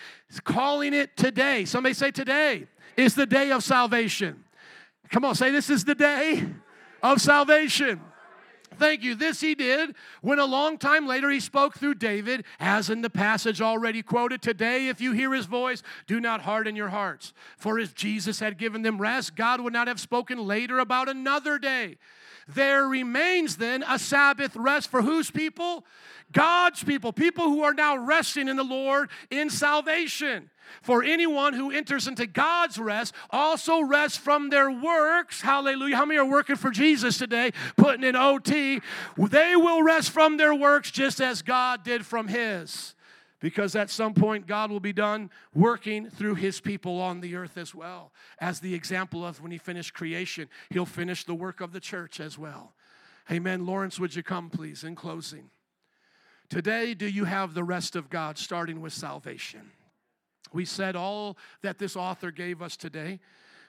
calling 0.44 0.94
it 0.94 1.16
today. 1.16 1.64
Somebody 1.64 1.94
say, 1.94 2.10
today 2.10 2.66
is 2.96 3.14
the 3.14 3.26
day 3.26 3.50
of 3.50 3.62
salvation. 3.62 4.44
Come 5.10 5.24
on, 5.24 5.34
say, 5.34 5.50
this 5.50 5.70
is 5.70 5.84
the 5.84 5.94
day 5.94 6.44
of 7.02 7.20
salvation. 7.20 8.00
Thank 8.78 9.02
you. 9.02 9.14
This 9.14 9.40
he 9.40 9.54
did 9.54 9.94
when 10.22 10.38
a 10.38 10.44
long 10.44 10.78
time 10.78 11.06
later 11.06 11.30
he 11.30 11.40
spoke 11.40 11.78
through 11.78 11.94
David, 11.96 12.44
as 12.58 12.90
in 12.90 13.02
the 13.02 13.10
passage 13.10 13.60
already 13.60 14.02
quoted. 14.02 14.42
Today, 14.42 14.88
if 14.88 15.00
you 15.00 15.12
hear 15.12 15.32
his 15.32 15.46
voice, 15.46 15.82
do 16.06 16.20
not 16.20 16.42
harden 16.42 16.76
your 16.76 16.88
hearts. 16.88 17.32
For 17.56 17.78
if 17.78 17.94
Jesus 17.94 18.40
had 18.40 18.58
given 18.58 18.82
them 18.82 19.00
rest, 19.00 19.36
God 19.36 19.60
would 19.60 19.72
not 19.72 19.88
have 19.88 20.00
spoken 20.00 20.38
later 20.38 20.78
about 20.78 21.08
another 21.08 21.58
day. 21.58 21.96
There 22.54 22.86
remains 22.86 23.56
then 23.56 23.84
a 23.88 23.98
Sabbath 23.98 24.56
rest 24.56 24.90
for 24.90 25.02
whose 25.02 25.30
people? 25.30 25.84
God's 26.32 26.82
people, 26.82 27.12
people 27.12 27.44
who 27.44 27.62
are 27.62 27.74
now 27.74 27.96
resting 27.96 28.48
in 28.48 28.56
the 28.56 28.64
Lord 28.64 29.10
in 29.30 29.50
salvation. 29.50 30.50
For 30.80 31.02
anyone 31.02 31.52
who 31.52 31.70
enters 31.70 32.08
into 32.08 32.26
God's 32.26 32.78
rest 32.78 33.14
also 33.30 33.82
rests 33.82 34.16
from 34.16 34.48
their 34.48 34.70
works. 34.70 35.42
Hallelujah. 35.42 35.96
How 35.96 36.06
many 36.06 36.18
are 36.18 36.24
working 36.24 36.56
for 36.56 36.70
Jesus 36.70 37.18
today, 37.18 37.52
putting 37.76 38.04
in 38.04 38.16
OT? 38.16 38.80
They 39.18 39.56
will 39.56 39.82
rest 39.82 40.10
from 40.10 40.38
their 40.38 40.54
works 40.54 40.90
just 40.90 41.20
as 41.20 41.42
God 41.42 41.84
did 41.84 42.06
from 42.06 42.28
his 42.28 42.94
because 43.42 43.74
at 43.74 43.90
some 43.90 44.14
point 44.14 44.46
God 44.46 44.70
will 44.70 44.80
be 44.80 44.92
done 44.92 45.28
working 45.52 46.08
through 46.08 46.36
his 46.36 46.60
people 46.60 47.00
on 47.00 47.20
the 47.20 47.34
earth 47.34 47.58
as 47.58 47.74
well. 47.74 48.12
As 48.38 48.60
the 48.60 48.72
example 48.72 49.26
of 49.26 49.42
when 49.42 49.50
he 49.50 49.58
finished 49.58 49.92
creation, 49.92 50.48
he'll 50.70 50.86
finish 50.86 51.24
the 51.24 51.34
work 51.34 51.60
of 51.60 51.72
the 51.72 51.80
church 51.80 52.20
as 52.20 52.38
well. 52.38 52.72
Amen. 53.30 53.66
Lawrence, 53.66 53.98
would 53.98 54.14
you 54.14 54.22
come, 54.22 54.48
please, 54.48 54.84
in 54.84 54.94
closing? 54.94 55.50
Today, 56.48 56.94
do 56.94 57.06
you 57.06 57.24
have 57.24 57.52
the 57.52 57.64
rest 57.64 57.96
of 57.96 58.08
God 58.08 58.38
starting 58.38 58.80
with 58.80 58.92
salvation? 58.92 59.72
We 60.52 60.64
said 60.64 60.94
all 60.94 61.36
that 61.62 61.78
this 61.78 61.96
author 61.96 62.30
gave 62.30 62.62
us 62.62 62.76
today 62.76 63.18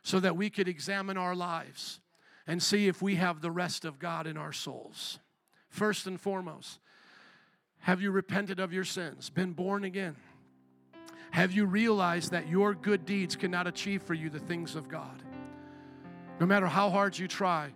so 0.04 0.20
that 0.20 0.36
we 0.36 0.52
could 0.52 0.68
examine 0.68 1.18
our 1.18 1.36
lives 1.36 2.00
and 2.46 2.62
see 2.62 2.88
if 2.88 3.02
we 3.02 3.16
have 3.16 3.42
the 3.42 3.52
rest 3.52 3.86
of 3.86 3.98
God 3.98 4.28
in 4.28 4.38
our 4.38 4.54
souls. 4.54 5.18
First 5.70 6.06
and 6.06 6.22
foremost, 6.22 6.80
have 7.84 8.02
you 8.02 8.12
repented 8.12 8.62
of 8.62 8.72
your 8.72 8.86
sins, 8.86 9.30
been 9.30 9.52
born 9.52 9.84
again? 9.84 10.16
Have 11.32 11.52
you 11.52 11.66
realized 11.66 12.32
that 12.32 12.48
your 12.48 12.74
good 12.74 13.06
deeds 13.06 13.36
cannot 13.36 13.68
achieve 13.68 14.02
for 14.04 14.14
you 14.14 14.30
the 14.30 14.40
things 14.40 14.76
of 14.76 14.88
God? 14.88 15.22
No 16.40 16.46
matter 16.46 16.66
how 16.66 16.90
hard 16.90 17.18
you 17.20 17.28
try, 17.28 17.74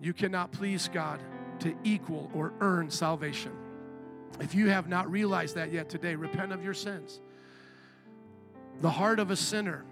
you 0.00 0.12
cannot 0.12 0.50
please 0.50 0.90
God 0.92 1.20
to 1.60 1.72
equal 1.84 2.32
or 2.34 2.52
earn 2.60 2.90
salvation. 2.90 3.52
If 4.40 4.56
you 4.56 4.68
have 4.70 4.88
not 4.88 5.08
realized 5.08 5.54
that 5.54 5.72
yet 5.72 5.88
today, 5.88 6.16
repent 6.16 6.50
of 6.52 6.64
your 6.64 6.74
sins. 6.74 7.20
The 8.80 8.90
heart 8.90 9.20
of 9.20 9.30
a 9.30 9.36
sinner 9.36 9.84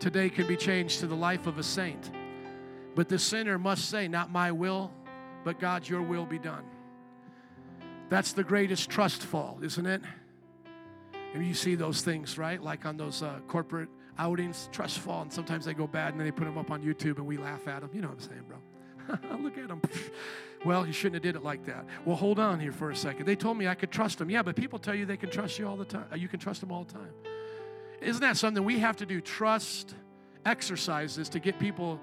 today 0.00 0.28
can 0.28 0.46
be 0.46 0.56
changed 0.56 1.00
to 1.00 1.06
the 1.06 1.16
life 1.16 1.46
of 1.46 1.56
a 1.56 1.62
saint. 1.62 2.10
But 2.94 3.08
the 3.08 3.18
sinner 3.18 3.58
must 3.58 3.88
say, 3.88 4.06
Not 4.06 4.30
my 4.30 4.52
will, 4.52 4.92
but 5.44 5.58
God, 5.58 5.88
your 5.88 6.02
will 6.02 6.26
be 6.26 6.38
done. 6.38 6.64
That's 8.08 8.32
the 8.32 8.44
greatest 8.44 8.88
trust 8.88 9.22
fall, 9.22 9.58
isn't 9.62 9.86
it? 9.86 10.02
And 11.34 11.46
you 11.46 11.54
see 11.54 11.74
those 11.74 12.02
things, 12.02 12.38
right? 12.38 12.62
Like 12.62 12.86
on 12.86 12.96
those 12.96 13.22
uh, 13.22 13.40
corporate 13.48 13.88
outings, 14.18 14.68
trust 14.72 15.00
fall, 15.00 15.22
and 15.22 15.32
sometimes 15.32 15.64
they 15.64 15.74
go 15.74 15.86
bad 15.86 16.12
and 16.12 16.20
then 16.20 16.26
they 16.26 16.32
put 16.32 16.44
them 16.44 16.56
up 16.56 16.70
on 16.70 16.82
YouTube 16.82 17.16
and 17.16 17.26
we 17.26 17.36
laugh 17.36 17.66
at 17.68 17.80
them. 17.80 17.90
You 17.92 18.00
know 18.00 18.08
what 18.08 18.18
I'm 18.18 18.28
saying, 18.28 18.42
bro? 18.48 19.38
Look 19.42 19.58
at 19.58 19.68
them. 19.68 19.82
well, 20.64 20.86
you 20.86 20.92
shouldn't 20.92 21.14
have 21.14 21.22
did 21.22 21.36
it 21.36 21.44
like 21.44 21.64
that. 21.66 21.84
Well, 22.04 22.16
hold 22.16 22.38
on 22.38 22.60
here 22.60 22.72
for 22.72 22.90
a 22.90 22.96
second. 22.96 23.26
They 23.26 23.36
told 23.36 23.58
me 23.58 23.66
I 23.66 23.74
could 23.74 23.90
trust 23.90 24.18
them. 24.18 24.30
Yeah, 24.30 24.42
but 24.42 24.56
people 24.56 24.78
tell 24.78 24.94
you 24.94 25.04
they 25.04 25.16
can 25.16 25.30
trust 25.30 25.58
you 25.58 25.68
all 25.68 25.76
the 25.76 25.84
time. 25.84 26.06
You 26.14 26.28
can 26.28 26.40
trust 26.40 26.60
them 26.60 26.72
all 26.72 26.84
the 26.84 26.92
time. 26.94 27.10
Isn't 28.00 28.22
that 28.22 28.36
something 28.36 28.64
we 28.64 28.78
have 28.78 28.96
to 28.96 29.06
do? 29.06 29.20
Trust 29.20 29.94
exercises 30.44 31.28
to 31.30 31.40
get 31.40 31.58
people 31.58 32.00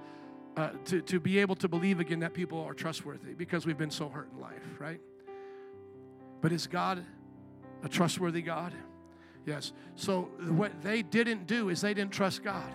uh, 0.58 0.70
to, 0.86 1.01
to 1.01 1.20
be 1.20 1.39
able 1.39 1.56
to 1.56 1.68
believe 1.68 1.99
again 1.99 2.20
that 2.20 2.34
people 2.34 2.60
are 2.62 2.74
trustworthy 2.74 3.34
because 3.34 3.66
we've 3.66 3.78
been 3.78 3.89
so 3.89 4.10
hurt 4.10 4.30
in 4.34 4.41
life, 4.41 4.62
right? 4.80 4.99
But 6.43 6.51
is 6.51 6.67
God 6.67 7.01
a 7.83 7.89
trustworthy 7.89 8.41
God? 8.41 8.73
Yes. 9.45 9.71
So 9.95 10.23
what 10.49 10.73
they 10.83 11.01
didn't 11.01 11.47
do 11.47 11.69
is 11.69 11.79
they 11.79 11.93
didn't 11.93 12.11
trust 12.11 12.43
God 12.43 12.69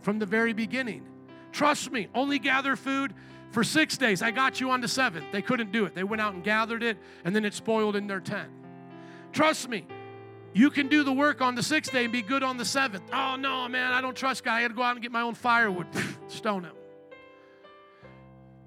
from 0.00 0.18
the 0.18 0.26
very 0.26 0.52
beginning. 0.52 1.06
Trust 1.52 1.92
me, 1.92 2.08
only 2.12 2.40
gather 2.40 2.74
food 2.74 3.14
for 3.52 3.62
six 3.62 3.96
days. 3.96 4.20
I 4.20 4.32
got 4.32 4.60
you 4.60 4.70
on 4.72 4.80
the 4.80 4.88
seventh. 4.88 5.26
They 5.30 5.42
couldn't 5.42 5.70
do 5.70 5.84
it. 5.84 5.94
They 5.94 6.02
went 6.02 6.20
out 6.20 6.34
and 6.34 6.42
gathered 6.42 6.82
it, 6.82 6.98
and 7.24 7.36
then 7.36 7.44
it 7.44 7.54
spoiled 7.54 7.94
in 7.94 8.08
their 8.08 8.20
tent. 8.20 8.50
Trust 9.32 9.68
me, 9.68 9.86
you 10.52 10.70
can 10.70 10.88
do 10.88 11.04
the 11.04 11.12
work 11.12 11.40
on 11.40 11.54
the 11.54 11.62
sixth 11.62 11.92
day 11.92 12.02
and 12.02 12.12
be 12.12 12.22
good 12.22 12.42
on 12.42 12.56
the 12.56 12.64
seventh. 12.64 13.04
Oh, 13.12 13.36
no, 13.36 13.68
man, 13.68 13.92
I 13.92 14.00
don't 14.00 14.16
trust 14.16 14.42
God. 14.42 14.54
I 14.54 14.62
had 14.62 14.68
to 14.68 14.74
go 14.74 14.82
out 14.82 14.96
and 14.96 15.02
get 15.02 15.12
my 15.12 15.22
own 15.22 15.34
firewood. 15.34 15.86
Stone 16.26 16.64
him. 16.64 16.74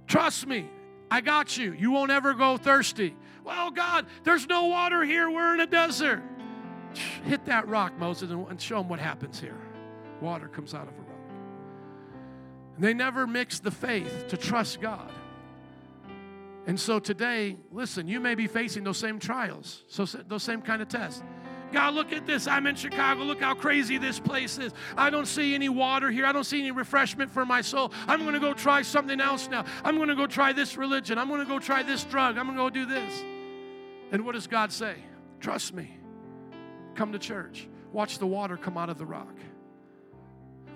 Trust 0.07 0.47
me, 0.47 0.69
I 1.11 1.19
got 1.19 1.57
you. 1.57 1.73
You 1.73 1.91
won't 1.91 2.11
ever 2.11 2.33
go 2.33 2.55
thirsty. 2.55 3.13
Well, 3.43 3.71
God, 3.71 4.05
there's 4.23 4.47
no 4.47 4.65
water 4.65 5.03
here. 5.03 5.29
We're 5.29 5.53
in 5.53 5.59
a 5.59 5.67
desert. 5.67 6.21
Hit 7.25 7.45
that 7.45 7.67
rock, 7.67 7.97
Moses, 7.97 8.31
and 8.31 8.61
show 8.61 8.77
them 8.77 8.89
what 8.89 8.99
happens 8.99 9.39
here. 9.39 9.57
Water 10.21 10.47
comes 10.47 10.73
out 10.73 10.87
of 10.87 10.93
a 10.93 11.01
rock. 11.01 11.09
And 12.75 12.83
they 12.83 12.93
never 12.93 13.27
mixed 13.27 13.63
the 13.63 13.71
faith 13.71 14.27
to 14.29 14.37
trust 14.37 14.81
God. 14.81 15.11
And 16.65 16.79
so 16.79 16.97
today, 16.99 17.57
listen, 17.71 18.07
you 18.07 18.19
may 18.19 18.35
be 18.35 18.47
facing 18.47 18.85
those 18.85 18.97
same 18.97 19.19
trials, 19.19 19.83
so 19.87 20.05
those 20.05 20.43
same 20.43 20.61
kind 20.61 20.81
of 20.81 20.87
tests. 20.87 21.21
God, 21.73 21.95
look 21.95 22.13
at 22.13 22.27
this. 22.27 22.47
I'm 22.47 22.67
in 22.67 22.75
Chicago. 22.75 23.23
Look 23.23 23.41
how 23.41 23.55
crazy 23.55 23.97
this 23.97 24.19
place 24.19 24.59
is. 24.59 24.71
I 24.95 25.09
don't 25.09 25.25
see 25.25 25.55
any 25.55 25.69
water 25.69 26.11
here. 26.11 26.25
I 26.25 26.31
don't 26.31 26.43
see 26.43 26.59
any 26.59 26.69
refreshment 26.69 27.31
for 27.31 27.45
my 27.45 27.61
soul. 27.61 27.91
I'm 28.07 28.21
going 28.21 28.35
to 28.35 28.39
go 28.39 28.53
try 28.53 28.83
something 28.83 29.19
else 29.19 29.49
now. 29.49 29.65
I'm 29.83 29.97
going 29.97 30.09
to 30.09 30.15
go 30.15 30.27
try 30.27 30.53
this 30.53 30.77
religion. 30.77 31.17
I'm 31.17 31.27
going 31.27 31.41
to 31.41 31.47
go 31.47 31.57
try 31.57 31.81
this 31.81 32.03
drug. 32.03 32.37
I'm 32.37 32.45
going 32.45 32.57
to 32.57 32.63
go 32.63 32.69
do 32.69 32.85
this. 32.85 33.23
And 34.13 34.23
what 34.23 34.35
does 34.35 34.47
God 34.47 34.71
say? 34.71 34.95
Trust 35.41 35.73
me. 35.73 35.97
Come 36.95 37.11
to 37.11 37.19
church. 37.19 37.67
Watch 37.91 38.19
the 38.19 38.27
water 38.27 38.55
come 38.55 38.77
out 38.77 38.89
of 38.89 38.97
the 38.97 39.05
rock. 39.05 39.35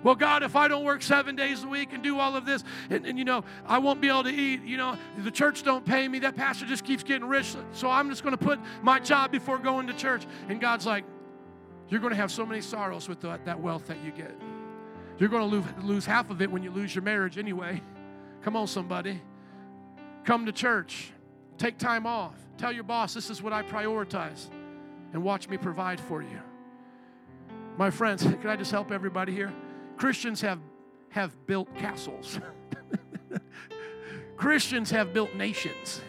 Well, 0.02 0.16
God, 0.16 0.42
if 0.42 0.54
I 0.54 0.68
don't 0.68 0.84
work 0.84 1.02
seven 1.02 1.34
days 1.34 1.64
a 1.64 1.68
week 1.68 1.92
and 1.92 2.02
do 2.02 2.18
all 2.18 2.36
of 2.36 2.44
this, 2.44 2.62
and, 2.90 3.06
and, 3.06 3.18
you 3.18 3.24
know, 3.24 3.44
I 3.64 3.78
won't 3.78 4.00
be 4.00 4.08
able 4.08 4.24
to 4.24 4.30
eat, 4.30 4.62
you 4.62 4.76
know, 4.76 4.96
the 5.18 5.30
church 5.30 5.64
don't 5.64 5.84
pay 5.84 6.06
me, 6.06 6.20
that 6.20 6.36
pastor 6.36 6.66
just 6.66 6.84
keeps 6.84 7.02
getting 7.02 7.26
rich, 7.26 7.56
so 7.72 7.90
I'm 7.90 8.08
just 8.10 8.22
going 8.22 8.36
to 8.36 8.44
put 8.44 8.60
my 8.82 9.00
job 9.00 9.32
before 9.32 9.58
going 9.58 9.88
to 9.88 9.92
church. 9.92 10.24
And 10.48 10.60
God's 10.60 10.86
like, 10.86 11.04
you're 11.88 12.00
going 12.00 12.12
to 12.12 12.16
have 12.16 12.30
so 12.30 12.44
many 12.44 12.60
sorrows 12.60 13.08
with 13.08 13.20
the, 13.20 13.40
that 13.44 13.60
wealth 13.60 13.86
that 13.86 13.98
you 14.04 14.12
get. 14.12 14.36
You're 15.18 15.30
going 15.30 15.48
to 15.48 15.56
lose, 15.56 15.64
lose 15.82 16.06
half 16.06 16.30
of 16.30 16.42
it 16.42 16.50
when 16.50 16.62
you 16.62 16.70
lose 16.70 16.94
your 16.94 17.02
marriage 17.02 17.38
anyway. 17.38 17.82
Come 18.42 18.54
on, 18.54 18.68
somebody. 18.68 19.20
Come 20.24 20.46
to 20.46 20.52
church. 20.52 21.12
Take 21.56 21.78
time 21.78 22.06
off. 22.06 22.36
Tell 22.58 22.72
your 22.72 22.82
boss, 22.82 23.14
this 23.14 23.30
is 23.30 23.40
what 23.40 23.52
I 23.52 23.62
prioritize, 23.62 24.46
and 25.12 25.22
watch 25.22 25.48
me 25.48 25.56
provide 25.56 26.00
for 26.00 26.22
you. 26.22 26.40
My 27.76 27.88
friends, 27.88 28.22
can 28.40 28.48
I 28.48 28.56
just 28.56 28.72
help 28.72 28.90
everybody 28.90 29.32
here? 29.32 29.52
Christians 29.96 30.40
have, 30.40 30.58
have 31.10 31.46
built 31.46 31.72
castles. 31.76 32.40
Christians 34.36 34.90
have 34.90 35.14
built 35.14 35.34
nations. 35.36 36.00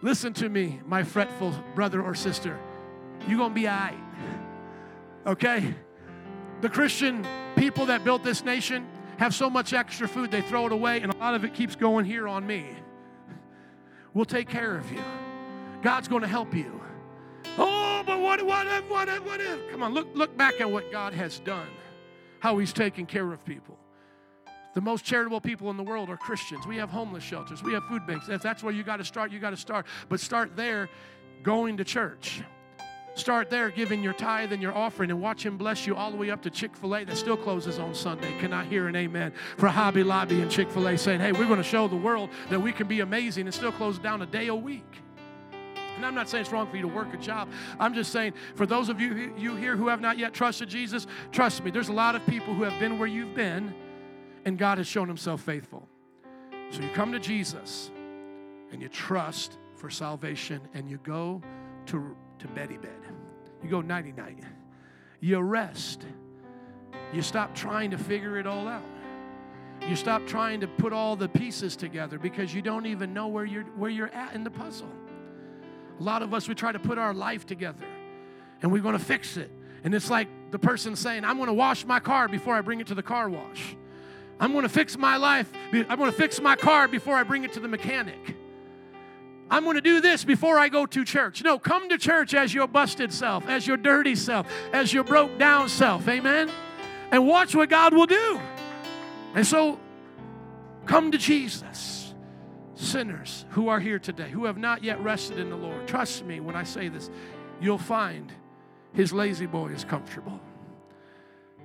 Listen 0.00 0.32
to 0.34 0.48
me, 0.48 0.80
my 0.86 1.02
fretful 1.02 1.52
brother 1.74 2.00
or 2.00 2.14
sister. 2.14 2.58
You're 3.26 3.38
going 3.38 3.50
to 3.50 3.54
be 3.54 3.66
all 3.66 3.76
right. 3.76 3.98
Okay? 5.26 5.74
The 6.60 6.68
Christian 6.68 7.26
people 7.56 7.86
that 7.86 8.04
built 8.04 8.22
this 8.22 8.44
nation 8.44 8.86
have 9.18 9.34
so 9.34 9.50
much 9.50 9.72
extra 9.72 10.08
food, 10.08 10.30
they 10.30 10.40
throw 10.40 10.66
it 10.66 10.72
away, 10.72 11.00
and 11.00 11.12
a 11.12 11.16
lot 11.18 11.34
of 11.34 11.44
it 11.44 11.52
keeps 11.52 11.74
going 11.74 12.04
here 12.04 12.28
on 12.28 12.46
me. 12.46 12.64
We'll 14.14 14.24
take 14.24 14.48
care 14.48 14.76
of 14.76 14.90
you. 14.90 15.02
God's 15.82 16.08
going 16.08 16.22
to 16.22 16.28
help 16.28 16.54
you. 16.54 16.80
Oh, 17.58 18.02
but 18.04 18.20
what, 18.20 18.44
what 18.44 18.66
if, 18.66 18.88
what 18.90 19.08
if, 19.08 19.24
what 19.24 19.40
if? 19.40 19.70
Come 19.70 19.82
on, 19.82 19.94
look, 19.94 20.08
look 20.14 20.36
back 20.36 20.60
at 20.60 20.70
what 20.70 20.90
God 20.92 21.14
has 21.14 21.38
done 21.40 21.68
how 22.40 22.56
he's 22.58 22.72
taken 22.72 23.06
care 23.06 23.32
of 23.32 23.44
people. 23.44 23.78
The 24.74 24.80
most 24.80 25.04
charitable 25.04 25.40
people 25.40 25.70
in 25.70 25.76
the 25.76 25.82
world 25.82 26.10
are 26.10 26.16
Christians. 26.16 26.66
We 26.66 26.76
have 26.76 26.90
homeless 26.90 27.22
shelters, 27.22 27.62
we 27.62 27.72
have 27.74 27.84
food 27.84 28.06
banks. 28.06 28.28
If 28.28 28.42
that's 28.42 28.62
where 28.62 28.72
you 28.72 28.82
got 28.82 28.96
to 28.96 29.04
start, 29.04 29.30
you 29.30 29.38
got 29.38 29.50
to 29.50 29.56
start. 29.56 29.86
But 30.08 30.20
start 30.20 30.56
there 30.56 30.88
going 31.42 31.76
to 31.76 31.84
church. 31.84 32.42
Start 33.20 33.50
there 33.50 33.68
giving 33.68 34.02
your 34.02 34.14
tithe 34.14 34.50
and 34.50 34.62
your 34.62 34.74
offering 34.74 35.10
and 35.10 35.20
watch 35.20 35.44
Him 35.44 35.58
bless 35.58 35.86
you 35.86 35.94
all 35.94 36.10
the 36.10 36.16
way 36.16 36.30
up 36.30 36.40
to 36.40 36.48
Chick 36.48 36.74
fil 36.74 36.96
A 36.96 37.04
that 37.04 37.18
still 37.18 37.36
closes 37.36 37.78
on 37.78 37.94
Sunday. 37.94 38.34
Can 38.38 38.54
I 38.54 38.64
hear 38.64 38.88
an 38.88 38.96
amen 38.96 39.34
for 39.58 39.68
Hobby 39.68 40.02
Lobby 40.02 40.40
and 40.40 40.50
Chick 40.50 40.70
fil 40.70 40.88
A 40.88 40.96
saying, 40.96 41.20
hey, 41.20 41.30
we're 41.30 41.46
going 41.46 41.58
to 41.58 41.62
show 41.62 41.86
the 41.86 41.96
world 41.96 42.30
that 42.48 42.58
we 42.58 42.72
can 42.72 42.88
be 42.88 43.00
amazing 43.00 43.44
and 43.46 43.54
still 43.54 43.72
close 43.72 43.98
down 43.98 44.22
a 44.22 44.26
day 44.26 44.46
a 44.46 44.54
week? 44.54 45.02
And 45.96 46.06
I'm 46.06 46.14
not 46.14 46.30
saying 46.30 46.44
it's 46.44 46.50
wrong 46.50 46.66
for 46.66 46.76
you 46.76 46.82
to 46.82 46.88
work 46.88 47.12
a 47.12 47.18
job. 47.18 47.50
I'm 47.78 47.92
just 47.92 48.10
saying 48.10 48.32
for 48.54 48.64
those 48.64 48.88
of 48.88 49.02
you, 49.02 49.34
you 49.36 49.54
here 49.54 49.76
who 49.76 49.88
have 49.88 50.00
not 50.00 50.16
yet 50.16 50.32
trusted 50.32 50.70
Jesus, 50.70 51.06
trust 51.30 51.62
me, 51.62 51.70
there's 51.70 51.90
a 51.90 51.92
lot 51.92 52.14
of 52.14 52.24
people 52.26 52.54
who 52.54 52.62
have 52.62 52.80
been 52.80 52.98
where 52.98 53.06
you've 53.06 53.34
been, 53.34 53.74
and 54.46 54.56
God 54.56 54.78
has 54.78 54.86
shown 54.86 55.08
himself 55.08 55.42
faithful. 55.42 55.86
So 56.70 56.80
you 56.80 56.88
come 56.94 57.12
to 57.12 57.20
Jesus 57.20 57.90
and 58.72 58.80
you 58.80 58.88
trust 58.88 59.58
for 59.74 59.90
salvation 59.90 60.62
and 60.72 60.90
you 60.90 60.98
go 61.02 61.42
to, 61.86 62.16
to 62.38 62.48
Betty 62.48 62.78
bed. 62.78 62.99
You 63.62 63.68
go 63.68 63.80
nighty 63.80 64.12
night. 64.12 64.38
You 65.20 65.40
rest. 65.40 66.04
You 67.12 67.22
stop 67.22 67.54
trying 67.54 67.90
to 67.90 67.98
figure 67.98 68.38
it 68.38 68.46
all 68.46 68.68
out. 68.68 68.84
You 69.88 69.96
stop 69.96 70.26
trying 70.26 70.60
to 70.60 70.68
put 70.68 70.92
all 70.92 71.16
the 71.16 71.28
pieces 71.28 71.74
together 71.76 72.18
because 72.18 72.54
you 72.54 72.62
don't 72.62 72.86
even 72.86 73.14
know 73.14 73.28
where 73.28 73.44
you're 73.44 73.64
where 73.64 73.90
you're 73.90 74.12
at 74.14 74.34
in 74.34 74.44
the 74.44 74.50
puzzle. 74.50 74.90
A 75.98 76.02
lot 76.02 76.22
of 76.22 76.32
us, 76.32 76.48
we 76.48 76.54
try 76.54 76.72
to 76.72 76.78
put 76.78 76.98
our 76.98 77.12
life 77.12 77.46
together 77.46 77.84
and 78.62 78.72
we're 78.72 78.82
going 78.82 78.98
to 78.98 79.04
fix 79.04 79.36
it. 79.36 79.50
And 79.84 79.94
it's 79.94 80.10
like 80.10 80.28
the 80.50 80.58
person 80.58 80.96
saying, 80.96 81.24
I'm 81.24 81.36
going 81.36 81.48
to 81.48 81.54
wash 81.54 81.84
my 81.84 82.00
car 82.00 82.28
before 82.28 82.54
I 82.54 82.60
bring 82.60 82.80
it 82.80 82.86
to 82.88 82.94
the 82.94 83.02
car 83.02 83.28
wash. 83.28 83.76
I'm 84.38 84.52
going 84.52 84.62
to 84.62 84.70
fix 84.70 84.96
my 84.96 85.16
life. 85.16 85.50
I'm 85.72 85.98
going 85.98 86.10
to 86.10 86.16
fix 86.16 86.40
my 86.40 86.56
car 86.56 86.88
before 86.88 87.16
I 87.16 87.22
bring 87.22 87.44
it 87.44 87.52
to 87.54 87.60
the 87.60 87.68
mechanic. 87.68 88.36
I'm 89.50 89.64
going 89.64 89.76
to 89.76 89.82
do 89.82 90.00
this 90.00 90.24
before 90.24 90.58
I 90.58 90.68
go 90.68 90.86
to 90.86 91.04
church. 91.04 91.42
No, 91.42 91.58
come 91.58 91.88
to 91.88 91.98
church 91.98 92.34
as 92.34 92.54
your 92.54 92.68
busted 92.68 93.12
self, 93.12 93.48
as 93.48 93.66
your 93.66 93.76
dirty 93.76 94.14
self, 94.14 94.46
as 94.72 94.92
your 94.92 95.04
broke 95.04 95.38
down 95.38 95.68
self. 95.68 96.06
Amen? 96.08 96.50
And 97.10 97.26
watch 97.26 97.54
what 97.54 97.68
God 97.68 97.92
will 97.92 98.06
do. 98.06 98.40
And 99.34 99.46
so, 99.46 99.80
come 100.86 101.10
to 101.10 101.18
Jesus 101.18 102.00
sinners 102.80 103.44
who 103.50 103.68
are 103.68 103.78
here 103.78 103.98
today, 103.98 104.30
who 104.30 104.46
have 104.46 104.56
not 104.56 104.82
yet 104.82 105.00
rested 105.00 105.38
in 105.38 105.50
the 105.50 105.56
Lord, 105.56 105.86
trust 105.86 106.24
me 106.24 106.40
when 106.40 106.56
I 106.56 106.64
say 106.64 106.88
this, 106.88 107.10
you'll 107.60 107.78
find 107.78 108.32
his 108.92 109.12
La-Z-Boy 109.12 109.68
is 109.68 109.84
comfortable. 109.84 110.40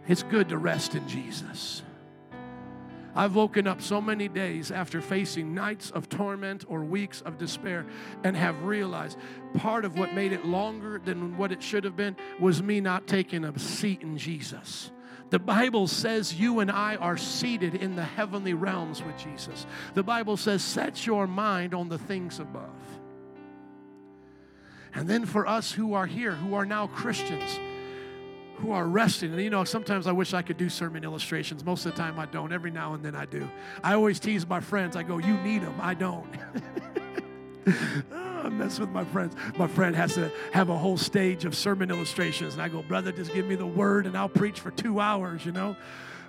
It's 0.07 0.23
good 0.23 0.49
to 0.49 0.57
rest 0.57 0.93
in 0.93 1.07
Jesus. 1.07 1.81
I've 3.15 3.35
woken 3.35 3.65
up 3.65 3.81
so 3.81 4.01
many 4.01 4.27
days 4.27 4.71
after 4.71 4.99
facing 5.01 5.53
nights 5.53 5.89
of 5.91 6.09
torment 6.09 6.65
or 6.67 6.83
weeks 6.83 7.21
of 7.21 7.37
despair 7.37 7.85
and 8.23 8.35
have 8.35 8.63
realized 8.63 9.17
part 9.57 9.85
of 9.85 9.97
what 9.97 10.13
made 10.13 10.33
it 10.33 10.45
longer 10.45 10.99
than 11.03 11.37
what 11.37 11.53
it 11.53 11.63
should 11.63 11.85
have 11.85 11.95
been 11.95 12.17
was 12.39 12.61
me 12.61 12.81
not 12.81 13.07
taking 13.07 13.45
a 13.45 13.57
seat 13.57 14.01
in 14.01 14.17
Jesus. 14.17 14.91
The 15.29 15.39
Bible 15.39 15.87
says 15.87 16.33
you 16.33 16.59
and 16.59 16.69
I 16.69 16.97
are 16.97 17.17
seated 17.17 17.75
in 17.75 17.95
the 17.95 18.03
heavenly 18.03 18.53
realms 18.53 19.01
with 19.01 19.17
Jesus. 19.17 19.65
The 19.93 20.03
Bible 20.03 20.37
says, 20.37 20.61
set 20.63 21.05
your 21.05 21.25
mind 21.25 21.73
on 21.73 21.89
the 21.89 21.97
things 21.97 22.39
above. 22.39 22.69
And 24.93 25.07
then 25.07 25.25
for 25.25 25.47
us 25.47 25.71
who 25.71 25.93
are 25.93 26.05
here, 26.05 26.31
who 26.31 26.53
are 26.53 26.65
now 26.65 26.87
Christians, 26.87 27.59
who 28.57 28.71
are 28.71 28.87
resting. 28.87 29.31
And 29.31 29.41
you 29.41 29.49
know, 29.49 29.63
sometimes 29.63 30.07
I 30.07 30.11
wish 30.11 30.33
I 30.33 30.41
could 30.41 30.57
do 30.57 30.69
sermon 30.69 31.03
illustrations. 31.03 31.63
Most 31.63 31.85
of 31.85 31.93
the 31.93 31.97
time 31.97 32.19
I 32.19 32.25
don't. 32.25 32.51
Every 32.51 32.71
now 32.71 32.93
and 32.93 33.03
then 33.03 33.15
I 33.15 33.25
do. 33.25 33.49
I 33.83 33.93
always 33.93 34.19
tease 34.19 34.47
my 34.47 34.59
friends. 34.59 34.95
I 34.95 35.03
go, 35.03 35.17
You 35.17 35.37
need 35.37 35.61
them. 35.61 35.75
I 35.79 35.93
don't. 35.93 36.27
Ah, 38.13 38.43
I 38.43 38.49
mess 38.49 38.79
with 38.79 38.89
my 38.89 39.03
friends. 39.05 39.35
My 39.57 39.65
friend 39.67 39.95
has 39.95 40.13
to 40.15 40.31
have 40.51 40.69
a 40.69 40.77
whole 40.77 40.97
stage 40.97 41.45
of 41.45 41.55
sermon 41.55 41.89
illustrations. 41.89 42.53
And 42.53 42.61
I 42.61 42.69
go, 42.69 42.83
brother, 42.83 43.11
just 43.11 43.33
give 43.33 43.47
me 43.47 43.55
the 43.55 43.65
word 43.65 44.05
and 44.05 44.15
I'll 44.15 44.29
preach 44.29 44.59
for 44.59 44.69
two 44.69 44.99
hours, 44.99 45.43
you 45.45 45.51
know? 45.51 45.75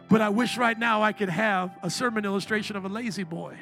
But 0.08 0.22
I 0.22 0.30
wish 0.30 0.56
right 0.56 0.78
now 0.78 1.02
I 1.02 1.12
could 1.12 1.28
have 1.28 1.76
a 1.82 1.90
sermon 1.90 2.24
illustration 2.24 2.76
of 2.76 2.84
a 2.84 2.88
La-Z-Boy. 2.88 3.56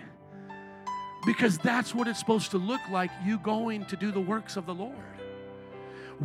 Because 1.26 1.58
that's 1.58 1.94
what 1.94 2.06
it's 2.06 2.18
supposed 2.18 2.50
to 2.50 2.58
look 2.58 2.82
like, 2.90 3.10
you 3.24 3.38
going 3.38 3.86
to 3.86 3.96
do 3.96 4.12
the 4.12 4.20
works 4.20 4.56
of 4.56 4.66
the 4.66 4.74
Lord. 4.74 5.13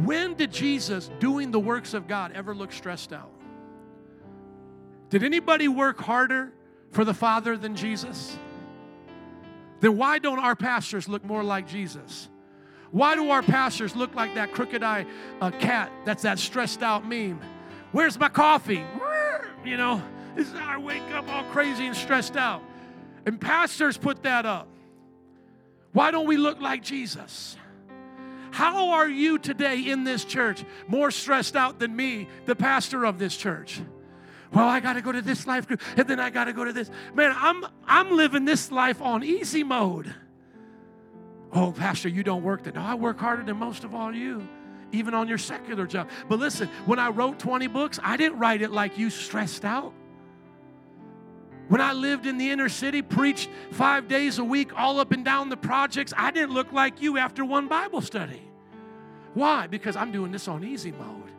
When 0.04 0.36
did 0.36 0.52
Jesus, 0.52 1.10
doing 1.20 1.52
the 1.52 1.60
works 1.60 1.94
of 1.94 2.08
God, 2.08 2.32
ever 2.34 2.56
look 2.56 2.72
stressed 2.72 3.12
out? 3.12 3.32
Did 5.10 5.24
anybody 5.24 5.68
work 5.68 6.00
harder 6.00 6.54
for 6.92 7.04
the 7.04 7.14
Father 7.14 7.58
than 7.58 7.76
Jesus? 7.76 8.38
then 9.82 9.98
why 9.98 10.20
don't 10.20 10.40
our 10.40 10.56
pastors 10.56 11.08
look 11.08 11.24
more 11.24 11.44
like 11.44 11.68
Jesus? 11.68 12.30
Why 12.92 13.16
do 13.16 13.30
our 13.30 13.42
pastors 13.42 13.96
look 13.96 14.16
like 14.16 14.36
that 14.36 14.52
crooked 14.52 14.84
eye 14.84 15.06
uh, 15.42 15.52
cat 15.52 15.92
that's 16.06 16.24
that 16.24 16.40
stressed 16.40 16.82
out 16.82 17.08
meme? 17.08 17.40
Where's 17.92 18.20
my 18.20 18.30
coffee? 18.30 18.84
You 19.64 19.78
know, 19.78 20.02
this 20.36 20.48
is 20.48 20.56
I 20.56 20.78
wake 20.78 21.04
up 21.14 21.28
all 21.30 21.44
crazy 21.46 21.86
and 21.86 21.96
stressed 21.96 22.36
out. 22.36 22.62
And 23.26 23.40
pastors 23.40 23.98
put 23.98 24.24
that 24.24 24.46
up. 24.46 24.68
Why 25.92 26.12
don't 26.12 26.28
we 26.28 26.38
look 26.38 26.62
like 26.62 26.84
Jesus? 26.84 27.58
How 28.52 28.92
are 28.92 29.08
you 29.08 29.38
today 29.38 29.82
in 29.82 30.04
this 30.04 30.26
church 30.26 30.64
more 30.88 31.12
stressed 31.12 31.56
out 31.56 31.80
than 31.80 31.96
me, 31.96 32.28
the 32.46 32.56
pastor 32.56 33.06
of 33.06 33.20
this 33.20 33.36
church? 33.36 33.82
well, 34.52 34.68
I 34.68 34.80
got 34.80 34.94
to 34.94 35.02
go 35.02 35.12
to 35.12 35.22
this 35.22 35.46
life 35.46 35.68
group, 35.68 35.82
and 35.96 36.08
then 36.08 36.20
I 36.20 36.30
got 36.30 36.46
to 36.46 36.54
go 36.54 36.66
to 36.66 36.74
this. 36.74 36.90
Man, 37.14 37.36
I'm 37.38 37.66
I'm 37.86 38.12
living 38.16 38.46
this 38.46 38.72
life 38.72 39.02
on 39.02 39.24
easy 39.24 39.64
mode. 39.64 40.14
Oh, 41.52 41.72
Pastor, 41.72 42.10
you 42.10 42.24
don't 42.24 42.44
work 42.44 42.64
that. 42.64 42.76
No, 42.76 42.82
I 42.82 42.96
work 42.96 43.20
harder 43.20 43.44
than 43.44 43.58
most 43.58 43.84
of 43.84 43.96
all 43.96 44.14
you, 44.14 44.48
even 44.92 45.14
on 45.14 45.28
your 45.28 45.38
secular 45.38 45.88
job. 45.88 46.10
But 46.28 46.40
listen, 46.40 46.68
when 46.86 47.00
I 47.00 47.10
wrote 47.10 47.40
20 47.40 47.68
books, 47.68 48.00
I 48.04 48.18
didn't 48.18 48.38
write 48.38 48.62
it 48.62 48.72
like 48.72 48.98
you 48.98 49.10
stressed 49.10 49.66
out. 49.66 49.94
When 51.70 51.82
I 51.82 51.94
lived 51.94 52.26
in 52.26 52.38
the 52.38 52.50
inner 52.50 52.68
city, 52.68 53.04
preached 53.04 53.50
five 53.72 54.08
days 54.08 54.40
a 54.40 54.44
week, 54.44 54.78
all 54.78 55.00
up 55.00 55.12
and 55.12 55.24
down 55.24 55.50
the 55.50 55.58
projects, 55.58 56.12
I 56.18 56.32
didn't 56.32 56.52
look 56.52 56.74
like 56.74 57.00
you 57.00 57.20
after 57.20 57.46
one 57.46 57.68
Bible 57.68 58.02
study. 58.02 58.42
Why? 59.36 59.68
Because 59.68 59.96
I'm 59.96 60.12
doing 60.12 60.32
this 60.32 60.48
on 60.48 60.64
easy 60.64 60.92
mode. 60.92 61.30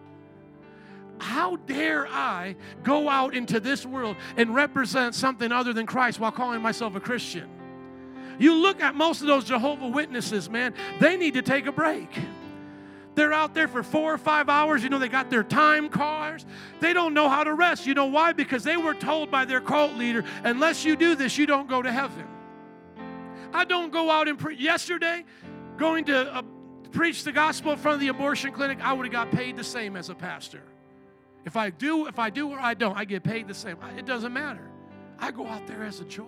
How 1.19 1.57
dare 1.57 2.07
I 2.07 2.55
go 2.85 3.09
out 3.09 3.35
into 3.35 3.59
this 3.59 3.85
world 3.85 4.17
and 4.37 4.55
represent 4.55 5.17
something 5.17 5.51
other 5.51 5.73
than 5.73 5.85
Christ 5.85 6.21
while 6.21 6.33
calling 6.33 6.63
myself 6.63 6.95
a 6.95 7.01
Christian? 7.01 7.51
You 8.39 8.55
look 8.55 8.81
at 8.81 8.95
most 8.95 9.21
of 9.21 9.27
those 9.27 9.45
Jehovah 9.45 9.89
Witnesses, 9.89 10.49
man, 10.49 10.75
they 11.01 11.17
need 11.17 11.35
to 11.35 11.43
take 11.43 11.67
a 11.67 11.73
break. 11.73 12.09
They're 13.15 13.33
out 13.33 13.55
there 13.55 13.69
for 13.69 13.83
four 13.83 14.15
or 14.15 14.19
five 14.19 14.49
hours. 14.49 14.83
You 14.83 14.89
know, 14.89 14.99
they 14.99 15.09
got 15.09 15.31
their 15.31 15.43
time 15.43 15.89
cards. 15.89 16.47
They 16.79 16.93
don't 16.93 17.13
know 17.13 17.29
how 17.29 17.45
to 17.45 17.55
rest. 17.55 17.87
You 17.87 17.95
know 17.95 18.07
why? 18.07 18.33
Because 18.33 18.63
they 18.63 18.77
were 18.77 18.95
told 18.95 19.31
by 19.31 19.45
their 19.45 19.61
cult 19.61 19.95
leader, 19.95 20.25
unless 20.45 20.85
you 20.85 20.97
do 20.97 21.15
this, 21.15 21.37
you 21.37 21.47
don't 21.47 21.69
go 21.69 21.83
to 21.83 21.91
heaven. 21.91 22.27
I 23.53 23.65
don't 23.65 23.93
go 23.93 24.11
out 24.11 24.29
and 24.29 24.39
preach. 24.39 24.61
Yesterday, 24.61 25.25
going 25.77 26.05
to 26.05 26.35
uh, 26.35 26.43
preach 26.93 27.25
the 27.25 27.33
gospel 27.33 27.73
in 27.73 27.79
front 27.79 27.95
of 27.95 28.01
the 28.01 28.09
abortion 28.09 28.53
clinic, 28.53 28.79
I 28.81 28.93
would 28.93 29.07
have 29.07 29.13
got 29.13 29.31
paid 29.31 29.57
the 29.57 29.65
same 29.65 29.97
as 29.97 30.09
a 30.09 30.15
pastor. 30.15 30.63
If 31.45 31.57
I 31.57 31.71
do, 31.71 32.07
if 32.07 32.19
I 32.19 32.31
do 32.31 32.51
or 32.51 32.59
I 32.59 32.75
don't, 32.75 32.97
I 32.97 33.05
get 33.05 33.23
paid 33.23 33.49
the 33.49 33.55
same. 33.55 33.77
It 33.97 34.05
doesn't 34.05 34.33
matter. 34.33 34.71
I 35.19 35.31
go 35.31 35.47
out 35.47 35.67
there 35.67 35.83
as 35.83 36.01
a 36.01 36.05
joy. 36.05 36.27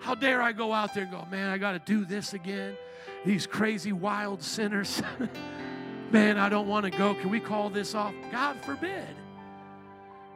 How 0.00 0.14
dare 0.14 0.42
I 0.42 0.52
go 0.52 0.72
out 0.72 0.94
there 0.94 1.04
and 1.04 1.12
go, 1.12 1.26
man, 1.30 1.50
I 1.50 1.58
got 1.58 1.72
to 1.72 1.78
do 1.78 2.04
this 2.04 2.34
again? 2.34 2.76
These 3.24 3.46
crazy, 3.46 3.92
wild 3.92 4.42
sinners. 4.42 5.02
man, 6.10 6.38
I 6.38 6.48
don't 6.48 6.68
want 6.68 6.84
to 6.84 6.90
go. 6.90 7.14
Can 7.14 7.30
we 7.30 7.40
call 7.40 7.70
this 7.70 7.94
off? 7.94 8.14
God 8.30 8.56
forbid. 8.64 9.06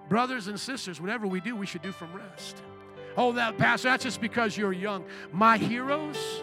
Brothers 0.09 0.49
and 0.49 0.59
sisters, 0.59 1.01
whatever 1.01 1.27
we 1.27 1.41
do, 1.41 1.55
we 1.55 1.67
should 1.67 1.83
do 1.83 1.93
from 1.93 2.13
rest. 2.15 2.63
Oh, 3.17 3.33
that, 3.33 3.59
Pastor, 3.59 3.89
that's 3.89 4.05
just 4.05 4.21
because 4.21 4.57
you're 4.57 4.73
young. 4.73 5.05
My 5.33 5.59
heroes, 5.59 6.43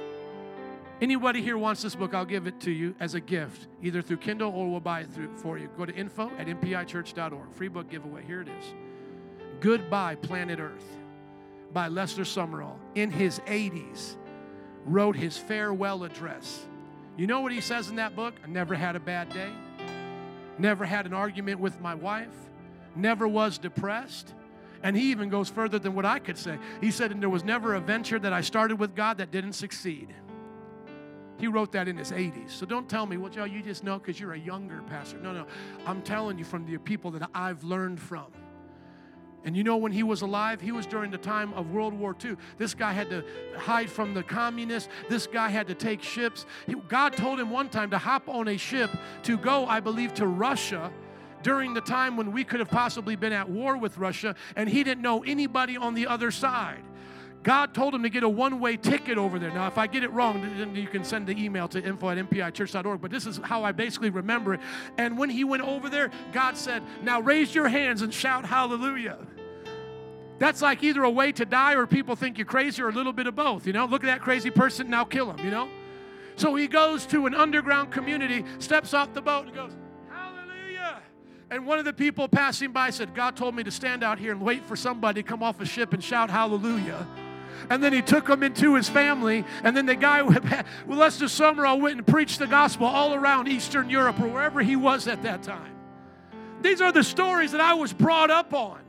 Anybody 1.02 1.42
here 1.42 1.58
wants 1.58 1.82
this 1.82 1.94
book, 1.94 2.14
I'll 2.14 2.26
give 2.26 2.48
it 2.48 2.62
to 2.62 2.72
you 2.72 2.96
as 3.02 3.16
a 3.16 3.20
gift, 3.20 3.68
either 3.84 4.02
through 4.02 4.18
Kindle 4.18 4.54
or 4.54 4.72
we'll 4.72 4.80
buy 4.80 5.02
it 5.02 5.12
through, 5.12 5.36
for 5.36 5.58
you. 5.58 5.70
Go 5.78 5.86
to 5.86 5.94
info 5.94 6.32
at 6.38 6.48
mpichurch.org. 6.48 7.52
Free 7.54 7.68
book 7.68 7.90
giveaway. 7.90 8.24
Here 8.26 8.42
it 8.42 8.48
is. 8.48 8.74
Goodbye, 9.60 10.16
Planet 10.16 10.60
Earth 10.60 10.98
by 11.74 11.90
Lester 11.90 12.22
Sumrall. 12.22 12.78
In 12.96 13.12
his 13.12 13.40
80s, 13.40 14.16
wrote 14.86 15.16
his 15.16 15.38
farewell 15.38 16.04
address. 16.04 16.64
You 17.18 17.28
know 17.28 17.42
what 17.42 17.52
he 17.52 17.62
says 17.62 17.90
in 17.90 17.96
that 17.98 18.16
book? 18.16 18.36
I 18.44 18.48
never 18.48 18.76
had 18.76 18.96
a 18.96 19.00
bad 19.00 19.30
day, 19.30 19.50
never 20.58 20.86
had 20.86 21.06
an 21.06 21.14
argument 21.14 21.60
with 21.60 21.80
my 21.82 21.96
wife, 21.96 22.36
never 22.96 23.28
was 23.28 23.58
depressed. 23.58 24.34
And 24.84 24.96
he 24.96 25.10
even 25.12 25.30
goes 25.30 25.50
further 25.50 25.80
than 25.80 25.96
what 25.96 26.06
I 26.06 26.20
could 26.20 26.38
say. 26.38 26.60
He 26.80 26.92
said, 26.92 27.12
and 27.12 27.20
there 27.20 27.30
was 27.30 27.44
never 27.44 27.74
a 27.74 27.80
venture 27.80 28.20
that 28.20 28.34
I 28.34 28.42
started 28.42 28.78
with 28.78 28.96
God 28.96 29.18
that 29.18 29.32
didn't 29.32 29.54
succeed. 29.54 30.14
He 31.38 31.48
wrote 31.48 31.72
that 31.72 31.88
in 31.88 31.98
his 31.98 32.12
80s. 32.12 32.52
So 32.52 32.66
don't 32.66 32.88
tell 32.88 33.06
me, 33.06 33.18
well, 33.18 33.32
Joe, 33.32 33.46
you 33.46 33.62
just 33.62 33.84
know 33.84 33.98
because 33.98 34.20
you're 34.20 34.34
a 34.34 34.40
younger 34.40 34.82
pastor. 34.84 35.18
No, 35.18 35.34
no. 35.34 35.48
I'm 35.86 36.02
telling 36.04 36.38
you 36.38 36.46
from 36.46 36.66
the 36.66 36.78
people 36.78 37.12
that 37.12 37.30
I've 37.34 37.64
learned 37.64 38.00
from. 38.00 38.28
And 39.46 39.56
you 39.56 39.64
know, 39.64 39.78
when 39.78 39.92
he 39.92 40.04
was 40.04 40.24
alive, 40.24 40.60
he 40.60 40.72
was 40.72 40.88
during 40.88 41.12
the 41.12 41.20
time 41.20 41.54
of 41.54 41.72
World 41.72 41.94
War 41.94 42.16
II. 42.24 42.36
This 42.58 42.74
guy 42.74 42.92
had 42.92 43.10
to 43.12 43.24
hide 43.56 43.90
from 43.90 44.16
the 44.16 44.24
communists. 44.24 44.90
This 45.08 45.28
guy 45.28 45.50
had 45.50 45.68
to 45.68 45.76
take 45.76 46.02
ships. 46.02 46.48
He, 46.66 46.74
God 46.74 47.14
told 47.14 47.40
him 47.40 47.52
one 47.52 47.70
time 47.70 47.92
to 47.92 47.98
hop 48.00 48.28
on 48.28 48.48
a 48.48 48.58
ship 48.58 48.90
to 49.24 49.38
go, 49.38 49.68
I 49.68 49.80
believe, 49.80 50.16
to 50.16 50.26
Russia 50.26 50.92
during 51.44 51.76
the 51.76 51.82
time 51.82 52.18
when 52.18 52.32
we 52.32 52.44
could 52.44 52.60
have 52.60 52.70
possibly 52.70 53.16
been 53.16 53.32
at 53.32 53.48
war 53.48 53.78
with 53.78 54.00
Russia, 54.00 54.36
and 54.56 54.68
he 54.68 54.84
didn't 54.84 55.04
know 55.04 55.24
anybody 55.24 55.78
on 55.78 55.94
the 55.94 56.08
other 56.08 56.32
side. 56.32 56.82
God 57.44 57.76
told 57.76 57.94
him 57.94 58.02
to 58.02 58.10
get 58.10 58.24
a 58.24 58.30
one 58.30 58.60
way 58.60 58.76
ticket 58.76 59.20
over 59.20 59.38
there. 59.38 59.52
Now, 59.52 59.68
if 59.68 59.78
I 59.78 59.86
get 59.86 60.04
it 60.04 60.12
wrong, 60.12 60.42
then 60.42 60.76
you 60.76 60.88
can 60.88 61.04
send 61.04 61.28
the 61.28 61.40
email 61.40 61.68
to 61.68 61.84
info 61.84 62.10
at 62.10 62.18
mpichurch.org. 62.18 63.00
But 63.00 63.12
this 63.12 63.28
is 63.28 63.40
how 63.44 63.64
I 63.64 63.72
basically 63.72 64.10
remember 64.10 64.56
it. 64.56 64.62
And 64.98 65.16
when 65.16 65.30
he 65.30 65.44
went 65.44 65.62
over 65.62 65.88
there, 65.88 66.10
God 66.34 66.58
said, 66.58 66.82
Now 67.04 67.22
raise 67.22 67.54
your 67.54 67.68
hands 67.68 68.02
and 68.02 68.12
shout 68.12 68.46
hallelujah. 68.46 69.20
That's 70.38 70.62
like 70.62 70.84
either 70.84 71.04
a 71.04 71.10
way 71.10 71.32
to 71.34 71.46
die 71.46 71.76
or 71.76 71.88
people 71.88 72.16
think 72.16 72.38
you're 72.38 72.46
crazy 72.46 72.82
or 72.82 72.90
a 72.90 72.92
little 72.92 73.14
bit 73.14 73.28
of 73.28 73.36
both. 73.36 73.66
You 73.66 73.74
know, 73.74 73.86
look 73.86 74.04
at 74.04 74.08
that 74.08 74.22
crazy 74.22 74.50
person, 74.50 74.90
now 74.90 75.06
kill 75.06 75.32
him, 75.32 75.44
you 75.46 75.52
know? 75.52 75.70
So 76.36 76.56
he 76.56 76.68
goes 76.68 77.06
to 77.08 77.26
an 77.26 77.34
underground 77.34 77.92
community, 77.92 78.44
steps 78.60 78.94
off 78.94 79.14
the 79.14 79.22
boat, 79.22 79.46
and 79.46 79.56
goes, 79.56 79.72
Hallelujah. 80.10 81.02
And 81.50 81.66
one 81.66 81.80
of 81.80 81.86
the 81.86 81.94
people 81.94 82.28
passing 82.28 82.72
by 82.72 82.90
said, 82.90 83.16
God 83.16 83.38
told 83.38 83.56
me 83.56 83.64
to 83.64 83.72
stand 83.72 84.04
out 84.04 84.20
here 84.20 84.34
and 84.34 84.42
wait 84.42 84.66
for 84.66 84.76
somebody 84.76 85.24
to 85.24 85.28
come 85.28 85.42
off 85.42 85.62
a 85.62 85.66
ship 85.66 85.94
and 85.94 86.04
shout 86.04 86.30
hallelujah 86.30 87.08
and 87.70 87.84
then 87.84 87.94
he 87.94 88.02
took 88.02 88.28
them 88.28 88.44
into 88.44 88.76
his 88.76 88.90
family. 88.90 89.46
And 89.64 89.76
then 89.76 89.86
the 89.86 89.96
guy, 89.96 90.22
well, 90.88 91.00
Lester 91.00 91.26
Sumrall 91.26 91.80
went 91.80 91.98
and 91.98 92.08
preached 92.08 92.40
the 92.40 92.48
gospel 92.48 92.88
all 92.88 93.14
around 93.14 93.48
Eastern 93.48 93.90
Europe 93.90 94.20
or 94.20 94.28
wherever 94.28 94.62
he 94.62 94.76
was 94.76 95.08
at 95.08 95.24
that 95.24 95.44
time. 95.44 95.74
These 96.62 96.82
are 96.82 96.92
the 96.92 97.04
stories 97.04 97.52
that 97.52 97.62
I 97.62 97.74
was 97.74 97.94
brought 97.94 98.32
up 98.32 98.54
on. 98.54 98.80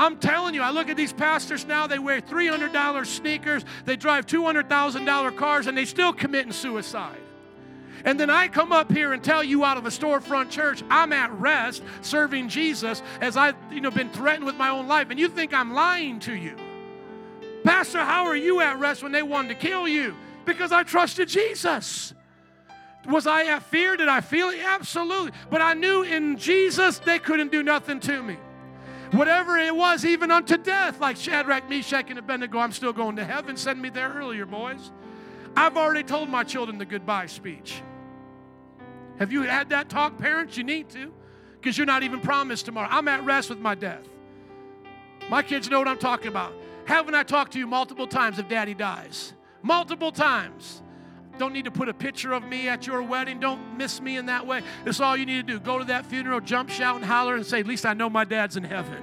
I'm 0.00 0.16
telling 0.16 0.54
you, 0.54 0.62
I 0.62 0.70
look 0.70 0.88
at 0.88 0.96
these 0.96 1.12
pastors 1.12 1.66
now, 1.66 1.86
they 1.86 1.98
wear 1.98 2.22
$300 2.22 3.04
sneakers, 3.04 3.66
they 3.84 3.96
drive 3.96 4.24
$200,000 4.24 5.36
cars, 5.36 5.66
and 5.66 5.76
they 5.76 5.84
still 5.84 6.14
committing 6.14 6.52
suicide. 6.52 7.20
And 8.06 8.18
then 8.18 8.30
I 8.30 8.48
come 8.48 8.72
up 8.72 8.90
here 8.90 9.12
and 9.12 9.22
tell 9.22 9.44
you 9.44 9.62
out 9.62 9.76
of 9.76 9.84
a 9.84 9.90
storefront 9.90 10.48
church, 10.48 10.82
I'm 10.88 11.12
at 11.12 11.30
rest 11.32 11.82
serving 12.00 12.48
Jesus 12.48 13.02
as 13.20 13.36
I've 13.36 13.56
you 13.70 13.82
know, 13.82 13.90
been 13.90 14.08
threatened 14.08 14.46
with 14.46 14.54
my 14.56 14.70
own 14.70 14.88
life, 14.88 15.10
and 15.10 15.20
you 15.20 15.28
think 15.28 15.52
I'm 15.52 15.74
lying 15.74 16.18
to 16.20 16.34
you. 16.34 16.56
Pastor, 17.62 17.98
how 17.98 18.24
are 18.24 18.36
you 18.36 18.62
at 18.62 18.78
rest 18.78 19.02
when 19.02 19.12
they 19.12 19.22
wanted 19.22 19.48
to 19.48 19.54
kill 19.56 19.86
you? 19.86 20.16
Because 20.46 20.72
I 20.72 20.82
trusted 20.82 21.28
Jesus. 21.28 22.14
Was 23.06 23.26
I 23.26 23.44
at 23.44 23.64
fear? 23.64 23.98
Did 23.98 24.08
I 24.08 24.22
feel 24.22 24.48
it? 24.48 24.60
Absolutely. 24.64 25.32
But 25.50 25.60
I 25.60 25.74
knew 25.74 26.04
in 26.04 26.38
Jesus 26.38 27.00
they 27.00 27.18
couldn't 27.18 27.52
do 27.52 27.62
nothing 27.62 28.00
to 28.00 28.22
me. 28.22 28.38
Whatever 29.12 29.56
it 29.56 29.74
was, 29.74 30.04
even 30.04 30.30
unto 30.30 30.56
death, 30.56 31.00
like 31.00 31.16
Shadrach, 31.16 31.68
Meshach, 31.68 32.10
and 32.10 32.18
Abednego, 32.18 32.58
I'm 32.58 32.72
still 32.72 32.92
going 32.92 33.16
to 33.16 33.24
heaven. 33.24 33.56
Send 33.56 33.82
me 33.82 33.88
there 33.88 34.12
earlier, 34.12 34.46
boys. 34.46 34.92
I've 35.56 35.76
already 35.76 36.04
told 36.04 36.28
my 36.28 36.44
children 36.44 36.78
the 36.78 36.84
goodbye 36.84 37.26
speech. 37.26 37.82
Have 39.18 39.32
you 39.32 39.42
had 39.42 39.70
that 39.70 39.88
talk, 39.88 40.16
parents? 40.16 40.56
You 40.56 40.64
need 40.64 40.88
to, 40.90 41.12
because 41.60 41.76
you're 41.76 41.86
not 41.86 42.04
even 42.04 42.20
promised 42.20 42.66
tomorrow. 42.66 42.88
I'm 42.90 43.08
at 43.08 43.24
rest 43.24 43.50
with 43.50 43.58
my 43.58 43.74
death. 43.74 44.08
My 45.28 45.42
kids 45.42 45.68
know 45.68 45.78
what 45.78 45.88
I'm 45.88 45.98
talking 45.98 46.28
about. 46.28 46.52
Haven't 46.84 47.14
I 47.14 47.22
talked 47.22 47.52
to 47.52 47.58
you 47.58 47.66
multiple 47.66 48.06
times 48.06 48.38
if 48.38 48.48
daddy 48.48 48.74
dies? 48.74 49.34
Multiple 49.62 50.12
times. 50.12 50.82
Don't 51.40 51.54
need 51.54 51.64
to 51.64 51.70
put 51.70 51.88
a 51.88 51.94
picture 51.94 52.34
of 52.34 52.44
me 52.44 52.68
at 52.68 52.86
your 52.86 53.02
wedding. 53.02 53.40
Don't 53.40 53.78
miss 53.78 53.98
me 54.02 54.18
in 54.18 54.26
that 54.26 54.46
way. 54.46 54.60
It's 54.84 55.00
all 55.00 55.16
you 55.16 55.24
need 55.24 55.46
to 55.46 55.54
do. 55.54 55.58
Go 55.58 55.78
to 55.78 55.86
that 55.86 56.04
funeral, 56.04 56.38
jump, 56.38 56.68
shout, 56.68 56.96
and 56.96 57.04
holler, 57.04 57.34
and 57.34 57.46
say, 57.46 57.60
At 57.60 57.66
least 57.66 57.86
I 57.86 57.94
know 57.94 58.10
my 58.10 58.26
dad's 58.26 58.58
in 58.58 58.62
heaven. 58.62 59.02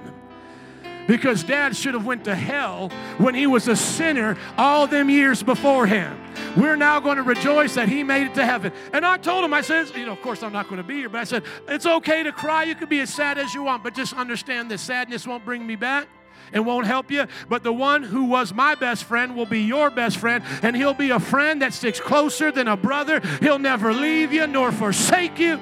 Because 1.08 1.42
dad 1.42 1.74
should 1.74 1.94
have 1.94 2.06
went 2.06 2.22
to 2.26 2.36
hell 2.36 2.90
when 3.16 3.34
he 3.34 3.48
was 3.48 3.66
a 3.66 3.74
sinner 3.74 4.36
all 4.56 4.86
them 4.86 5.10
years 5.10 5.42
beforehand. 5.42 6.16
We're 6.56 6.76
now 6.76 7.00
going 7.00 7.16
to 7.16 7.24
rejoice 7.24 7.74
that 7.74 7.88
he 7.88 8.04
made 8.04 8.28
it 8.28 8.34
to 8.34 8.44
heaven. 8.44 8.72
And 8.92 9.04
I 9.04 9.16
told 9.16 9.44
him, 9.44 9.52
I 9.52 9.60
said, 9.60 9.88
you 9.96 10.06
know, 10.06 10.12
of 10.12 10.22
course 10.22 10.44
I'm 10.44 10.52
not 10.52 10.68
going 10.68 10.80
to 10.80 10.86
be 10.86 10.94
here, 10.94 11.08
but 11.08 11.18
I 11.18 11.24
said, 11.24 11.42
it's 11.66 11.86
okay 11.86 12.22
to 12.22 12.30
cry. 12.30 12.62
You 12.62 12.76
can 12.76 12.88
be 12.88 13.00
as 13.00 13.12
sad 13.12 13.38
as 13.38 13.52
you 13.52 13.64
want, 13.64 13.82
but 13.82 13.96
just 13.96 14.12
understand 14.12 14.70
this 14.70 14.82
sadness 14.82 15.26
won't 15.26 15.44
bring 15.44 15.66
me 15.66 15.74
back 15.74 16.06
and 16.52 16.66
won't 16.66 16.86
help 16.86 17.10
you. 17.10 17.26
But 17.48 17.62
the 17.62 17.72
one 17.72 18.02
who 18.02 18.24
was 18.24 18.52
my 18.54 18.74
best 18.74 19.04
friend 19.04 19.36
will 19.36 19.46
be 19.46 19.62
your 19.62 19.90
best 19.90 20.18
friend, 20.18 20.44
and 20.62 20.76
he'll 20.76 20.94
be 20.94 21.10
a 21.10 21.20
friend 21.20 21.62
that 21.62 21.72
sticks 21.72 22.00
closer 22.00 22.50
than 22.50 22.68
a 22.68 22.76
brother. 22.76 23.20
He'll 23.40 23.58
never 23.58 23.92
leave 23.92 24.32
you 24.32 24.46
nor 24.46 24.72
forsake 24.72 25.38
you. 25.38 25.56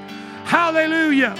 Hallelujah. 0.44 1.36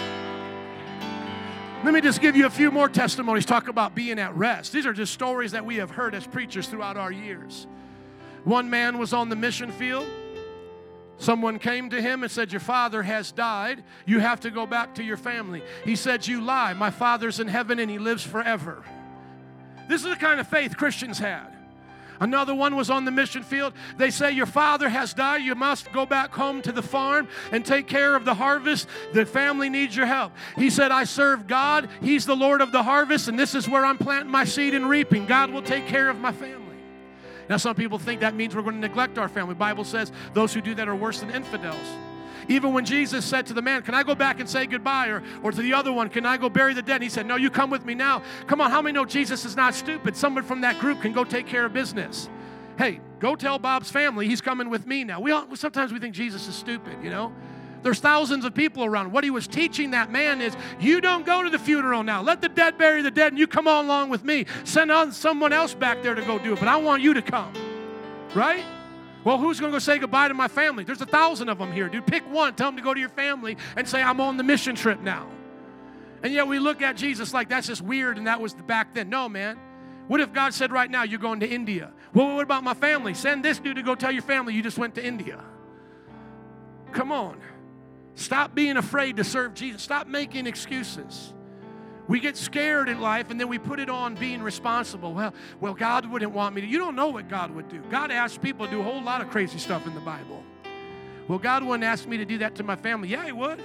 Let 1.85 1.95
me 1.95 2.01
just 2.01 2.21
give 2.21 2.35
you 2.35 2.47
a 2.47 2.51
few 2.51 2.71
more 2.71 2.89
testimonies. 2.89 3.47
Talk 3.47 3.69
about 3.69 3.95
being 3.95 4.19
at 4.19 4.35
rest. 4.37 4.73
These 4.73 4.87
are 4.87 4.93
just 4.93 5.13
stories 5.13 5.53
that 5.53 5.65
we 5.65 5.77
have 5.77 5.91
heard 5.91 6.15
as 6.15 6.27
preachers 6.27 6.67
throughout 6.67 6.97
our 6.97 7.13
years. 7.13 7.67
One 8.43 8.71
man 8.71 8.99
was 8.99 9.13
on 9.13 9.29
the 9.29 9.37
mission 9.37 9.71
field. 9.71 10.07
Someone 11.19 11.59
came 11.59 11.91
to 11.91 12.01
him 12.01 12.23
and 12.23 12.31
said, 12.31 12.53
Your 12.53 12.61
father 12.61 13.03
has 13.03 13.33
died. 13.33 13.85
You 14.05 14.19
have 14.21 14.41
to 14.41 14.51
go 14.51 14.67
back 14.67 14.97
to 14.97 15.05
your 15.05 15.17
family. 15.17 15.63
He 15.85 15.97
said, 15.97 16.27
You 16.27 16.41
lie. 16.41 16.73
My 16.75 16.91
father's 16.91 17.41
in 17.41 17.49
heaven 17.49 17.79
and 17.79 17.91
he 17.91 17.99
lives 17.99 18.23
forever. 18.23 18.83
This 19.89 20.03
is 20.05 20.11
the 20.11 20.17
kind 20.17 20.41
of 20.41 20.49
faith 20.49 20.77
Christians 20.77 21.19
had. 21.19 21.57
Another 22.21 22.55
one 22.55 22.77
was 22.77 22.91
on 22.91 23.05
the 23.05 23.11
mission 23.11 23.43
field. 23.43 23.75
They 23.97 24.11
say, 24.11 24.33
Your 24.33 24.47
father 24.47 24.89
has 24.89 25.13
died. 25.13 25.43
You 25.43 25.55
must 25.55 25.93
go 25.93 26.07
back 26.07 26.33
home 26.33 26.63
to 26.63 26.73
the 26.73 26.83
farm 26.83 27.29
and 27.53 27.65
take 27.65 27.87
care 27.87 28.15
of 28.15 28.25
the 28.25 28.35
harvest. 28.35 28.89
The 29.13 29.27
family 29.27 29.69
needs 29.69 29.95
your 29.95 30.07
help. 30.07 30.33
He 30.57 30.71
said, 30.71 30.91
I 30.93 31.05
serve 31.05 31.47
God. 31.47 31.89
He's 32.01 32.27
the 32.27 32.37
Lord 32.37 32.61
of 32.61 32.73
the 32.73 32.83
harvest, 32.83 33.29
and 33.29 33.39
this 33.39 33.55
is 33.55 33.69
where 33.69 33.85
I'm 33.85 33.99
planting 33.99 34.31
my 34.31 34.45
seed 34.45 34.75
and 34.75 34.89
reaping. 34.89 35.27
God 35.27 35.51
will 35.51 35.63
take 35.63 35.87
care 35.87 36.09
of 36.09 36.19
my 36.19 36.33
family. 36.33 36.65
Now, 37.49 37.59
some 37.59 37.77
people 37.77 37.99
think 37.99 38.23
that 38.23 38.35
means 38.35 38.57
we're 38.57 38.63
going 38.63 38.75
to 38.75 38.81
neglect 38.81 39.19
our 39.19 39.29
family. 39.29 39.55
The 39.55 39.61
Bible 39.61 39.85
says 39.85 40.11
those 40.35 40.53
who 40.53 40.61
do 40.61 40.75
that 40.75 40.89
are 40.89 40.97
worse 40.97 41.21
than 41.21 41.31
infidels. 41.31 41.87
Even 42.49 42.73
when 42.73 42.85
Jesus 42.85 43.25
said 43.25 43.47
to 43.47 43.55
the 43.55 43.63
man, 43.63 43.83
Can 43.83 43.95
I 43.95 44.03
go 44.03 44.15
back 44.15 44.41
and 44.41 44.49
say 44.49 44.67
goodbye? 44.67 45.09
Or, 45.09 45.23
or 45.43 45.53
to 45.53 45.63
the 45.63 45.73
other 45.73 45.93
one, 45.93 46.09
Can 46.09 46.27
I 46.27 46.37
go 46.37 46.49
bury 46.49 46.75
the 46.75 46.83
dead? 46.83 47.03
he 47.03 47.09
said, 47.09 47.27
No, 47.27 47.37
you 47.37 47.51
come 47.51 47.71
with 47.71 47.85
me 47.85 47.95
now. 47.95 48.23
Come 48.47 48.61
on, 48.61 48.71
how 48.71 48.83
many 48.83 48.93
know 48.93 49.05
Jesus 49.05 49.45
is 49.45 49.57
not 49.57 49.75
stupid? 49.75 50.17
Someone 50.17 50.45
from 50.45 50.61
that 50.63 50.79
group 50.79 51.03
can 51.03 51.13
go 51.13 51.25
take 51.25 51.47
care 51.47 51.65
of 51.65 51.73
business. 51.73 52.29
Hey, 52.79 53.01
go 53.21 53.37
tell 53.37 53.59
Bob's 53.59 53.91
family 53.91 54.29
he's 54.29 54.41
coming 54.41 54.69
with 54.69 54.87
me 54.87 55.05
now. 55.05 55.21
We 55.21 55.33
all, 55.33 55.55
sometimes 55.57 55.93
we 55.93 55.99
think 55.99 56.15
Jesus 56.15 56.47
is 56.47 56.55
stupid, 56.55 57.03
you 57.03 57.11
know? 57.11 57.33
There's 57.83 58.01
thousands 58.01 58.45
of 58.45 58.53
people 58.53 58.85
around. 58.85 59.13
What 59.13 59.23
he 59.23 59.31
was 59.31 59.47
teaching 59.47 59.93
that 59.93 60.11
man 60.11 60.41
is 60.41 60.57
you 60.81 61.01
don't 61.01 61.25
go 61.25 61.43
to 61.43 61.51
the 61.51 61.59
funeral 61.59 62.03
now. 62.03 62.21
Let 62.21 62.41
the 62.41 62.49
dead 62.49 62.79
bury 62.79 63.01
the 63.01 63.11
dead 63.13 63.29
and 63.29 63.39
you 63.39 63.47
come 63.47 63.69
on 63.69 63.85
along 63.85 64.09
with 64.11 64.25
me. 64.25 64.47
Send 64.65 64.91
on 64.91 65.13
someone 65.13 65.53
else 65.53 65.73
back 65.73 66.03
there 66.03 66.15
to 66.15 66.23
go 66.23 66.39
do 66.39 66.55
it, 66.55 66.59
but 66.59 66.69
I 66.69 66.77
want 66.77 67.03
you 67.03 67.15
to 67.15 67.23
come. 67.23 67.53
Right? 68.35 68.65
Well, 69.27 69.39
who's 69.39 69.59
going 69.59 69.73
to 69.73 69.75
go 69.75 69.81
say 69.81 69.99
goodbye 69.99 70.29
to 70.29 70.35
my 70.35 70.47
family? 70.47 70.85
There's 70.85 71.01
a 71.01 71.05
thousand 71.05 71.49
of 71.49 71.59
them 71.59 71.73
here, 71.73 71.89
dude. 71.89 72.07
Pick 72.07 72.23
one. 72.33 72.55
Tell 72.55 72.69
them 72.69 72.77
to 72.77 72.83
go 72.83 72.95
to 72.95 73.01
your 73.01 73.09
family 73.09 73.57
and 73.75 73.89
say, 73.89 74.01
I'm 74.01 74.21
on 74.21 74.37
the 74.37 74.45
mission 74.45 74.77
trip 74.77 75.01
now. 75.01 75.27
And 76.23 76.33
yet 76.33 76.47
we 76.47 76.61
look 76.61 76.81
at 76.81 76.97
Jesus 76.97 77.35
like 77.35 77.49
that's 77.49 77.67
just 77.67 77.83
weird 77.83 78.19
and 78.19 78.29
that 78.29 78.41
was 78.41 78.55
back 78.55 78.95
then. 78.95 79.11
No, 79.11 79.29
man. 79.29 79.59
What 80.07 80.21
if 80.21 80.33
God 80.33 80.55
said 80.55 80.71
right 80.71 80.89
now, 80.89 81.03
you're 81.03 81.19
going 81.19 81.41
to 81.41 81.49
India? 81.49 81.91
Well, 82.15 82.37
what 82.37 82.45
about 82.45 82.63
my 82.63 82.75
family? 82.75 83.15
Send 83.15 83.45
this 83.45 83.59
dude 83.59 83.75
to 83.75 83.83
go 83.83 83.97
tell 83.97 84.13
your 84.13 84.23
family 84.23 84.55
you 84.55 84.63
just 84.63 84.79
went 84.79 84.95
to 84.95 85.05
India. 85.05 85.43
Come 86.93 87.11
on. 87.11 87.41
Stop 88.15 88.55
being 88.55 88.77
afraid 88.77 89.17
to 89.17 89.25
serve 89.25 89.55
Jesus. 89.55 89.83
Stop 89.83 90.07
making 90.07 90.47
excuses. 90.47 91.35
We 92.09 92.21
get 92.21 92.37
scared 92.37 92.89
in 92.89 93.01
life 93.01 93.31
and 93.31 93.41
then 93.41 93.49
we 93.49 93.59
put 93.59 93.81
it 93.81 93.91
on 93.91 94.15
being 94.15 94.43
responsible. 94.43 95.13
Well, 95.13 95.35
well, 95.61 95.75
God 95.75 96.07
wouldn't 96.07 96.33
want 96.33 96.55
me 96.55 96.61
to. 96.61 96.67
You 96.67 96.79
don't 96.79 96.95
know 96.95 97.09
what 97.09 97.29
God 97.29 97.51
would 97.51 97.69
do. 97.69 97.83
God 97.91 98.11
asks 98.11 98.39
people 98.39 98.67
to 98.67 98.71
do 98.71 98.81
a 98.81 98.85
whole 98.85 99.03
lot 99.03 99.21
of 99.21 99.31
crazy 99.31 99.59
stuff 99.59 99.87
in 99.87 99.95
the 99.95 100.01
Bible. 100.01 100.43
Well, 101.29 101.39
God 101.39 101.65
wouldn't 101.65 101.85
ask 101.85 102.07
me 102.07 102.17
to 102.19 102.25
do 102.25 102.39
that 102.39 102.55
to 102.57 102.63
my 102.63 102.77
family. 102.77 103.09
Yeah, 103.09 103.25
He 103.25 103.33
would. 103.33 103.61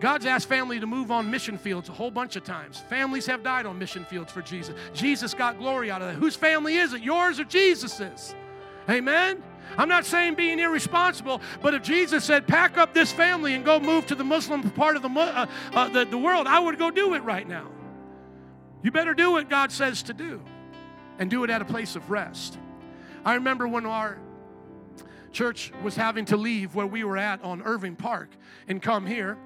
God's 0.00 0.26
asked 0.26 0.48
family 0.48 0.80
to 0.80 0.86
move 0.86 1.12
on 1.12 1.30
mission 1.30 1.56
fields 1.56 1.88
a 1.88 1.92
whole 1.92 2.10
bunch 2.10 2.34
of 2.34 2.42
times. 2.42 2.82
Families 2.90 3.24
have 3.26 3.44
died 3.44 3.66
on 3.66 3.78
mission 3.78 4.04
fields 4.04 4.32
for 4.32 4.42
Jesus. 4.42 4.74
Jesus 4.92 5.32
got 5.32 5.58
glory 5.58 5.92
out 5.92 6.02
of 6.02 6.08
that. 6.08 6.14
Whose 6.14 6.34
family 6.34 6.74
is 6.74 6.92
it? 6.92 7.02
Yours 7.02 7.38
or 7.38 7.44
Jesus's? 7.44 8.34
Amen? 8.90 9.40
I'm 9.76 9.88
not 9.88 10.04
saying 10.04 10.34
being 10.34 10.58
irresponsible, 10.58 11.40
but 11.60 11.74
if 11.74 11.82
Jesus 11.82 12.24
said, 12.24 12.46
pack 12.46 12.76
up 12.76 12.94
this 12.94 13.12
family 13.12 13.54
and 13.54 13.64
go 13.64 13.80
move 13.80 14.06
to 14.06 14.14
the 14.14 14.24
Muslim 14.24 14.68
part 14.70 14.96
of 14.96 15.02
the, 15.02 15.08
uh, 15.08 15.46
uh, 15.72 15.88
the, 15.88 16.04
the 16.04 16.18
world, 16.18 16.46
I 16.46 16.58
would 16.60 16.78
go 16.78 16.90
do 16.90 17.14
it 17.14 17.22
right 17.22 17.46
now. 17.46 17.68
You 18.82 18.90
better 18.90 19.14
do 19.14 19.32
what 19.32 19.48
God 19.48 19.72
says 19.72 20.02
to 20.04 20.12
do 20.12 20.42
and 21.18 21.30
do 21.30 21.44
it 21.44 21.50
at 21.50 21.62
a 21.62 21.64
place 21.64 21.96
of 21.96 22.10
rest. 22.10 22.58
I 23.24 23.34
remember 23.34 23.68
when 23.68 23.86
our 23.86 24.18
church 25.32 25.72
was 25.82 25.96
having 25.96 26.24
to 26.26 26.36
leave 26.36 26.74
where 26.74 26.86
we 26.86 27.04
were 27.04 27.16
at 27.16 27.42
on 27.42 27.62
Irving 27.62 27.96
Park 27.96 28.28
and 28.68 28.82
come 28.82 29.06
here 29.06 29.38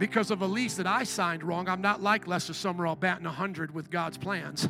because 0.00 0.30
of 0.30 0.40
a 0.40 0.46
lease 0.46 0.76
that 0.76 0.86
I 0.86 1.04
signed 1.04 1.44
wrong. 1.44 1.68
I'm 1.68 1.82
not 1.82 2.02
like 2.02 2.26
Lester 2.26 2.54
Sumrall 2.54 2.98
batting 2.98 3.26
100 3.26 3.74
with 3.74 3.90
God's 3.90 4.16
plans. 4.16 4.66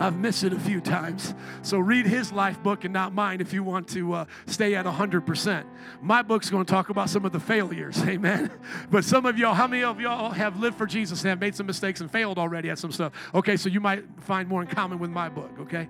I've 0.00 0.16
missed 0.16 0.42
it 0.42 0.52
a 0.52 0.58
few 0.58 0.80
times. 0.80 1.34
So 1.62 1.78
read 1.78 2.04
his 2.04 2.32
life 2.32 2.60
book 2.64 2.82
and 2.82 2.92
not 2.92 3.14
mine 3.14 3.40
if 3.40 3.52
you 3.52 3.62
want 3.62 3.86
to 3.90 4.12
uh, 4.12 4.24
stay 4.46 4.74
at 4.74 4.84
100%. 4.84 5.64
My 6.02 6.20
book's 6.20 6.50
going 6.50 6.64
to 6.64 6.70
talk 6.70 6.88
about 6.88 7.08
some 7.08 7.24
of 7.24 7.30
the 7.30 7.38
failures, 7.38 8.02
amen. 8.06 8.50
But 8.90 9.04
some 9.04 9.24
of 9.24 9.38
y'all, 9.38 9.54
how 9.54 9.68
many 9.68 9.84
of 9.84 10.00
y'all 10.00 10.30
have 10.32 10.58
lived 10.58 10.76
for 10.76 10.86
Jesus 10.86 11.22
and 11.22 11.28
have 11.30 11.40
made 11.40 11.54
some 11.54 11.66
mistakes 11.66 12.00
and 12.00 12.10
failed 12.10 12.36
already 12.36 12.68
at 12.68 12.78
some 12.80 12.90
stuff? 12.90 13.12
Okay, 13.36 13.56
so 13.56 13.68
you 13.68 13.80
might 13.80 14.04
find 14.22 14.48
more 14.48 14.62
in 14.62 14.68
common 14.68 14.98
with 14.98 15.10
my 15.10 15.28
book, 15.28 15.52
okay? 15.60 15.88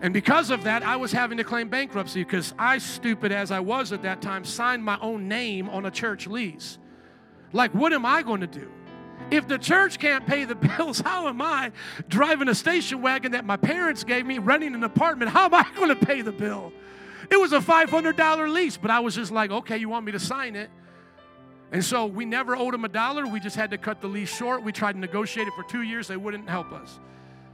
And 0.00 0.14
because 0.14 0.48
of 0.48 0.64
that, 0.64 0.82
I 0.82 0.96
was 0.96 1.12
having 1.12 1.36
to 1.36 1.44
claim 1.44 1.68
bankruptcy 1.68 2.24
because 2.24 2.54
I, 2.58 2.78
stupid 2.78 3.30
as 3.30 3.50
I 3.50 3.60
was 3.60 3.92
at 3.92 4.00
that 4.04 4.22
time, 4.22 4.42
signed 4.46 4.82
my 4.82 4.98
own 5.02 5.28
name 5.28 5.68
on 5.68 5.84
a 5.84 5.90
church 5.90 6.26
lease. 6.26 6.78
Like, 7.52 7.72
what 7.74 7.92
am 7.92 8.06
I 8.06 8.22
going 8.22 8.40
to 8.40 8.46
do? 8.46 8.70
If 9.30 9.46
the 9.46 9.58
church 9.58 9.98
can't 9.98 10.26
pay 10.26 10.44
the 10.44 10.54
bills, 10.76 11.00
how 11.00 11.28
am 11.28 11.40
I 11.40 11.72
driving 12.08 12.48
a 12.48 12.54
station 12.54 13.02
wagon 13.02 13.32
that 13.32 13.44
my 13.44 13.56
parents 13.56 14.04
gave 14.04 14.26
me, 14.26 14.38
renting 14.38 14.74
an 14.74 14.84
apartment? 14.84 15.30
How 15.30 15.46
am 15.46 15.54
I 15.54 15.66
going 15.76 15.88
to 15.88 16.06
pay 16.06 16.22
the 16.22 16.32
bill? 16.32 16.72
It 17.30 17.38
was 17.38 17.52
a 17.52 17.60
$500 17.60 18.52
lease, 18.52 18.76
but 18.76 18.90
I 18.90 19.00
was 19.00 19.14
just 19.14 19.30
like, 19.30 19.50
okay, 19.50 19.76
you 19.76 19.88
want 19.88 20.04
me 20.04 20.12
to 20.12 20.18
sign 20.18 20.56
it? 20.56 20.70
And 21.72 21.84
so 21.84 22.06
we 22.06 22.24
never 22.24 22.56
owed 22.56 22.74
them 22.74 22.84
a 22.84 22.88
dollar. 22.88 23.26
We 23.26 23.38
just 23.38 23.54
had 23.54 23.70
to 23.70 23.78
cut 23.78 24.00
the 24.00 24.08
lease 24.08 24.34
short. 24.34 24.64
We 24.64 24.72
tried 24.72 24.94
to 24.94 24.98
negotiate 24.98 25.46
it 25.46 25.54
for 25.54 25.62
two 25.62 25.82
years. 25.82 26.08
They 26.08 26.16
wouldn't 26.16 26.48
help 26.48 26.72
us. 26.72 26.98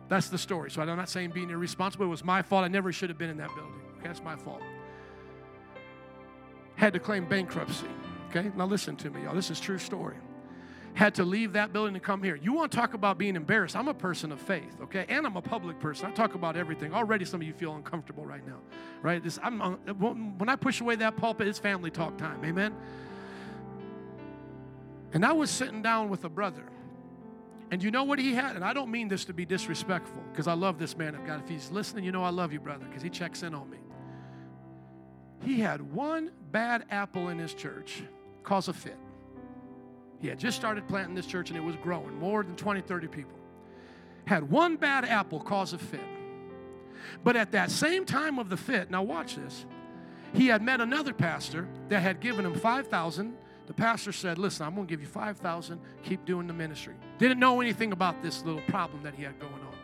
That's 0.08 0.28
the 0.28 0.38
story. 0.38 0.70
So 0.70 0.80
I'm 0.80 0.96
not 0.96 1.10
saying 1.10 1.30
being 1.30 1.50
irresponsible. 1.50 2.06
It 2.06 2.08
was 2.08 2.24
my 2.24 2.40
fault. 2.40 2.64
I 2.64 2.68
never 2.68 2.92
should 2.92 3.10
have 3.10 3.18
been 3.18 3.28
in 3.28 3.36
that 3.38 3.54
building. 3.54 3.74
Okay, 3.98 4.06
that's 4.06 4.22
my 4.22 4.36
fault. 4.36 4.62
Had 6.76 6.94
to 6.94 6.98
claim 6.98 7.28
bankruptcy. 7.28 7.86
Okay, 8.28 8.50
now 8.56 8.66
listen 8.66 8.96
to 8.96 9.10
me, 9.10 9.22
y'all. 9.22 9.34
This 9.34 9.50
is 9.50 9.60
true 9.60 9.78
story. 9.78 10.16
Had 10.94 11.14
to 11.16 11.24
leave 11.24 11.52
that 11.52 11.72
building 11.74 11.92
to 11.94 12.00
come 12.00 12.22
here. 12.22 12.36
You 12.36 12.54
want 12.54 12.72
to 12.72 12.78
talk 12.78 12.94
about 12.94 13.18
being 13.18 13.36
embarrassed? 13.36 13.76
I'm 13.76 13.88
a 13.88 13.94
person 13.94 14.32
of 14.32 14.40
faith, 14.40 14.80
okay, 14.82 15.04
and 15.08 15.26
I'm 15.26 15.36
a 15.36 15.42
public 15.42 15.78
person. 15.78 16.06
I 16.06 16.10
talk 16.12 16.34
about 16.34 16.56
everything. 16.56 16.94
Already, 16.94 17.26
some 17.26 17.40
of 17.42 17.46
you 17.46 17.52
feel 17.52 17.74
uncomfortable 17.74 18.24
right 18.24 18.46
now, 18.46 18.60
right? 19.02 19.22
This, 19.22 19.38
I'm, 19.42 19.60
uh, 19.60 19.70
when 19.92 20.48
I 20.48 20.56
push 20.56 20.80
away 20.80 20.96
that 20.96 21.16
pulpit, 21.16 21.48
it's 21.48 21.58
family 21.58 21.90
talk 21.90 22.16
time. 22.16 22.42
Amen. 22.44 22.74
And 25.12 25.24
I 25.24 25.32
was 25.32 25.50
sitting 25.50 25.82
down 25.82 26.08
with 26.08 26.24
a 26.24 26.28
brother. 26.28 26.64
And 27.70 27.82
you 27.82 27.90
know 27.90 28.04
what 28.04 28.18
he 28.18 28.32
had? 28.32 28.54
And 28.54 28.64
I 28.64 28.72
don't 28.72 28.90
mean 28.90 29.08
this 29.08 29.24
to 29.26 29.34
be 29.34 29.44
disrespectful 29.44 30.22
because 30.30 30.46
I 30.46 30.52
love 30.54 30.78
this 30.78 30.96
man 30.96 31.14
of 31.14 31.26
God. 31.26 31.42
If 31.42 31.48
he's 31.48 31.70
listening, 31.70 32.04
you 32.04 32.12
know 32.12 32.22
I 32.22 32.30
love 32.30 32.52
you, 32.52 32.60
brother, 32.60 32.86
because 32.86 33.02
he 33.02 33.10
checks 33.10 33.42
in 33.42 33.54
on 33.54 33.68
me. 33.68 33.78
He 35.44 35.60
had 35.60 35.92
one 35.92 36.30
bad 36.52 36.86
apple 36.90 37.28
in 37.28 37.38
his 37.38 37.52
church 37.52 38.02
cause 38.46 38.68
a 38.68 38.72
fit. 38.72 38.96
He 40.20 40.28
had 40.28 40.38
just 40.38 40.56
started 40.56 40.88
planting 40.88 41.14
this 41.14 41.26
church 41.26 41.50
and 41.50 41.58
it 41.58 41.62
was 41.62 41.76
growing, 41.76 42.18
more 42.18 42.42
than 42.42 42.56
20, 42.56 42.80
30 42.80 43.08
people. 43.08 43.38
Had 44.24 44.50
one 44.50 44.76
bad 44.76 45.04
apple 45.04 45.40
cause 45.40 45.74
a 45.74 45.78
fit. 45.78 46.00
But 47.22 47.36
at 47.36 47.52
that 47.52 47.70
same 47.70 48.06
time 48.06 48.38
of 48.38 48.48
the 48.48 48.56
fit, 48.56 48.90
now 48.90 49.02
watch 49.02 49.36
this, 49.36 49.66
he 50.32 50.46
had 50.46 50.62
met 50.62 50.80
another 50.80 51.12
pastor 51.12 51.68
that 51.88 52.00
had 52.00 52.20
given 52.20 52.46
him 52.46 52.54
5,000. 52.54 53.36
The 53.66 53.74
pastor 53.74 54.12
said, 54.12 54.38
Listen, 54.38 54.66
I'm 54.66 54.74
going 54.74 54.86
to 54.86 54.90
give 54.90 55.00
you 55.00 55.06
5,000, 55.06 55.80
keep 56.02 56.24
doing 56.24 56.46
the 56.46 56.52
ministry. 56.52 56.94
Didn't 57.18 57.38
know 57.38 57.60
anything 57.60 57.92
about 57.92 58.22
this 58.22 58.44
little 58.44 58.62
problem 58.68 59.02
that 59.02 59.14
he 59.14 59.22
had 59.22 59.38
going 59.38 59.52
on. 59.52 59.74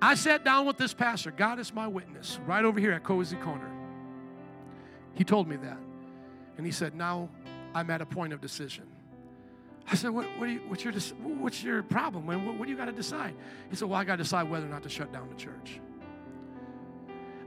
I 0.00 0.14
sat 0.14 0.44
down 0.44 0.66
with 0.66 0.76
this 0.76 0.92
pastor, 0.92 1.30
God 1.30 1.58
is 1.58 1.72
my 1.72 1.86
witness, 1.86 2.38
right 2.46 2.64
over 2.64 2.80
here 2.80 2.92
at 2.92 3.04
Cozy 3.04 3.36
Corner. 3.36 3.70
He 5.14 5.24
told 5.24 5.48
me 5.48 5.56
that. 5.56 5.78
And 6.56 6.66
he 6.66 6.72
said, 6.72 6.94
Now 6.94 7.28
I'm 7.76 7.90
at 7.90 8.00
a 8.00 8.06
point 8.06 8.32
of 8.32 8.40
decision. 8.40 8.84
I 9.86 9.96
said, 9.96 10.10
what, 10.10 10.24
what 10.38 10.48
you, 10.48 10.62
what's, 10.66 10.82
your, 10.82 10.94
what's 10.94 11.62
your 11.62 11.82
problem? 11.82 12.26
What, 12.26 12.56
what 12.56 12.64
do 12.64 12.70
you 12.70 12.76
got 12.76 12.86
to 12.86 12.92
decide? 12.92 13.34
He 13.68 13.76
said, 13.76 13.86
Well, 13.88 14.00
I 14.00 14.04
got 14.04 14.16
to 14.16 14.22
decide 14.22 14.48
whether 14.48 14.64
or 14.64 14.70
not 14.70 14.82
to 14.84 14.88
shut 14.88 15.12
down 15.12 15.28
the 15.28 15.34
church. 15.34 15.78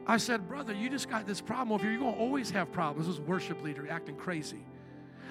I 0.06 0.18
said, 0.18 0.47
Brother, 0.47 0.72
you 0.72 0.88
just 0.88 1.10
got 1.10 1.26
this 1.26 1.41
problem 1.41 1.72
over 1.72 1.84
here. 1.84 1.93
You're 1.93 2.01
going 2.01 2.14
to 2.14 2.19
always 2.19 2.51
have 2.51 2.72
problems. 2.72 3.07
This 3.07 3.19
worship 3.27 3.64
leader 3.64 3.88
acting 3.89 4.18
crazy. 4.18 4.64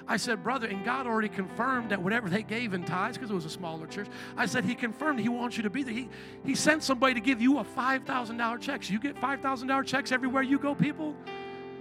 I 0.05 0.17
said, 0.17 0.43
Brother, 0.43 0.67
and 0.67 0.83
God 0.83 1.07
already 1.07 1.29
confirmed 1.29 1.91
that 1.91 2.01
whatever 2.01 2.29
they 2.29 2.43
gave 2.43 2.73
in 2.73 2.83
tithes, 2.83 3.17
because 3.17 3.31
it 3.31 3.35
was 3.35 3.45
a 3.45 3.49
smaller 3.49 3.87
church, 3.87 4.07
I 4.35 4.47
said, 4.47 4.65
He 4.65 4.75
confirmed 4.75 5.21
He 5.21 5.29
wants 5.29 5.55
you 5.55 5.63
to 5.63 5.69
be 5.69 5.81
there. 5.81 5.93
He, 5.93 6.09
he 6.45 6.55
sent 6.55 6.83
somebody 6.83 7.13
to 7.13 7.21
give 7.21 7.41
you 7.41 7.59
a 7.59 7.63
$5,000 7.63 8.59
check. 8.59 8.83
So 8.83 8.91
you 8.91 8.99
get 8.99 9.15
$5,000 9.15 9.85
checks 9.85 10.11
everywhere 10.11 10.43
you 10.43 10.59
go, 10.59 10.75
people? 10.75 11.15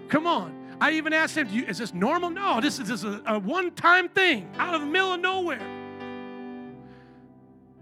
Come 0.09 0.29
on. 0.29 0.68
I 0.81 0.93
even 0.93 1.13
asked 1.13 1.37
him, 1.37 1.49
Is 1.49 1.79
this 1.79 1.93
normal? 1.93 2.31
No, 2.31 2.61
this 2.61 2.79
is 2.79 2.89
just 2.89 3.05
a, 3.05 3.35
a 3.35 3.39
one 3.39 3.73
time 3.73 4.09
thing 4.09 4.51
out 4.59 4.75
of 4.75 4.81
the 4.81 4.87
middle 4.87 5.15
of 5.15 5.21
nowhere. 5.21 5.61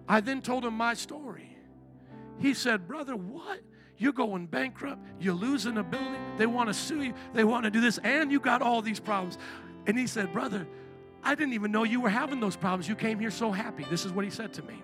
I 0.09 0.20
then 0.20 0.40
told 0.40 0.64
him 0.64 0.74
my 0.74 0.94
story. 0.94 1.56
He 2.39 2.55
said, 2.55 2.86
Brother, 2.86 3.16
what? 3.16 3.60
You're 3.98 4.12
going 4.12 4.47
bankrupt. 4.47 5.02
You're 5.18 5.35
losing 5.35 5.78
a 5.78 5.82
building. 5.82 6.20
They 6.36 6.47
want 6.47 6.68
to 6.68 6.74
sue 6.74 7.02
you. 7.02 7.14
They 7.32 7.44
want 7.44 7.64
to 7.64 7.70
do 7.70 7.81
this. 7.81 7.98
And 7.98 8.31
you 8.31 8.40
got 8.40 8.60
all 8.60 8.82
these 8.82 9.01
problems. 9.01 9.39
And 9.86 9.98
he 9.98 10.06
said, 10.06 10.32
Brother, 10.32 10.66
I 11.23 11.35
didn't 11.35 11.55
even 11.55 11.73
know 11.73 11.85
you 11.85 12.01
were 12.01 12.10
having 12.10 12.40
those 12.40 12.56
problems. 12.56 12.89
You 12.89 12.94
came 12.94 13.18
here 13.18 13.31
so 13.31 13.51
happy. 13.51 13.86
This 13.90 14.05
is 14.05 14.12
what 14.12 14.24
he 14.24 14.31
said 14.31 14.52
to 14.55 14.62
me. 14.62 14.82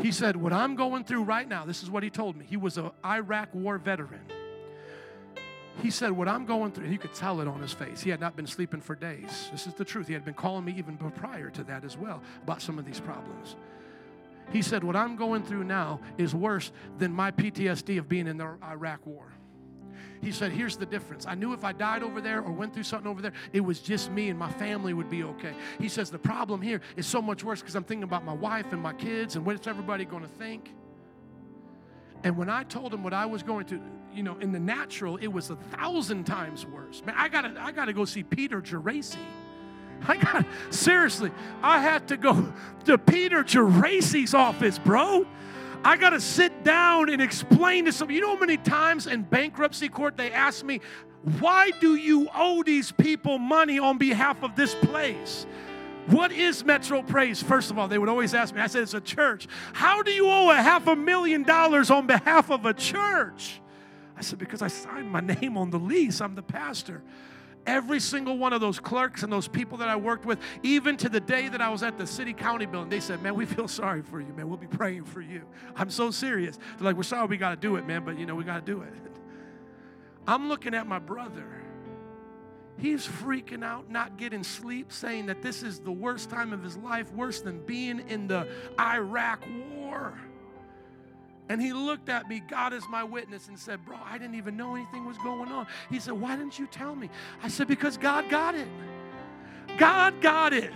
He 0.00 0.10
said, 0.10 0.36
What 0.36 0.52
I'm 0.52 0.74
going 0.74 1.04
through 1.04 1.22
right 1.22 1.48
now, 1.48 1.64
this 1.64 1.82
is 1.82 1.90
what 1.90 2.02
he 2.02 2.10
told 2.10 2.36
me. 2.36 2.44
He 2.48 2.56
was 2.56 2.78
an 2.78 2.90
Iraq 3.04 3.54
war 3.54 3.78
veteran. 3.78 4.26
He 5.80 5.90
said, 5.90 6.12
What 6.12 6.28
I'm 6.28 6.44
going 6.44 6.72
through, 6.72 6.88
you 6.88 6.98
could 6.98 7.14
tell 7.14 7.40
it 7.40 7.48
on 7.48 7.60
his 7.60 7.72
face. 7.72 8.02
He 8.02 8.10
had 8.10 8.20
not 8.20 8.36
been 8.36 8.46
sleeping 8.46 8.80
for 8.80 8.94
days. 8.94 9.48
This 9.50 9.66
is 9.66 9.74
the 9.74 9.84
truth. 9.84 10.06
He 10.06 10.12
had 10.12 10.24
been 10.24 10.34
calling 10.34 10.64
me 10.64 10.74
even 10.76 10.96
prior 10.96 11.50
to 11.50 11.64
that 11.64 11.84
as 11.84 11.96
well 11.96 12.22
about 12.42 12.60
some 12.60 12.78
of 12.78 12.84
these 12.84 13.00
problems. 13.00 13.56
He 14.52 14.60
said, 14.60 14.84
What 14.84 14.96
I'm 14.96 15.16
going 15.16 15.42
through 15.42 15.64
now 15.64 16.00
is 16.18 16.34
worse 16.34 16.72
than 16.98 17.12
my 17.12 17.30
PTSD 17.30 17.98
of 17.98 18.08
being 18.08 18.26
in 18.26 18.36
the 18.36 18.56
Iraq 18.62 19.06
war. 19.06 19.32
He 20.20 20.30
said, 20.30 20.52
Here's 20.52 20.76
the 20.76 20.86
difference. 20.86 21.26
I 21.26 21.34
knew 21.34 21.52
if 21.52 21.64
I 21.64 21.72
died 21.72 22.02
over 22.02 22.20
there 22.20 22.42
or 22.42 22.52
went 22.52 22.74
through 22.74 22.84
something 22.84 23.08
over 23.08 23.22
there, 23.22 23.32
it 23.52 23.60
was 23.60 23.80
just 23.80 24.10
me 24.10 24.28
and 24.28 24.38
my 24.38 24.52
family 24.52 24.92
would 24.92 25.10
be 25.10 25.24
okay. 25.24 25.54
He 25.80 25.88
says, 25.88 26.10
The 26.10 26.18
problem 26.18 26.60
here 26.60 26.80
is 26.96 27.06
so 27.06 27.22
much 27.22 27.42
worse 27.42 27.60
because 27.60 27.74
I'm 27.74 27.84
thinking 27.84 28.04
about 28.04 28.24
my 28.24 28.34
wife 28.34 28.72
and 28.72 28.82
my 28.82 28.92
kids 28.92 29.36
and 29.36 29.44
what's 29.44 29.66
everybody 29.66 30.04
going 30.04 30.22
to 30.22 30.28
think. 30.28 30.70
And 32.24 32.36
when 32.36 32.48
I 32.48 32.62
told 32.62 32.94
him 32.94 33.02
what 33.02 33.14
I 33.14 33.26
was 33.26 33.42
going 33.42 33.66
to, 33.66 33.80
you 34.14 34.22
know, 34.22 34.36
in 34.38 34.52
the 34.52 34.60
natural, 34.60 35.16
it 35.16 35.28
was 35.28 35.50
a 35.50 35.56
thousand 35.56 36.24
times 36.24 36.66
worse. 36.66 37.02
Man, 37.04 37.14
I 37.18 37.28
gotta, 37.28 37.54
I 37.58 37.72
gotta 37.72 37.92
go 37.92 38.04
see 38.04 38.22
Peter 38.22 38.60
Geraci. 38.60 39.16
I 40.08 40.16
got 40.16 40.46
seriously, 40.70 41.30
I 41.62 41.80
had 41.80 42.08
to 42.08 42.16
go 42.16 42.52
to 42.86 42.98
Peter 42.98 43.44
Geraci's 43.44 44.34
office, 44.34 44.78
bro. 44.78 45.26
I 45.84 45.96
got 45.96 46.10
to 46.10 46.20
sit 46.20 46.62
down 46.62 47.08
and 47.08 47.20
explain 47.20 47.86
to 47.86 47.92
some. 47.92 48.10
You 48.10 48.20
know 48.20 48.34
how 48.34 48.40
many 48.40 48.56
times 48.56 49.06
in 49.06 49.22
bankruptcy 49.22 49.88
court 49.88 50.16
they 50.16 50.30
ask 50.30 50.64
me, 50.64 50.80
why 51.40 51.70
do 51.80 51.96
you 51.96 52.28
owe 52.34 52.62
these 52.62 52.92
people 52.92 53.38
money 53.38 53.78
on 53.78 53.98
behalf 53.98 54.42
of 54.42 54.54
this 54.54 54.74
place? 54.74 55.46
What 56.06 56.32
is 56.32 56.64
Metro 56.64 57.02
Praise? 57.02 57.42
First 57.42 57.70
of 57.70 57.78
all, 57.78 57.86
they 57.86 57.98
would 57.98 58.08
always 58.08 58.34
ask 58.34 58.54
me. 58.54 58.60
I 58.60 58.66
said, 58.66 58.82
It's 58.82 58.94
a 58.94 59.00
church. 59.00 59.46
How 59.72 60.02
do 60.02 60.10
you 60.10 60.28
owe 60.28 60.50
a 60.50 60.56
half 60.56 60.88
a 60.88 60.96
million 60.96 61.44
dollars 61.44 61.90
on 61.90 62.06
behalf 62.08 62.50
of 62.50 62.66
a 62.66 62.74
church? 62.74 63.61
I 64.16 64.22
said, 64.22 64.38
Because 64.38 64.62
I 64.62 64.68
signed 64.68 65.10
my 65.10 65.20
name 65.20 65.56
on 65.56 65.70
the 65.70 65.78
lease. 65.78 66.20
I'm 66.20 66.34
the 66.34 66.42
pastor. 66.42 67.02
Every 67.64 68.00
single 68.00 68.38
one 68.38 68.52
of 68.52 68.60
those 68.60 68.80
clerks 68.80 69.22
and 69.22 69.32
those 69.32 69.46
people 69.46 69.78
that 69.78 69.88
I 69.88 69.94
worked 69.94 70.26
with, 70.26 70.40
even 70.64 70.96
to 70.96 71.08
the 71.08 71.20
day 71.20 71.48
that 71.48 71.60
I 71.60 71.68
was 71.68 71.84
at 71.84 71.96
the 71.96 72.08
city 72.08 72.32
county 72.32 72.66
building, 72.66 72.90
they 72.90 72.98
said, 73.00 73.22
Man, 73.22 73.34
we 73.34 73.46
feel 73.46 73.68
sorry 73.82 74.02
for 74.02 74.20
you, 74.20 74.32
man. 74.32 74.48
We'll 74.48 74.58
be 74.58 74.66
praying 74.66 75.04
for 75.04 75.20
you. 75.20 75.42
I'm 75.76 75.90
so 75.90 76.10
serious. 76.10 76.56
They're 76.56 76.86
like, 76.86 76.96
We're 76.96 77.04
sorry 77.04 77.26
we 77.26 77.36
got 77.36 77.50
to 77.50 77.56
do 77.56 77.76
it, 77.76 77.86
man, 77.86 78.04
but 78.04 78.18
you 78.18 78.26
know, 78.26 78.34
we 78.34 78.44
got 78.44 78.64
to 78.64 78.72
do 78.72 78.82
it. 78.82 78.92
I'm 80.26 80.48
looking 80.48 80.74
at 80.74 80.86
my 80.86 80.98
brother. 80.98 81.46
He's 82.78 83.06
freaking 83.06 83.62
out, 83.62 83.90
not 83.90 84.16
getting 84.16 84.42
sleep, 84.42 84.92
saying 84.92 85.26
that 85.26 85.42
this 85.42 85.62
is 85.62 85.78
the 85.78 85.92
worst 85.92 86.30
time 86.30 86.52
of 86.52 86.62
his 86.62 86.76
life, 86.78 87.12
worse 87.12 87.40
than 87.40 87.60
being 87.64 88.00
in 88.08 88.26
the 88.26 88.48
Iraq 88.80 89.44
war. 89.76 90.18
And 91.52 91.60
he 91.60 91.74
looked 91.74 92.08
at 92.08 92.30
me, 92.30 92.40
God 92.40 92.72
is 92.72 92.82
my 92.88 93.04
witness, 93.04 93.48
and 93.48 93.58
said, 93.58 93.84
Bro, 93.84 93.98
I 94.02 94.16
didn't 94.16 94.36
even 94.36 94.56
know 94.56 94.74
anything 94.74 95.04
was 95.04 95.18
going 95.18 95.52
on. 95.52 95.66
He 95.90 96.00
said, 96.00 96.14
Why 96.14 96.34
didn't 96.34 96.58
you 96.58 96.66
tell 96.66 96.94
me? 96.94 97.10
I 97.42 97.48
said, 97.48 97.68
Because 97.68 97.98
God 97.98 98.30
got 98.30 98.54
it. 98.54 98.66
God 99.76 100.18
got 100.22 100.54
it. 100.54 100.72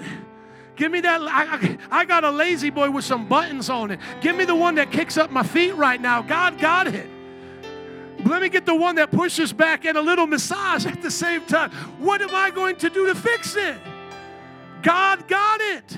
Give 0.77 0.93
me 0.93 1.01
that. 1.01 1.23
I, 1.23 1.79
I, 1.91 2.05
got 2.05 2.25
a 2.25 2.31
La-Z-Boy 2.31 2.91
with 2.91 3.07
some 3.07 3.27
buttons 3.27 3.71
on 3.71 3.91
it. 3.91 4.01
Give 4.21 4.37
me 4.37 4.45
the 4.45 4.55
one 4.55 4.75
that 4.75 4.93
kicks 4.93 5.17
up 5.17 5.31
my 5.31 5.43
feet 5.43 5.75
right 5.75 5.99
now. 5.99 6.21
God 6.21 6.59
got 6.59 6.89
it. 6.89 7.09
Let 8.27 8.43
me 8.43 8.51
get 8.51 8.67
the 8.67 8.75
one 8.75 8.97
that 8.97 9.11
pushes 9.11 9.55
back 9.55 9.87
and 9.87 9.97
a 9.97 10.03
little 10.03 10.27
massage 10.27 10.85
at 10.85 11.01
the 11.01 11.11
same 11.11 11.47
time. 11.47 11.71
What 12.01 12.21
am 12.21 12.35
I 12.35 12.51
going 12.51 12.77
to 12.77 12.91
do 12.91 13.07
to 13.07 13.15
fix 13.15 13.57
it? 13.57 13.79
God 14.83 15.27
got 15.27 15.63
it. 15.63 15.97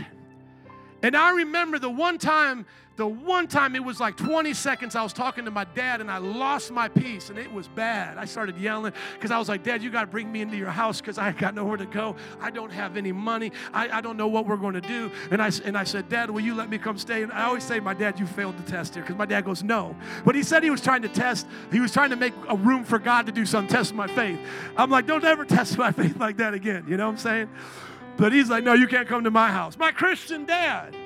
And 1.03 1.17
I 1.17 1.31
remember 1.31 1.81
the 1.81 1.91
one 1.91 2.19
time 2.19 2.65
the 2.99 3.07
one 3.07 3.47
time 3.47 3.77
it 3.77 3.85
was 3.85 4.01
like 4.01 4.17
20 4.17 4.53
seconds, 4.55 4.97
I 4.97 5.05
was 5.05 5.13
talking 5.13 5.45
to 5.45 5.53
my 5.53 5.63
dad 5.63 6.01
and 6.01 6.11
I 6.11 6.19
lost 6.19 6.73
my 6.73 6.89
peace 6.89 7.31
and 7.31 7.39
it 7.39 7.51
was 7.51 7.69
bad. 7.69 8.19
I 8.19 8.25
started 8.25 8.59
yelling 8.59 8.93
because 9.15 9.31
I 9.31 9.39
was 9.39 9.49
like, 9.49 9.63
Dad, 9.63 9.85
you 9.85 9.91
got 9.91 10.01
to 10.01 10.07
bring 10.09 10.31
me 10.31 10.41
into 10.41 10.57
your 10.57 10.71
house 10.71 11.01
because 11.01 11.17
I 11.17 11.31
got 11.31 11.55
nowhere 11.55 11.77
to 11.77 11.87
go. 11.87 12.17
I 12.41 12.51
don't 12.51 12.73
have 12.73 12.97
any 12.97 13.13
money. 13.13 13.53
I, 13.73 13.89
I 13.89 14.01
don't 14.01 14.17
know 14.17 14.27
what 14.27 14.47
we're 14.47 14.57
going 14.57 14.75
to 14.75 14.81
do. 14.81 15.13
And 15.31 15.41
I, 15.41 15.53
and 15.65 15.79
I 15.79 15.85
said, 15.85 16.09
Dad, 16.09 16.29
will 16.29 16.41
you 16.41 16.57
let 16.57 16.69
me 16.69 16.77
come 16.77 16.99
stay? 16.99 17.23
And 17.23 17.31
I 17.31 17.45
always 17.45 17.63
say, 17.63 17.79
My 17.79 17.95
dad, 17.95 18.19
you 18.19 18.27
failed 18.27 18.59
the 18.59 18.69
test 18.69 18.95
here 18.95 19.05
because 19.05 19.17
my 19.17 19.27
dad 19.27 19.45
goes, 19.45 19.63
No. 19.63 19.95
But 20.25 20.35
he 20.35 20.43
said 20.43 20.65
he 20.65 20.71
was 20.71 20.81
trying 20.81 21.03
to 21.03 21.09
test, 21.09 21.47
he 21.71 21.79
was 21.79 21.93
trying 21.93 22.11
to 22.11 22.17
make 22.17 22.35
a 22.49 22.57
room 22.57 22.83
for 22.83 22.99
God 22.99 23.27
to 23.27 23.33
do 23.33 23.47
something, 23.47 23.73
test 23.73 23.95
my 23.95 24.09
faith. 24.09 24.41
I'm 24.77 24.91
like, 24.91 25.07
Don't 25.07 25.25
ever 25.25 25.45
test 25.45 25.79
my 25.79 25.93
faith 25.99 26.17
like 26.19 26.39
that 26.39 26.53
again. 26.53 26.85
You 26.89 26.97
know 26.97 27.07
what 27.07 27.13
I'm 27.13 27.19
saying? 27.19 27.49
But 28.17 28.33
he's 28.33 28.51
like, 28.51 28.65
No, 28.65 28.75
you 28.75 28.89
can't 28.89 29.07
come 29.07 29.23
to 29.23 29.31
my 29.31 29.53
house. 29.53 29.79
My 29.79 29.93
Christian 29.93 30.45
dad. 30.45 30.97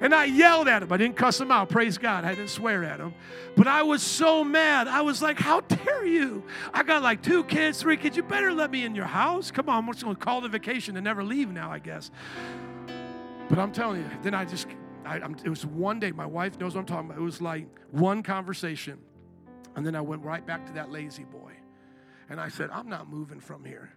And 0.00 0.14
I 0.14 0.24
yelled 0.24 0.68
at 0.68 0.82
him. 0.82 0.92
I 0.92 0.96
didn't 0.96 1.16
cuss 1.16 1.40
him 1.40 1.50
out, 1.50 1.68
praise 1.68 1.98
God. 1.98 2.24
I 2.24 2.34
didn't 2.34 2.50
swear 2.50 2.84
at 2.84 3.00
him. 3.00 3.14
But 3.56 3.66
I 3.66 3.82
was 3.82 4.02
so 4.02 4.44
mad. 4.44 4.88
I 4.88 5.02
was 5.02 5.22
like, 5.22 5.38
How 5.38 5.60
dare 5.60 6.04
you? 6.04 6.44
I 6.72 6.82
got 6.82 7.02
like 7.02 7.22
two 7.22 7.44
kids, 7.44 7.80
three 7.80 7.96
kids. 7.96 8.16
You 8.16 8.22
better 8.22 8.52
let 8.52 8.70
me 8.70 8.84
in 8.84 8.94
your 8.94 9.06
house. 9.06 9.50
Come 9.50 9.68
on, 9.68 9.84
I'm 9.84 9.92
just 9.92 10.04
going 10.04 10.16
to 10.16 10.22
call 10.22 10.40
the 10.40 10.48
vacation 10.48 10.96
and 10.96 11.04
never 11.04 11.24
leave 11.24 11.50
now, 11.50 11.70
I 11.70 11.78
guess. 11.78 12.10
But 13.48 13.58
I'm 13.58 13.72
telling 13.72 14.00
you, 14.00 14.10
then 14.22 14.34
I 14.34 14.44
just, 14.44 14.66
I, 15.04 15.16
it 15.44 15.48
was 15.48 15.64
one 15.64 16.00
day, 16.00 16.10
my 16.10 16.26
wife 16.26 16.58
knows 16.58 16.74
what 16.74 16.80
I'm 16.80 16.86
talking 16.86 17.10
about. 17.10 17.18
It 17.18 17.24
was 17.24 17.40
like 17.40 17.66
one 17.90 18.22
conversation. 18.22 18.98
And 19.76 19.86
then 19.86 19.94
I 19.94 20.00
went 20.00 20.22
right 20.24 20.44
back 20.44 20.66
to 20.66 20.72
that 20.72 20.90
La-Z-Boy. 20.90 21.52
And 22.28 22.40
I 22.40 22.48
said, 22.48 22.70
I'm 22.70 22.88
not 22.88 23.08
moving 23.08 23.38
from 23.38 23.64
here. 23.64 23.92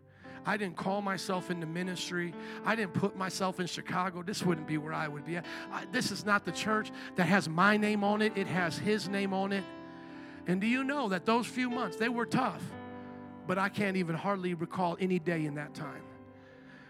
I 0.45 0.57
didn't 0.57 0.78
call 0.78 1.02
myself 1.02 1.52
into 1.52 1.68
ministry. 1.68 2.34
I 2.66 2.76
didn't 2.76 2.94
put 2.94 3.18
myself 3.18 3.60
in 3.60 3.68
Chicago. 3.68 4.24
This 4.24 4.44
wouldn't 4.44 4.68
be 4.68 4.78
where 4.78 4.94
I 4.94 5.07
would 5.07 5.26
be. 5.26 5.38
I, 5.38 5.44
this 5.91 6.11
is 6.11 6.26
not 6.26 6.45
the 6.45 6.52
church 6.52 6.91
that 7.16 7.26
has 7.26 7.48
my 7.49 7.78
name 7.78 8.03
on 8.03 8.22
it, 8.22 8.34
it 8.36 8.48
has 8.48 8.78
his 8.78 9.10
name 9.10 9.34
on 9.34 9.52
it. 9.52 9.64
And 10.48 10.60
do 10.60 10.68
you 10.68 10.84
know 10.84 11.10
that 11.10 11.26
those 11.26 11.45
few 11.45 11.70
months, 11.70 11.98
they 11.98 12.10
were 12.10 12.26
tough, 12.26 12.64
but 13.45 13.57
I 13.57 13.70
can't 13.70 13.98
even 13.98 14.16
hardly 14.16 14.53
recall 14.53 14.98
any 14.99 15.20
day 15.20 15.45
in 15.45 15.56
that 15.56 15.74
time. 15.74 16.03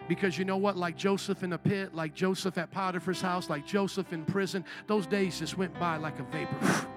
Because 0.08 0.38
you 0.38 0.46
know 0.46 0.58
what? 0.58 0.76
Like 0.76 0.98
Joseph 0.98 1.44
in 1.44 1.52
the 1.52 1.58
pit, 1.58 1.94
like 1.94 2.16
Joseph 2.16 2.58
at 2.58 2.72
Potiphar's 2.72 3.22
house, 3.22 3.50
like 3.50 3.68
Joseph 3.68 4.12
in 4.12 4.26
prison, 4.26 4.66
those 4.88 5.06
days 5.06 5.40
just 5.40 5.58
went 5.58 5.78
by 5.80 5.98
like 5.98 6.20
a 6.20 6.24
vapor. 6.24 6.88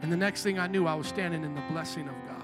And 0.00 0.10
the 0.10 0.16
next 0.16 0.42
thing 0.42 0.58
I 0.58 0.66
knew, 0.66 0.86
I 0.86 0.94
was 0.94 1.06
standing 1.06 1.44
in 1.44 1.54
the 1.54 1.60
blessing 1.70 2.08
of 2.08 2.14
God. 2.26 2.41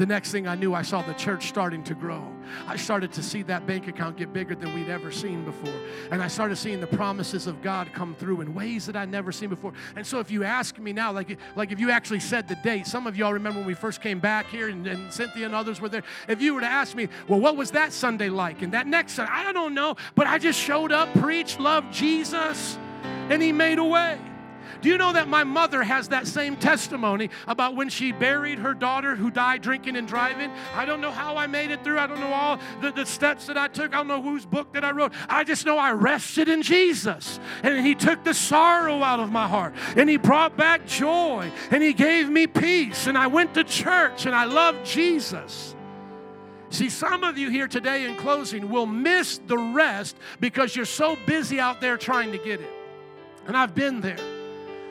The 0.00 0.06
next 0.06 0.32
thing 0.32 0.48
I 0.48 0.54
knew, 0.54 0.72
I 0.72 0.80
saw 0.80 1.02
the 1.02 1.12
church 1.12 1.46
starting 1.46 1.84
to 1.84 1.94
grow. 1.94 2.26
I 2.66 2.76
started 2.76 3.12
to 3.12 3.22
see 3.22 3.42
that 3.42 3.66
bank 3.66 3.86
account 3.86 4.16
get 4.16 4.32
bigger 4.32 4.54
than 4.54 4.72
we'd 4.72 4.88
ever 4.88 5.12
seen 5.12 5.44
before. 5.44 5.78
And 6.10 6.22
I 6.22 6.26
started 6.26 6.56
seeing 6.56 6.80
the 6.80 6.86
promises 6.86 7.46
of 7.46 7.60
God 7.60 7.92
come 7.92 8.14
through 8.14 8.40
in 8.40 8.54
ways 8.54 8.86
that 8.86 8.96
I'd 8.96 9.10
never 9.10 9.30
seen 9.30 9.50
before. 9.50 9.74
And 9.96 10.06
so 10.06 10.18
if 10.18 10.30
you 10.30 10.42
ask 10.42 10.78
me 10.78 10.94
now, 10.94 11.12
like, 11.12 11.36
like 11.54 11.70
if 11.70 11.78
you 11.78 11.90
actually 11.90 12.20
said 12.20 12.48
the 12.48 12.54
date, 12.64 12.86
some 12.86 13.06
of 13.06 13.14
y'all 13.14 13.34
remember 13.34 13.58
when 13.58 13.66
we 13.66 13.74
first 13.74 14.00
came 14.00 14.20
back 14.20 14.46
here 14.46 14.70
and, 14.70 14.86
and 14.86 15.12
Cynthia 15.12 15.44
and 15.44 15.54
others 15.54 15.82
were 15.82 15.90
there. 15.90 16.04
If 16.28 16.40
you 16.40 16.54
were 16.54 16.62
to 16.62 16.66
ask 16.66 16.96
me, 16.96 17.08
well, 17.28 17.38
what 17.38 17.58
was 17.58 17.72
that 17.72 17.92
Sunday 17.92 18.30
like? 18.30 18.62
And 18.62 18.72
that 18.72 18.86
next 18.86 19.12
Sunday, 19.12 19.30
I 19.34 19.52
don't 19.52 19.74
know, 19.74 19.96
but 20.14 20.26
I 20.26 20.38
just 20.38 20.58
showed 20.58 20.92
up, 20.92 21.12
preached, 21.16 21.60
loved 21.60 21.92
Jesus, 21.92 22.78
and 23.04 23.42
He 23.42 23.52
made 23.52 23.78
a 23.78 23.84
way. 23.84 24.18
Do 24.80 24.88
you 24.88 24.96
know 24.96 25.12
that 25.12 25.28
my 25.28 25.44
mother 25.44 25.82
has 25.82 26.08
that 26.08 26.26
same 26.26 26.56
testimony 26.56 27.30
about 27.46 27.76
when 27.76 27.90
she 27.90 28.12
buried 28.12 28.58
her 28.58 28.72
daughter 28.72 29.14
who 29.14 29.30
died 29.30 29.60
drinking 29.60 29.96
and 29.96 30.08
driving? 30.08 30.50
I 30.74 30.86
don't 30.86 31.00
know 31.00 31.10
how 31.10 31.36
I 31.36 31.46
made 31.46 31.70
it 31.70 31.84
through. 31.84 31.98
I 31.98 32.06
don't 32.06 32.20
know 32.20 32.32
all 32.32 32.58
the, 32.80 32.90
the 32.90 33.04
steps 33.04 33.46
that 33.46 33.58
I 33.58 33.68
took. 33.68 33.92
I 33.92 33.98
don't 33.98 34.08
know 34.08 34.22
whose 34.22 34.46
book 34.46 34.72
that 34.72 34.84
I 34.84 34.92
wrote. 34.92 35.12
I 35.28 35.44
just 35.44 35.66
know 35.66 35.76
I 35.76 35.92
rested 35.92 36.48
in 36.48 36.62
Jesus. 36.62 37.38
And 37.62 37.84
He 37.84 37.94
took 37.94 38.24
the 38.24 38.32
sorrow 38.32 39.02
out 39.02 39.20
of 39.20 39.30
my 39.30 39.46
heart. 39.46 39.74
And 39.96 40.08
He 40.08 40.16
brought 40.16 40.56
back 40.56 40.86
joy. 40.86 41.50
And 41.70 41.82
He 41.82 41.92
gave 41.92 42.30
me 42.30 42.46
peace. 42.46 43.06
And 43.06 43.18
I 43.18 43.26
went 43.26 43.54
to 43.54 43.64
church 43.64 44.24
and 44.24 44.34
I 44.34 44.44
loved 44.44 44.86
Jesus. 44.86 45.74
See, 46.70 46.88
some 46.88 47.24
of 47.24 47.36
you 47.36 47.50
here 47.50 47.66
today 47.66 48.06
in 48.06 48.16
closing 48.16 48.70
will 48.70 48.86
miss 48.86 49.38
the 49.46 49.58
rest 49.58 50.16
because 50.38 50.74
you're 50.74 50.84
so 50.84 51.16
busy 51.26 51.58
out 51.58 51.80
there 51.80 51.98
trying 51.98 52.32
to 52.32 52.38
get 52.38 52.60
it. 52.60 52.70
And 53.46 53.56
I've 53.56 53.74
been 53.74 54.00
there. 54.00 54.39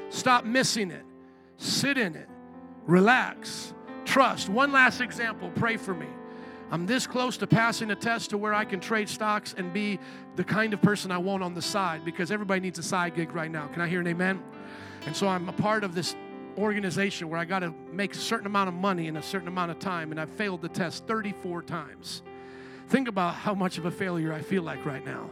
Stop 0.09 0.45
missing 0.45 0.91
it. 0.91 1.03
Sit 1.57 1.97
in 1.97 2.15
it. 2.15 2.27
Relax. 2.85 3.73
Trust. 4.05 4.49
One 4.49 4.71
last 4.71 5.01
example. 5.01 5.51
Pray 5.55 5.77
for 5.77 5.93
me. 5.93 6.07
I'm 6.71 6.85
this 6.85 7.07
close 7.07 7.37
to 7.37 7.47
passing 7.47 7.89
a 7.91 7.95
test 7.95 8.29
to 8.29 8.37
where 8.37 8.53
I 8.53 8.63
can 8.63 8.79
trade 8.79 9.09
stocks 9.09 9.55
and 9.57 9.73
be 9.73 9.99
the 10.35 10.43
kind 10.43 10.73
of 10.73 10.81
person 10.81 11.11
I 11.11 11.17
want 11.17 11.41
on 11.41 11.55
the 11.55 11.61
side 11.61 12.05
because 12.05 12.31
everybody 12.31 12.61
needs 12.61 12.77
a 12.77 12.83
side 12.83 13.15
gig 13.15 13.33
right 13.33 13.49
now. 13.49 13.67
Can 13.67 13.81
I 13.81 13.87
hear 13.87 14.01
an 14.01 14.07
amen? 14.07 14.41
And 15.05 15.15
so 15.15 15.27
I'm 15.27 15.49
a 15.49 15.53
part 15.53 15.83
of 15.83 15.95
this 15.95 16.15
organization 16.57 17.29
where 17.29 17.39
I 17.39 17.45
got 17.45 17.59
to 17.59 17.73
make 17.91 18.13
a 18.13 18.17
certain 18.17 18.45
amount 18.45 18.67
of 18.67 18.75
money 18.75 19.07
in 19.07 19.17
a 19.17 19.23
certain 19.23 19.47
amount 19.47 19.71
of 19.71 19.79
time, 19.79 20.11
and 20.11 20.19
I've 20.19 20.29
failed 20.29 20.61
the 20.61 20.69
test 20.69 21.07
34 21.07 21.63
times. 21.63 22.21
Think 22.87 23.07
about 23.07 23.35
how 23.35 23.53
much 23.55 23.77
of 23.77 23.85
a 23.85 23.91
failure 23.91 24.33
I 24.33 24.41
feel 24.41 24.63
like 24.63 24.85
right 24.85 25.05
now. 25.05 25.29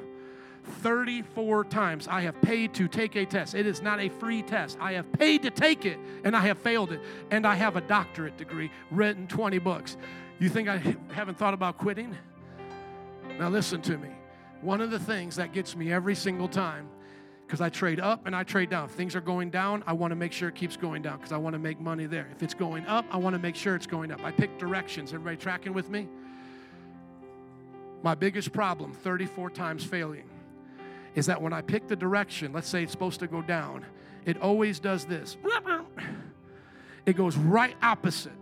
34 0.67 1.65
times 1.65 2.07
I 2.07 2.21
have 2.21 2.39
paid 2.41 2.73
to 2.75 2.87
take 2.87 3.15
a 3.15 3.25
test. 3.25 3.55
It 3.55 3.65
is 3.65 3.81
not 3.81 3.99
a 3.99 4.09
free 4.09 4.41
test. 4.41 4.77
I 4.79 4.93
have 4.93 5.11
paid 5.13 5.43
to 5.43 5.49
take 5.49 5.85
it 5.85 5.99
and 6.23 6.35
I 6.35 6.41
have 6.41 6.57
failed 6.57 6.91
it. 6.91 7.01
And 7.31 7.45
I 7.45 7.55
have 7.55 7.75
a 7.75 7.81
doctorate 7.81 8.37
degree, 8.37 8.71
written 8.91 9.27
20 9.27 9.59
books. 9.59 9.97
You 10.39 10.49
think 10.49 10.67
I 10.67 10.95
haven't 11.11 11.37
thought 11.37 11.53
about 11.53 11.77
quitting? 11.77 12.15
Now, 13.39 13.49
listen 13.49 13.81
to 13.83 13.97
me. 13.97 14.09
One 14.61 14.81
of 14.81 14.91
the 14.91 14.99
things 14.99 15.35
that 15.35 15.53
gets 15.53 15.75
me 15.75 15.91
every 15.91 16.15
single 16.15 16.47
time, 16.47 16.89
because 17.45 17.61
I 17.61 17.69
trade 17.69 17.99
up 17.99 18.25
and 18.25 18.35
I 18.35 18.43
trade 18.43 18.69
down. 18.69 18.85
If 18.85 18.91
things 18.91 19.15
are 19.15 19.21
going 19.21 19.49
down, 19.49 19.83
I 19.87 19.93
want 19.93 20.11
to 20.11 20.15
make 20.15 20.33
sure 20.33 20.49
it 20.49 20.55
keeps 20.55 20.75
going 20.75 21.01
down 21.01 21.17
because 21.17 21.31
I 21.31 21.37
want 21.37 21.53
to 21.53 21.59
make 21.59 21.79
money 21.79 22.05
there. 22.05 22.27
If 22.31 22.43
it's 22.43 22.53
going 22.53 22.85
up, 22.87 23.05
I 23.11 23.17
want 23.17 23.35
to 23.35 23.39
make 23.39 23.55
sure 23.55 23.75
it's 23.75 23.87
going 23.87 24.11
up. 24.11 24.23
I 24.23 24.31
pick 24.31 24.57
directions. 24.57 25.13
Everybody 25.13 25.37
tracking 25.37 25.73
with 25.73 25.89
me? 25.89 26.07
My 28.03 28.15
biggest 28.15 28.51
problem 28.51 28.93
34 28.93 29.49
times 29.51 29.83
failing 29.83 30.23
is 31.17 31.25
that 31.25 31.41
when 31.41 31.51
I 31.51 31.63
pick 31.63 31.87
the 31.87 31.95
direction, 31.95 32.53
let's 32.53 32.69
say 32.69 32.83
it's 32.83 32.91
supposed 32.91 33.19
to 33.21 33.27
go 33.27 33.41
down, 33.41 33.83
it 34.25 34.39
always 34.39 34.79
does 34.79 35.03
this. 35.05 35.35
It 37.07 37.17
goes 37.17 37.35
right 37.35 37.75
opposite 37.81 38.37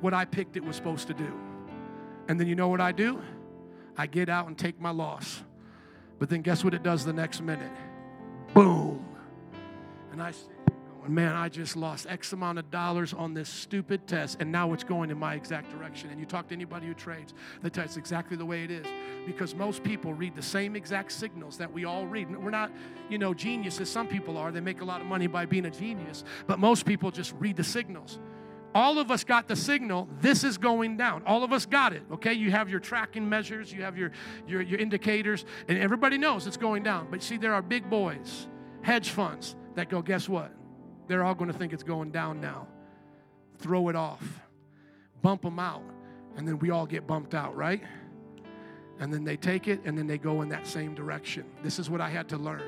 what 0.00 0.12
I 0.12 0.24
picked 0.24 0.56
it 0.56 0.64
was 0.64 0.74
supposed 0.74 1.06
to 1.06 1.14
do. 1.14 1.32
And 2.26 2.40
then 2.40 2.48
you 2.48 2.56
know 2.56 2.66
what 2.66 2.80
I 2.80 2.90
do? 2.90 3.22
I 3.96 4.08
get 4.08 4.28
out 4.28 4.48
and 4.48 4.58
take 4.58 4.80
my 4.80 4.90
loss. 4.90 5.44
But 6.18 6.28
then 6.28 6.42
guess 6.42 6.64
what 6.64 6.74
it 6.74 6.82
does 6.82 7.04
the 7.04 7.12
next 7.12 7.42
minute? 7.42 7.70
Boom. 8.52 9.06
And 10.10 10.20
I 10.20 10.32
man, 11.08 11.34
I 11.34 11.48
just 11.48 11.76
lost 11.76 12.06
X 12.08 12.32
amount 12.32 12.58
of 12.58 12.70
dollars 12.70 13.12
on 13.12 13.34
this 13.34 13.48
stupid 13.48 14.06
test, 14.06 14.38
and 14.40 14.50
now 14.50 14.72
it's 14.72 14.84
going 14.84 15.10
in 15.10 15.18
my 15.18 15.34
exact 15.34 15.70
direction. 15.70 16.10
And 16.10 16.18
you 16.18 16.26
talk 16.26 16.48
to 16.48 16.54
anybody 16.54 16.86
who 16.86 16.94
trades, 16.94 17.34
they 17.62 17.70
tell 17.70 17.84
it's 17.84 17.96
exactly 17.96 18.36
the 18.36 18.46
way 18.46 18.64
it 18.64 18.70
is. 18.70 18.86
Because 19.26 19.54
most 19.54 19.82
people 19.82 20.14
read 20.14 20.34
the 20.34 20.42
same 20.42 20.76
exact 20.76 21.12
signals 21.12 21.58
that 21.58 21.72
we 21.72 21.84
all 21.84 22.06
read. 22.06 22.34
We're 22.36 22.50
not, 22.50 22.70
you 23.08 23.18
know, 23.18 23.34
geniuses. 23.34 23.90
Some 23.90 24.06
people 24.06 24.36
are. 24.38 24.52
They 24.52 24.60
make 24.60 24.80
a 24.80 24.84
lot 24.84 25.00
of 25.00 25.06
money 25.06 25.26
by 25.26 25.46
being 25.46 25.66
a 25.66 25.70
genius. 25.70 26.24
But 26.46 26.58
most 26.58 26.86
people 26.86 27.10
just 27.10 27.34
read 27.38 27.56
the 27.56 27.64
signals. 27.64 28.18
All 28.74 28.98
of 28.98 29.10
us 29.10 29.24
got 29.24 29.48
the 29.48 29.56
signal, 29.56 30.06
this 30.20 30.44
is 30.44 30.58
going 30.58 30.98
down. 30.98 31.22
All 31.24 31.42
of 31.42 31.50
us 31.50 31.64
got 31.64 31.94
it, 31.94 32.02
okay? 32.12 32.34
You 32.34 32.50
have 32.50 32.68
your 32.68 32.78
tracking 32.78 33.26
measures, 33.26 33.72
you 33.72 33.82
have 33.82 33.96
your, 33.96 34.12
your, 34.46 34.60
your 34.60 34.78
indicators, 34.78 35.46
and 35.66 35.78
everybody 35.78 36.18
knows 36.18 36.46
it's 36.46 36.58
going 36.58 36.82
down. 36.82 37.08
But 37.10 37.22
see, 37.22 37.38
there 37.38 37.54
are 37.54 37.62
big 37.62 37.88
boys, 37.88 38.48
hedge 38.82 39.08
funds, 39.08 39.56
that 39.76 39.88
go, 39.88 40.02
guess 40.02 40.28
what? 40.28 40.52
They're 41.06 41.24
all 41.24 41.34
going 41.34 41.50
to 41.50 41.56
think 41.56 41.72
it's 41.72 41.82
going 41.82 42.10
down 42.10 42.40
now. 42.40 42.66
Throw 43.58 43.88
it 43.88 43.96
off, 43.96 44.22
bump 45.22 45.42
them 45.42 45.58
out, 45.58 45.82
and 46.36 46.46
then 46.46 46.58
we 46.58 46.70
all 46.70 46.86
get 46.86 47.06
bumped 47.06 47.34
out, 47.34 47.56
right? 47.56 47.82
And 48.98 49.12
then 49.12 49.24
they 49.24 49.36
take 49.36 49.68
it 49.68 49.80
and 49.84 49.96
then 49.96 50.06
they 50.06 50.18
go 50.18 50.42
in 50.42 50.48
that 50.50 50.66
same 50.66 50.94
direction. 50.94 51.44
This 51.62 51.78
is 51.78 51.88
what 51.88 52.00
I 52.00 52.08
had 52.08 52.28
to 52.30 52.38
learn 52.38 52.62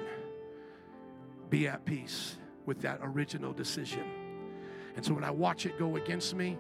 be 1.51 1.67
at 1.67 1.85
peace 1.87 2.37
with 2.67 2.81
that 2.83 3.01
original 3.03 3.53
decision. 3.53 4.05
And 4.97 5.05
so 5.05 5.15
when 5.15 5.25
I 5.25 5.31
watch 5.31 5.65
it 5.65 5.79
go 5.79 5.97
against 5.97 6.35
me, 6.35 6.59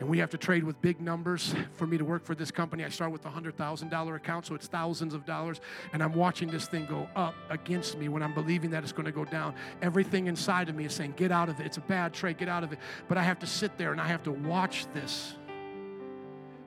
and 0.00 0.08
we 0.08 0.18
have 0.18 0.30
to 0.30 0.38
trade 0.38 0.64
with 0.64 0.80
big 0.80 0.98
numbers 0.98 1.54
for 1.74 1.86
me 1.86 1.98
to 1.98 2.04
work 2.06 2.24
for 2.24 2.34
this 2.34 2.50
company. 2.50 2.84
I 2.84 2.88
start 2.88 3.12
with 3.12 3.26
a 3.26 3.28
$100,000 3.28 4.16
account, 4.16 4.46
so 4.46 4.54
it's 4.54 4.66
thousands 4.66 5.12
of 5.12 5.26
dollars. 5.26 5.60
And 5.92 6.02
I'm 6.02 6.14
watching 6.14 6.50
this 6.50 6.66
thing 6.66 6.86
go 6.86 7.06
up 7.14 7.34
against 7.50 7.98
me 7.98 8.08
when 8.08 8.22
I'm 8.22 8.32
believing 8.32 8.70
that 8.70 8.82
it's 8.82 8.92
going 8.92 9.04
to 9.04 9.12
go 9.12 9.26
down. 9.26 9.54
Everything 9.82 10.26
inside 10.26 10.70
of 10.70 10.74
me 10.74 10.86
is 10.86 10.94
saying, 10.94 11.14
Get 11.16 11.30
out 11.30 11.50
of 11.50 11.60
it. 11.60 11.66
It's 11.66 11.76
a 11.76 11.82
bad 11.82 12.14
trade. 12.14 12.38
Get 12.38 12.48
out 12.48 12.64
of 12.64 12.72
it. 12.72 12.78
But 13.08 13.18
I 13.18 13.22
have 13.22 13.38
to 13.40 13.46
sit 13.46 13.76
there 13.76 13.92
and 13.92 14.00
I 14.00 14.08
have 14.08 14.22
to 14.22 14.32
watch 14.32 14.86
this 14.94 15.34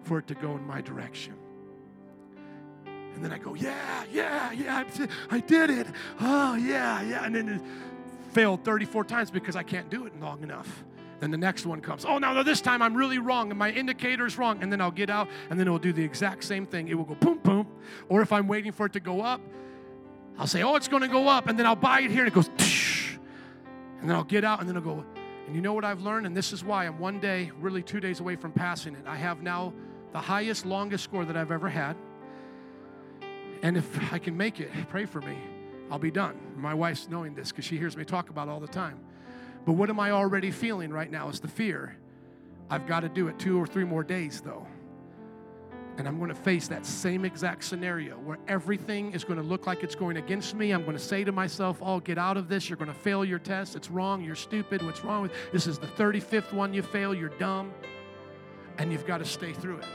for 0.03 0.19
it 0.19 0.27
to 0.27 0.35
go 0.35 0.55
in 0.55 0.68
my 0.68 0.81
direction. 0.81 1.34
And 2.85 3.26
then 3.26 3.31
I 3.34 3.39
go, 3.39 3.55
Yeah, 3.55 4.03
yeah, 4.11 4.51
yeah, 4.51 4.84
I 5.31 5.39
did 5.39 5.72
it. 5.72 5.88
Oh, 6.19 6.53
yeah, 6.53 7.01
yeah. 7.01 7.26
And 7.26 7.34
then 7.34 7.49
it 7.49 7.61
failed 8.31 8.64
34 8.64 9.05
times 9.05 9.31
because 9.31 9.55
I 9.55 9.64
can't 9.64 9.89
do 9.89 10.05
it 10.05 10.19
long 10.19 10.43
enough. 10.43 10.84
And 11.23 11.31
then 11.31 11.39
the 11.39 11.45
next 11.45 11.65
one 11.65 11.79
comes. 11.79 12.03
Oh, 12.03 12.17
now 12.17 12.43
this 12.43 12.59
time 12.59 12.81
I'm 12.81 12.93
really 12.93 13.17
wrong 13.17 13.49
and 13.49 13.57
my 13.57 13.71
indicator 13.71 14.25
is 14.25 14.37
wrong. 14.37 14.61
And 14.61 14.69
then 14.69 14.81
I'll 14.81 14.91
get 14.91 15.09
out 15.09 15.29
and 15.49 15.57
then 15.57 15.69
it 15.69 15.71
will 15.71 15.79
do 15.79 15.93
the 15.93 16.03
exact 16.03 16.43
same 16.43 16.65
thing. 16.65 16.89
It 16.89 16.95
will 16.95 17.05
go 17.05 17.15
boom, 17.15 17.37
boom. 17.37 17.67
Or 18.09 18.21
if 18.21 18.33
I'm 18.33 18.45
waiting 18.45 18.73
for 18.73 18.87
it 18.87 18.93
to 18.93 18.99
go 18.99 19.21
up, 19.21 19.39
I'll 20.37 20.47
say, 20.47 20.63
oh, 20.63 20.75
it's 20.75 20.89
going 20.89 21.01
to 21.01 21.07
go 21.07 21.29
up. 21.29 21.47
And 21.47 21.57
then 21.57 21.65
I'll 21.65 21.77
buy 21.77 22.01
it 22.01 22.11
here 22.11 22.25
and 22.25 22.27
it 22.27 22.33
goes, 22.33 22.49
and 24.01 24.09
then 24.09 24.17
I'll 24.17 24.25
get 24.25 24.43
out 24.43 24.59
and 24.59 24.67
then 24.67 24.75
it'll 24.75 24.95
go. 24.95 25.05
And 25.47 25.55
you 25.55 25.61
know 25.61 25.71
what 25.71 25.85
I've 25.85 26.01
learned? 26.01 26.25
And 26.25 26.35
this 26.35 26.51
is 26.51 26.61
why 26.61 26.87
I'm 26.87 26.99
one 26.99 27.21
day, 27.21 27.51
really 27.57 27.83
two 27.83 28.01
days 28.01 28.19
away 28.19 28.35
from 28.35 28.51
passing 28.51 28.93
it. 28.93 29.05
I 29.07 29.15
have 29.15 29.41
now 29.41 29.71
the 30.11 30.19
highest, 30.19 30.65
longest 30.65 31.05
score 31.05 31.23
that 31.23 31.37
I've 31.37 31.51
ever 31.51 31.69
had. 31.69 31.95
And 33.61 33.77
if 33.77 34.11
I 34.11 34.19
can 34.19 34.35
make 34.35 34.59
it, 34.59 34.69
pray 34.89 35.05
for 35.05 35.21
me. 35.21 35.37
I'll 35.89 35.99
be 35.99 36.11
done. 36.11 36.37
My 36.57 36.73
wife's 36.73 37.07
knowing 37.07 37.33
this 37.33 37.51
because 37.51 37.63
she 37.63 37.77
hears 37.77 37.95
me 37.95 38.03
talk 38.03 38.29
about 38.29 38.49
it 38.49 38.51
all 38.51 38.59
the 38.59 38.67
time. 38.67 38.99
But 39.65 39.73
what 39.73 39.90
am 39.90 39.99
I 39.99 40.11
already 40.11 40.52
feeling 40.52 40.91
right 40.91 41.10
now 41.10 41.30
is 41.30 41.40
the 41.40 41.48
fear. 41.48 41.98
I've 42.69 42.88
got 42.88 43.02
to 43.02 43.10
do 43.10 43.27
it 43.27 43.40
two 43.40 43.60
or 43.60 43.68
three 43.68 43.84
more 43.84 44.03
days, 44.03 44.41
though. 44.41 44.68
And 45.98 46.07
I'm 46.07 46.18
going 46.18 46.30
to 46.30 46.35
face 46.35 46.68
that 46.69 46.85
same 46.85 47.23
exact 47.23 47.64
scenario 47.64 48.15
where 48.18 48.40
everything 48.48 49.14
is 49.14 49.23
going 49.23 49.38
to 49.38 49.45
look 49.45 49.68
like 49.68 49.84
it's 49.84 49.94
going 49.94 50.18
against 50.18 50.56
me. 50.56 50.72
I'm 50.72 50.81
going 50.81 50.98
to 50.98 51.03
say 51.03 51.23
to 51.23 51.31
myself, 51.31 51.77
Oh, 51.81 51.99
get 51.99 52.18
out 52.18 52.35
of 52.35 52.48
this. 52.48 52.68
You're 52.68 52.77
going 52.77 52.91
to 52.91 52.99
fail 52.99 53.23
your 53.23 53.38
test. 53.38 53.76
It's 53.76 53.91
wrong. 53.91 54.23
You're 54.23 54.35
stupid. 54.35 54.81
What's 54.81 55.03
wrong 55.03 55.22
with 55.22 55.31
this? 55.52 55.68
Is 55.68 55.77
the 55.77 55.88
35th 55.88 56.52
one 56.52 56.73
you 56.73 56.81
fail. 56.81 57.14
You're 57.14 57.30
dumb. 57.30 57.72
And 58.80 58.91
you've 58.91 59.06
got 59.06 59.19
to 59.19 59.26
stay 59.26 59.53
through 59.53 59.77
it. 59.77 59.85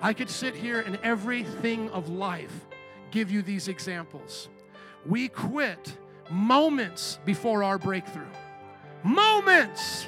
I 0.00 0.14
could 0.14 0.30
sit 0.30 0.54
here 0.54 0.80
and 0.80 0.98
everything 1.02 1.90
of 1.90 2.08
life 2.08 2.66
give 3.10 3.30
you 3.30 3.42
these 3.42 3.68
examples. 3.68 4.48
We 5.04 5.28
quit 5.28 5.94
moments 6.30 7.18
before 7.24 7.62
our 7.62 7.78
breakthrough. 7.78 8.26
Moments. 9.02 10.06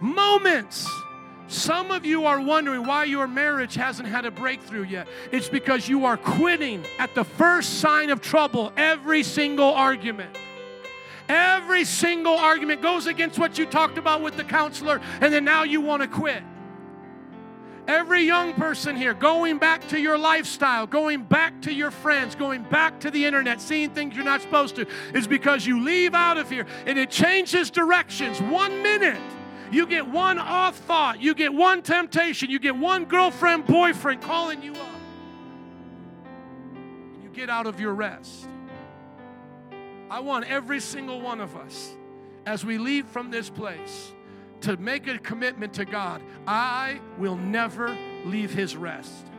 Moments. 0.00 0.88
Some 1.48 1.90
of 1.90 2.06
you 2.06 2.26
are 2.26 2.40
wondering 2.40 2.86
why 2.86 3.04
your 3.04 3.26
marriage 3.26 3.74
hasn't 3.74 4.08
had 4.08 4.24
a 4.24 4.30
breakthrough 4.30 4.84
yet. 4.84 5.08
It's 5.32 5.48
because 5.48 5.88
you 5.88 6.04
are 6.04 6.16
quitting 6.16 6.84
at 6.98 7.14
the 7.14 7.24
first 7.24 7.80
sign 7.80 8.10
of 8.10 8.20
trouble 8.20 8.72
every 8.76 9.24
single 9.24 9.70
argument. 9.70 10.36
Every 11.28 11.84
single 11.84 12.34
argument 12.34 12.82
goes 12.82 13.06
against 13.06 13.38
what 13.38 13.58
you 13.58 13.66
talked 13.66 13.98
about 13.98 14.22
with 14.22 14.36
the 14.36 14.44
counselor, 14.44 15.00
and 15.20 15.32
then 15.32 15.44
now 15.44 15.64
you 15.64 15.80
want 15.80 16.02
to 16.02 16.08
quit. 16.08 16.42
Every 17.90 18.22
young 18.22 18.54
person 18.54 18.94
here, 18.94 19.14
going 19.14 19.58
back 19.58 19.88
to 19.88 19.98
your 19.98 20.16
lifestyle, 20.16 20.86
going 20.86 21.24
back 21.24 21.60
to 21.62 21.72
your 21.74 21.90
friends, 21.90 22.36
going 22.36 22.62
back 22.62 23.00
to 23.00 23.10
the 23.10 23.24
internet, 23.24 23.60
seeing 23.60 23.90
things 23.90 24.14
you're 24.14 24.24
not 24.24 24.42
supposed 24.42 24.76
to, 24.76 24.86
is 25.12 25.26
because 25.26 25.66
you 25.66 25.82
leave 25.82 26.14
out 26.14 26.38
of 26.38 26.48
here 26.48 26.66
and 26.86 26.96
it 26.96 27.10
changes 27.10 27.68
directions. 27.68 28.40
One 28.40 28.80
minute, 28.80 29.20
you 29.72 29.88
get 29.88 30.06
one 30.06 30.38
off 30.38 30.76
thought, 30.76 31.20
you 31.20 31.34
get 31.34 31.52
one 31.52 31.82
temptation, 31.82 32.48
you 32.48 32.60
get 32.60 32.76
one 32.76 33.06
girlfriend, 33.06 33.66
boyfriend 33.66 34.22
calling 34.22 34.62
you 34.62 34.72
up, 34.74 35.00
and 36.76 37.24
you 37.24 37.30
get 37.30 37.50
out 37.50 37.66
of 37.66 37.80
your 37.80 37.92
rest. 37.92 38.48
I 40.08 40.20
want 40.20 40.44
every 40.48 40.78
single 40.78 41.20
one 41.20 41.40
of 41.40 41.56
us, 41.56 41.92
as 42.46 42.64
we 42.64 42.78
leave 42.78 43.06
from 43.06 43.32
this 43.32 43.50
place, 43.50 44.12
to 44.62 44.76
make 44.76 45.06
a 45.06 45.18
commitment 45.18 45.72
to 45.74 45.84
God 45.84 46.22
I 46.46 47.00
will 47.18 47.36
never 47.36 47.96
leave 48.24 48.52
His 48.52 48.76
rest. 48.76 49.29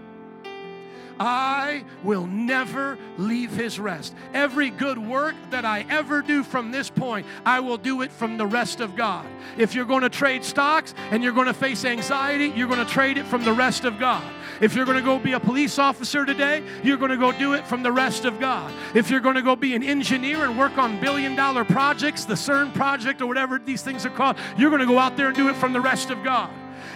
I 1.23 1.84
will 2.03 2.26
never 2.26 2.98
leave 3.19 3.52
his 3.52 3.80
rest. 3.80 4.15
Every 4.34 4.72
good 4.72 4.98
work 4.98 5.35
that 5.52 5.65
I 5.65 5.85
ever 5.88 6.23
do 6.23 6.41
from 6.41 6.72
this 6.72 6.89
point, 6.89 7.27
I 7.45 7.60
will 7.60 7.77
do 7.77 8.02
it 8.02 8.11
from 8.11 8.38
the 8.39 8.48
rest 8.48 8.80
of 8.80 8.95
God. 8.95 9.27
If 9.56 9.76
you're 9.76 9.85
going 9.85 10.02
to 10.02 10.10
trade 10.10 10.43
stocks 10.43 10.95
and 11.11 11.23
you're 11.23 11.31
going 11.31 11.45
to 11.45 11.53
face 11.53 11.85
anxiety, 11.85 12.48
you're 12.56 12.68
going 12.68 12.84
to 12.84 12.91
trade 12.91 13.19
it 13.19 13.27
from 13.27 13.43
the 13.43 13.53
rest 13.53 13.85
of 13.85 13.99
God. 13.99 14.23
If 14.61 14.73
you're 14.73 14.85
going 14.85 14.98
to 14.98 15.03
go 15.03 15.19
be 15.19 15.34
a 15.34 15.39
police 15.39 15.77
officer 15.77 16.26
today, 16.26 16.64
you're 16.84 16.98
going 16.98 17.11
to 17.11 17.18
go 17.18 17.31
do 17.31 17.53
it 17.53 17.68
from 17.68 17.84
the 17.84 17.91
rest 17.91 18.26
of 18.26 18.39
God. 18.39 18.73
If 18.95 19.11
you're 19.11 19.19
going 19.19 19.35
to 19.35 19.43
go 19.43 19.56
be 19.56 19.76
an 19.76 19.84
engineer 19.84 20.43
and 20.45 20.57
work 20.57 20.80
on 20.80 20.99
billion 20.99 21.35
dollar 21.35 21.64
projects, 21.64 22.26
the 22.26 22.34
CERN 22.34 22.73
project 22.73 23.22
or 23.22 23.27
whatever 23.27 23.60
these 23.60 23.84
things 23.84 24.07
are 24.07 24.10
called, 24.10 24.38
you're 24.57 24.72
going 24.72 24.81
to 24.81 24.88
go 24.88 24.98
out 24.98 25.18
there 25.18 25.27
and 25.27 25.35
do 25.35 25.49
it 25.49 25.56
from 25.56 25.72
the 25.72 25.81
rest 25.81 26.10
of 26.10 26.23
God. 26.23 26.49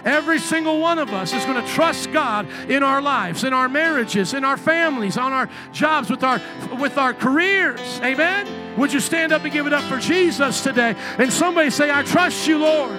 Every 0.06 0.38
single 0.38 0.78
one 0.78 1.00
of 1.00 1.12
us 1.12 1.32
is 1.32 1.44
going 1.44 1.60
to 1.62 1.68
trust 1.72 2.12
God 2.12 2.48
in 2.70 2.84
our 2.84 3.02
lives, 3.02 3.42
in 3.42 3.52
our 3.52 3.68
marriages, 3.68 4.34
in 4.34 4.44
our 4.44 4.56
families, 4.56 5.18
on 5.18 5.32
our 5.32 5.50
jobs, 5.72 6.08
with 6.08 6.22
our 6.22 6.40
with 6.78 6.96
our 6.96 7.12
careers. 7.12 8.00
Amen. 8.02 8.78
Would 8.78 8.92
you 8.92 9.00
stand 9.00 9.32
up 9.32 9.42
and 9.42 9.52
give 9.52 9.66
it 9.66 9.72
up 9.72 9.82
for 9.84 9.98
Jesus 9.98 10.62
today? 10.62 10.94
And 11.18 11.32
somebody 11.32 11.70
say, 11.70 11.90
I 11.90 12.02
trust 12.04 12.46
you, 12.46 12.58
Lord. 12.58 12.96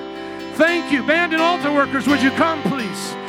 Thank 0.56 0.92
you. 0.92 1.02
Band 1.06 1.34
and 1.34 1.42
altar 1.42 1.72
workers, 1.72 2.08
would 2.08 2.22
you 2.22 2.32
come, 2.32 2.62
please? 2.64 3.27